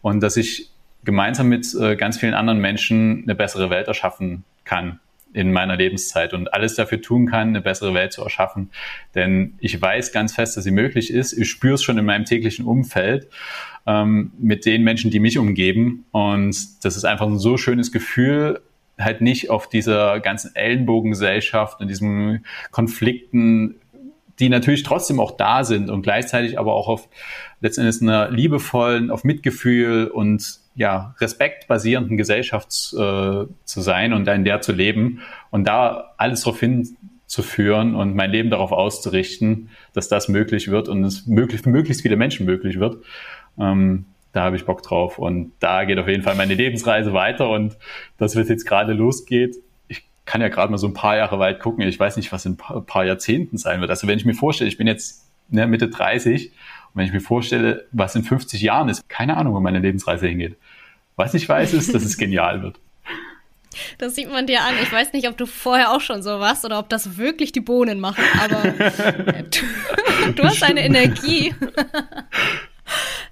und 0.00 0.22
dass 0.22 0.38
ich 0.38 0.70
gemeinsam 1.04 1.50
mit 1.50 1.66
äh, 1.78 1.96
ganz 1.96 2.16
vielen 2.16 2.32
anderen 2.32 2.60
Menschen 2.60 3.24
eine 3.24 3.34
bessere 3.34 3.68
Welt 3.68 3.88
erschaffen 3.88 4.44
kann 4.64 5.00
in 5.32 5.52
meiner 5.52 5.76
Lebenszeit 5.76 6.32
und 6.34 6.52
alles 6.54 6.74
dafür 6.74 7.00
tun 7.00 7.26
kann, 7.26 7.48
eine 7.48 7.60
bessere 7.60 7.94
Welt 7.94 8.12
zu 8.12 8.22
erschaffen. 8.22 8.70
Denn 9.14 9.54
ich 9.58 9.80
weiß 9.80 10.12
ganz 10.12 10.34
fest, 10.34 10.56
dass 10.56 10.64
sie 10.64 10.70
möglich 10.70 11.12
ist. 11.12 11.32
Ich 11.32 11.50
spüre 11.50 11.74
es 11.74 11.82
schon 11.82 11.98
in 11.98 12.04
meinem 12.04 12.24
täglichen 12.24 12.64
Umfeld 12.66 13.28
ähm, 13.86 14.32
mit 14.38 14.64
den 14.64 14.82
Menschen, 14.82 15.10
die 15.10 15.20
mich 15.20 15.38
umgeben. 15.38 16.06
Und 16.12 16.84
das 16.84 16.96
ist 16.96 17.04
einfach 17.04 17.26
ein 17.26 17.38
so 17.38 17.56
schönes 17.56 17.92
Gefühl, 17.92 18.60
halt 18.98 19.20
nicht 19.20 19.50
auf 19.50 19.68
dieser 19.68 20.20
ganzen 20.20 20.54
Ellenbogengesellschaft 20.56 21.80
und 21.80 21.88
diesen 21.88 22.44
Konflikten, 22.70 23.76
die 24.40 24.48
natürlich 24.48 24.82
trotzdem 24.82 25.20
auch 25.20 25.32
da 25.32 25.64
sind 25.64 25.90
und 25.90 26.02
gleichzeitig 26.02 26.58
aber 26.58 26.74
auch 26.74 26.88
auf 26.88 27.08
letztendlich 27.60 28.00
einer 28.02 28.30
liebevollen, 28.30 29.10
auf 29.10 29.24
Mitgefühl 29.24 30.08
und 30.08 30.60
ja, 30.78 31.16
respektbasierenden 31.18 32.16
Gesellschaft 32.16 32.68
äh, 32.92 33.46
zu 33.64 33.80
sein 33.80 34.12
und 34.12 34.28
in 34.28 34.44
der 34.44 34.60
zu 34.60 34.70
leben 34.70 35.22
und 35.50 35.66
da 35.66 36.14
alles 36.18 36.42
darauf 36.42 36.60
hinzuführen 36.60 37.96
und 37.96 38.14
mein 38.14 38.30
Leben 38.30 38.48
darauf 38.48 38.70
auszurichten, 38.70 39.70
dass 39.92 40.08
das 40.08 40.28
möglich 40.28 40.70
wird 40.70 40.88
und 40.88 41.02
es 41.02 41.26
möglich, 41.26 41.62
für 41.62 41.70
möglichst 41.70 42.02
viele 42.02 42.14
Menschen 42.14 42.46
möglich 42.46 42.78
wird. 42.78 43.02
Ähm, 43.58 44.04
da 44.32 44.44
habe 44.44 44.54
ich 44.54 44.66
Bock 44.66 44.84
drauf 44.84 45.18
und 45.18 45.50
da 45.58 45.84
geht 45.84 45.98
auf 45.98 46.06
jeden 46.06 46.22
Fall 46.22 46.36
meine 46.36 46.54
Lebensreise 46.54 47.12
weiter 47.12 47.50
und 47.50 47.76
dass 48.16 48.36
es 48.36 48.48
jetzt 48.48 48.64
gerade 48.64 48.92
losgeht. 48.92 49.56
Ich 49.88 50.04
kann 50.26 50.40
ja 50.40 50.48
gerade 50.48 50.70
mal 50.70 50.78
so 50.78 50.86
ein 50.86 50.94
paar 50.94 51.16
Jahre 51.16 51.40
weit 51.40 51.58
gucken. 51.58 51.82
Ich 51.88 51.98
weiß 51.98 52.16
nicht, 52.16 52.30
was 52.30 52.46
in 52.46 52.56
ein 52.68 52.86
paar 52.86 53.04
Jahrzehnten 53.04 53.58
sein 53.58 53.80
wird. 53.80 53.90
Also 53.90 54.06
wenn 54.06 54.16
ich 54.16 54.24
mir 54.24 54.34
vorstelle, 54.34 54.68
ich 54.68 54.76
bin 54.76 54.86
jetzt 54.86 55.28
ne, 55.48 55.66
Mitte 55.66 55.88
30 55.88 56.52
und 56.52 56.52
wenn 56.94 57.06
ich 57.06 57.12
mir 57.12 57.20
vorstelle, 57.20 57.88
was 57.90 58.14
in 58.14 58.22
50 58.22 58.62
Jahren 58.62 58.88
ist, 58.88 59.08
keine 59.08 59.36
Ahnung, 59.36 59.54
wo 59.54 59.60
meine 59.60 59.80
Lebensreise 59.80 60.28
hingeht. 60.28 60.56
Was 61.18 61.34
ich 61.34 61.48
weiß, 61.48 61.74
ist, 61.74 61.92
dass 61.92 62.04
es 62.04 62.16
genial 62.16 62.62
wird. 62.62 62.76
Das 63.98 64.14
sieht 64.14 64.30
man 64.30 64.46
dir 64.46 64.62
an. 64.62 64.74
Ich 64.80 64.92
weiß 64.92 65.12
nicht, 65.12 65.28
ob 65.28 65.36
du 65.36 65.46
vorher 65.46 65.90
auch 65.92 66.00
schon 66.00 66.22
so 66.22 66.38
warst 66.38 66.64
oder 66.64 66.78
ob 66.78 66.88
das 66.88 67.16
wirklich 67.16 67.50
die 67.50 67.60
Bohnen 67.60 67.98
machen, 67.98 68.22
aber 68.40 68.70
du, 68.70 70.32
du 70.36 70.44
hast 70.44 70.62
eine 70.62 70.84
Energie. 70.84 71.52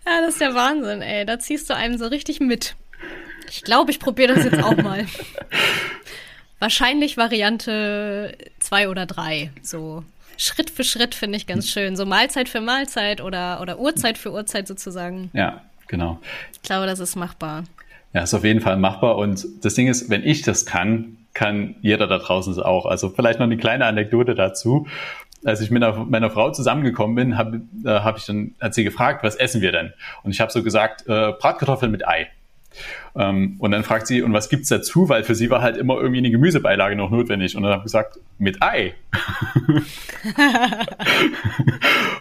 ja, 0.05 0.21
das 0.21 0.31
ist 0.31 0.41
der 0.41 0.55
Wahnsinn, 0.57 1.01
ey. 1.01 1.25
Da 1.25 1.39
ziehst 1.39 1.71
du 1.71 1.77
einem 1.77 1.97
so 1.97 2.09
richtig 2.09 2.41
mit. 2.41 2.75
Ich 3.49 3.63
glaube, 3.63 3.93
ich 3.93 4.01
probiere 4.01 4.35
das 4.35 4.45
jetzt 4.45 4.63
auch 4.63 4.77
mal. 4.77 5.07
Wahrscheinlich 6.59 7.17
Variante 7.17 8.37
zwei 8.59 8.89
oder 8.89 9.07
drei. 9.07 9.53
So 9.63 10.03
Schritt 10.37 10.71
für 10.71 10.83
Schritt 10.83 11.15
finde 11.15 11.37
ich 11.37 11.47
ganz 11.47 11.71
schön. 11.71 11.95
So 11.95 12.05
Mahlzeit 12.05 12.49
für 12.49 12.61
Mahlzeit 12.61 13.21
oder, 13.21 13.61
oder 13.61 13.79
Uhrzeit 13.79 14.19
für 14.19 14.33
Uhrzeit 14.33 14.67
sozusagen. 14.67 15.31
Ja, 15.35 15.63
genau. 15.87 16.19
Ich 16.53 16.63
glaube, 16.63 16.87
das 16.87 16.99
ist 16.99 17.15
machbar. 17.15 17.63
Ja, 18.13 18.23
ist 18.23 18.35
auf 18.35 18.45
jeden 18.45 18.61
Fall 18.61 18.77
machbar. 18.77 19.17
Und 19.17 19.47
das 19.63 19.75
Ding 19.75 19.89
ist, 19.89 20.11
wenn 20.11 20.25
ich 20.25 20.43
das 20.43 20.65
kann, 20.65 21.19
kann 21.35 21.77
jeder 21.83 22.07
da 22.07 22.19
draußen 22.19 22.53
es 22.53 22.59
auch. 22.59 22.87
Also 22.87 23.11
vielleicht 23.11 23.39
noch 23.39 23.47
eine 23.47 23.59
kleine 23.59 23.85
Anekdote 23.85 24.35
dazu. 24.35 24.87
Als 25.45 25.61
ich 25.61 25.71
mit 25.71 25.83
meiner 26.09 26.31
Frau 26.31 26.51
zusammengekommen 26.51 27.15
bin, 27.15 27.39
habe 27.39 27.61
äh, 27.85 27.91
hab 27.91 28.17
ich 28.17 28.25
dann, 28.25 28.55
hat 28.59 28.75
sie 28.75 28.85
gefragt, 28.85 29.23
was 29.23 29.37
essen 29.37 29.61
wir 29.61 29.71
denn? 29.71 29.93
Und 30.23 30.31
ich 30.31 30.41
habe 30.41 30.51
so 30.51 30.63
gesagt, 30.63 31.03
äh, 31.03 31.33
Bratkartoffeln 31.33 31.93
mit 31.93 32.09
Ei. 32.09 32.29
Ähm, 33.15 33.57
und 33.59 33.71
dann 33.71 33.83
fragt 33.83 34.07
sie, 34.07 34.23
und 34.23 34.33
was 34.33 34.49
gibt's 34.49 34.69
dazu? 34.69 35.09
Weil 35.09 35.25
für 35.25 35.35
sie 35.35 35.51
war 35.51 35.63
halt 35.63 35.77
immer 35.77 35.97
irgendwie 35.97 36.19
eine 36.19 36.31
Gemüsebeilage 36.31 36.97
noch 36.97 37.11
notwendig. 37.11 37.57
Und 37.57 37.63
dann 37.63 37.73
habe 37.73 37.81
ich 37.81 37.85
gesagt, 37.85 38.19
mit 38.39 38.63
Ei. 38.63 38.95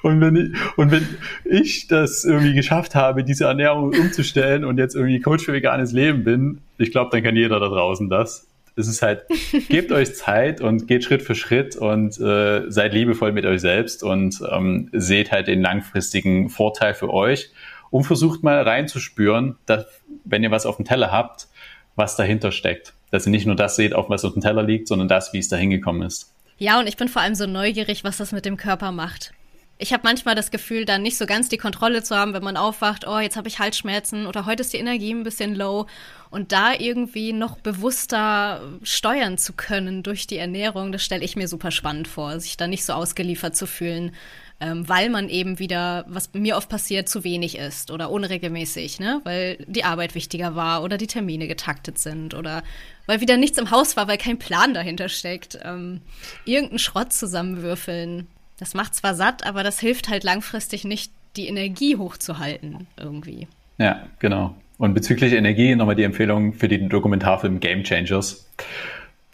und, 0.04 0.22
wenn 0.22 0.36
ich, 0.36 0.78
und 0.78 0.92
wenn 0.92 1.08
ich 1.44 1.88
das 1.88 2.24
irgendwie 2.24 2.54
geschafft 2.54 2.96
habe, 2.96 3.24
diese 3.24 3.46
Ernährung 3.46 3.94
umzustellen 3.94 4.64
und 4.64 4.78
jetzt 4.78 4.96
irgendwie 4.96 5.20
Coach 5.20 5.46
für 5.46 5.54
veganes 5.54 5.92
Leben 5.92 6.24
bin, 6.24 6.60
ich 6.78 6.92
glaube, 6.92 7.10
dann 7.12 7.24
kann 7.24 7.36
jeder 7.36 7.60
da 7.60 7.68
draußen 7.68 8.10
das. 8.10 8.48
Es 8.78 8.88
ist 8.88 9.02
halt, 9.02 9.26
gebt 9.70 9.92
euch 9.92 10.16
Zeit 10.16 10.62
und 10.62 10.88
geht 10.88 11.04
Schritt 11.04 11.22
für 11.22 11.36
Schritt 11.36 11.76
und 11.76 12.20
äh, 12.20 12.70
seid 12.70 12.94
liebevoll 12.94 13.32
mit 13.32 13.46
euch 13.46 13.62
selbst 13.62 14.04
und 14.04 14.42
ähm, 14.52 14.90
seht 14.92 15.32
halt 15.32 15.48
den 15.48 15.62
langfristigen 15.62 16.50
Vorteil 16.50 16.94
für 16.94 17.14
euch 17.14 17.52
und 17.90 18.04
versucht 18.04 18.44
mal 18.44 18.62
reinzuspüren, 18.62 19.56
dass, 19.66 19.86
wenn 20.26 20.44
ihr 20.44 20.52
was 20.52 20.66
auf 20.66 20.78
dem 20.78 20.86
Teller 20.86 21.12
habt, 21.12 21.48
was 21.96 22.16
dahinter 22.16 22.52
steckt. 22.52 22.94
Dass 23.12 23.26
ihr 23.26 23.32
nicht 23.32 23.46
nur 23.46 23.56
das 23.56 23.76
seht, 23.76 23.94
auf 23.94 24.10
was 24.10 24.26
auf 24.26 24.34
dem 24.34 24.42
Teller 24.42 24.64
liegt, 24.64 24.88
sondern 24.88 25.08
das, 25.08 25.32
wie 25.32 25.40
es 25.40 25.48
da 25.48 25.56
hingekommen 25.56 26.02
ist. 26.02 26.34
Ja, 26.58 26.80
und 26.80 26.88
ich 26.88 26.98
bin 26.98 27.08
vor 27.08 27.22
allem 27.22 27.36
so 27.36 27.48
neugierig, 27.48 28.04
was 28.04 28.18
das 28.18 28.32
mit 28.32 28.46
dem 28.46 28.58
Körper 28.58 28.92
macht. 28.92 29.34
Ich 29.78 29.92
habe 29.92 30.04
manchmal 30.06 30.36
das 30.36 30.52
Gefühl, 30.52 30.86
dann 30.86 31.02
nicht 31.02 31.18
so 31.18 31.26
ganz 31.26 31.50
die 31.50 31.58
Kontrolle 31.58 32.02
zu 32.02 32.16
haben, 32.16 32.34
wenn 32.34 32.44
man 32.44 32.56
aufwacht, 32.56 33.06
oh, 33.06 33.20
jetzt 33.20 33.36
habe 33.36 33.50
ich 33.50 33.60
Halsschmerzen 33.60 34.26
oder 34.26 34.46
heute 34.46 34.62
ist 34.62 34.72
die 34.72 34.78
Energie 34.78 35.14
ein 35.14 35.24
bisschen 35.24 35.54
low 35.54 35.86
und 36.30 36.54
da 36.54 36.74
irgendwie 36.74 37.34
noch 37.34 37.58
bewusster 37.58 38.62
steuern 38.84 39.38
zu 39.38 39.52
können 39.52 40.02
durch 40.02 40.28
die 40.28 40.38
Ernährung, 40.38 40.94
das 40.94 41.04
stelle 41.04 41.26
ich 41.26 41.36
mir 41.36 41.50
super 41.50 41.72
spannend 41.72 42.08
vor, 42.08 42.40
sich 42.40 42.56
da 42.56 42.68
nicht 42.68 42.86
so 42.86 42.94
ausgeliefert 42.94 43.58
zu 43.58 43.68
fühlen 43.68 44.16
ähm, 44.60 44.88
weil 44.88 45.10
man 45.10 45.28
eben 45.28 45.60
wieder, 45.60 46.06
was 46.08 46.34
mir 46.34 46.56
oft 46.56 46.70
passiert, 46.70 47.10
zu 47.10 47.24
wenig 47.24 47.58
ist 47.58 47.92
oder 47.92 48.10
unregelmäßig, 48.10 49.00
ne? 49.00 49.20
weil 49.24 49.58
die 49.68 49.84
Arbeit 49.84 50.16
wichtiger 50.16 50.56
war 50.56 50.84
oder 50.84 50.98
die 50.98 51.08
Termine 51.08 51.48
getaktet 51.48 51.98
sind 51.98 52.34
oder 52.34 52.64
weil 53.06 53.22
wieder 53.22 53.38
nichts 53.38 53.58
im 53.58 53.72
Haus 53.72 53.98
war, 53.98 54.08
weil 54.08 54.18
kein 54.18 54.40
Plan 54.40 54.74
dahinter 54.74 55.10
steckt. 55.10 55.60
Ähm, 55.64 56.02
irgendeinen 56.46 56.80
Schrott 56.80 57.12
zusammenwürfeln, 57.12 58.28
das 58.58 58.74
macht 58.74 58.96
zwar 58.96 59.14
satt, 59.14 59.46
aber 59.46 59.64
das 59.64 59.80
hilft 59.80 60.08
halt 60.08 60.24
langfristig 60.24 60.86
nicht, 60.86 61.12
die 61.36 61.48
Energie 61.48 61.98
hochzuhalten 61.98 62.88
irgendwie. 62.98 63.48
Ja, 63.78 64.08
genau. 64.20 64.56
Und 64.78 64.94
bezüglich 64.94 65.34
Energie 65.34 65.76
nochmal 65.76 65.96
die 65.96 66.04
Empfehlung 66.04 66.54
für 66.54 66.68
den 66.68 66.90
Dokumentarfilm 66.90 67.60
Game 67.60 67.84
Changers. 67.84 68.50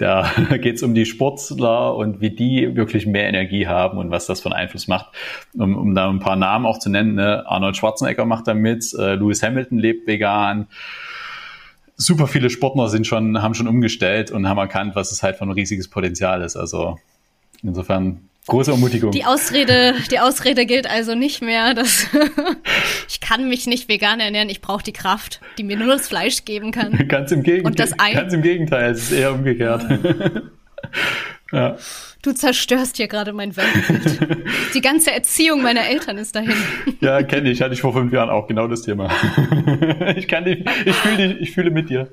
Da 0.01 0.31
geht 0.57 0.77
es 0.77 0.83
um 0.83 0.95
die 0.95 1.05
Sportler 1.05 1.95
und 1.95 2.21
wie 2.21 2.31
die 2.31 2.75
wirklich 2.75 3.05
mehr 3.05 3.29
Energie 3.29 3.67
haben 3.67 3.99
und 3.99 4.09
was 4.09 4.25
das 4.25 4.41
für 4.41 4.47
einen 4.47 4.59
Einfluss 4.59 4.87
macht. 4.87 5.11
Um, 5.53 5.77
um 5.77 5.93
da 5.93 6.09
ein 6.09 6.19
paar 6.19 6.35
Namen 6.35 6.65
auch 6.65 6.79
zu 6.79 6.89
nennen, 6.89 7.13
ne? 7.13 7.45
Arnold 7.45 7.77
Schwarzenegger 7.77 8.25
macht 8.25 8.47
da 8.47 8.55
mit, 8.55 8.93
äh, 8.97 9.13
Lewis 9.13 9.43
Hamilton 9.43 9.77
lebt 9.77 10.07
vegan. 10.07 10.65
Super 11.97 12.25
viele 12.25 12.49
Sportler 12.49 12.89
sind 12.89 13.05
schon, 13.05 13.43
haben 13.43 13.53
schon 13.53 13.67
umgestellt 13.67 14.31
und 14.31 14.49
haben 14.49 14.57
erkannt, 14.57 14.95
was 14.95 15.11
es 15.11 15.21
halt 15.21 15.35
für 15.35 15.43
ein 15.43 15.51
riesiges 15.51 15.87
Potenzial 15.87 16.41
ist. 16.41 16.55
Also 16.55 16.97
insofern 17.61 18.27
Große 18.47 18.71
Ermutigung. 18.71 19.11
Die 19.11 19.23
Ausrede, 19.23 19.93
die 20.09 20.19
Ausrede 20.19 20.65
gilt 20.65 20.89
also 20.89 21.13
nicht 21.13 21.41
mehr, 21.41 21.75
dass 21.75 22.07
ich 23.07 23.19
kann 23.19 23.47
mich 23.47 23.67
nicht 23.67 23.87
vegan 23.87 24.19
ernähren, 24.19 24.49
ich 24.49 24.61
brauche 24.61 24.83
die 24.83 24.93
Kraft, 24.93 25.41
die 25.57 25.63
mir 25.63 25.77
nur 25.77 25.87
das 25.87 26.07
Fleisch 26.07 26.43
geben 26.43 26.71
kann. 26.71 26.91
ganz 27.07 27.31
im 27.31 27.43
Gegenteil. 27.43 27.69
Und 27.69 27.79
das 27.79 27.99
Ei. 27.99 28.13
Ganz 28.13 28.33
im 28.33 28.41
Gegenteil, 28.41 28.91
es 28.91 29.03
ist 29.03 29.11
eher 29.11 29.33
umgekehrt. 29.33 29.83
ja. 31.51 31.77
Du 32.23 32.33
zerstörst 32.33 32.97
hier 32.97 33.07
gerade 33.07 33.33
mein 33.33 33.55
Weltbild. 33.55 34.45
Die 34.73 34.81
ganze 34.81 35.11
Erziehung 35.11 35.61
meiner 35.61 35.87
Eltern 35.87 36.17
ist 36.17 36.35
dahin. 36.35 36.53
Ja, 36.99 37.23
kenne 37.23 37.49
ich. 37.49 37.61
Hatte 37.61 37.73
ich 37.73 37.81
vor 37.81 37.93
fünf 37.93 38.13
Jahren 38.13 38.29
auch 38.29 38.47
genau 38.47 38.67
das 38.67 38.83
Thema. 38.83 39.09
Ich 40.15 40.27
kann 40.27 40.45
dich, 40.45 40.63
ich 40.85 40.95
fühle 40.95 41.37
ich 41.39 41.51
fühle 41.51 41.71
mit 41.71 41.89
dir. 41.89 42.09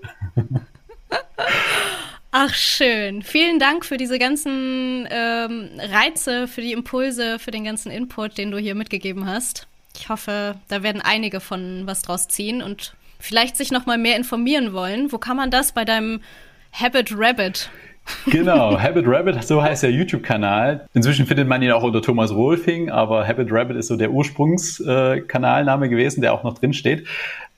Ach, 2.30 2.52
schön. 2.52 3.22
Vielen 3.22 3.58
Dank 3.58 3.86
für 3.86 3.96
diese 3.96 4.18
ganzen 4.18 5.08
ähm, 5.10 5.70
Reize, 5.78 6.46
für 6.46 6.60
die 6.60 6.72
Impulse, 6.72 7.38
für 7.38 7.50
den 7.50 7.64
ganzen 7.64 7.90
Input, 7.90 8.36
den 8.36 8.50
du 8.50 8.58
hier 8.58 8.74
mitgegeben 8.74 9.26
hast. 9.26 9.66
Ich 9.96 10.10
hoffe, 10.10 10.56
da 10.68 10.82
werden 10.82 11.00
einige 11.02 11.40
von 11.40 11.82
was 11.86 12.02
draus 12.02 12.28
ziehen 12.28 12.62
und 12.62 12.94
vielleicht 13.18 13.56
sich 13.56 13.70
noch 13.70 13.86
mal 13.86 13.98
mehr 13.98 14.16
informieren 14.16 14.74
wollen. 14.74 15.10
Wo 15.10 15.18
kann 15.18 15.36
man 15.36 15.50
das 15.50 15.72
bei 15.72 15.86
deinem 15.86 16.20
Habit 16.72 17.12
Rabbit? 17.16 17.70
Genau, 18.26 18.78
Habit 18.78 19.04
Rabbit, 19.06 19.44
so 19.44 19.62
heißt 19.62 19.82
der 19.82 19.90
YouTube-Kanal. 19.90 20.86
Inzwischen 20.94 21.26
findet 21.26 21.48
man 21.48 21.62
ihn 21.62 21.72
auch 21.72 21.82
unter 21.82 22.00
Thomas 22.00 22.32
Rolfing, 22.32 22.90
aber 22.90 23.26
Habit 23.26 23.48
Rabbit 23.50 23.76
ist 23.76 23.88
so 23.88 23.96
der 23.96 24.10
Ursprungskanalname 24.10 25.88
gewesen, 25.88 26.22
der 26.22 26.32
auch 26.32 26.42
noch 26.42 26.58
drin 26.58 26.72
steht. 26.72 27.06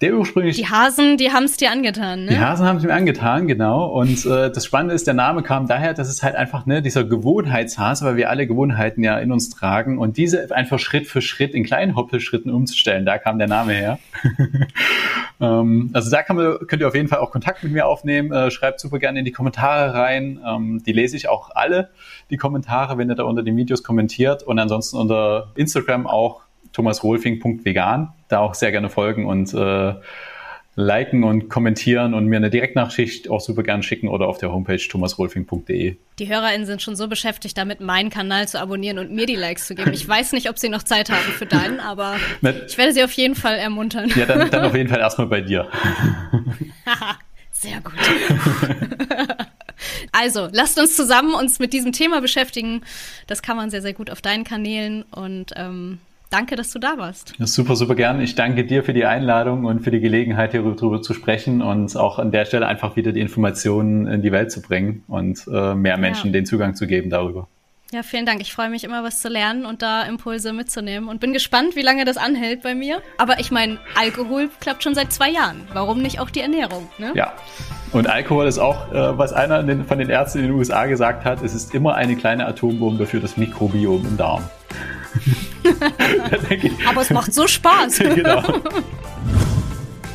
Der 0.01 0.15
ursprünglich. 0.15 0.57
Die 0.57 0.67
Hasen, 0.67 1.19
die 1.19 1.31
haben 1.31 1.45
es 1.45 1.59
dir 1.59 1.71
angetan, 1.71 2.25
ne? 2.25 2.31
Die 2.31 2.39
Hasen 2.39 2.67
haben 2.67 2.79
es 2.79 2.83
mir 2.85 2.95
angetan, 2.95 3.47
genau. 3.47 3.87
Und 3.87 4.25
äh, 4.25 4.51
das 4.51 4.65
Spannende 4.65 4.95
ist, 4.95 5.07
der 5.07 5.15
Name 5.15 5.43
kam 5.43 5.69
daher, 5.69 5.93
dass 5.93 6.09
es 6.09 6.23
halt 6.23 6.37
einfach 6.37 6.65
ne, 6.65 6.81
dieser 6.81 7.05
Gewohnheitshase, 7.05 8.07
weil 8.07 8.17
wir 8.17 8.31
alle 8.31 8.47
Gewohnheiten 8.47 9.03
ja 9.05 9.19
in 9.19 9.31
uns 9.31 9.51
tragen 9.51 9.99
und 9.99 10.17
diese 10.17 10.55
einfach 10.55 10.79
Schritt 10.79 11.07
für 11.07 11.21
Schritt 11.21 11.55
in 11.55 11.65
kleinen 11.65 11.97
Hoppelschritten 11.97 12.51
umzustellen, 12.51 13.05
da 13.05 13.19
kam 13.19 13.39
der 13.39 13.49
Name 13.49 13.73
her. 13.75 13.99
ähm, 15.41 15.91
also 15.93 16.11
da 16.11 16.23
kann 16.23 16.37
man, 16.37 16.59
könnt 16.67 16.81
ihr 16.81 16.89
auf 16.89 16.95
jeden 16.95 17.09
Fall 17.09 17.19
auch 17.19 17.31
Kontakt 17.31 17.63
mit 17.63 17.73
mir 17.73 17.87
aufnehmen. 17.87 18.33
Äh, 18.33 18.51
schreibt 18.51 18.81
super 18.81 18.99
gerne 18.99 19.19
in 19.19 19.27
die 19.27 19.33
Kommentare 19.33 19.93
rein. 19.93 20.41
Ähm, 20.47 20.83
die 20.85 20.93
lese 20.93 21.17
ich 21.17 21.29
auch 21.29 21.51
alle, 21.55 21.91
die 22.31 22.39
Kommentare, 22.39 22.97
wenn 22.97 23.11
ihr 23.11 23.17
da 23.17 23.25
unter 23.25 23.43
den 23.43 23.57
Videos 23.57 23.83
kommentiert. 23.83 24.43
Und 24.45 24.59
ansonsten 24.59 24.97
unter 24.97 25.53
Instagram 25.57 26.07
auch 26.07 26.41
thomasrolfing.vegan. 26.73 28.13
Da 28.29 28.39
auch 28.41 28.55
sehr 28.55 28.73
gerne 28.73 28.89
folgen 28.89 29.27
und 29.27 29.53
äh, 29.55 29.95
liken 30.77 31.25
und 31.25 31.49
kommentieren 31.49 32.15
und 32.15 32.27
mir 32.27 32.37
eine 32.37 32.51
Direktnachricht 32.51 33.29
auch 33.29 33.41
super 33.41 33.63
gern 33.63 33.83
schicken 33.83 34.09
oder 34.09 34.29
auf 34.29 34.39
der 34.39 34.53
Homepage 34.53 34.79
thomasrolfing.de. 34.79 35.97
Die 36.19 36.29
HörerInnen 36.29 36.67
sind 36.67 36.81
schon 36.81 36.97
so 36.97 37.09
beschäftigt 37.09 37.59
damit, 37.59 37.81
meinen 37.81 38.11
Kanal 38.11 38.49
zu 38.49 38.61
abonnieren 38.61 38.99
und 38.99 39.13
mir 39.13 39.27
die 39.27 39.37
Likes 39.37 39.67
zu 39.67 39.75
geben. 39.75 39.93
Ich 39.93 40.09
weiß 40.09 40.33
nicht, 40.33 40.49
ob 40.49 40.59
sie 40.59 40.69
noch 40.69 40.83
Zeit 40.83 41.11
haben 41.11 41.33
für 41.33 41.47
deinen, 41.47 41.81
aber 41.81 42.17
ich 42.67 42.79
werde 42.79 42.93
sie 42.93 43.03
auf 43.03 43.13
jeden 43.13 43.35
Fall 43.35 43.57
ermuntern. 43.57 44.11
Ja, 44.15 44.27
dann, 44.27 44.51
dann 44.51 44.65
auf 44.65 44.75
jeden 44.75 44.89
Fall 44.89 45.01
erstmal 45.01 45.27
bei 45.27 45.41
dir. 45.41 45.69
Sehr 47.53 47.81
gut. 47.81 47.93
Also, 50.13 50.49
lasst 50.53 50.79
uns 50.79 50.97
zusammen 50.97 51.35
uns 51.35 51.59
mit 51.59 51.73
diesem 51.73 51.93
Thema 51.93 52.21
beschäftigen. 52.21 52.83
Das 53.27 53.43
kann 53.43 53.57
man 53.57 53.71
sehr, 53.71 53.83
sehr 53.83 53.95
gut 53.95 54.11
auf 54.11 54.21
deinen 54.21 54.45
Kanälen 54.45 55.03
und 55.05 55.53
ähm, 55.57 55.99
Danke, 56.31 56.55
dass 56.55 56.71
du 56.71 56.79
da 56.79 56.97
warst. 56.97 57.35
Ja, 57.39 57.47
super, 57.47 57.75
super 57.75 57.97
gern. 57.97 58.21
Ich 58.21 58.37
danke 58.37 58.65
dir 58.65 58.85
für 58.85 58.93
die 58.93 59.05
Einladung 59.05 59.65
und 59.65 59.81
für 59.81 59.91
die 59.91 59.99
Gelegenheit, 59.99 60.53
hier 60.53 60.63
darüber 60.63 61.03
zu 61.03 61.13
sprechen 61.13 61.61
und 61.61 61.97
auch 61.97 62.21
an 62.21 62.31
der 62.31 62.45
Stelle 62.45 62.69
einfach 62.69 62.95
wieder 62.95 63.11
die 63.11 63.21
Informationen 63.21 64.07
in 64.07 64.23
die 64.23 64.31
Welt 64.31 64.53
zu 64.53 64.63
bringen 64.63 65.03
und 65.09 65.49
äh, 65.53 65.75
mehr 65.75 65.99
Menschen 65.99 66.29
ja. 66.29 66.35
den 66.35 66.47
Zugang 66.47 66.77
zu 66.77 66.87
geben 66.87 67.11
darüber. 67.11 67.49
Ja, 67.93 68.05
vielen 68.05 68.25
Dank. 68.25 68.41
Ich 68.41 68.53
freue 68.53 68.71
mich 68.71 68.85
immer, 68.85 69.03
was 69.03 69.21
zu 69.21 69.29
lernen 69.29 69.67
und 69.67 69.83
da 69.83 70.05
Impulse 70.05 70.53
mitzunehmen 70.53 71.09
und 71.09 71.19
bin 71.19 71.33
gespannt, 71.33 71.75
wie 71.75 71.83
lange 71.83 72.05
das 72.05 72.17
anhält 72.17 72.63
bei 72.63 72.77
mir. 72.77 73.03
Aber 73.19 73.41
ich 73.41 73.51
meine, 73.51 73.79
Alkohol 73.97 74.49
klappt 74.61 74.85
schon 74.85 74.95
seit 74.95 75.13
zwei 75.13 75.31
Jahren. 75.31 75.67
Warum 75.73 76.01
nicht 76.01 76.21
auch 76.21 76.31
die 76.31 76.41
Ernährung? 76.41 76.89
Ne? 76.99 77.11
Ja. 77.17 77.33
Und 77.91 78.09
Alkohol 78.09 78.47
ist 78.47 78.61
auch, 78.61 78.93
äh, 78.93 79.19
was 79.19 79.33
einer 79.33 79.65
von 79.85 79.99
den 79.99 80.09
Ärzten 80.09 80.39
in 80.39 80.45
den 80.45 80.53
USA 80.53 80.87
gesagt 80.87 81.25
hat, 81.25 81.43
es 81.43 81.53
ist 81.53 81.75
immer 81.75 81.97
eine 81.97 82.15
kleine 82.15 82.47
Atombombe 82.47 83.07
für 83.07 83.19
das 83.19 83.37
Mikrobiom 83.37 84.07
im 84.07 84.17
Darm. 84.17 84.49
Aber 86.89 87.03
es 87.03 87.11
macht 87.11 87.33
so 87.35 87.47
Spaß. 87.47 87.99
genau. 88.15 88.43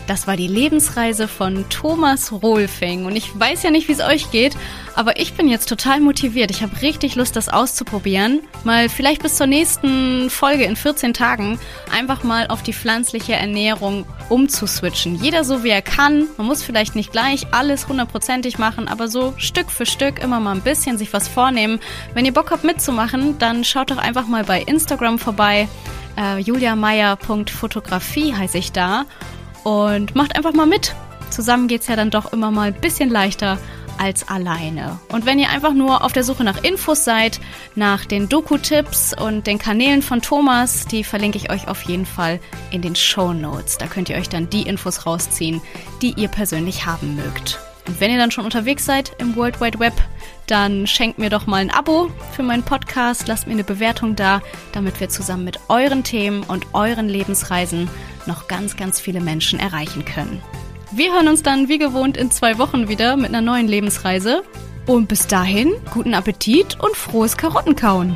Das 0.08 0.28
war 0.28 0.38
die 0.38 0.48
Lebensreise 0.48 1.28
von 1.28 1.68
Thomas 1.70 2.32
Rohlfing. 2.32 3.06
Und 3.06 3.16
ich 3.16 3.38
weiß 3.40 3.64
ja 3.64 3.72
nicht, 3.72 3.88
wie 3.88 3.94
es 3.94 4.02
euch 4.02 4.30
geht, 4.30 4.56
aber 4.94 5.20
ich 5.20 5.34
bin 5.34 5.48
jetzt 5.48 5.68
total 5.68 6.00
motiviert. 6.00 6.52
Ich 6.52 6.62
habe 6.62 6.80
richtig 6.82 7.16
Lust, 7.16 7.36
das 7.36 7.50
auszuprobieren. 7.50 8.42
Mal 8.64 8.88
vielleicht 8.88 9.24
bis 9.24 9.36
zur 9.36 9.48
nächsten 9.48 10.30
Folge 10.30 10.66
in 10.66 10.76
14 10.76 11.14
Tagen 11.14 11.60
einfach 11.92 12.24
mal 12.24 12.48
auf 12.48 12.62
die 12.62 12.74
pflanzliche 12.74 13.34
Ernährung 13.34 14.06
umzuswitchen. 14.30 15.16
Jeder 15.16 15.44
so 15.44 15.64
wie 15.64 15.70
er 15.70 15.82
kann. 15.82 16.28
Man 16.38 16.46
muss 16.46 16.62
vielleicht 16.62 16.96
nicht 16.96 17.12
gleich 17.12 17.48
alles 17.52 17.88
hundertprozentig 17.88 18.60
machen, 18.60 18.88
aber 18.88 19.08
so 19.08 19.34
Stück 19.38 19.72
für 19.72 19.88
Stück 19.88 20.20
immer 20.20 20.40
mal 20.40 20.54
ein 20.54 20.62
bisschen 20.62 21.00
sich 21.00 21.14
was 21.14 21.28
vornehmen. 21.28 21.80
Wenn 22.14 22.26
ihr 22.26 22.34
Bock 22.34 22.52
habt 22.52 22.64
mitzumachen, 22.64 23.40
dann 23.40 23.64
schaut 23.64 23.90
doch 23.90 23.98
einfach 23.98 24.28
mal 24.28 24.44
bei 24.44 24.62
Instagram 24.62 25.18
vorbei. 25.18 25.68
Äh, 26.18 26.40
juliameier.fotografie 26.40 28.34
heiße 28.36 28.58
ich 28.58 28.72
da 28.72 29.06
und 29.66 30.16
macht 30.16 30.38
einfach 30.38 30.54
mal 30.54 30.68
mit. 30.68 30.96
Zusammen 31.32 31.68
geht's 31.68 31.88
ja 31.88 31.96
dann 31.96 32.12
doch 32.12 32.32
immer 32.32 32.52
mal 32.52 32.68
ein 32.68 32.80
bisschen 32.80 33.10
leichter 33.10 33.58
als 33.98 34.28
alleine. 34.28 35.00
Und 35.10 35.26
wenn 35.26 35.40
ihr 35.40 35.50
einfach 35.50 35.74
nur 35.74 36.04
auf 36.04 36.14
der 36.14 36.24
Suche 36.24 36.44
nach 36.44 36.64
Infos 36.64 37.04
seid, 37.04 37.40
nach 37.74 38.06
den 38.06 38.30
Doku-Tipps 38.30 39.14
und 39.20 39.48
den 39.48 39.58
Kanälen 39.58 40.02
von 40.02 40.22
Thomas, 40.22 40.86
die 40.86 41.04
verlinke 41.04 41.38
ich 41.38 41.50
euch 41.50 41.68
auf 41.68 41.82
jeden 41.84 42.06
Fall 42.06 42.40
in 42.72 42.82
den 42.82 42.96
Show 42.96 43.34
Notes. 43.34 43.78
Da 43.78 43.88
könnt 43.88 44.10
ihr 44.10 44.18
euch 44.18 44.30
dann 44.30 44.50
die 44.50 44.64
Infos 44.64 45.06
rausziehen, 45.06 45.62
die 46.02 46.14
ihr 46.16 46.28
persönlich 46.28 46.86
haben 46.86 47.16
mögt. 47.16 47.60
Und 47.88 48.00
wenn 48.00 48.12
ihr 48.12 48.18
dann 48.18 48.32
schon 48.32 48.46
unterwegs 48.46 48.86
seid 48.86 49.16
im 49.20 49.36
World 49.36 49.62
Wide 49.62 49.80
Web, 49.80 49.94
dann 50.48 50.88
schenkt 50.88 51.20
mir 51.20 51.30
doch 51.30 51.48
mal 51.48 51.58
ein 51.58 51.72
Abo 51.72 52.12
für 52.36 52.44
meinen 52.44 52.64
Podcast, 52.64 53.28
lasst 53.28 53.48
mir 53.48 53.54
eine 53.54 53.64
Bewertung 53.64 54.16
da, 54.16 54.42
damit 54.74 55.00
wir 55.00 55.10
zusammen 55.10 55.44
mit 55.44 55.60
euren 55.70 56.04
Themen 56.04 56.44
und 56.44 56.68
euren 56.74 57.08
Lebensreisen 57.08 57.90
noch 58.28 58.48
ganz, 58.48 58.78
ganz 58.78 59.00
viele 59.00 59.22
Menschen 59.22 59.60
erreichen 59.60 60.06
können. 60.06 60.42
Wir 60.92 61.14
hören 61.14 61.28
uns 61.28 61.44
dann 61.44 61.68
wie 61.68 61.78
gewohnt 61.78 62.18
in 62.18 62.32
zwei 62.32 62.58
Wochen 62.58 62.88
wieder 62.88 63.18
mit 63.18 63.30
einer 63.30 63.42
neuen 63.42 63.68
Lebensreise. 63.68 64.44
Und 64.86 65.08
bis 65.08 65.28
dahin, 65.28 65.74
guten 65.92 66.14
Appetit 66.14 66.80
und 66.80 66.96
frohes 66.96 67.38
Karottenkauen. 67.38 68.16